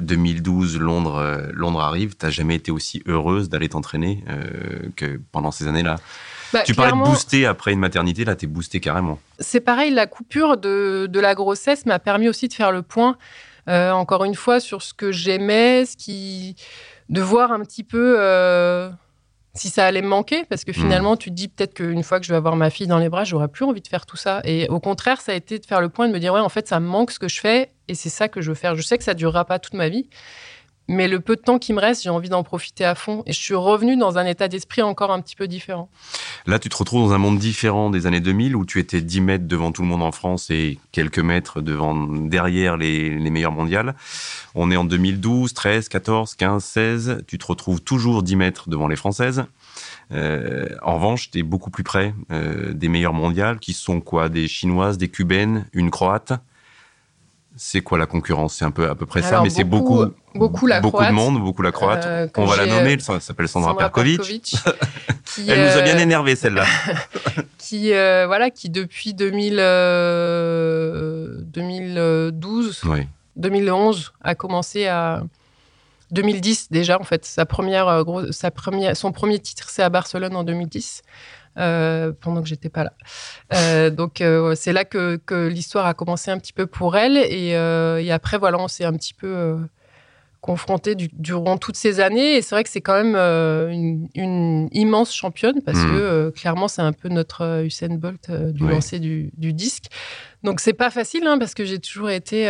2012, 0.00 0.76
euh, 0.76 0.78
Londres, 0.78 1.16
euh, 1.16 1.46
Londres 1.52 1.80
arrive, 1.80 2.16
tu 2.16 2.26
n'as 2.26 2.30
jamais 2.30 2.56
été 2.56 2.70
aussi 2.70 3.02
heureuse 3.06 3.48
d'aller 3.48 3.68
t'entraîner 3.68 4.24
que 4.96 5.20
pendant 5.30 5.50
ces 5.50 5.68
années-là? 5.68 5.96
Bah, 6.52 6.62
tu 6.64 6.74
parlais 6.74 6.92
de 6.92 6.98
booster 6.98 7.46
après 7.46 7.72
une 7.72 7.78
maternité, 7.78 8.26
là, 8.26 8.36
tu 8.36 8.44
es 8.44 8.48
boosté 8.48 8.80
carrément. 8.80 9.18
C'est 9.38 9.60
pareil, 9.60 9.90
la 9.90 10.06
coupure 10.06 10.58
de, 10.58 11.08
de 11.10 11.20
la 11.20 11.34
grossesse 11.34 11.86
m'a 11.86 11.98
permis 11.98 12.28
aussi 12.28 12.48
de 12.48 12.52
faire 12.52 12.72
le 12.72 12.82
point 12.82 13.16
euh, 13.68 13.90
encore 13.92 14.24
une 14.24 14.34
fois, 14.34 14.60
sur 14.60 14.82
ce 14.82 14.94
que 14.94 15.12
j'aimais, 15.12 15.86
ce 15.86 15.96
qui, 15.96 16.56
de 17.08 17.20
voir 17.20 17.52
un 17.52 17.60
petit 17.60 17.84
peu 17.84 18.16
euh, 18.18 18.90
si 19.54 19.68
ça 19.68 19.86
allait 19.86 20.02
me 20.02 20.08
manquer, 20.08 20.44
parce 20.44 20.64
que 20.64 20.70
hmm. 20.70 20.74
finalement, 20.74 21.16
tu 21.16 21.30
te 21.30 21.34
dis 21.34 21.48
peut-être 21.48 21.74
qu'une 21.74 22.02
fois 22.02 22.18
que 22.20 22.26
je 22.26 22.32
vais 22.32 22.36
avoir 22.36 22.56
ma 22.56 22.70
fille 22.70 22.86
dans 22.86 22.98
les 22.98 23.08
bras, 23.08 23.24
j'aurai 23.24 23.48
plus 23.48 23.64
envie 23.64 23.82
de 23.82 23.88
faire 23.88 24.06
tout 24.06 24.16
ça. 24.16 24.40
Et 24.44 24.68
au 24.68 24.80
contraire, 24.80 25.20
ça 25.20 25.32
a 25.32 25.34
été 25.34 25.58
de 25.58 25.66
faire 25.66 25.80
le 25.80 25.88
point 25.88 26.08
de 26.08 26.12
me 26.12 26.18
dire, 26.18 26.32
ouais, 26.32 26.40
en 26.40 26.48
fait, 26.48 26.66
ça 26.66 26.80
me 26.80 26.86
manque 26.86 27.10
ce 27.10 27.18
que 27.18 27.28
je 27.28 27.40
fais, 27.40 27.70
et 27.88 27.94
c'est 27.94 28.08
ça 28.08 28.28
que 28.28 28.40
je 28.40 28.50
veux 28.50 28.54
faire. 28.54 28.74
Je 28.74 28.82
sais 28.82 28.98
que 28.98 29.04
ça 29.04 29.14
durera 29.14 29.44
pas 29.44 29.58
toute 29.58 29.74
ma 29.74 29.88
vie, 29.88 30.08
mais 30.88 31.08
le 31.08 31.20
peu 31.20 31.36
de 31.36 31.40
temps 31.40 31.58
qui 31.58 31.72
me 31.72 31.80
reste, 31.80 32.02
j'ai 32.02 32.10
envie 32.10 32.28
d'en 32.28 32.42
profiter 32.42 32.84
à 32.84 32.94
fond. 32.94 33.22
Et 33.26 33.32
je 33.32 33.38
suis 33.38 33.54
revenue 33.54 33.96
dans 33.96 34.18
un 34.18 34.26
état 34.26 34.48
d'esprit 34.48 34.82
encore 34.82 35.10
un 35.10 35.20
petit 35.20 35.36
peu 35.36 35.46
différent. 35.46 35.88
Là, 36.46 36.58
tu 36.58 36.68
te 36.68 36.76
retrouves 36.76 37.08
dans 37.08 37.14
un 37.14 37.18
monde 37.18 37.38
différent 37.38 37.90
des 37.90 38.06
années 38.06 38.20
2000 38.20 38.56
où 38.56 38.64
tu 38.64 38.78
étais 38.78 39.00
10 39.00 39.20
mètres 39.20 39.46
devant 39.46 39.72
tout 39.72 39.82
le 39.82 39.88
monde 39.88 40.02
en 40.02 40.12
France 40.12 40.50
et 40.50 40.78
quelques 40.90 41.20
mètres 41.20 41.60
devant, 41.60 41.94
derrière 41.94 42.76
les, 42.76 43.10
meilleurs 43.30 43.52
mondiales. 43.52 43.94
On 44.54 44.70
est 44.70 44.76
en 44.76 44.84
2012, 44.84 45.54
13, 45.54 45.88
14, 45.88 46.34
15, 46.34 46.64
16. 46.64 47.24
Tu 47.26 47.38
te 47.38 47.46
retrouves 47.46 47.80
toujours 47.80 48.22
10 48.22 48.36
mètres 48.36 48.68
devant 48.68 48.88
les 48.88 48.96
Françaises. 48.96 49.44
Euh, 50.10 50.68
en 50.82 50.96
revanche, 50.96 51.30
tu 51.30 51.38
es 51.38 51.42
beaucoup 51.42 51.70
plus 51.70 51.84
près 51.84 52.14
euh, 52.30 52.72
des 52.74 52.88
meilleures 52.88 53.14
mondiales 53.14 53.58
qui 53.58 53.72
sont 53.72 54.00
quoi? 54.00 54.28
Des 54.28 54.48
Chinoises, 54.48 54.98
des 54.98 55.08
Cubaines, 55.08 55.66
une 55.72 55.90
Croate? 55.90 56.32
C'est 57.56 57.82
quoi 57.82 57.98
la 57.98 58.06
concurrence? 58.06 58.54
C'est 58.54 58.64
un 58.64 58.70
peu 58.70 58.88
à 58.88 58.94
peu 58.94 59.06
près 59.06 59.22
ça, 59.22 59.42
mais 59.42 59.50
c'est 59.50 59.64
beaucoup, 59.64 60.06
beaucoup, 60.34 60.66
la 60.66 60.80
beaucoup 60.80 61.04
de 61.04 61.10
monde, 61.10 61.40
beaucoup 61.40 61.62
la 61.62 61.72
croate. 61.72 62.06
Euh, 62.06 62.28
On 62.36 62.44
va 62.44 62.56
la 62.56 62.66
nommer, 62.66 62.92
elle 62.92 63.20
s'appelle 63.20 63.48
Sandra, 63.48 63.76
Perkovic. 63.76 64.20
elle 65.48 65.60
nous 65.60 65.78
a 65.78 65.82
bien 65.82 65.96
euh, 65.96 66.00
énervé 66.00 66.36
celle-là. 66.36 66.64
qui 67.58 67.92
euh, 67.92 68.26
voilà, 68.26 68.50
qui 68.50 68.70
depuis 68.70 69.14
2000, 69.14 69.56
2012, 71.46 72.82
2011 73.36 74.12
a 74.22 74.34
commencé 74.34 74.86
à 74.86 75.22
2010 76.10 76.68
déjà 76.70 77.00
en 77.00 77.04
fait 77.04 77.24
sa 77.24 77.46
première 77.46 78.04
sa 78.30 78.50
première 78.50 78.94
son 78.94 79.12
premier 79.12 79.38
titre 79.38 79.70
c'est 79.70 79.82
à 79.82 79.88
Barcelone 79.88 80.36
en 80.36 80.44
2010. 80.44 81.02
Euh, 81.58 82.12
pendant 82.18 82.40
que 82.40 82.48
j'étais 82.48 82.70
pas 82.70 82.82
là. 82.82 82.94
Euh, 83.52 83.90
donc 83.90 84.22
euh, 84.22 84.54
c'est 84.54 84.72
là 84.72 84.86
que, 84.86 85.20
l'histoire 85.48 85.84
a 85.84 85.92
commencé 85.92 86.30
un 86.30 86.38
petit 86.38 86.54
peu 86.54 86.66
pour 86.66 86.96
elle 86.96 87.18
et, 87.18 87.54
après 88.10 88.38
voilà 88.38 88.58
on 88.58 88.68
s'est 88.68 88.86
un 88.86 88.94
petit 88.94 89.12
peu 89.12 89.58
confronté 90.40 90.94
durant 90.94 91.58
toutes 91.58 91.76
ces 91.76 92.00
années 92.00 92.36
et 92.36 92.42
c'est 92.42 92.54
vrai 92.54 92.64
que 92.64 92.70
c'est 92.70 92.80
quand 92.80 93.02
même 93.02 93.16
une, 94.14 94.68
immense 94.72 95.14
championne 95.14 95.60
parce 95.60 95.78
mmh. 95.78 95.90
que 95.90 96.30
clairement 96.30 96.68
c'est 96.68 96.82
un 96.82 96.92
peu 96.92 97.10
notre 97.10 97.64
Usain 97.64 97.96
Bolt 97.96 98.30
du 98.30 98.66
lancer 98.66 98.98
du, 98.98 99.30
disque. 99.36 99.84
Donc 100.42 100.60
c'est 100.60 100.72
pas 100.72 100.90
facile 100.90 101.26
hein, 101.26 101.38
parce 101.38 101.52
que 101.54 101.66
j'ai 101.66 101.78
toujours 101.80 102.08
été 102.08 102.46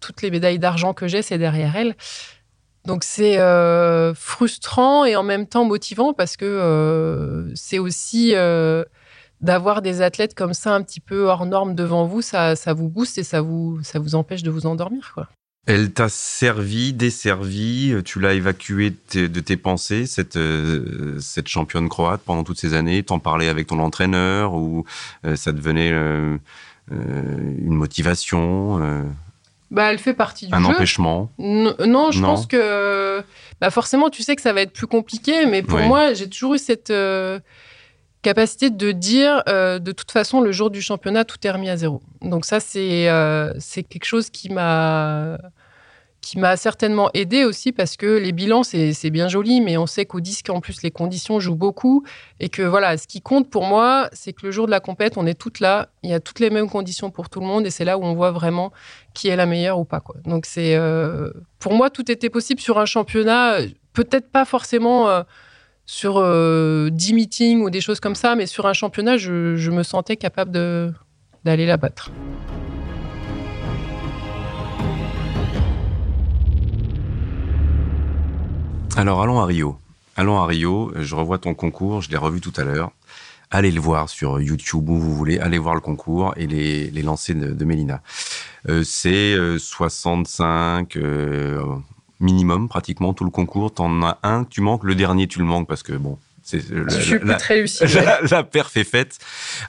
toutes 0.00 0.22
les 0.22 0.30
médailles 0.30 0.58
d'argent 0.58 0.94
que 0.94 1.06
j'ai 1.06 1.20
c'est 1.20 1.38
derrière 1.38 1.76
elle. 1.76 1.94
Donc 2.86 3.02
c'est 3.02 3.38
euh, 3.38 4.14
frustrant 4.14 5.04
et 5.04 5.16
en 5.16 5.22
même 5.22 5.46
temps 5.46 5.64
motivant 5.64 6.12
parce 6.12 6.36
que 6.36 6.44
euh, 6.44 7.50
c'est 7.54 7.78
aussi 7.78 8.32
euh, 8.34 8.84
d'avoir 9.40 9.80
des 9.80 10.02
athlètes 10.02 10.34
comme 10.34 10.52
ça 10.52 10.74
un 10.74 10.82
petit 10.82 11.00
peu 11.00 11.26
hors 11.26 11.46
normes 11.46 11.74
devant 11.74 12.06
vous, 12.06 12.20
ça, 12.20 12.54
vous 12.74 12.88
booste 12.88 13.16
et 13.16 13.24
ça 13.24 13.40
vous, 13.40 13.80
empêche 14.12 14.42
de 14.42 14.50
vous 14.50 14.66
endormir. 14.66 15.16
Elle 15.66 15.92
t'a 15.92 16.10
servi, 16.10 16.92
desservi, 16.92 17.94
tu 18.04 18.20
l'as 18.20 18.34
évacué 18.34 18.94
de 19.14 19.40
tes 19.40 19.56
pensées, 19.56 20.04
cette, 20.04 20.38
cette 21.20 21.48
championne 21.48 21.88
croate 21.88 22.20
pendant 22.20 22.44
toutes 22.44 22.58
ces 22.58 22.74
années, 22.74 23.02
t'en 23.02 23.18
parlais 23.18 23.48
avec 23.48 23.68
ton 23.68 23.78
entraîneur 23.78 24.52
ou 24.52 24.84
ça 25.34 25.52
devenait 25.52 25.90
une 26.90 27.74
motivation 27.74 29.06
bah, 29.74 29.90
elle 29.90 29.98
fait 29.98 30.14
partie 30.14 30.46
du 30.46 30.54
un 30.54 30.60
jeu. 30.60 30.66
empêchement 30.68 31.30
Non, 31.38 32.12
je 32.12 32.20
pense 32.20 32.46
que 32.46 33.22
bah 33.60 33.70
forcément, 33.70 34.08
tu 34.08 34.22
sais 34.22 34.36
que 34.36 34.42
ça 34.42 34.52
va 34.52 34.62
être 34.62 34.72
plus 34.72 34.86
compliqué, 34.86 35.46
mais 35.46 35.62
pour 35.62 35.80
moi, 35.80 36.14
j'ai 36.14 36.28
toujours 36.28 36.54
eu 36.54 36.58
cette 36.58 36.90
euh, 36.90 37.40
capacité 38.22 38.70
de 38.70 38.92
dire, 38.92 39.42
euh, 39.48 39.78
de 39.80 39.92
toute 39.92 40.12
façon, 40.12 40.40
le 40.40 40.52
jour 40.52 40.70
du 40.70 40.80
championnat, 40.80 41.24
tout 41.24 41.38
est 41.44 41.50
remis 41.50 41.68
à 41.68 41.76
zéro. 41.76 42.00
Donc 42.22 42.44
ça, 42.44 42.60
c'est 42.60 43.08
euh, 43.08 43.52
c'est 43.58 43.82
quelque 43.82 44.06
chose 44.06 44.30
qui 44.30 44.48
m'a 44.48 45.38
qui 46.24 46.38
m'a 46.38 46.56
certainement 46.56 47.10
aidé 47.12 47.44
aussi 47.44 47.70
parce 47.70 47.96
que 47.96 48.06
les 48.18 48.32
bilans, 48.32 48.62
c'est 48.62 49.10
bien 49.10 49.28
joli, 49.28 49.60
mais 49.60 49.76
on 49.76 49.86
sait 49.86 50.06
qu'au 50.06 50.20
disque, 50.20 50.48
en 50.48 50.60
plus, 50.60 50.82
les 50.82 50.90
conditions 50.90 51.38
jouent 51.38 51.54
beaucoup. 51.54 52.04
Et 52.40 52.48
que 52.48 52.62
voilà, 52.62 52.96
ce 52.96 53.06
qui 53.06 53.20
compte 53.20 53.50
pour 53.50 53.64
moi, 53.64 54.08
c'est 54.12 54.32
que 54.32 54.46
le 54.46 54.50
jour 54.50 54.66
de 54.66 54.70
la 54.70 54.80
compète, 54.80 55.18
on 55.18 55.26
est 55.26 55.34
toutes 55.34 55.60
là, 55.60 55.88
il 56.02 56.10
y 56.10 56.14
a 56.14 56.20
toutes 56.20 56.40
les 56.40 56.50
mêmes 56.50 56.70
conditions 56.70 57.10
pour 57.10 57.28
tout 57.28 57.40
le 57.40 57.46
monde 57.46 57.66
et 57.66 57.70
c'est 57.70 57.84
là 57.84 57.98
où 57.98 58.04
on 58.04 58.14
voit 58.14 58.30
vraiment 58.30 58.72
qui 59.12 59.28
est 59.28 59.36
la 59.36 59.46
meilleure 59.46 59.78
ou 59.78 59.84
pas. 59.84 60.00
Quoi. 60.00 60.16
Donc, 60.24 60.46
c'est 60.46 60.74
euh, 60.76 61.30
pour 61.58 61.74
moi, 61.74 61.90
tout 61.90 62.10
était 62.10 62.30
possible 62.30 62.60
sur 62.60 62.78
un 62.78 62.86
championnat, 62.86 63.58
peut-être 63.92 64.30
pas 64.30 64.44
forcément. 64.44 65.08
Euh, 65.08 65.22
sur 65.86 66.14
10 66.14 66.22
euh, 66.22 66.90
meetings 67.12 67.60
ou 67.60 67.68
des 67.68 67.82
choses 67.82 68.00
comme 68.00 68.14
ça, 68.14 68.34
mais 68.36 68.46
sur 68.46 68.64
un 68.64 68.72
championnat, 68.72 69.18
je, 69.18 69.54
je 69.56 69.70
me 69.70 69.82
sentais 69.82 70.16
capable 70.16 70.50
d'aller 71.44 71.66
la 71.66 71.76
battre. 71.76 72.10
Alors 78.96 79.22
allons 79.22 79.40
à 79.40 79.46
Rio. 79.46 79.76
Allons 80.16 80.38
à 80.38 80.46
Rio. 80.46 80.92
Je 80.94 81.16
revois 81.16 81.38
ton 81.38 81.54
concours. 81.54 82.00
Je 82.00 82.10
l'ai 82.10 82.16
revu 82.16 82.40
tout 82.40 82.52
à 82.56 82.62
l'heure. 82.62 82.92
Allez 83.50 83.72
le 83.72 83.80
voir 83.80 84.08
sur 84.08 84.40
YouTube 84.40 84.88
où 84.88 84.96
vous 84.96 85.14
voulez. 85.14 85.40
Allez 85.40 85.58
voir 85.58 85.74
le 85.74 85.80
concours 85.80 86.32
et 86.36 86.46
les, 86.46 86.90
les 86.90 87.02
lancers 87.02 87.34
de, 87.34 87.64
Mélina. 87.64 88.02
Euh, 88.68 88.84
c'est 88.84 89.36
65 89.58 90.96
euh, 90.96 91.00
euh, 91.02 91.64
minimum 92.20 92.68
pratiquement 92.68 93.14
tout 93.14 93.24
le 93.24 93.30
concours. 93.30 93.74
T'en 93.74 94.02
as 94.02 94.18
un, 94.22 94.44
tu 94.44 94.60
manques. 94.60 94.84
Le 94.84 94.94
dernier, 94.94 95.26
tu 95.26 95.40
le 95.40 95.44
manques 95.44 95.66
parce 95.66 95.82
que 95.82 95.94
bon, 95.94 96.16
je 96.52 97.00
suis 97.00 97.18
la, 97.22 97.34
très 97.34 97.62
lucide. 97.62 97.88
La, 98.30 98.44
perf 98.44 98.76
est 98.76 98.84
faite. 98.84 99.18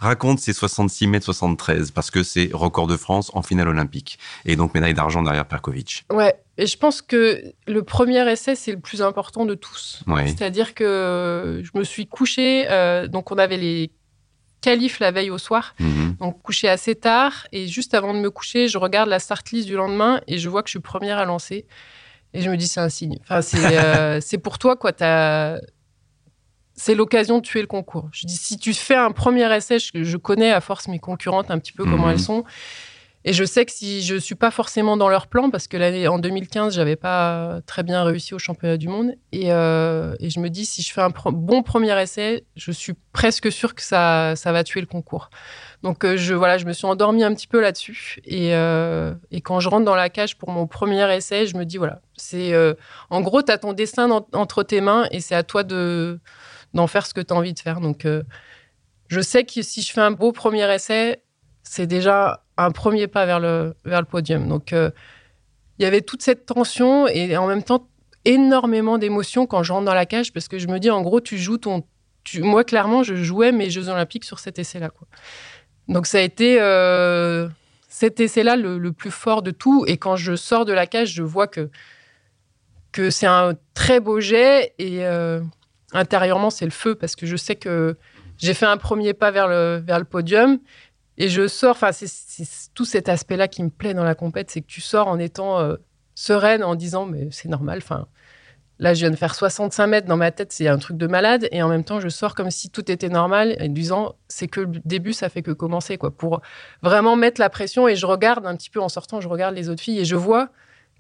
Raconte 0.02 0.40
ces 0.40 0.54
66 0.54 1.08
mètres 1.08 1.26
73 1.26 1.92
parce 1.92 2.12
que 2.12 2.22
c'est 2.22 2.50
record 2.54 2.88
de 2.88 2.98
France 2.98 3.32
en 3.34 3.42
finale 3.42 3.70
olympique 3.70 4.20
et 4.46 4.56
donc 4.56 4.76
médaille 4.76 4.94
d'argent 4.94 5.24
derrière 5.24 5.46
Perkovic. 5.46 6.06
Ouais, 6.12 6.36
et 6.58 6.68
je 6.68 6.78
pense 6.78 7.02
que 7.02 7.42
le 7.68 7.84
premier 7.84 8.30
essai 8.30 8.56
c'est 8.56 8.72
le 8.72 8.80
plus 8.80 9.02
important 9.02 9.46
de 9.46 9.56
tous. 9.56 10.04
C'est-à-dire 10.26 10.74
que 10.74 11.62
je 11.64 11.78
me 11.78 11.84
suis 11.84 12.08
couchée, 12.08 12.66
euh, 12.70 13.08
donc 13.08 13.32
on 13.32 13.38
avait 13.38 13.58
les 13.58 13.92
qualifs 14.62 15.00
la 15.00 15.12
veille 15.12 15.30
au 15.30 15.38
soir, 15.38 15.76
mhm. 15.80 16.16
donc 16.20 16.42
couché 16.42 16.70
assez 16.70 16.96
tard 16.96 17.48
et 17.52 17.68
juste 17.68 17.94
avant 17.94 18.14
de 18.14 18.20
me 18.20 18.32
coucher, 18.32 18.68
je 18.68 18.78
regarde 18.78 19.10
la 19.10 19.20
start 19.20 19.52
list 19.52 19.68
du 19.68 19.76
lendemain 19.76 20.22
et 20.28 20.38
je 20.38 20.50
vois 20.50 20.64
que 20.64 20.70
je 20.70 20.72
suis 20.72 20.80
première 20.80 21.18
à 21.18 21.26
lancer. 21.26 21.66
Et 22.34 22.42
je 22.42 22.50
me 22.50 22.58
dis, 22.58 22.68
c'est 22.68 22.82
un 22.82 22.90
signe. 22.90 23.18
Enfin, 23.24 23.42
c'est 23.42 23.58
euh, 24.36 24.40
pour 24.44 24.58
toi, 24.60 24.76
quoi. 24.76 24.92
As 25.00 25.60
c'est 26.76 26.94
l'occasion 26.94 27.38
de 27.38 27.44
tuer 27.44 27.62
le 27.62 27.68
concours. 27.68 28.10
Je 28.12 28.28
dis, 28.28 28.36
si 28.36 28.58
tu 28.58 28.74
fais 28.74 28.96
un 28.96 29.12
premier 29.12 29.52
essai, 29.56 29.78
je, 29.80 30.18
connais 30.18 30.52
à 30.52 30.60
force 30.60 30.88
mes 30.88 31.00
concurrentes 31.00 31.50
un 31.50 31.58
petit 31.58 31.72
peu 31.72 31.86
comment 31.86 32.08
mhm. 32.08 32.12
elles 32.12 32.20
sont. 32.20 32.44
Et 33.28 33.34
je 33.34 33.44
sais 33.44 33.66
que 33.66 33.72
si 33.72 34.04
je 34.04 34.16
suis 34.16 34.36
pas 34.36 34.52
forcément 34.52 34.98
dans 34.98 35.10
leur 35.10 35.26
plan, 35.26 35.50
parce 35.50 35.68
que 35.68 35.78
l'année 35.78 36.08
en 36.08 36.20
2015, 36.20 36.76
j'avais 36.76 36.96
pas 36.96 37.60
très 37.66 37.82
bien 37.82 38.04
réussi 38.04 38.36
au 38.36 38.40
championnat 38.40 38.78
du 38.78 38.88
monde, 38.88 39.16
et, 39.32 39.52
euh, 39.52 40.16
je 40.22 40.40
me 40.40 40.48
dis 40.48 40.64
si 40.64 40.84
je 40.84 40.94
fais 40.94 41.02
un 41.02 41.10
bon 41.10 41.64
premier 41.64 42.00
essai, 42.00 42.46
je 42.56 42.72
suis 42.72 42.94
presque 43.14 43.52
sûre 43.52 43.74
que 43.74 43.82
ça, 43.82 44.36
va 44.46 44.64
tuer 44.64 44.80
le 44.80 44.86
concours. 44.86 45.32
Donc 45.82 46.06
euh, 46.06 46.18
je 46.18 46.36
voilà, 46.36 46.60
je 46.60 46.66
me 46.66 46.74
suis 46.74 46.86
endormie 46.86 47.24
un 47.24 47.34
petit 47.34 47.48
peu 47.48 47.60
là-dessus, 47.60 48.20
et, 48.26 48.54
euh, 48.54 49.16
et, 49.32 49.42
quand 49.42 49.60
je 49.60 49.70
rentre 49.70 49.86
dans 49.86 49.96
la 49.96 50.10
cage 50.10 50.38
pour 50.38 50.52
mon 50.52 50.68
premier 50.68 51.12
essai, 51.12 51.48
je 51.48 51.58
me 51.58 51.66
dis 51.66 51.78
voilà, 51.78 52.02
c'est 52.16 52.54
en 53.10 53.22
gros 53.22 53.42
tu 53.42 53.52
as 53.52 53.58
ton 53.58 53.74
destin 53.74 54.24
entre 54.34 54.62
tes 54.62 54.82
mains 54.82 55.08
et 55.10 55.20
c'est 55.20 55.36
à 55.36 55.42
toi 55.42 55.64
de 55.64 56.20
d'en 56.76 56.86
faire 56.86 57.08
ce 57.08 57.16
que 57.16 57.22
tu 57.22 57.34
as 57.34 57.36
envie 57.36 57.54
de 57.54 57.60
faire. 57.60 57.80
Donc, 57.82 58.06
je 59.08 59.22
sais 59.22 59.46
que 59.46 59.64
si 59.64 59.82
je 59.82 59.92
fais 59.92 60.02
un 60.02 60.12
beau 60.12 60.32
premier 60.32 60.72
essai, 60.72 61.24
c'est 61.64 61.88
déjà 61.88 62.45
un 62.58 62.72
premier 62.72 63.08
pas 63.08 63.26
vers 63.26 63.40
le, 63.40 63.76
vers 63.86 64.00
le 64.00 64.06
podium. 64.06 64.48
Donc, 64.48 64.74
euh, 64.74 64.92
il 65.80 65.84
y 65.84 65.86
avait 65.86 66.02
toute 66.02 66.22
cette 66.22 66.46
tension 66.46 67.08
et 67.08 67.36
en 67.38 67.48
même 67.48 67.64
temps 67.64 67.88
énormément 68.24 68.98
d'émotions 68.98 69.46
quand 69.46 69.62
je 69.62 69.74
rentre 69.74 69.86
dans 69.86 69.94
la 69.94 70.06
cage 70.06 70.34
parce 70.34 70.48
que 70.48 70.58
je 70.58 70.68
me 70.68 70.80
dis, 70.80 70.90
en 70.90 71.02
gros, 71.02 71.22
tu 71.22 71.38
joues 71.38 71.58
ton. 71.58 71.84
Moi, 72.40 72.64
clairement, 72.64 73.04
je 73.04 73.16
jouais 73.16 73.52
mes 73.52 73.70
Jeux 73.70 73.90
Olympiques 73.90 74.24
sur 74.24 74.40
cet 74.40 74.58
essai-là. 74.58 74.90
Donc, 75.88 76.08
ça 76.08 76.18
a 76.18 76.22
été 76.22 76.60
euh, 76.60 77.48
cet 77.88 78.20
essai-là 78.20 78.56
le, 78.56 78.80
le, 78.80 78.92
plus 78.92 79.12
fort 79.12 79.42
de 79.44 79.52
tout. 79.52 79.86
Et 79.88 79.98
quand 79.98 80.16
je 80.16 80.36
sors 80.36 80.66
de 80.66 80.74
la 80.74 80.88
cage, 80.88 81.14
je 81.14 81.22
vois 81.22 81.48
que, 81.48 81.70
que 82.92 83.12
c'est 83.12 83.28
un 83.28 83.54
très 83.76 84.00
beau 84.00 84.20
jet 84.20 84.74
et 84.80 85.06
intérieurement, 85.94 86.50
c'est 86.50 86.66
le 86.66 86.72
feu 86.72 86.96
parce 86.96 87.16
que 87.16 87.26
je 87.26 87.36
sais 87.36 87.56
que 87.56 87.96
j'ai 88.38 88.54
fait 88.54 88.66
un 88.66 88.78
premier 88.78 89.14
pas 89.14 89.32
vers 89.32 89.48
le, 89.48 89.82
vers 89.86 90.00
le 90.00 90.06
podium 90.06 90.60
et 91.18 91.30
je 91.30 91.48
sors. 91.48 91.72
Enfin, 91.72 91.92
c'est 91.92 92.74
tout 92.74 92.86
cet 92.86 93.10
aspect-là 93.10 93.48
qui 93.48 93.64
me 93.64 93.70
plaît 93.70 93.94
dans 93.94 94.04
la 94.04 94.16
compète, 94.16 94.50
c'est 94.52 94.62
que 94.62 94.68
tu 94.68 94.82
sors 94.82 95.08
en 95.08 95.20
étant 95.20 95.60
euh, 95.60 95.76
sereine, 96.16 96.64
en 96.64 96.76
disant 96.76 97.06
mais 97.06 97.28
c'est 97.32 97.50
normal. 97.50 97.80
Enfin, 97.82 98.08
là, 98.80 98.94
je 98.94 99.00
viens 99.02 99.12
de 99.12 99.16
faire 99.16 99.36
65 99.36 99.88
mètres 99.88 100.08
dans 100.08 100.18
ma 100.18 100.32
tête, 100.32 100.52
c'est 100.52 100.68
un 100.68 100.78
truc 100.78 100.98
de 100.98 101.08
malade, 101.08 101.48
et 101.52 101.62
en 101.64 101.70
même 101.70 101.84
temps, 101.84 102.00
je 102.00 102.10
sors 102.10 102.36
comme 102.36 102.52
si 102.52 102.70
tout 102.70 102.92
était 102.92 103.10
normal, 103.10 103.58
en 103.62 103.68
disant 103.68 104.16
c'est 104.28 104.48
que 104.48 104.62
le 104.62 104.82
début, 104.86 105.14
ça 105.14 105.30
fait 105.30 105.42
que 105.42 105.52
commencer, 105.52 105.98
quoi, 105.98 106.12
pour 106.12 106.42
vraiment 106.82 107.16
mettre 107.16 107.40
la 107.40 107.50
pression. 107.50 107.88
Et 107.88 107.96
je 107.96 108.06
regarde 108.06 108.46
un 108.46 108.56
petit 108.56 108.70
peu 108.70 108.82
en 108.82 108.90
sortant, 108.90 109.22
je 109.22 109.28
regarde 109.28 109.56
les 109.56 109.70
autres 109.70 109.82
filles 109.82 110.00
et 110.00 110.06
je 110.06 110.16
vois 110.16 110.50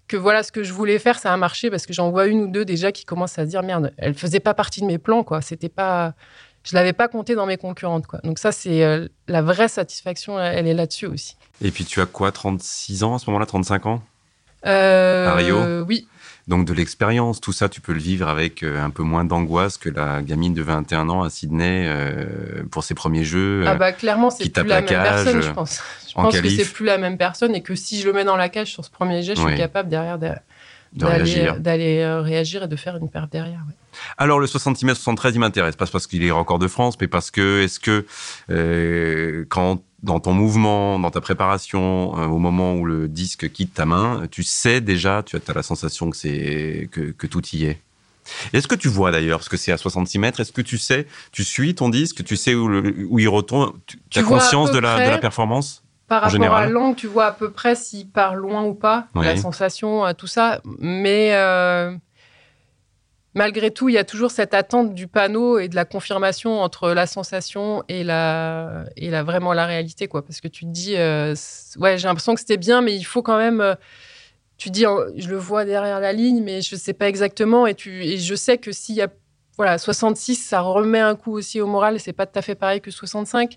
que 0.07 0.17
voilà 0.17 0.43
ce 0.43 0.51
que 0.51 0.63
je 0.63 0.71
voulais 0.71 0.99
faire, 0.99 1.17
ça 1.17 1.33
a 1.33 1.37
marché 1.37 1.69
parce 1.69 1.85
que 1.85 1.93
j'en 1.93 2.11
vois 2.11 2.27
une 2.27 2.41
ou 2.43 2.47
deux 2.47 2.65
déjà 2.65 2.91
qui 2.91 3.05
commencent 3.05 3.39
à 3.39 3.45
se 3.45 3.49
dire 3.49 3.63
merde, 3.63 3.91
elle 3.97 4.13
faisait 4.13 4.39
pas 4.39 4.53
partie 4.53 4.81
de 4.81 4.85
mes 4.85 4.97
plans 4.97 5.23
quoi. 5.23 5.41
C'était 5.41 5.69
pas, 5.69 6.13
je 6.65 6.75
l'avais 6.75 6.93
pas 6.93 7.07
compté 7.07 7.35
dans 7.35 7.45
mes 7.45 7.57
concurrentes 7.57 8.07
quoi. 8.07 8.19
Donc 8.23 8.39
ça 8.39 8.51
c'est 8.51 8.83
euh, 8.83 9.07
la 9.27 9.41
vraie 9.41 9.69
satisfaction, 9.69 10.39
elle 10.39 10.67
est 10.67 10.73
là-dessus 10.73 11.05
aussi. 11.05 11.37
Et 11.61 11.71
puis 11.71 11.85
tu 11.85 12.01
as 12.01 12.05
quoi, 12.05 12.31
36 12.31 13.03
ans 13.03 13.15
à 13.15 13.19
ce 13.19 13.29
moment-là, 13.29 13.45
35 13.45 13.85
ans? 13.85 14.03
Euh, 14.65 15.27
À 15.27 15.35
Rio? 15.35 15.83
Oui. 15.87 16.07
Donc 16.47 16.65
de 16.65 16.73
l'expérience, 16.73 17.41
tout 17.41 17.53
ça, 17.53 17.69
tu 17.69 17.81
peux 17.81 17.93
le 17.93 17.99
vivre 17.99 18.27
avec 18.27 18.61
euh, 18.61 18.79
un 18.79 18.91
peu 18.91 19.01
moins 19.01 19.25
d'angoisse 19.25 19.77
que 19.77 19.89
la 19.89 20.21
gamine 20.21 20.53
de 20.53 20.61
21 20.61 21.09
ans 21.09 21.23
à 21.23 21.31
Sydney 21.31 21.85
euh, 21.87 22.63
pour 22.69 22.83
ses 22.83 22.93
premiers 22.93 23.23
jeux. 23.23 23.63
Ah 23.65 23.73
bah 23.73 23.91
clairement, 23.91 24.29
c'est 24.29 24.49
plus 24.49 24.67
la, 24.67 24.81
même 24.81 24.85
personne, 24.85 25.41
je 25.41 25.51
pense. 25.51 25.81
Je 26.07 26.13
pense 26.13 26.39
que 26.39 26.49
c'est 26.49 26.71
plus 26.71 26.85
la 26.85 26.99
même 26.99 27.17
personne 27.17 27.55
et 27.55 27.63
que 27.63 27.73
si 27.73 27.99
je 27.99 28.05
le 28.05 28.13
mets 28.13 28.23
dans 28.23 28.37
la 28.37 28.49
cage 28.49 28.71
sur 28.71 28.85
ce 28.85 28.91
premier 28.91 29.23
jet, 29.23 29.35
je 29.35 29.41
suis 29.41 29.57
capable 29.57 29.89
derrière 29.89 30.19
d'aller 30.19 32.01
euh, 32.01 32.21
réagir. 32.21 32.63
et 32.63 32.67
de 32.67 32.75
faire 32.75 32.97
une 32.97 33.09
perte 33.09 33.31
derrière. 33.31 33.63
Alors 34.17 34.39
le 34.39 34.47
66 34.47 34.85
m 34.85 34.95
73, 34.95 35.35
il 35.35 35.39
m'intéresse, 35.39 35.75
pas 35.75 35.85
parce 35.85 36.07
qu'il 36.07 36.23
est 36.23 36.31
record 36.31 36.59
de 36.59 36.67
France, 36.67 36.95
mais 36.99 37.07
parce 37.07 37.31
que 37.31 37.61
est-ce 37.61 37.79
que 37.79 38.05
quand 39.49 39.81
dans 40.05 40.19
ton 40.19 40.33
mouvement, 40.33 40.99
dans 40.99 41.09
ta 41.09 41.19
préparation, 41.19 42.17
euh, 42.17 42.27
au 42.27 42.37
moment 42.37 42.75
où 42.75 42.85
le 42.85 43.07
disque 43.07 43.51
quitte 43.51 43.73
ta 43.73 43.85
main, 43.85 44.27
tu 44.29 44.43
sais 44.43 44.79
déjà, 44.79 45.23
tu 45.23 45.35
as, 45.35 45.53
la 45.53 45.63
sensation 45.63 46.11
que, 46.11 46.15
c'est, 46.15 46.87
que, 46.91 47.27
tout 47.27 47.41
y 47.53 47.65
est. 47.65 47.81
Est-ce 48.53 48.67
que 48.67 48.75
tu 48.75 48.87
vois 48.87 49.11
d'ailleurs, 49.11 49.39
parce 49.39 49.49
que 49.49 49.57
c'est 49.57 49.71
à 49.71 49.77
66 49.77 50.19
mètres, 50.19 50.39
est-ce 50.39 50.51
que 50.51 50.61
tu 50.61 50.77
sais, 50.77 51.07
tu 51.31 51.43
suis 51.43 51.73
ton 51.73 51.89
disque, 51.89 52.23
tu 52.23 52.37
sais 52.37 52.53
où, 52.53 52.69
où 53.09 53.19
il 53.19 53.27
retourne, 53.27 53.73
tu, 53.87 54.19
as 54.19 54.23
conscience 54.23 54.71
de 54.71 54.79
la, 54.79 55.05
de 55.05 55.09
la 55.09 55.17
performance 55.17 55.83
par 56.07 56.21
rapport 56.21 56.53
à 56.53 56.67
l'angle, 56.67 56.95
tu 56.95 57.07
vois 57.07 57.25
à 57.25 57.31
peu 57.31 57.49
près 57.49 57.73
s'il 57.73 58.07
part 58.07 58.35
loin 58.35 58.63
ou 58.63 58.75
pas, 58.75 59.07
la 59.15 59.37
sensation, 59.37 60.05
euh, 60.05 60.13
tout 60.13 60.27
ça. 60.27 60.61
Mais 60.77 61.33
euh, 61.33 61.95
malgré 63.35 63.69
tout, 63.69 63.89
il 63.89 63.95
y 63.95 63.97
a 63.97 64.05
toujours 64.05 64.31
cette 64.31 64.53
attente 64.53 64.95
du 64.95 65.07
panneau 65.07 65.59
et 65.59 65.67
de 65.67 65.75
la 65.75 65.85
confirmation 65.85 66.61
entre 66.61 66.91
la 66.91 67.05
sensation 67.05 67.83
et 67.89 68.03
la, 68.03 68.85
et 68.95 69.09
la 69.09 69.23
vraiment 69.23 69.53
la 69.53 69.65
réalité, 69.65 70.07
quoi. 70.07 70.25
Parce 70.25 70.41
que 70.41 70.47
tu 70.47 70.65
te 70.65 70.71
dis, 70.71 70.95
euh, 70.95 71.35
ouais, 71.77 71.97
j'ai 71.97 72.07
l'impression 72.07 72.33
que 72.33 72.39
c'était 72.39 72.57
bien, 72.57 72.81
mais 72.81 72.95
il 72.95 73.03
faut 73.03 73.21
quand 73.21 73.37
même. 73.37 73.61
Euh, 73.61 73.75
tu 74.57 74.69
dis, 74.69 74.85
je 75.17 75.27
le 75.27 75.35
vois 75.35 75.65
derrière 75.65 75.99
la 75.99 76.13
ligne, 76.13 76.41
mais 76.41 76.61
je 76.61 76.75
ne 76.75 76.79
sais 76.79 76.93
pas 76.93 77.09
exactement. 77.09 77.67
Et, 77.67 77.75
tu, 77.75 78.05
et 78.05 78.17
je 78.17 78.35
sais 78.35 78.57
que 78.57 78.71
s'il 78.71 78.95
y 78.95 79.01
a 79.01 79.09
voilà, 79.57 79.77
66, 79.77 80.35
ça 80.35 80.61
remet 80.61 80.99
un 80.99 81.15
coup 81.15 81.33
aussi 81.33 81.59
au 81.61 81.67
moral. 81.67 81.99
C'est 81.99 82.13
pas 82.13 82.25
tout 82.25 82.39
à 82.39 82.41
fait 82.41 82.55
pareil 82.55 82.79
que 82.79 82.91
65. 82.91 83.55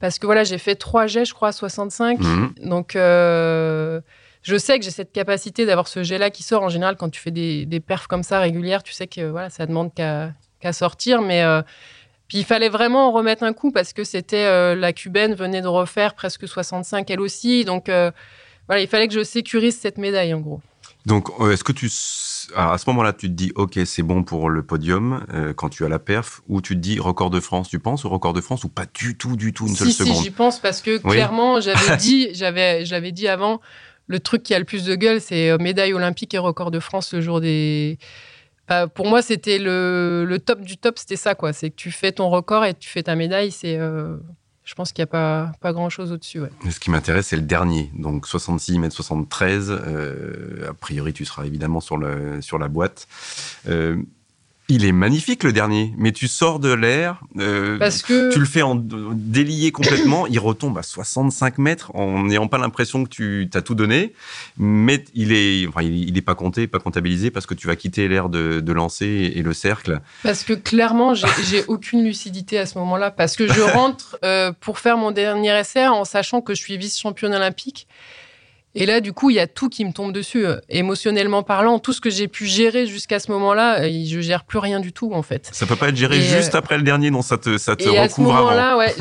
Parce 0.00 0.18
que 0.18 0.26
voilà, 0.26 0.42
j'ai 0.42 0.58
fait 0.58 0.74
trois 0.74 1.06
jets, 1.06 1.24
je 1.24 1.34
crois, 1.34 1.48
à 1.48 1.52
65. 1.52 2.18
Mmh. 2.18 2.54
Donc. 2.64 2.96
Euh, 2.96 4.00
je 4.44 4.56
sais 4.58 4.78
que 4.78 4.84
j'ai 4.84 4.90
cette 4.90 5.12
capacité 5.12 5.64
d'avoir 5.64 5.88
ce 5.88 6.02
jet-là 6.02 6.30
qui 6.30 6.42
sort. 6.42 6.62
En 6.62 6.68
général, 6.68 6.96
quand 6.96 7.08
tu 7.08 7.20
fais 7.20 7.30
des, 7.30 7.80
perfs 7.80 8.06
comme 8.06 8.22
ça 8.22 8.38
régulières, 8.38 8.82
tu 8.82 8.92
sais 8.92 9.06
que 9.06 9.30
voilà, 9.30 9.48
ça 9.48 9.66
demande 9.66 9.92
qu'à 9.94 10.72
sortir. 10.72 11.22
Mais 11.22 11.42
euh, 11.42 11.62
puis 12.28 12.38
il 12.38 12.44
fallait 12.44 12.68
vraiment 12.68 13.08
en 13.08 13.12
remettre 13.12 13.42
un 13.42 13.54
coup 13.54 13.72
parce 13.72 13.94
que 13.94 14.04
c'était 14.04 14.44
euh, 14.44 14.74
la 14.74 14.92
cubaine 14.92 15.34
venait 15.34 15.62
de 15.62 15.66
refaire 15.66 16.14
presque 16.14 16.46
65 16.46 17.10
elle 17.10 17.20
aussi. 17.20 17.64
Donc 17.64 17.88
euh, 17.88 18.10
voilà, 18.68 18.82
il 18.82 18.88
fallait 18.88 19.08
que 19.08 19.14
je 19.14 19.24
sécurise 19.24 19.78
cette 19.78 19.96
médaille 19.96 20.34
en 20.34 20.40
gros. 20.40 20.60
Donc 21.06 21.28
est-ce 21.50 21.64
que 21.64 21.72
tu 21.72 21.90
à 22.54 22.76
ce 22.76 22.84
moment-là, 22.88 23.14
tu 23.14 23.28
te 23.28 23.32
dis, 23.32 23.50
OK, 23.56 23.78
c'est 23.84 24.02
bon 24.02 24.22
pour 24.22 24.50
le 24.50 24.62
podium 24.62 25.24
quand 25.56 25.70
tu 25.70 25.84
as 25.84 25.88
la 25.88 25.98
perf, 25.98 26.42
ou 26.48 26.60
tu 26.60 26.74
te 26.74 26.80
dis 26.80 26.98
record 26.98 27.30
de 27.30 27.40
France, 27.40 27.68
tu 27.68 27.78
penses 27.78 28.04
au 28.04 28.10
record 28.10 28.34
de 28.34 28.40
France 28.42 28.64
ou 28.64 28.68
pas 28.68 28.84
du 28.92 29.16
tout, 29.16 29.36
du 29.36 29.52
tout, 29.52 29.66
une 29.66 29.74
seule 29.74 29.90
seconde? 29.90 30.16
Si, 30.16 30.22
j'y 30.24 30.30
pense 30.30 30.58
parce 30.58 30.82
que 30.82 30.98
clairement, 30.98 31.60
j'avais 31.60 31.96
dit, 31.98 32.28
j'avais, 32.32 32.86
j'avais 32.86 33.12
dit 33.12 33.28
avant, 33.28 33.60
le 34.06 34.20
truc 34.20 34.42
qui 34.42 34.54
a 34.54 34.58
le 34.58 34.64
plus 34.64 34.84
de 34.84 34.94
gueule, 34.94 35.20
c'est 35.20 35.56
médaille 35.58 35.94
olympique 35.94 36.34
et 36.34 36.38
record 36.38 36.70
de 36.70 36.80
France 36.80 37.12
le 37.14 37.20
jour 37.20 37.40
des. 37.40 37.98
pour 38.94 39.06
moi, 39.06 39.22
c'était 39.22 39.58
le, 39.58 40.36
top 40.44 40.60
du 40.60 40.76
top, 40.76 40.98
c'était 40.98 41.16
ça, 41.16 41.34
quoi. 41.34 41.52
C'est 41.52 41.70
que 41.70 41.76
tu 41.76 41.90
fais 41.90 42.12
ton 42.12 42.28
record 42.28 42.64
et 42.64 42.74
tu 42.74 42.88
fais 42.88 43.02
ta 43.02 43.14
médaille. 43.14 43.50
C'est, 43.50 43.78
je 43.78 44.74
pense 44.74 44.92
qu'il 44.92 45.02
n'y 45.02 45.10
a 45.10 45.52
pas, 45.60 45.72
grand-chose 45.72 46.12
au-dessus. 46.12 46.40
Ce 46.70 46.80
qui 46.80 46.90
m'intéresse, 46.90 47.28
c'est 47.28 47.36
le 47.36 47.42
dernier. 47.42 47.90
Donc 47.96 48.26
66 48.26 48.78
mètres 48.78 48.94
73. 48.94 49.70
a 49.70 50.74
priori, 50.74 51.12
tu 51.12 51.24
seras 51.24 51.44
évidemment 51.44 51.80
sur, 51.80 51.96
le, 51.96 52.40
sur 52.42 52.58
la 52.58 52.68
boîte. 52.68 53.06
Il 54.68 54.86
est 54.86 54.92
magnifique 54.92 55.42
le 55.42 55.52
dernier, 55.52 55.92
mais 55.98 56.10
tu 56.10 56.26
sors 56.26 56.58
de 56.58 56.72
l'air, 56.72 57.20
euh, 57.38 57.78
Parce 57.78 58.00
que... 58.02 58.32
tu 58.32 58.38
le 58.38 58.46
fais 58.46 58.62
en 58.62 58.74
délié 58.74 59.72
complètement, 59.72 60.26
il 60.26 60.38
retombe 60.38 60.78
à 60.78 60.82
65 60.82 61.58
mètres 61.58 61.94
en 61.94 62.24
n'ayant 62.24 62.48
pas 62.48 62.56
l'impression 62.56 63.04
que 63.04 63.10
tu 63.10 63.50
as 63.52 63.60
tout 63.60 63.74
donné, 63.74 64.14
mais 64.56 65.04
il 65.14 65.32
est, 65.32 65.66
enfin, 65.66 65.82
il, 65.82 66.16
est 66.16 66.22
pas 66.22 66.34
compté, 66.34 66.66
pas 66.66 66.78
comptabilisé 66.78 67.30
parce 67.30 67.44
que 67.44 67.52
tu 67.52 67.66
vas 67.66 67.76
quitter 67.76 68.08
l'air 68.08 68.30
de, 68.30 68.60
de, 68.60 68.72
lancer 68.72 69.32
et 69.34 69.42
le 69.42 69.52
cercle. 69.52 70.00
Parce 70.22 70.44
que 70.44 70.54
clairement, 70.54 71.12
j'ai 71.14 71.64
aucune 71.68 72.02
lucidité 72.02 72.58
à 72.58 72.64
ce 72.64 72.78
moment-là, 72.78 73.10
parce 73.10 73.36
que 73.36 73.46
je 73.46 73.60
rentre 73.74 74.18
euh, 74.24 74.50
pour 74.60 74.78
faire 74.78 74.96
mon 74.96 75.10
dernier 75.10 75.58
essai 75.58 75.86
en 75.86 76.06
sachant 76.06 76.40
que 76.40 76.54
je 76.54 76.62
suis 76.62 76.78
vice-championne 76.78 77.34
olympique. 77.34 77.86
Et 78.76 78.86
là, 78.86 79.00
du 79.00 79.12
coup, 79.12 79.30
il 79.30 79.36
y 79.36 79.40
a 79.40 79.46
tout 79.46 79.68
qui 79.68 79.84
me 79.84 79.92
tombe 79.92 80.12
dessus. 80.12 80.46
Euh, 80.46 80.56
émotionnellement 80.68 81.44
parlant, 81.44 81.78
tout 81.78 81.92
ce 81.92 82.00
que 82.00 82.10
j'ai 82.10 82.26
pu 82.26 82.46
gérer 82.46 82.86
jusqu'à 82.86 83.20
ce 83.20 83.30
moment-là, 83.30 83.82
euh, 83.82 84.04
je 84.04 84.20
gère 84.20 84.44
plus 84.44 84.58
rien 84.58 84.80
du 84.80 84.92
tout, 84.92 85.12
en 85.12 85.22
fait. 85.22 85.48
Ça 85.52 85.64
peut 85.64 85.76
pas 85.76 85.90
être 85.90 85.96
géré 85.96 86.20
juste 86.20 86.56
euh, 86.56 86.58
après 86.58 86.76
le 86.76 86.82
dernier, 86.82 87.10
non 87.10 87.22
Ça 87.22 87.38
te, 87.38 87.56
ça 87.56 87.76
te 87.76 87.84
et 87.84 87.96
à 87.96 88.08
ce 88.08 88.20
moment-là, 88.20 88.76
ouais, 88.76 88.92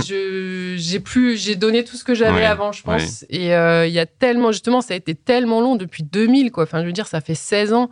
j'ai 0.77 0.99
plus, 0.99 1.37
j'ai 1.37 1.55
donné 1.55 1.83
tout 1.83 1.97
ce 1.97 2.03
que 2.03 2.13
j'avais 2.13 2.45
avant, 2.45 2.71
je 2.71 2.83
pense. 2.83 3.25
Et 3.29 3.47
il 3.47 3.93
y 3.93 3.99
a 3.99 4.05
tellement, 4.05 4.51
justement, 4.51 4.81
ça 4.81 4.93
a 4.93 4.97
été 4.97 5.15
tellement 5.15 5.59
long 5.59 5.75
depuis 5.75 6.03
2000, 6.03 6.51
quoi. 6.51 6.63
Enfin, 6.63 6.81
je 6.81 6.85
veux 6.85 6.93
dire, 6.93 7.07
ça 7.07 7.21
fait 7.21 7.35
16 7.35 7.73
ans. 7.73 7.89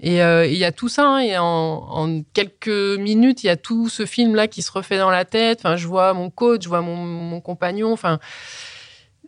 Et 0.00 0.18
il 0.18 0.56
y 0.56 0.64
a 0.64 0.72
tout 0.72 0.88
ça. 0.88 1.04
Hein, 1.04 1.18
et 1.18 1.36
en, 1.36 1.44
en, 1.44 2.22
quelques 2.32 2.68
minutes, 2.98 3.42
il 3.42 3.48
y 3.48 3.50
a 3.50 3.56
tout 3.56 3.88
ce 3.88 4.06
film-là 4.06 4.46
qui 4.46 4.62
se 4.62 4.70
refait 4.70 4.98
dans 4.98 5.10
la 5.10 5.24
tête. 5.24 5.60
Enfin, 5.60 5.76
je 5.76 5.86
vois 5.88 6.14
mon 6.14 6.30
coach, 6.30 6.62
je 6.62 6.68
vois 6.68 6.80
mon, 6.80 6.96
mon 6.96 7.40
compagnon. 7.40 7.92
Enfin 7.92 8.20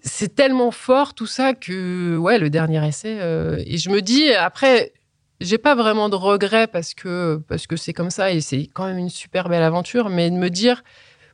c'est 0.07 0.35
tellement 0.35 0.71
fort 0.71 1.15
tout 1.15 1.27
ça 1.27 1.53
que 1.53 2.17
ouais 2.17 2.39
le 2.39 2.49
dernier 2.49 2.87
essai 2.87 3.19
euh, 3.21 3.61
et 3.67 3.77
je 3.77 3.91
me 3.91 4.01
dis 4.01 4.33
après 4.33 4.93
j'ai 5.41 5.59
pas 5.59 5.75
vraiment 5.75 6.09
de 6.09 6.15
regrets 6.15 6.69
parce 6.69 6.95
que 6.95 7.43
parce 7.49 7.67
que 7.67 7.77
c'est 7.77 7.93
comme 7.93 8.11
ça 8.11 8.31
et 8.31 8.41
c'est 8.41 8.71
quand 8.73 8.87
même 8.87 8.99
une 8.99 9.11
super 9.11 9.49
belle 9.49 9.65
aventure 9.65 10.09
mais 10.09 10.31
de 10.31 10.37
me 10.37 10.49
dire 10.49 10.83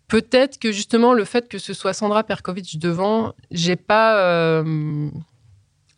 peut-être 0.08 0.58
que 0.58 0.72
justement 0.72 1.12
le 1.12 1.24
fait 1.24 1.48
que 1.48 1.58
ce 1.58 1.74
soit 1.74 1.92
Sandra 1.92 2.24
Perkovic 2.24 2.78
devant 2.78 3.34
j'ai 3.50 3.76
pas 3.76 4.18
euh, 4.18 5.08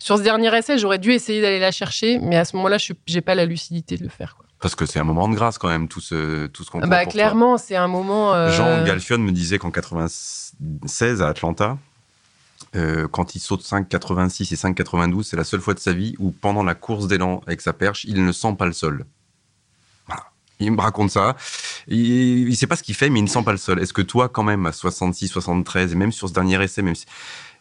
sur 0.01 0.19
ce 0.19 0.23
dernier 0.23 0.55
essai 0.57 0.77
j'aurais 0.77 0.99
dû 0.99 1.13
essayer 1.13 1.41
d'aller 1.41 1.61
la 1.61 1.71
chercher 1.71 2.19
mais 2.19 2.37
à 2.37 2.45
ce 2.45 2.57
moment-là 2.57 2.79
je 2.79 2.93
j'ai 3.07 3.21
pas 3.21 3.37
la 3.37 3.47
lucidité 3.47 3.97
de 3.97 4.03
le 4.03 4.11
faire 4.11 4.37
Parce 4.61 4.75
que 4.75 4.85
c'est 4.85 4.99
un 4.99 5.05
moment 5.05 5.29
de 5.29 5.35
grâce 5.35 5.59
quand 5.59 5.69
même, 5.69 5.87
tout 5.87 6.01
ce, 6.01 6.47
tout 6.47 6.65
ce 6.65 6.71
qu'on 6.71 6.81
Bah, 6.81 7.05
clairement, 7.05 7.59
c'est 7.59 7.77
un 7.77 7.89
moment. 7.89 8.33
Euh, 8.33 8.51
Jean 8.51 8.83
Galfion 8.85 9.19
me 9.19 9.31
disait 9.31 9.59
qu'en 9.59 9.71
96 9.71 11.21
à 11.21 11.29
Atlanta, 11.29 11.77
euh, 12.77 13.09
quand 13.09 13.35
il 13.35 13.41
saute 13.41 13.63
5,86 13.63 14.53
et 14.53 14.57
5,92, 14.57 15.23
c'est 15.23 15.37
la 15.37 15.45
seule 15.45 15.61
fois 15.61 15.75
de 15.75 15.79
sa 15.79 15.93
vie 15.93 16.15
où, 16.19 16.31
pendant 16.31 16.63
la 16.63 16.75
course 16.75 17.07
d'élan 17.07 17.43
avec 17.47 17.61
sa 17.61 17.73
perche, 17.73 18.05
il 18.05 18.25
ne 18.25 18.33
sent 18.33 18.55
pas 18.59 18.67
le 18.67 18.73
sol. 18.73 19.05
Il 20.61 20.73
me 20.73 20.81
raconte 20.81 21.11
ça. 21.11 21.37
Il 21.89 22.49
ne 22.49 22.55
sait 22.55 22.67
pas 22.67 22.77
ce 22.77 22.83
qu'il 22.83 22.95
fait, 22.95 23.11
mais 23.11 23.19
il 23.19 23.25
ne 23.25 23.29
sent 23.29 23.43
pas 23.43 23.53
le 23.53 23.59
sol. 23.59 23.81
Est-ce 23.81 23.93
que 23.93 24.03
toi, 24.03 24.29
quand 24.29 24.45
même, 24.45 24.67
à 24.67 24.73
66, 24.73 25.29
73, 25.29 25.93
et 25.93 25.95
même 25.97 26.13
sur 26.13 26.29
ce 26.29 26.33
dernier 26.33 26.63
essai, 26.63 26.83
même 26.83 26.95
si 26.95 27.07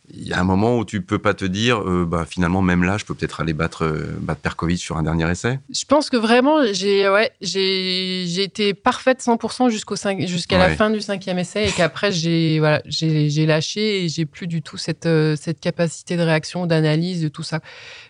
il 0.10 0.28
y 0.28 0.34
a 0.34 0.40
un 0.40 0.44
moment 0.44 0.78
où 0.78 0.84
tu 0.84 1.02
peux 1.02 1.18
pas 1.18 1.34
te 1.34 1.46
dire, 1.46 1.80
euh, 1.80 2.06
bah, 2.06 2.26
finalement, 2.30 2.62
même 2.62 2.84
là, 2.84 2.98
je 2.98 3.06
peux 3.06 3.14
peut-être 3.14 3.40
aller 3.40 3.54
battre, 3.54 3.86
euh, 3.86 4.18
battre 4.20 4.42
Perkovic 4.42 4.78
sur 4.78 4.98
un 4.98 5.04
dernier 5.04 5.30
essai? 5.32 5.60
Je 5.74 5.86
pense 5.86 6.10
que 6.10 6.18
vraiment, 6.18 6.58
j'ai 6.74 7.08
ouais, 7.08 7.32
j'ai 7.40 8.44
été 8.44 8.74
parfaite 8.74 9.22
100% 9.22 9.70
jusqu'au 9.70 9.96
jusqu'à 10.28 10.58
la 10.58 10.76
fin 10.76 10.90
du 10.90 11.00
cinquième 11.00 11.40
essai 11.40 11.70
et 11.70 11.72
qu'après, 11.72 12.12
j'ai 12.12 12.60
voilà, 12.60 12.82
j'ai 12.86 13.46
lâché 13.46 14.04
et 14.04 14.10
j'ai 14.10 14.26
plus 14.26 14.48
du 14.48 14.62
tout 14.62 14.76
cette, 14.76 15.06
euh, 15.06 15.38
cette 15.40 15.62
capacité 15.62 16.18
de 16.18 16.22
réaction, 16.22 16.66
d'analyse, 16.66 17.22
de 17.22 17.30
tout 17.30 17.44
ça. 17.44 17.62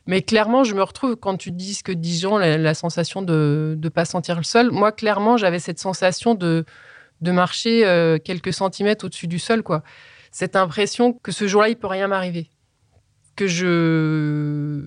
Mais 0.08 0.24
clairement, 0.24 0.64
je 0.64 0.74
me 0.74 0.82
retrouve 0.82 1.16
quand 1.16 1.38
tu 1.38 1.52
dis 1.52 1.76
ce 1.76 1.84
que 1.84 1.92
dit 1.92 2.18
Jean, 2.18 2.40
la, 2.40 2.58
la 2.58 2.74
sensation 2.74 3.22
de 3.22 3.78
ne 3.80 3.90
pas 3.90 4.06
sentir 4.06 4.38
le 4.38 4.44
sol. 4.44 4.72
Moi, 4.72 4.92
clairement, 4.92 5.38
j'avais 5.38 5.60
cette 5.60 5.80
sensation 5.80 6.34
de, 6.34 6.66
de 7.22 7.32
marcher 7.32 8.18
quelques 8.26 8.52
centimètres 8.52 9.06
au-dessus 9.06 9.28
du 9.28 9.38
sol, 9.38 9.62
quoi 9.62 9.84
cette 10.34 10.56
impression 10.56 11.14
que 11.14 11.32
ce 11.32 11.48
jour-là, 11.48 11.70
il 11.70 11.78
peut 11.78 11.88
rien 11.88 12.08
m'arriver. 12.08 12.50
Que 13.36 13.48
je. 13.48 14.84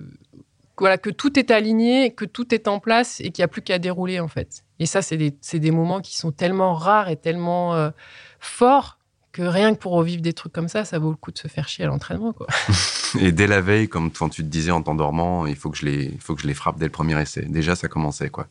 Voilà, 0.77 0.99
que 0.99 1.09
tout 1.09 1.39
est 1.39 1.49
aligné, 1.49 2.13
que 2.13 2.25
tout 2.25 2.53
est 2.53 2.67
en 2.67 2.79
place 2.79 3.19
et 3.21 3.31
qu'il 3.31 3.41
n'y 3.41 3.45
a 3.45 3.47
plus 3.47 3.63
qu'à 3.63 3.79
dérouler, 3.79 4.19
en 4.19 4.27
fait. 4.27 4.63
Et 4.77 4.85
ça, 4.85 5.01
c'est 5.01 5.17
des, 5.17 5.31
des, 5.31 5.71
moments 5.71 6.01
qui 6.01 6.15
sont 6.15 6.31
tellement 6.31 6.75
rares 6.75 7.09
et 7.09 7.15
tellement 7.15 7.73
euh, 7.73 7.89
forts 8.39 8.99
que 9.31 9.41
rien 9.41 9.73
que 9.73 9.79
pour 9.79 9.93
revivre 9.93 10.21
des 10.21 10.33
trucs 10.33 10.53
comme 10.53 10.67
ça, 10.67 10.85
ça 10.85 10.99
vaut 10.99 11.09
le 11.09 11.15
coup 11.15 11.31
de 11.31 11.37
se 11.37 11.47
faire 11.47 11.67
chier 11.67 11.85
à 11.85 11.87
l'entraînement. 11.87 12.33
Quoi. 12.33 12.47
et 13.19 13.31
dès 13.31 13.47
la 13.47 13.61
veille, 13.61 13.87
comme 13.87 14.11
quand 14.11 14.29
tu 14.29 14.43
te 14.43 14.49
disais 14.49 14.71
en 14.71 14.83
t'endormant, 14.83 15.47
il 15.47 15.55
faut 15.55 15.71
que, 15.71 15.77
je 15.77 15.85
les, 15.85 16.17
faut 16.19 16.35
que 16.35 16.41
je 16.41 16.47
les 16.47 16.53
frappe 16.53 16.77
dès 16.77 16.85
le 16.85 16.91
premier 16.91 17.19
essai. 17.19 17.43
Déjà, 17.43 17.75
ça 17.75 17.87
commençait. 17.87 18.29
quoi 18.29 18.47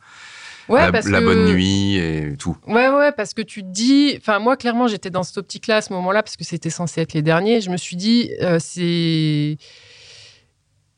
la, 0.69 0.91
la 0.91 1.21
bonne 1.21 1.47
nuit 1.47 1.97
et 1.97 2.37
tout. 2.39 2.57
Ouais, 2.67 2.89
ouais, 2.89 3.13
parce 3.13 3.35
que 3.35 3.43
tu 3.43 3.63
te 3.63 3.69
dis. 3.69 4.15
Enfin, 4.19 4.39
moi, 4.39 4.57
clairement, 4.57 4.89
j'étais 4.89 5.11
dans 5.11 5.23
cette 5.23 5.39
optique-là 5.39 5.77
à 5.77 5.83
ce 5.83 5.93
moment-là, 5.93 6.23
parce 6.23 6.37
que 6.37 6.45
c'était 6.45 6.71
censé 6.71 7.01
être 7.01 7.13
les 7.13 7.23
derniers. 7.23 7.61
Je 7.61 7.71
me 7.71 7.77
suis 7.77 7.97
dit, 7.97 8.31
euh, 8.43 8.59
c'est. 8.61 9.57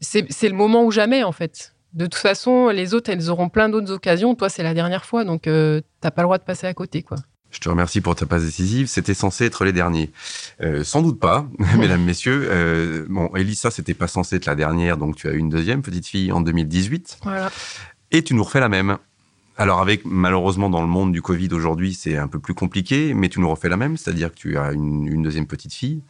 C'est 0.01 0.49
le 0.49 0.55
moment 0.55 0.85
ou 0.85 0.93
jamais, 0.93 1.25
en 1.25 1.33
fait. 1.33 1.75
De 1.93 2.07
toute 2.07 2.15
façon, 2.15 2.69
les 2.69 2.95
autres, 2.95 3.11
elles 3.11 3.31
auront 3.31 3.49
plein 3.49 3.69
d'autres 3.69 3.93
occasions. 3.93 4.35
Toi, 4.35 4.49
c'est 4.49 4.63
la 4.63 4.75
dernière 4.75 5.05
fois, 5.05 5.25
donc 5.25 5.47
euh, 5.47 5.81
t'as 6.01 6.11
pas 6.11 6.23
le 6.23 6.27
droit 6.27 6.39
de 6.39 6.45
passer 6.45 6.67
à 6.67 6.75
côté, 6.75 7.03
quoi. 7.03 7.17
Je 7.51 7.61
te 7.61 7.69
remercie 7.69 8.03
pour 8.03 8.15
ta 8.15 8.27
passe 8.27 8.45
décisive. 8.45 8.89
C'était 8.89 9.15
censé 9.15 9.47
être 9.47 9.65
les 9.65 9.73
derniers. 9.73 10.11
Euh, 10.61 10.85
sans 10.85 11.01
doute 11.01 11.19
pas, 11.19 11.47
mesdames, 11.79 12.05
messieurs. 12.05 12.47
Euh, 12.51 13.07
bon, 13.09 13.35
Elissa, 13.35 13.71
c'était 13.71 13.95
pas 13.95 14.07
censé 14.07 14.37
être 14.37 14.47
la 14.47 14.55
dernière, 14.55 14.99
donc 14.99 15.17
tu 15.17 15.29
as 15.29 15.33
eu 15.33 15.39
une 15.39 15.49
deuxième 15.49 15.81
petite 15.81 16.07
fille 16.07 16.31
en 16.31 16.43
2018. 16.43 17.19
Voilà. 17.23 17.51
Et 18.11 18.23
tu 18.23 18.35
nous 18.35 18.45
refais 18.45 18.61
la 18.61 18.69
même. 18.69 18.99
Alors 19.61 19.81
avec 19.81 20.05
malheureusement 20.05 20.71
dans 20.71 20.81
le 20.81 20.87
monde 20.87 21.11
du 21.11 21.21
Covid 21.21 21.49
aujourd'hui 21.51 21.93
c'est 21.93 22.17
un 22.17 22.29
peu 22.29 22.39
plus 22.39 22.55
compliqué, 22.55 23.13
mais 23.13 23.29
tu 23.29 23.41
nous 23.41 23.51
refais 23.51 23.69
la 23.69 23.77
même, 23.77 23.97
c'est-à-dire 23.97 24.31
que 24.31 24.37
tu 24.37 24.57
as 24.57 24.71
une, 24.71 25.21
deuxième 25.21 25.49
petite 25.49 25.75
fille 25.75 26.01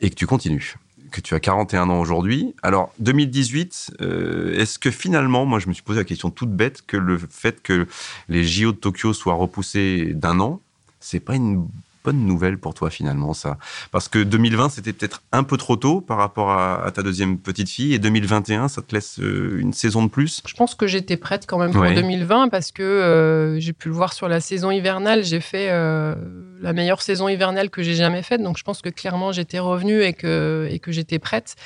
et 0.00 0.08
que 0.08 0.14
tu 0.14 0.26
continues, 0.26 0.76
que 1.10 1.20
tu 1.20 1.34
as 1.34 1.40
41 1.40 1.90
ans 1.90 2.00
aujourd'hui. 2.00 2.54
Alors 2.62 2.94
2018, 2.98 3.96
euh, 4.00 4.58
est-ce 4.58 4.78
que 4.78 4.90
finalement, 4.90 5.44
moi 5.44 5.58
je 5.58 5.68
me 5.68 5.74
suis 5.74 5.82
posé 5.82 6.00
la 6.00 6.04
question 6.04 6.30
toute 6.30 6.52
bête 6.52 6.80
que 6.86 6.96
le 6.96 7.18
fait 7.18 7.62
que 7.62 7.86
les 8.30 8.44
JO 8.44 8.72
de 8.72 8.78
Tokyo 8.78 9.12
soient 9.12 9.34
repoussés 9.34 10.14
d'un 10.14 10.40
an, 10.40 10.58
c'est 11.00 11.20
pas 11.20 11.36
une 11.36 11.68
bonne 12.04 12.24
nouvelle 12.24 12.58
pour 12.58 12.74
toi 12.74 12.90
finalement 12.90 13.34
ça. 13.34 13.58
Parce 13.90 14.08
que 14.08 14.22
2020 14.22 14.70
c'était 14.70 14.92
peut-être 14.92 15.22
un 15.32 15.42
peu 15.42 15.56
trop 15.56 15.76
tôt 15.76 16.00
par 16.00 16.18
rapport 16.18 16.50
à, 16.50 16.90
ta 16.92 17.02
deuxième 17.02 17.38
petite 17.38 17.68
fille 17.68 17.94
et 17.94 17.98
2021 17.98 18.68
ça 18.68 18.82
te 18.82 18.94
laisse 18.94 19.20
euh, 19.20 19.58
une 19.58 19.72
saison 19.72 20.02
de 20.04 20.08
plus? 20.08 20.42
Je 20.46 20.54
pense 20.54 20.74
que 20.74 20.86
j'étais 20.86 21.16
prête 21.16 21.46
quand 21.46 21.58
même 21.58 21.72
pour 21.72 21.82
2020 21.82 22.48
parce 22.48 22.72
que 22.72 22.82
euh, 22.82 23.60
j'ai 23.60 23.72
pu 23.72 23.88
le 23.88 23.94
voir 23.94 24.12
sur 24.12 24.28
la 24.28 24.40
saison 24.40 24.70
hivernale, 24.70 25.24
j'ai 25.24 25.40
fait 25.40 25.68
euh, 25.70 26.14
la 26.60 26.72
meilleure 26.72 27.02
saison 27.02 27.28
hivernale 27.28 27.70
que 27.70 27.82
j'ai 27.82 27.94
jamais 27.94 28.22
faite 28.22 28.42
donc 28.42 28.58
je 28.58 28.64
pense 28.64 28.82
que 28.82 28.88
clairement 28.88 29.32
j'étais 29.32 29.58
revenue 29.58 30.02
et 30.02 30.12
que, 30.12 30.68
et 30.70 30.78
que 30.78 30.92
j'étais 30.92 31.18
prête. 31.18 31.56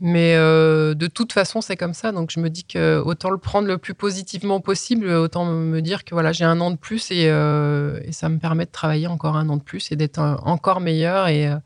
Mais 0.00 0.36
euh, 0.36 0.94
de 0.94 1.08
toute 1.08 1.32
façon, 1.32 1.60
c'est 1.60 1.76
comme 1.76 1.94
ça. 1.94 2.12
Donc, 2.12 2.30
je 2.30 2.38
me 2.38 2.50
dis 2.50 2.64
que 2.64 3.00
autant 3.04 3.30
le 3.30 3.38
prendre 3.38 3.66
le 3.66 3.78
plus 3.78 3.94
positivement 3.94 4.60
possible, 4.60 5.08
autant 5.08 5.44
me 5.44 5.80
dire 5.80 6.04
que 6.04 6.14
voilà, 6.14 6.30
j'ai 6.32 6.44
un 6.44 6.60
an 6.60 6.70
de 6.70 6.76
plus 6.76 7.10
et, 7.10 7.28
euh, 7.28 8.00
ça 8.12 8.28
me 8.28 8.38
permet 8.38 8.64
de 8.64 8.70
travailler 8.70 9.08
encore 9.08 9.36
un 9.36 9.48
an 9.48 9.56
de 9.56 9.62
plus 9.62 9.90
et 9.90 9.96
d'être 9.96 10.20
encore 10.44 10.80
meilleur 10.80 11.26
et, 11.28 11.48
euh, 11.48 11.56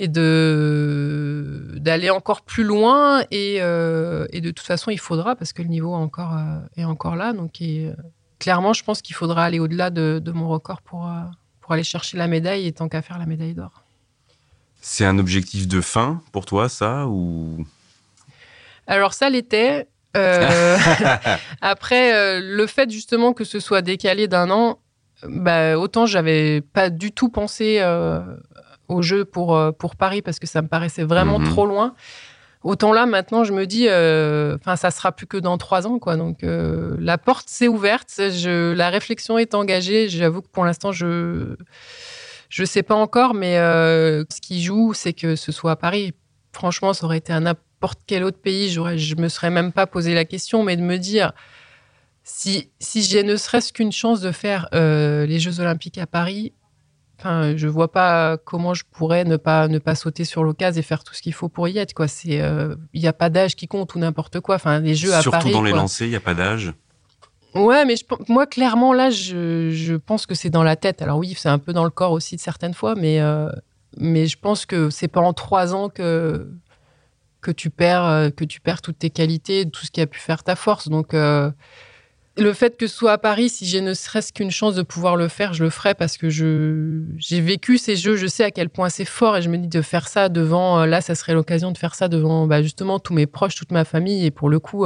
et 0.00 0.08
de 0.08 1.76
d'aller 1.76 2.10
encore 2.10 2.42
plus 2.42 2.64
loin. 2.64 3.22
Et, 3.30 3.60
de 3.60 4.50
toute 4.50 4.66
façon, 4.66 4.90
il 4.90 4.98
faudra 4.98 5.36
parce 5.36 5.52
que 5.52 5.62
le 5.62 5.68
niveau 5.68 5.92
est 6.76 6.84
encore 6.84 7.16
là. 7.16 7.32
Donc, 7.32 7.62
clairement, 8.40 8.72
je 8.72 8.82
pense 8.82 9.00
qu'il 9.00 9.14
faudra 9.14 9.44
aller 9.44 9.60
au-delà 9.60 9.90
de, 9.90 10.20
de, 10.22 10.32
mon 10.32 10.48
record 10.48 10.82
pour, 10.82 11.08
pour 11.60 11.72
aller 11.72 11.84
chercher 11.84 12.18
la 12.18 12.26
médaille 12.26 12.66
et 12.66 12.72
tant 12.72 12.88
qu'à 12.88 13.00
faire 13.02 13.18
la 13.18 13.26
médaille 13.26 13.54
d'or. 13.54 13.83
C'est 14.86 15.06
un 15.06 15.18
objectif 15.18 15.66
de 15.66 15.80
fin 15.80 16.20
pour 16.30 16.44
toi, 16.44 16.68
ça 16.68 17.06
ou? 17.06 17.64
Alors 18.86 19.14
ça 19.14 19.30
l'était. 19.30 19.88
Euh, 20.14 20.76
après, 21.62 22.14
euh, 22.14 22.40
le 22.42 22.66
fait 22.66 22.90
justement 22.90 23.32
que 23.32 23.44
ce 23.44 23.60
soit 23.60 23.80
décalé 23.80 24.28
d'un 24.28 24.50
an, 24.50 24.80
bah, 25.26 25.78
autant 25.78 26.04
j'avais 26.04 26.60
pas 26.60 26.90
du 26.90 27.12
tout 27.12 27.30
pensé 27.30 27.78
euh, 27.80 28.20
au 28.88 29.00
jeu 29.00 29.24
pour, 29.24 29.58
pour 29.78 29.96
Paris 29.96 30.20
parce 30.20 30.38
que 30.38 30.46
ça 30.46 30.60
me 30.60 30.68
paraissait 30.68 31.04
vraiment 31.04 31.38
mhm. 31.38 31.48
trop 31.48 31.64
loin. 31.64 31.94
Autant 32.62 32.92
là, 32.92 33.06
maintenant, 33.06 33.42
je 33.42 33.54
me 33.54 33.64
dis, 33.64 33.86
enfin, 33.88 34.76
ça 34.76 34.90
sera 34.90 35.12
plus 35.12 35.26
que 35.26 35.38
dans 35.38 35.56
trois 35.56 35.86
ans, 35.86 35.98
quoi. 35.98 36.16
Donc, 36.16 36.40
la 36.42 37.16
porte 37.16 37.48
s'est 37.48 37.68
ouverte, 37.68 38.12
je, 38.16 38.74
la 38.74 38.90
réflexion 38.90 39.38
est 39.38 39.54
engagée. 39.54 40.10
J'avoue 40.10 40.42
que 40.42 40.48
pour 40.48 40.66
l'instant, 40.66 40.92
je 40.92 41.56
je 42.48 42.64
sais 42.64 42.82
pas 42.82 42.94
encore, 42.94 43.34
mais 43.34 43.58
euh, 43.58 44.24
ce 44.32 44.40
qui 44.40 44.62
joue, 44.62 44.92
c'est 44.94 45.12
que 45.12 45.36
ce 45.36 45.52
soit 45.52 45.72
à 45.72 45.76
Paris. 45.76 46.12
Franchement, 46.52 46.92
ça 46.92 47.06
aurait 47.06 47.18
été 47.18 47.32
à 47.32 47.40
n'importe 47.40 48.00
quel 48.06 48.24
autre 48.24 48.38
pays, 48.38 48.70
je 48.70 49.14
me 49.16 49.28
serais 49.28 49.50
même 49.50 49.72
pas 49.72 49.86
posé 49.86 50.14
la 50.14 50.24
question, 50.24 50.62
mais 50.62 50.76
de 50.76 50.82
me 50.82 50.96
dire 50.96 51.32
si, 52.24 52.70
si 52.80 53.02
j'ai 53.02 53.22
ne 53.22 53.36
serait-ce 53.36 53.72
qu'une 53.72 53.92
chance 53.92 54.20
de 54.20 54.32
faire 54.32 54.68
euh, 54.74 55.26
les 55.26 55.38
Jeux 55.38 55.60
Olympiques 55.60 55.98
à 55.98 56.06
Paris, 56.06 56.54
enfin, 57.18 57.54
je 57.56 57.68
vois 57.68 57.92
pas 57.92 58.38
comment 58.38 58.72
je 58.72 58.84
pourrais 58.90 59.24
ne 59.24 59.36
pas, 59.36 59.68
ne 59.68 59.78
pas 59.78 59.94
sauter 59.94 60.24
sur 60.24 60.42
l'occasion 60.42 60.80
et 60.80 60.82
faire 60.82 61.04
tout 61.04 61.14
ce 61.14 61.20
qu'il 61.20 61.34
faut 61.34 61.50
pour 61.50 61.68
y 61.68 61.78
être. 61.78 61.92
Quoi. 61.92 62.08
C'est, 62.08 62.40
euh, 62.40 62.74
il 62.94 63.02
n'y 63.02 63.08
a 63.08 63.12
pas 63.12 63.28
d'âge 63.28 63.56
qui 63.56 63.68
compte 63.68 63.94
ou 63.94 63.98
n'importe 63.98 64.40
quoi. 64.40 64.56
Enfin, 64.56 64.80
les 64.80 64.94
Jeux 64.94 65.12
à 65.12 65.20
Surtout 65.20 65.38
Paris. 65.38 65.52
dans 65.52 65.62
les 65.62 65.72
lancers, 65.72 66.06
il 66.06 66.10
n'y 66.10 66.16
a 66.16 66.20
pas 66.20 66.34
d'âge. 66.34 66.72
Ouais, 67.54 67.84
mais 67.84 67.94
je, 67.96 68.04
moi, 68.28 68.46
clairement, 68.46 68.92
là, 68.92 69.10
je, 69.10 69.96
pense 69.96 70.26
que 70.26 70.34
c'est 70.34 70.50
dans 70.50 70.64
la 70.64 70.76
tête. 70.76 71.02
Alors 71.02 71.18
oui, 71.18 71.34
c'est 71.36 71.48
un 71.48 71.58
peu 71.58 71.72
dans 71.72 71.84
le 71.84 71.90
corps 71.90 72.12
aussi 72.12 72.34
de 72.36 72.40
certaines 72.40 72.74
fois, 72.74 72.94
mais, 72.96 73.20
euh, 73.20 73.48
je 73.98 74.36
pense 74.36 74.66
que 74.66 74.90
c'est 74.90 75.08
pendant 75.08 75.32
trois 75.32 75.72
ans 75.74 75.88
que, 75.88 76.50
que, 77.40 77.52
tu 77.52 77.70
perds, 77.70 78.04
euh, 78.04 78.30
que 78.30 78.44
tu 78.44 78.60
perds 78.60 78.82
toutes 78.82 78.98
tes 78.98 79.10
qualités, 79.10 79.70
tout 79.70 79.86
ce 79.86 79.92
qui 79.92 80.00
a 80.00 80.06
pu 80.06 80.18
faire 80.18 80.42
ta 80.42 80.56
force. 80.56 80.88
Donc, 80.88 81.14
euh, 81.14 81.48
le 82.36 82.52
fait 82.52 82.76
que 82.76 82.88
ce 82.88 82.96
soit 82.96 83.12
à 83.12 83.18
Paris, 83.18 83.48
si 83.48 83.66
j'ai 83.66 83.80
ne 83.80 83.94
serait-ce 83.94 84.32
qu'une 84.32 84.50
chance 84.50 84.74
de 84.74 84.82
pouvoir 84.82 85.14
le 85.14 85.28
faire, 85.28 85.54
je 85.54 85.62
le 85.62 85.70
ferai 85.70 85.94
parce 85.94 86.16
que 86.16 86.28
j'ai 86.28 87.40
vécu 87.40 87.78
ces 87.78 87.94
jeux, 87.94 88.16
je 88.16 88.26
sais 88.26 88.42
à 88.42 88.50
quel 88.50 88.68
point 88.68 88.88
c'est 88.88 89.04
fort 89.04 89.36
et 89.36 89.42
je 89.42 89.48
me 89.48 89.58
dis 89.58 89.68
de 89.68 89.82
faire 89.82 90.08
ça 90.08 90.28
devant, 90.28 90.84
là, 90.84 91.00
ça 91.00 91.14
serait 91.14 91.34
l'occasion 91.34 91.70
de 91.70 91.78
faire 91.78 91.94
ça 91.94 92.08
devant 92.08 92.48
bah, 92.48 92.62
justement 92.64 92.98
tous 92.98 93.14
mes 93.14 93.26
proches, 93.26 93.54
toute 93.54 93.70
ma 93.70 93.84
famille. 93.84 94.26
Et 94.26 94.32
pour 94.32 94.48
le 94.48 94.58
coup, 94.58 94.84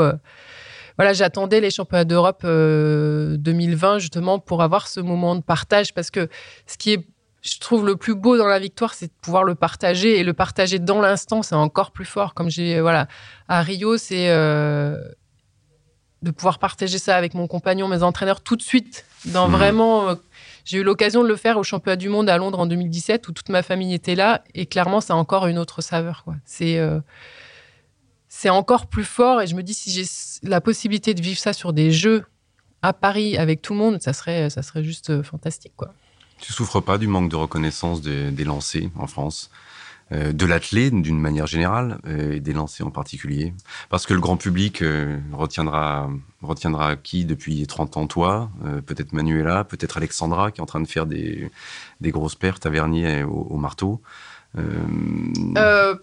voilà, 0.99 1.13
j'attendais 1.15 1.61
les 1.61 1.71
championnats 1.71 2.05
d'Europe 2.05 2.43
euh, 2.45 3.37
2020 3.39 3.99
justement 4.01 4.39
pour 4.39 4.63
avoir 4.63 4.89
ce 4.89 5.01
moment 5.01 5.35
de 5.37 5.41
partage 5.43 5.95
parce 5.95 6.11
que 6.11 6.29
ce 6.67 6.77
qui 6.77 6.93
est, 6.93 7.07
je 7.43 7.59
trouve, 7.61 7.87
le 7.87 7.95
plus 7.97 8.15
beau 8.17 8.37
dans 8.37 8.49
la 8.49 8.59
victoire, 8.59 8.95
c'est 8.95 9.07
de 9.07 9.13
pouvoir 9.23 9.45
le 9.45 9.55
partager 9.55 10.19
et 10.19 10.25
le 10.25 10.33
partager 10.35 10.79
dans 10.81 11.01
l'instant, 11.01 11.43
c'est 11.43 11.55
encore 11.55 11.93
plus 11.93 12.05
fort. 12.05 12.35
Comme 12.35 12.51
j'ai, 12.51 12.81
voilà, 12.81 13.07
à 13.47 13.63
Rio, 13.63 13.97
c'est 13.97 14.29
euh, 14.31 14.97
de 16.23 16.33
pouvoir 16.33 16.59
partager 16.59 16.99
ça 16.99 17.17
avec 17.17 17.35
mon 17.35 17.47
compagnon, 17.47 17.87
mes 17.87 18.03
entraîneurs 18.03 18.41
tout 18.41 18.57
de 18.57 18.63
suite, 18.63 19.07
dans 19.27 19.47
Mhm. 19.49 19.55
vraiment. 19.57 20.09
euh, 20.11 20.15
j'ai 20.65 20.79
eu 20.79 20.83
l'occasion 20.83 21.23
de 21.23 21.29
le 21.29 21.37
faire 21.37 21.57
au 21.57 21.63
championnat 21.63 21.97
du 21.97 22.09
monde 22.11 22.29
à 22.29 22.37
Londres 22.37 22.59
en 22.59 22.67
2017 22.67 23.27
où 23.29 23.33
toute 23.33 23.49
ma 23.49 23.63
famille 23.63 23.95
était 23.95 24.15
là 24.17 24.43
et 24.55 24.67
clairement, 24.67 25.01
ça 25.01 25.15
a 25.15 25.17
encore 25.17 25.47
une 25.47 25.59
autre 25.59 25.81
saveur. 25.81 26.25
C'est 26.45 26.77
euh, 26.79 26.99
c'est 28.41 28.51
encore 28.51 28.86
plus 28.86 29.03
fort 29.03 29.43
et 29.43 29.49
je 29.49 29.57
me 29.57 29.64
dis 29.64 29.74
si 29.74 29.91
j'ai 29.91 30.05
la 30.49 30.61
possibilité 30.61 31.12
de 31.12 31.20
vivre 31.20 31.41
ça 31.41 31.53
sur 31.53 31.72
des 31.72 31.91
jeux 31.91 32.24
à 32.82 32.93
Paris 32.93 33.36
avec 33.36 33.62
tout 33.62 33.72
le 33.72 33.80
monde, 33.80 34.01
ça 34.01 34.12
serait 34.12 34.49
ça 34.49 34.62
serait 34.62 34.84
juste 34.84 35.11
euh, 35.11 35.24
fantastique 35.24 35.72
quoi. 35.76 35.93
Tu 36.41 36.53
souffres 36.53 36.80
pas 36.80 36.99
du 36.99 37.09
manque 37.09 37.30
de 37.30 37.34
reconnaissance 37.34 38.01
des, 38.01 38.30
des 38.30 38.45
lancers 38.45 38.91
en 38.95 39.09
France 39.09 39.51
euh, 40.12 40.32
de 40.32 40.47
l'athlète 40.47 40.95
d'une 41.03 41.18
manière 41.18 41.49
générale 41.49 41.99
euh, 42.07 42.34
et 42.34 42.39
des 42.39 42.53
lancers 42.53 42.86
en 42.86 42.93
particulier? 42.93 43.55
Parce 43.91 44.07
que 44.07 44.14
le 44.14 44.20
grand 44.20 44.36
public 44.36 44.82
euh, 44.82 45.18
retiendra, 45.32 46.09
retiendra 46.41 46.95
qui 46.95 47.24
depuis 47.24 47.66
30 47.66 47.97
ans? 47.97 48.07
Toi, 48.07 48.53
peut-être 48.86 49.12
Manuela, 49.12 49.64
peut-être 49.64 49.97
Alexandra 49.97 50.53
qui 50.53 50.61
est 50.61 50.62
en 50.62 50.66
train 50.66 50.80
de 50.80 50.86
faire 50.86 51.07
des, 51.07 51.51
des 52.01 52.12
grosses 52.12 52.36
pertes 52.36 52.66
à 52.66 52.70
Vernier 52.70 53.24
au, 53.24 53.49
au 53.51 53.57
marteau. 53.57 54.01
Euh, 54.57 55.95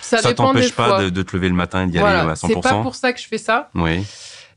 ça, 0.00 0.18
ça 0.18 0.34
t'empêche 0.34 0.72
pas 0.72 1.02
de, 1.02 1.10
de 1.10 1.22
te 1.22 1.36
lever 1.36 1.48
le 1.48 1.54
matin 1.54 1.84
et 1.84 1.90
d'y 1.90 1.98
Voilà, 1.98 2.22
aller 2.22 2.30
à 2.32 2.36
c'est 2.36 2.60
pas 2.60 2.72
100% 2.72 2.82
pour 2.82 2.94
ça 2.94 3.12
que 3.12 3.20
je 3.20 3.26
fais 3.26 3.38
ça. 3.38 3.70
Oui. 3.74 4.04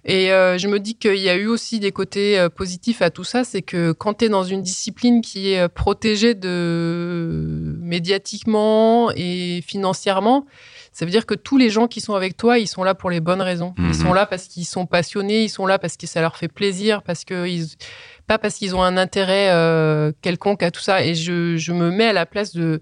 Et 0.03 0.31
euh, 0.31 0.57
je 0.57 0.67
me 0.67 0.79
dis 0.79 0.95
qu'il 0.95 1.17
y 1.17 1.29
a 1.29 1.35
eu 1.35 1.45
aussi 1.45 1.79
des 1.79 1.91
côtés 1.91 2.39
euh, 2.39 2.49
positifs 2.49 3.03
à 3.03 3.11
tout 3.11 3.23
ça, 3.23 3.43
c'est 3.43 3.61
que 3.61 3.91
quand 3.91 4.15
tu 4.15 4.25
es 4.25 4.29
dans 4.29 4.43
une 4.43 4.63
discipline 4.63 5.21
qui 5.21 5.51
est 5.51 5.59
euh, 5.59 5.67
protégée 5.67 6.33
de 6.33 7.75
médiatiquement 7.79 9.11
et 9.15 9.63
financièrement, 9.65 10.47
ça 10.91 11.05
veut 11.05 11.11
dire 11.11 11.27
que 11.27 11.35
tous 11.35 11.57
les 11.57 11.69
gens 11.69 11.87
qui 11.87 12.01
sont 12.01 12.15
avec 12.15 12.35
toi, 12.35 12.57
ils 12.57 12.67
sont 12.67 12.83
là 12.83 12.95
pour 12.95 13.11
les 13.11 13.19
bonnes 13.19 13.41
raisons. 13.41 13.75
Mhm. 13.77 13.89
Ils 13.89 13.95
sont 13.95 14.13
là 14.13 14.25
parce 14.25 14.47
qu'ils 14.47 14.65
sont 14.65 14.87
passionnés, 14.87 15.43
ils 15.43 15.49
sont 15.49 15.67
là 15.67 15.77
parce 15.77 15.97
que 15.97 16.07
ça 16.07 16.19
leur 16.19 16.35
fait 16.35 16.47
plaisir, 16.47 17.03
parce 17.03 17.23
que 17.23 17.47
ils 17.47 17.67
pas 18.31 18.37
parce 18.37 18.55
qu'ils 18.55 18.77
ont 18.77 18.81
un 18.81 18.95
intérêt 18.95 19.49
euh, 19.49 20.13
quelconque 20.21 20.63
à 20.63 20.71
tout 20.71 20.79
ça. 20.79 21.03
Et 21.03 21.15
je, 21.15 21.57
je 21.57 21.73
me 21.73 21.91
mets 21.91 22.05
à 22.05 22.13
la 22.13 22.25
place 22.25 22.55
de 22.55 22.79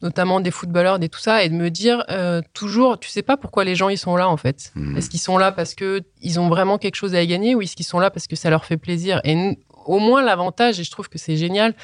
notamment 0.00 0.38
des 0.38 0.52
footballeurs, 0.52 1.00
des 1.00 1.08
tout 1.08 1.18
ça, 1.18 1.42
et 1.42 1.48
de 1.48 1.54
me 1.54 1.70
dire 1.70 2.04
euh, 2.08 2.40
toujours, 2.54 3.00
tu 3.00 3.08
sais 3.08 3.22
pas 3.22 3.36
pourquoi 3.36 3.64
les 3.64 3.74
gens 3.74 3.88
ils 3.88 3.98
sont 3.98 4.14
là 4.14 4.28
en 4.28 4.36
fait. 4.36 4.70
Mhm. 4.76 4.96
Est-ce 4.96 5.10
qu'ils 5.10 5.18
sont 5.20 5.38
là 5.38 5.50
parce 5.50 5.74
que 5.74 6.02
ils 6.20 6.38
ont 6.38 6.48
vraiment 6.48 6.78
quelque 6.78 6.94
chose 6.94 7.16
à 7.16 7.22
y 7.22 7.26
gagner 7.26 7.56
ou 7.56 7.62
est-ce 7.62 7.74
qu'ils 7.74 7.84
sont 7.84 7.98
là 7.98 8.12
parce 8.12 8.28
que 8.28 8.36
ça 8.36 8.48
leur 8.48 8.64
fait 8.64 8.76
plaisir? 8.76 9.20
Et 9.24 9.58
au 9.86 9.98
moins 9.98 10.22
l'avantage, 10.22 10.78
et 10.78 10.84
je 10.84 10.90
trouve 10.92 11.08
que 11.08 11.18
c'est 11.18 11.36
génial, 11.36 11.74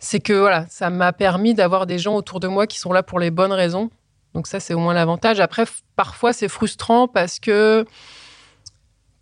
c'est 0.00 0.18
que 0.18 0.32
voilà, 0.32 0.66
ça 0.68 0.90
m'a 0.90 1.12
permis 1.12 1.54
d'avoir 1.54 1.86
des 1.86 2.00
gens 2.00 2.16
autour 2.16 2.40
de 2.40 2.48
moi 2.48 2.66
qui 2.66 2.80
sont 2.80 2.92
là 2.92 3.04
pour 3.04 3.20
les 3.20 3.30
bonnes 3.30 3.52
raisons. 3.52 3.88
Donc 4.34 4.48
ça, 4.48 4.58
c'est 4.58 4.74
au 4.74 4.80
moins 4.80 4.94
l'avantage. 4.94 5.38
Après, 5.38 5.64
parfois, 5.94 6.32
c'est 6.32 6.48
frustrant 6.48 7.06
parce 7.06 7.38
que 7.38 7.84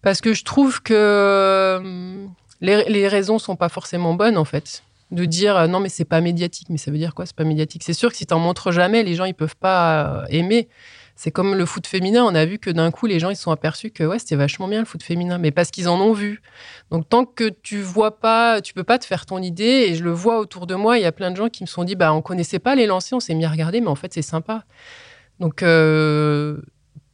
parce 0.01 0.23
que 0.23 0.33
je 0.33 0.45
trouve 0.45 0.83
que 0.83 1.77
hum, 1.81 2.33
les, 2.65 2.85
les 2.89 3.09
raisons 3.09 3.39
sont 3.39 3.57
pas 3.57 3.69
forcément 3.69 4.15
bonnes 4.15 4.39
en 4.39 4.45
fait. 4.45 4.83
De 5.11 5.27
dire 5.27 5.57
euh, 5.57 5.67
non 5.67 5.81
mais 5.81 5.91
c'est 5.91 6.07
pas 6.07 6.21
médiatique, 6.21 6.69
mais 6.71 6.79
ça 6.79 6.91
veut 6.91 6.97
dire 6.99 7.15
quoi? 7.15 7.27
C'est 7.27 7.37
pas 7.37 7.45
médiatique? 7.45 7.83
C'est 7.85 7.93
sûr 7.93 8.11
que 8.11 8.17
si 8.17 8.27
t'en 8.27 8.39
montres 8.39 8.73
jamais, 8.73 9.03
les 9.03 9.15
gens 9.15 9.27
ils 9.27 9.35
peuvent 9.35 9.57
pas 9.57 10.23
euh, 10.23 10.27
aimer. 10.31 10.69
C'est 11.15 11.31
comme 11.31 11.55
le 11.55 11.67
foot 11.67 11.87
féminin, 11.87 12.25
on 12.25 12.35
a 12.35 12.45
vu 12.45 12.59
que 12.59 12.71
d'un 12.71 12.91
coup 12.91 13.07
les 13.07 13.21
gens 13.21 13.31
ils 13.31 13.37
sont 13.37 13.53
aperçus 13.53 13.91
que 13.91 14.03
ouais 14.03 14.19
c'était 14.19 14.35
vachement 14.35 14.67
bien 14.67 14.81
le 14.81 14.87
foot 14.87 15.03
féminin, 15.03 15.39
mais 15.39 15.51
parce 15.53 15.71
qu'ils 15.71 15.89
en 15.89 16.01
ont 16.01 16.13
vu. 16.15 16.41
Donc 16.91 17.09
tant 17.09 17.27
que 17.27 17.51
tu 17.51 17.83
vois 17.83 18.19
pas, 18.19 18.61
tu 18.63 18.73
peux 18.73 18.83
pas 18.83 18.99
te 18.99 19.05
faire 19.05 19.27
ton 19.27 19.39
idée. 19.39 19.87
Et 19.89 19.95
je 19.95 20.03
le 20.03 20.11
vois 20.11 20.39
autour 20.39 20.67
de 20.67 20.75
moi, 20.75 20.99
il 20.99 21.03
y 21.03 21.07
a 21.07 21.13
plein 21.13 21.31
de 21.31 21.37
gens 21.37 21.51
qui 21.51 21.63
me 21.63 21.69
sont 21.69 21.85
dit 21.85 21.97
bah 21.97 22.13
on 22.15 22.23
connaissait 22.23 22.59
pas 22.59 22.75
les 22.75 22.87
lancers, 22.87 23.17
on 23.19 23.21
s'est 23.21 23.35
mis 23.35 23.45
à 23.45 23.51
regarder, 23.51 23.83
mais 23.83 23.89
en 23.89 23.95
fait 23.95 24.13
c'est 24.15 24.23
sympa. 24.23 24.65
Donc 25.39 25.63
euh, 25.63 26.57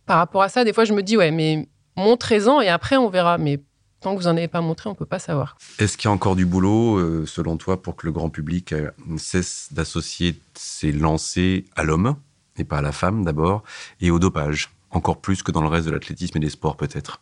par 0.07 0.19
rapport 0.19 0.43
à 0.43 0.49
ça, 0.49 0.65
des 0.65 0.73
fois 0.73 0.85
je 0.85 0.93
me 0.95 1.03
dis 1.03 1.17
ouais 1.17 1.33
mais 1.33 1.69
montrez-en 1.97 2.61
et 2.61 2.69
après 2.69 2.97
on 2.97 3.09
verra. 3.11 3.37
Mais 3.37 3.61
tant 4.01 4.15
que 4.15 4.21
vous 4.21 4.27
en 4.27 4.37
avez 4.37 4.49
pas 4.49 4.61
montré, 4.61 4.89
on 4.89 4.95
peut 4.95 5.07
pas 5.07 5.19
savoir. 5.19 5.57
Est-ce 5.79 5.97
qu'il 5.97 6.09
y 6.09 6.11
a 6.11 6.13
encore 6.13 6.37
du 6.37 6.47
boulot, 6.47 6.97
euh, 6.97 7.25
selon 7.27 7.57
toi, 7.57 7.83
pour 7.83 7.97
que 7.97 8.07
le 8.07 8.13
grand 8.13 8.31
public 8.31 8.73
euh, 8.73 8.91
cesse 9.17 9.69
d'associer 9.73 10.41
ses 10.55 10.93
lancers 10.93 11.63
à 11.77 11.85
l'homme, 11.85 12.17
et 12.57 12.65
pas 12.65 12.79
à 12.79 12.83
la 12.83 12.93
femme 12.93 13.25
d'abord, 13.25 13.63
et 14.01 14.11
au 14.11 14.19
dopage 14.19 14.71
Encore 14.91 15.21
plus 15.21 15.43
que 15.43 15.53
dans 15.53 15.63
le 15.63 15.69
reste 15.69 15.87
de 15.87 15.93
l'athlétisme 15.93 16.39
et 16.39 16.41
des 16.41 16.51
sports, 16.51 16.77
peut-être? 16.77 17.21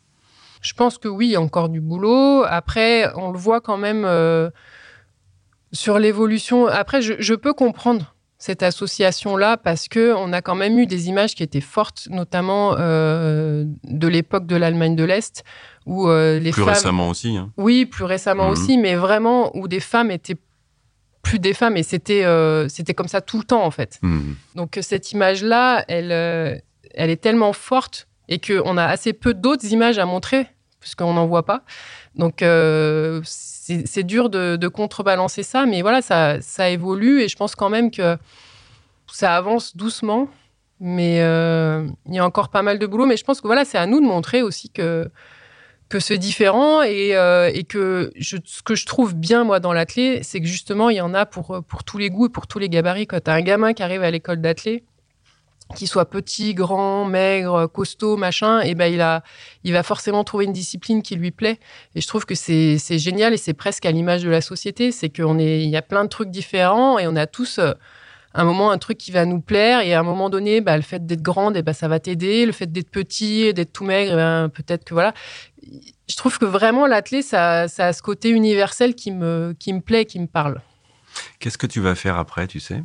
Je 0.60 0.72
pense 0.74 0.98
que 0.98 1.08
oui, 1.08 1.26
il 1.26 1.32
y 1.32 1.36
a 1.36 1.40
encore 1.40 1.68
du 1.68 1.80
boulot. 1.80 2.42
Après, 2.44 3.12
on 3.14 3.30
le 3.30 3.38
voit 3.38 3.60
quand 3.60 3.76
même 3.76 4.04
euh, 4.04 4.50
sur 5.72 5.98
l'évolution. 5.98 6.66
Après, 6.66 7.02
je, 7.02 7.14
je 7.18 7.34
peux 7.34 7.52
comprendre 7.52 8.14
cette 8.38 8.62
association-là 8.62 9.56
parce 9.56 9.88
que 9.88 10.14
on 10.16 10.32
a 10.32 10.40
quand 10.42 10.54
même 10.54 10.78
eu 10.78 10.86
des 10.86 11.08
images 11.08 11.34
qui 11.34 11.42
étaient 11.42 11.60
fortes, 11.60 12.06
notamment 12.10 12.76
euh, 12.78 13.64
de 13.84 14.06
l'époque 14.08 14.46
de 14.46 14.54
l'Allemagne 14.56 14.94
de 14.96 15.04
l'Est, 15.04 15.42
où 15.86 16.08
euh, 16.08 16.38
les 16.38 16.52
Plus 16.52 16.62
femmes, 16.62 16.74
récemment 16.74 17.08
aussi. 17.08 17.36
hein. 17.36 17.50
oui, 17.56 17.84
plus 17.86 18.04
récemment 18.04 18.46
Mhm. 18.46 18.52
aussi, 18.52 18.78
mais 18.78 18.94
vraiment 18.94 19.54
où 19.56 19.66
des 19.68 19.80
femmes 19.80 20.10
étaient 20.12 20.36
plus 21.22 21.40
des 21.40 21.52
femmes 21.52 21.76
et 21.76 21.82
c'était 21.82 22.24
euh, 22.24 22.68
c'était 22.68 22.94
comme 22.94 23.08
ça 23.08 23.20
tout 23.20 23.38
le 23.38 23.44
temps 23.44 23.64
en 23.64 23.70
fait. 23.72 23.98
Mhm. 24.02 24.36
Donc 24.54 24.78
cette 24.82 25.10
image-là, 25.12 25.84
elle, 25.88 26.12
euh, 26.12 26.56
elle 26.94 27.10
est 27.10 27.20
tellement 27.20 27.52
forte 27.52 28.06
et 28.28 28.38
qu'on 28.38 28.76
a 28.78 28.84
assez 28.84 29.12
peu 29.12 29.34
d'autres 29.34 29.66
images 29.72 29.98
à 29.98 30.04
montrer, 30.06 30.46
puisqu'on 30.80 31.12
n'en 31.14 31.26
voit 31.26 31.44
pas. 31.44 31.62
Donc 32.14 32.40
c'est 33.84 34.02
dur 34.02 34.30
de, 34.30 34.68
contrebalancer 34.68 35.42
ça, 35.42 35.66
mais 35.66 35.82
voilà, 35.82 36.02
ça, 36.02 36.40
ça 36.40 36.70
évolue 36.70 37.22
et 37.22 37.28
je 37.28 37.36
pense 37.36 37.54
quand 37.54 37.68
même 37.68 37.90
que 37.90 38.16
ça 39.12 39.36
avance 39.36 39.76
doucement. 39.76 40.28
Mais 40.80 41.20
euh, 41.22 41.88
il 42.06 42.14
y 42.14 42.18
a 42.18 42.24
encore 42.24 42.50
pas 42.50 42.62
mal 42.62 42.78
de 42.78 42.86
boulot. 42.86 43.04
Mais 43.06 43.16
je 43.16 43.24
pense 43.24 43.40
que 43.40 43.48
voilà, 43.48 43.64
c'est 43.64 43.78
à 43.78 43.86
nous 43.86 44.00
de 44.00 44.06
montrer 44.06 44.42
aussi 44.42 44.70
que, 44.70 45.10
que 45.88 45.98
c'est 45.98 46.18
différent 46.18 46.82
et, 46.82 47.16
euh, 47.16 47.50
et 47.52 47.64
que 47.64 48.12
ce 48.20 48.36
que 48.62 48.76
je 48.76 48.86
trouve 48.86 49.14
bien, 49.14 49.42
moi, 49.42 49.58
dans 49.58 49.72
l'athlé, 49.72 50.22
c'est 50.22 50.40
que 50.40 50.46
justement, 50.46 50.88
il 50.88 50.96
y 50.96 51.00
en 51.00 51.14
a 51.14 51.26
pour, 51.26 51.64
pour 51.66 51.82
tous 51.82 51.98
les 51.98 52.10
goûts 52.10 52.26
et 52.26 52.30
pour 52.30 52.46
tous 52.46 52.60
les 52.60 52.68
gabarits. 52.68 53.08
Quand 53.08 53.26
as 53.28 53.32
un 53.32 53.40
gamin 53.40 53.72
qui 53.72 53.82
arrive 53.82 54.04
à 54.04 54.10
l'école 54.10 54.40
d'athlé, 54.40 54.84
qu'il 55.76 55.88
soit 55.88 56.08
petit, 56.08 56.54
grand, 56.54 57.04
maigre, 57.04 57.66
costaud, 57.66 58.16
machin, 58.16 58.60
et 58.60 58.74
ben 58.74 58.86
il 58.86 59.00
a, 59.00 59.22
il 59.64 59.72
va 59.72 59.82
forcément 59.82 60.24
trouver 60.24 60.46
une 60.46 60.52
discipline 60.52 61.02
qui 61.02 61.14
lui 61.16 61.30
plaît. 61.30 61.58
Et 61.94 62.00
je 62.00 62.06
trouve 62.06 62.24
que 62.24 62.34
c'est, 62.34 62.78
c'est 62.78 62.98
génial 62.98 63.34
et 63.34 63.36
c'est 63.36 63.54
presque 63.54 63.84
à 63.84 63.90
l'image 63.90 64.22
de 64.22 64.30
la 64.30 64.40
société. 64.40 64.92
C'est 64.92 65.10
qu'on 65.10 65.38
est, 65.38 65.62
il 65.62 65.68
y 65.68 65.76
a 65.76 65.82
plein 65.82 66.04
de 66.04 66.08
trucs 66.08 66.30
différents 66.30 66.98
et 66.98 67.06
on 67.06 67.16
a 67.16 67.26
tous 67.26 67.58
euh, 67.58 67.72
un 68.34 68.44
moment 68.44 68.70
un 68.70 68.78
truc 68.78 68.98
qui 68.98 69.10
va 69.10 69.24
nous 69.24 69.40
plaire 69.40 69.80
et 69.80 69.94
à 69.94 70.00
un 70.00 70.02
moment 70.02 70.30
donné, 70.30 70.60
bah, 70.60 70.76
le 70.76 70.82
fait 70.82 71.04
d'être 71.04 71.22
grande, 71.22 71.56
et 71.56 71.62
ben 71.62 71.72
ça 71.72 71.88
va 71.88 71.98
t'aider. 72.00 72.46
Le 72.46 72.52
fait 72.52 72.70
d'être 72.70 72.90
petit, 72.90 73.52
d'être 73.52 73.72
tout 73.72 73.84
maigre, 73.84 74.12
eh 74.12 74.16
ben, 74.16 74.48
peut-être 74.48 74.84
que 74.84 74.94
voilà. 74.94 75.12
Je 76.08 76.16
trouve 76.16 76.38
que 76.38 76.46
vraiment 76.46 76.86
l'athlé, 76.86 77.20
ça, 77.20 77.68
ça 77.68 77.88
a 77.88 77.92
ce 77.92 78.00
côté 78.00 78.30
universel 78.30 78.94
qui 78.94 79.12
me, 79.12 79.54
qui 79.58 79.72
me 79.72 79.80
plaît, 79.80 80.06
qui 80.06 80.18
me 80.18 80.26
parle. 80.26 80.62
Qu'est-ce 81.38 81.58
que 81.58 81.66
tu 81.66 81.80
vas 81.80 81.94
faire 81.94 82.16
après, 82.16 82.46
tu 82.46 82.60
sais? 82.60 82.82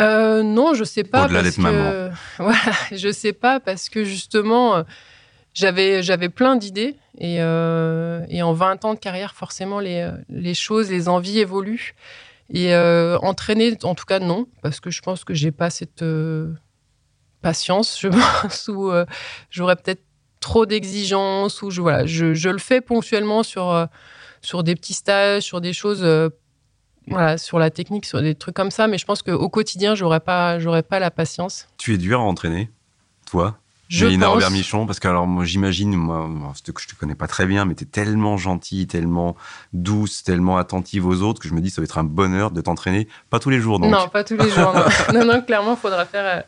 Euh, 0.00 0.42
non, 0.42 0.74
je 0.74 0.84
sais 0.84 1.04
pas. 1.04 1.24
Au-delà 1.24 1.42
d'être 1.42 1.56
que... 1.56 1.60
maman. 1.60 2.10
Voilà, 2.38 2.72
je 2.92 3.10
sais 3.10 3.32
pas 3.32 3.60
parce 3.60 3.88
que 3.88 4.04
justement, 4.04 4.76
euh, 4.76 4.82
j'avais 5.54 6.02
j'avais 6.02 6.28
plein 6.28 6.56
d'idées 6.56 6.96
et, 7.18 7.38
euh, 7.40 8.24
et 8.28 8.42
en 8.42 8.52
20 8.52 8.84
ans 8.84 8.94
de 8.94 8.98
carrière, 8.98 9.34
forcément, 9.34 9.80
les, 9.80 10.08
les 10.28 10.54
choses, 10.54 10.90
les 10.90 11.08
envies 11.08 11.40
évoluent. 11.40 11.94
Et 12.50 12.74
euh, 12.74 13.18
entraîner, 13.18 13.76
en 13.82 13.94
tout 13.94 14.06
cas, 14.06 14.20
non, 14.20 14.46
parce 14.62 14.80
que 14.80 14.90
je 14.90 15.02
pense 15.02 15.24
que 15.24 15.34
j'ai 15.34 15.50
pas 15.50 15.70
cette. 15.70 16.04
patience, 17.42 17.98
je 18.00 18.08
pense, 18.42 18.68
ou 18.68 18.90
j'aurais 19.50 19.76
peut-être 19.76 20.02
trop 20.40 20.64
d'exigences, 20.64 21.60
ou 21.62 21.70
je, 21.70 21.80
voilà, 21.80 22.06
je, 22.06 22.32
je, 22.32 22.48
le 22.48 22.58
fais 22.58 22.80
ponctuellement 22.80 23.42
sur, 23.42 23.88
sur 24.40 24.62
des 24.62 24.76
petits 24.76 24.94
stages, 24.94 25.42
sur 25.42 25.60
des 25.60 25.72
choses 25.72 26.06
voilà, 27.10 27.38
sur 27.38 27.58
la 27.58 27.70
technique, 27.70 28.06
sur 28.06 28.22
des 28.22 28.34
trucs 28.34 28.54
comme 28.54 28.70
ça. 28.70 28.86
Mais 28.86 28.98
je 28.98 29.04
pense 29.04 29.22
qu'au 29.22 29.48
quotidien, 29.48 29.94
j'aurais 29.94 30.20
pas, 30.20 30.58
j'aurais 30.58 30.82
pas 30.82 30.98
la 30.98 31.10
patience. 31.10 31.68
Tu 31.76 31.94
es 31.94 31.98
dur 31.98 32.20
à 32.20 32.22
entraîner, 32.22 32.70
toi? 33.30 33.58
Je 33.88 34.04
Mélina 34.04 34.28
Robert 34.28 34.50
Michon, 34.50 34.86
parce 34.86 35.00
que 35.00 35.08
alors 35.08 35.26
moi 35.26 35.46
j'imagine, 35.46 35.96
moi, 35.96 36.28
que 36.62 36.80
je 36.80 36.88
te 36.88 36.94
connais 36.94 37.14
pas 37.14 37.26
très 37.26 37.46
bien, 37.46 37.64
mais 37.64 37.74
tu 37.74 37.84
es 37.84 37.86
tellement 37.86 38.36
gentille, 38.36 38.86
tellement 38.86 39.34
douce, 39.72 40.22
tellement 40.22 40.58
attentive 40.58 41.06
aux 41.06 41.22
autres 41.22 41.40
que 41.40 41.48
je 41.48 41.54
me 41.54 41.62
dis 41.62 41.70
ça 41.70 41.80
va 41.80 41.86
être 41.86 41.96
un 41.96 42.04
bonheur 42.04 42.50
de 42.50 42.60
t'entraîner, 42.60 43.08
pas 43.30 43.38
tous 43.38 43.48
les 43.48 43.60
jours 43.60 43.78
donc. 43.78 43.90
Non, 43.90 44.08
pas 44.08 44.24
tous 44.24 44.36
les 44.36 44.50
jours. 44.50 44.74
non. 45.14 45.24
non, 45.24 45.40
clairement, 45.40 45.74
faudra 45.74 46.04
faire, 46.04 46.44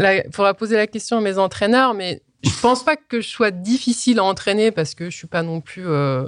euh, 0.00 0.22
faudra 0.32 0.54
poser 0.54 0.74
la 0.74 0.88
question 0.88 1.18
à 1.18 1.20
mes 1.20 1.38
entraîneurs, 1.38 1.94
mais 1.94 2.20
je 2.42 2.60
pense 2.60 2.84
pas 2.84 2.96
que 2.96 3.20
je 3.20 3.28
sois 3.28 3.52
difficile 3.52 4.18
à 4.18 4.24
entraîner 4.24 4.72
parce 4.72 4.96
que 4.96 5.08
je 5.08 5.16
suis 5.16 5.28
pas 5.28 5.44
non 5.44 5.60
plus. 5.60 5.86
Euh, 5.86 6.24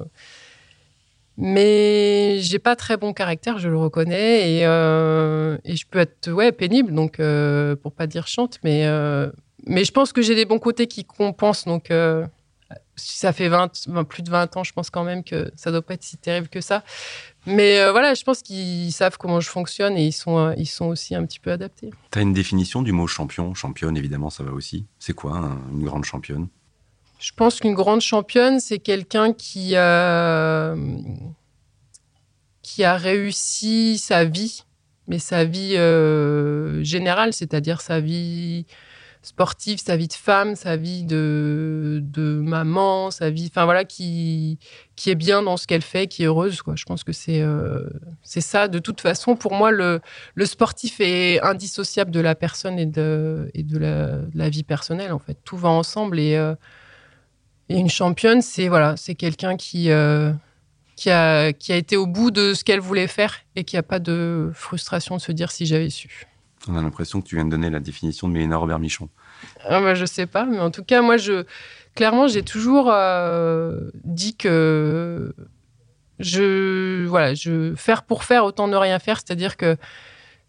mais 1.41 2.39
j'ai 2.41 2.59
pas 2.59 2.75
très 2.75 2.97
bon 2.97 3.13
caractère, 3.13 3.59
je 3.59 3.69
le 3.69 3.79
reconnais, 3.79 4.59
et, 4.59 4.67
euh, 4.67 5.57
et 5.65 5.77
je 5.77 5.87
peux 5.89 6.01
être 6.01 6.33
ouais 6.33 6.51
pénible, 6.51 6.93
donc 6.93 7.21
euh, 7.21 7.77
pour 7.77 7.93
pas 7.93 8.09
dire 8.09 8.27
chante, 8.27 8.59
mais 8.65 8.87
euh, 8.87 9.31
mais 9.65 9.85
je 9.85 9.93
pense 9.93 10.13
que 10.13 10.21
j'ai 10.21 10.35
des 10.35 10.45
bons 10.45 10.59
côtés 10.59 10.89
qui 10.89 11.05
compensent, 11.05 11.65
donc 11.65 11.93
euh, 11.93 12.27
ça 12.97 13.33
fait 13.33 13.49
20, 13.49 14.05
plus 14.09 14.25
de 14.25 14.31
20 14.31 14.57
ans, 14.57 14.65
je 14.65 14.73
pense 14.73 14.91
quand 14.91 15.05
même 15.05 15.23
que 15.23 15.53
ça 15.55 15.71
doit 15.71 15.81
pas 15.81 15.95
être 15.95 16.03
si 16.03 16.17
terrible 16.17 16.49
que 16.49 16.61
ça. 16.61 16.83
Mais 17.47 17.89
voilà, 17.93 18.15
je 18.15 18.25
pense 18.25 18.43
qu'ils 18.43 18.93
savent 18.93 19.17
comment 19.17 19.39
je 19.39 19.49
fonctionne 19.49 19.97
et 19.97 20.07
ils 20.07 20.13
sont 20.13 20.53
ils 20.59 20.67
sont 20.67 20.87
aussi 20.87 21.15
un 21.15 21.25
petit 21.25 21.39
peu 21.39 21.53
adaptés. 21.53 21.91
Tu 22.11 22.19
as 22.19 22.23
une 22.23 22.33
définition 22.33 22.83
du 22.83 22.91
mot 22.93 23.07
champion, 23.07 23.55
championne 23.55 23.97
évidemment, 23.97 24.29
ça 24.29 24.43
va 24.43 24.51
aussi. 24.51 24.87
C'est 24.99 25.15
quoi 25.15 25.57
une 25.73 25.85
grande 25.85 26.05
championne? 26.05 26.49
Je 27.19 27.33
pense 27.33 27.61
qu'une 27.61 27.75
grande 27.75 28.01
championne, 28.01 28.61
c'est 28.61 28.79
quelqu'un 28.79 29.33
qui, 29.33 29.73
euh, 29.75 30.77
qui 32.63 32.85
a 32.85 32.97
réussi 32.97 33.99
sa 33.99 34.25
vie, 34.25 34.65
mais 35.09 35.19
sa 35.19 35.45
vie 35.45 35.77
euh, 35.77 36.83
générale, 36.85 37.33
c'est-à-dire 37.33 37.81
sa 37.81 37.99
vie 38.01 38.67
sportive, 39.21 39.81
sa 39.81 39.97
vie 39.97 40.07
de 40.07 40.13
femme, 40.13 40.55
sa 40.55 40.77
vie 40.77 41.03
de, 41.03 42.01
de 42.05 42.41
maman, 42.41 43.11
sa 43.11 43.31
vie, 43.31 43.49
enfin 43.51 43.65
voilà, 43.65 43.85
qui, 43.85 44.59
qui 44.95 45.11
est 45.11 45.17
bien 45.17 45.43
dans 45.43 45.57
ce 45.57 45.67
qu'elle 45.67 45.83
fait, 45.83 46.07
qui 46.07 46.23
est 46.23 46.27
heureuse. 46.27 46.63
Quoi. 46.63 46.77
Je 46.77 46.85
pense 46.85 47.03
que 47.03 47.13
c'est 47.13 47.43
euh, 47.43 47.89
ça. 48.23 48.69
De 48.69 48.79
toute 48.79 49.01
façon, 49.01 49.35
pour 49.35 49.55
moi, 49.55 49.73
le, 49.73 50.01
le 50.35 50.47
sportif 50.47 51.01
est 51.01 51.41
indissociable 51.43 52.13
de 52.13 52.21
la 52.21 52.37
personne 52.37 52.79
et 52.79 52.87
de, 52.87 53.51
et 53.55 53.65
de, 53.65 53.77
la, 53.77 54.21
la 54.35 54.49
vie 54.49 54.63
personnelle. 54.63 55.13
En 55.13 55.19
fait, 55.19 55.37
tout 55.45 55.57
va 55.57 55.69
ensemble 55.69 56.21
et 56.21 56.37
et 57.69 57.77
une 57.77 57.91
championne, 57.91 58.43
c'est 58.43 58.69
voilà, 58.69 58.97
c'est 58.97 59.15
quelqu'un 59.15 59.57
qui, 59.57 59.91
euh, 59.91 60.33
qui, 60.97 61.11
a, 61.11 61.53
qui 61.53 61.73
a 61.73 61.77
été 61.77 61.97
au 61.97 62.07
bout 62.07 62.31
de 62.31 62.55
ce 62.55 62.65
qu'elle 62.65 62.81
voulait 62.81 63.07
faire 63.07 63.37
et 63.57 63.65
qui 63.65 63.77
n'a 63.77 63.83
pas 63.83 63.99
de 63.99 64.51
frustration 64.55 65.17
de 65.17 65.21
se 65.21 65.33
dire 65.33 65.51
si 65.51 65.67
j'avais 65.67 65.91
su. 65.91 66.27
On 66.67 66.77
a 66.77 66.83
l'impression 66.83 67.21
que 67.21 67.27
tu 67.27 67.37
viens 67.37 67.45
de 67.45 67.51
donner 67.51 67.71
la 67.71 67.81
définition 67.81 68.29
de 68.29 68.33
Mélina 68.33 68.57
Robert 68.57 68.79
Michon. 68.79 69.09
Ah 69.65 69.81
bah, 69.81 69.95
je 69.95 70.05
sais 70.05 70.27
pas, 70.27 70.45
mais 70.45 70.59
en 70.59 70.71
tout 70.71 70.83
cas, 70.83 71.03
moi, 71.03 71.17
je, 71.17 71.45
clairement, 71.95 72.27
j'ai 72.27 72.43
toujours 72.43 72.91
euh, 72.91 73.91
dit 74.05 74.37
que 74.37 75.35
je, 76.19 77.07
voilà, 77.07 77.35
je 77.35 77.75
faire 77.77 78.03
pour 78.03 78.25
faire, 78.25 78.45
autant 78.45 78.67
ne 78.67 78.77
rien 78.77 78.99
faire, 78.99 79.19
c'est-à-dire 79.19 79.57
que 79.57 79.77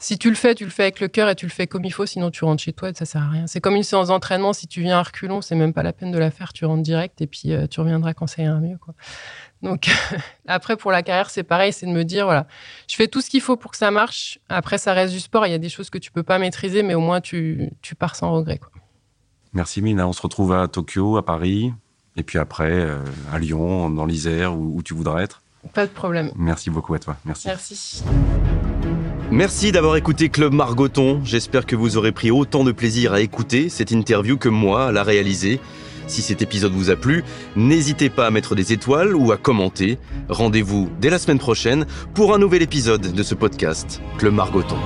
si 0.02 0.18
tu 0.18 0.30
le 0.30 0.36
fais, 0.36 0.56
tu 0.56 0.64
le 0.64 0.70
fais 0.70 0.84
avec 0.84 1.02
le 1.02 1.10
cœur 1.10 1.28
et 1.30 1.36
tu 1.36 1.46
le 1.46 1.52
fais 1.52 1.68
comme 1.68 1.84
il 1.84 1.92
faut, 1.92 2.06
sinon 2.06 2.32
tu 2.32 2.46
rentres 2.46 2.64
chez 2.64 2.72
toi 2.72 2.90
et 2.90 2.94
ça 2.94 3.06
sert 3.06 3.22
à 3.22 3.30
rien. 3.30 3.48
C'est 3.48 3.60
comme 3.60 3.76
une 3.76 3.84
séance 3.84 4.08
d'entraînement, 4.08 4.54
si 4.54 4.66
tu 4.66 4.82
viens 4.82 4.98
à 4.98 5.04
reculons, 5.04 5.42
c'est 5.42 5.56
même 5.56 5.74
pas 5.74 5.84
la 5.84 5.92
peine 5.92 6.12
de 6.12 6.18
la 6.18 6.32
faire, 6.32 6.54
tu 6.54 6.64
rentres 6.64 6.84
direct 6.84 7.22
et 7.22 7.28
puis 7.28 7.52
euh, 7.52 7.68
tu 7.68 7.82
reviendras 7.82 8.14
quand 8.14 8.26
ça 8.26 8.42
ira 8.42 8.60
mieux. 8.60 8.78
Quoi. 8.78 8.94
Donc 9.62 9.90
après, 10.48 10.78
pour 10.78 10.92
la 10.92 11.04
carrière, 11.04 11.30
c'est 11.30 11.44
pareil, 11.44 11.74
c'est 11.74 11.86
de 11.86 11.92
me 11.92 12.06
dire, 12.06 12.26
voilà, 12.26 12.48
je 12.88 12.96
fais 12.96 13.10
tout 13.10 13.20
ce 13.20 13.30
qu'il 13.30 13.42
faut 13.42 13.58
pour 13.58 13.72
que 13.72 13.78
ça 13.78 13.92
marche. 13.92 14.40
Après, 14.48 14.78
ça 14.78 14.94
reste 14.94 15.14
du 15.14 15.20
sport, 15.20 15.46
il 15.46 15.52
y 15.52 15.56
a 15.56 15.60
des 15.60 15.70
choses 15.70 15.90
que 15.90 15.98
tu 15.98 16.12
peux 16.12 16.24
pas 16.24 16.40
maîtriser, 16.40 16.82
mais 16.82 16.94
au 16.94 17.02
moins 17.02 17.20
tu, 17.20 17.70
tu 17.82 17.94
pars 17.94 18.16
sans 18.16 18.32
regret. 18.32 18.58
Quoi. 18.58 18.72
Merci 19.52 19.82
Mina, 19.82 20.08
on 20.08 20.14
se 20.14 20.22
retrouve 20.22 20.54
à 20.54 20.70
Tokyo, 20.70 21.18
à 21.18 21.26
Paris, 21.26 21.74
et 22.16 22.24
puis 22.24 22.40
après 22.40 22.72
euh, 22.72 23.04
à 23.34 23.38
Lyon, 23.38 23.90
dans 23.90 24.06
l'Isère, 24.06 24.58
où, 24.58 24.78
où 24.78 24.82
tu 24.82 24.94
voudras 24.94 25.22
être. 25.22 25.42
Pas 25.74 25.86
de 25.86 25.92
problème. 25.92 26.32
Merci 26.38 26.70
beaucoup 26.70 26.94
à 26.94 27.00
toi. 27.00 27.18
Merci. 27.26 27.48
Merci. 27.50 28.04
Merci 29.32 29.72
d'avoir 29.72 29.96
écouté 29.96 30.30
Club 30.30 30.54
Margoton. 30.54 31.22
J'espère 31.24 31.68
que 31.68 31.76
vous 31.76 31.98
aurez 31.98 32.12
pris 32.12 32.32
autant 32.32 32.64
de 32.64 32.72
plaisir 32.72 33.14
à 33.14 33.22
écouter 33.22 33.70
cette 33.70 33.92
interview 33.92 34.38
que 34.38 34.50
moi 34.50 34.88
à 34.88 34.92
la 34.92 35.04
réaliser. 35.04 35.60
Si 36.08 36.24
cet 36.24 36.42
épisode 36.42 36.72
vous 36.72 36.90
a 36.90 36.96
plu, 36.96 37.24
n'hésitez 37.56 38.10
pas 38.10 38.26
à 38.26 38.32
mettre 38.32 38.56
des 38.56 38.74
étoiles 38.74 39.16
ou 39.16 39.32
à 39.32 39.38
commenter. 39.38 40.00
Rendez-vous 40.30 40.90
dès 41.00 41.12
la 41.12 41.20
semaine 41.20 41.38
prochaine 41.38 41.86
pour 42.16 42.34
un 42.34 42.40
nouvel 42.40 42.64
épisode 42.64 43.14
de 43.14 43.24
ce 43.24 43.36
podcast, 43.36 44.02
Club 44.18 44.34
Margoton. 44.34 44.78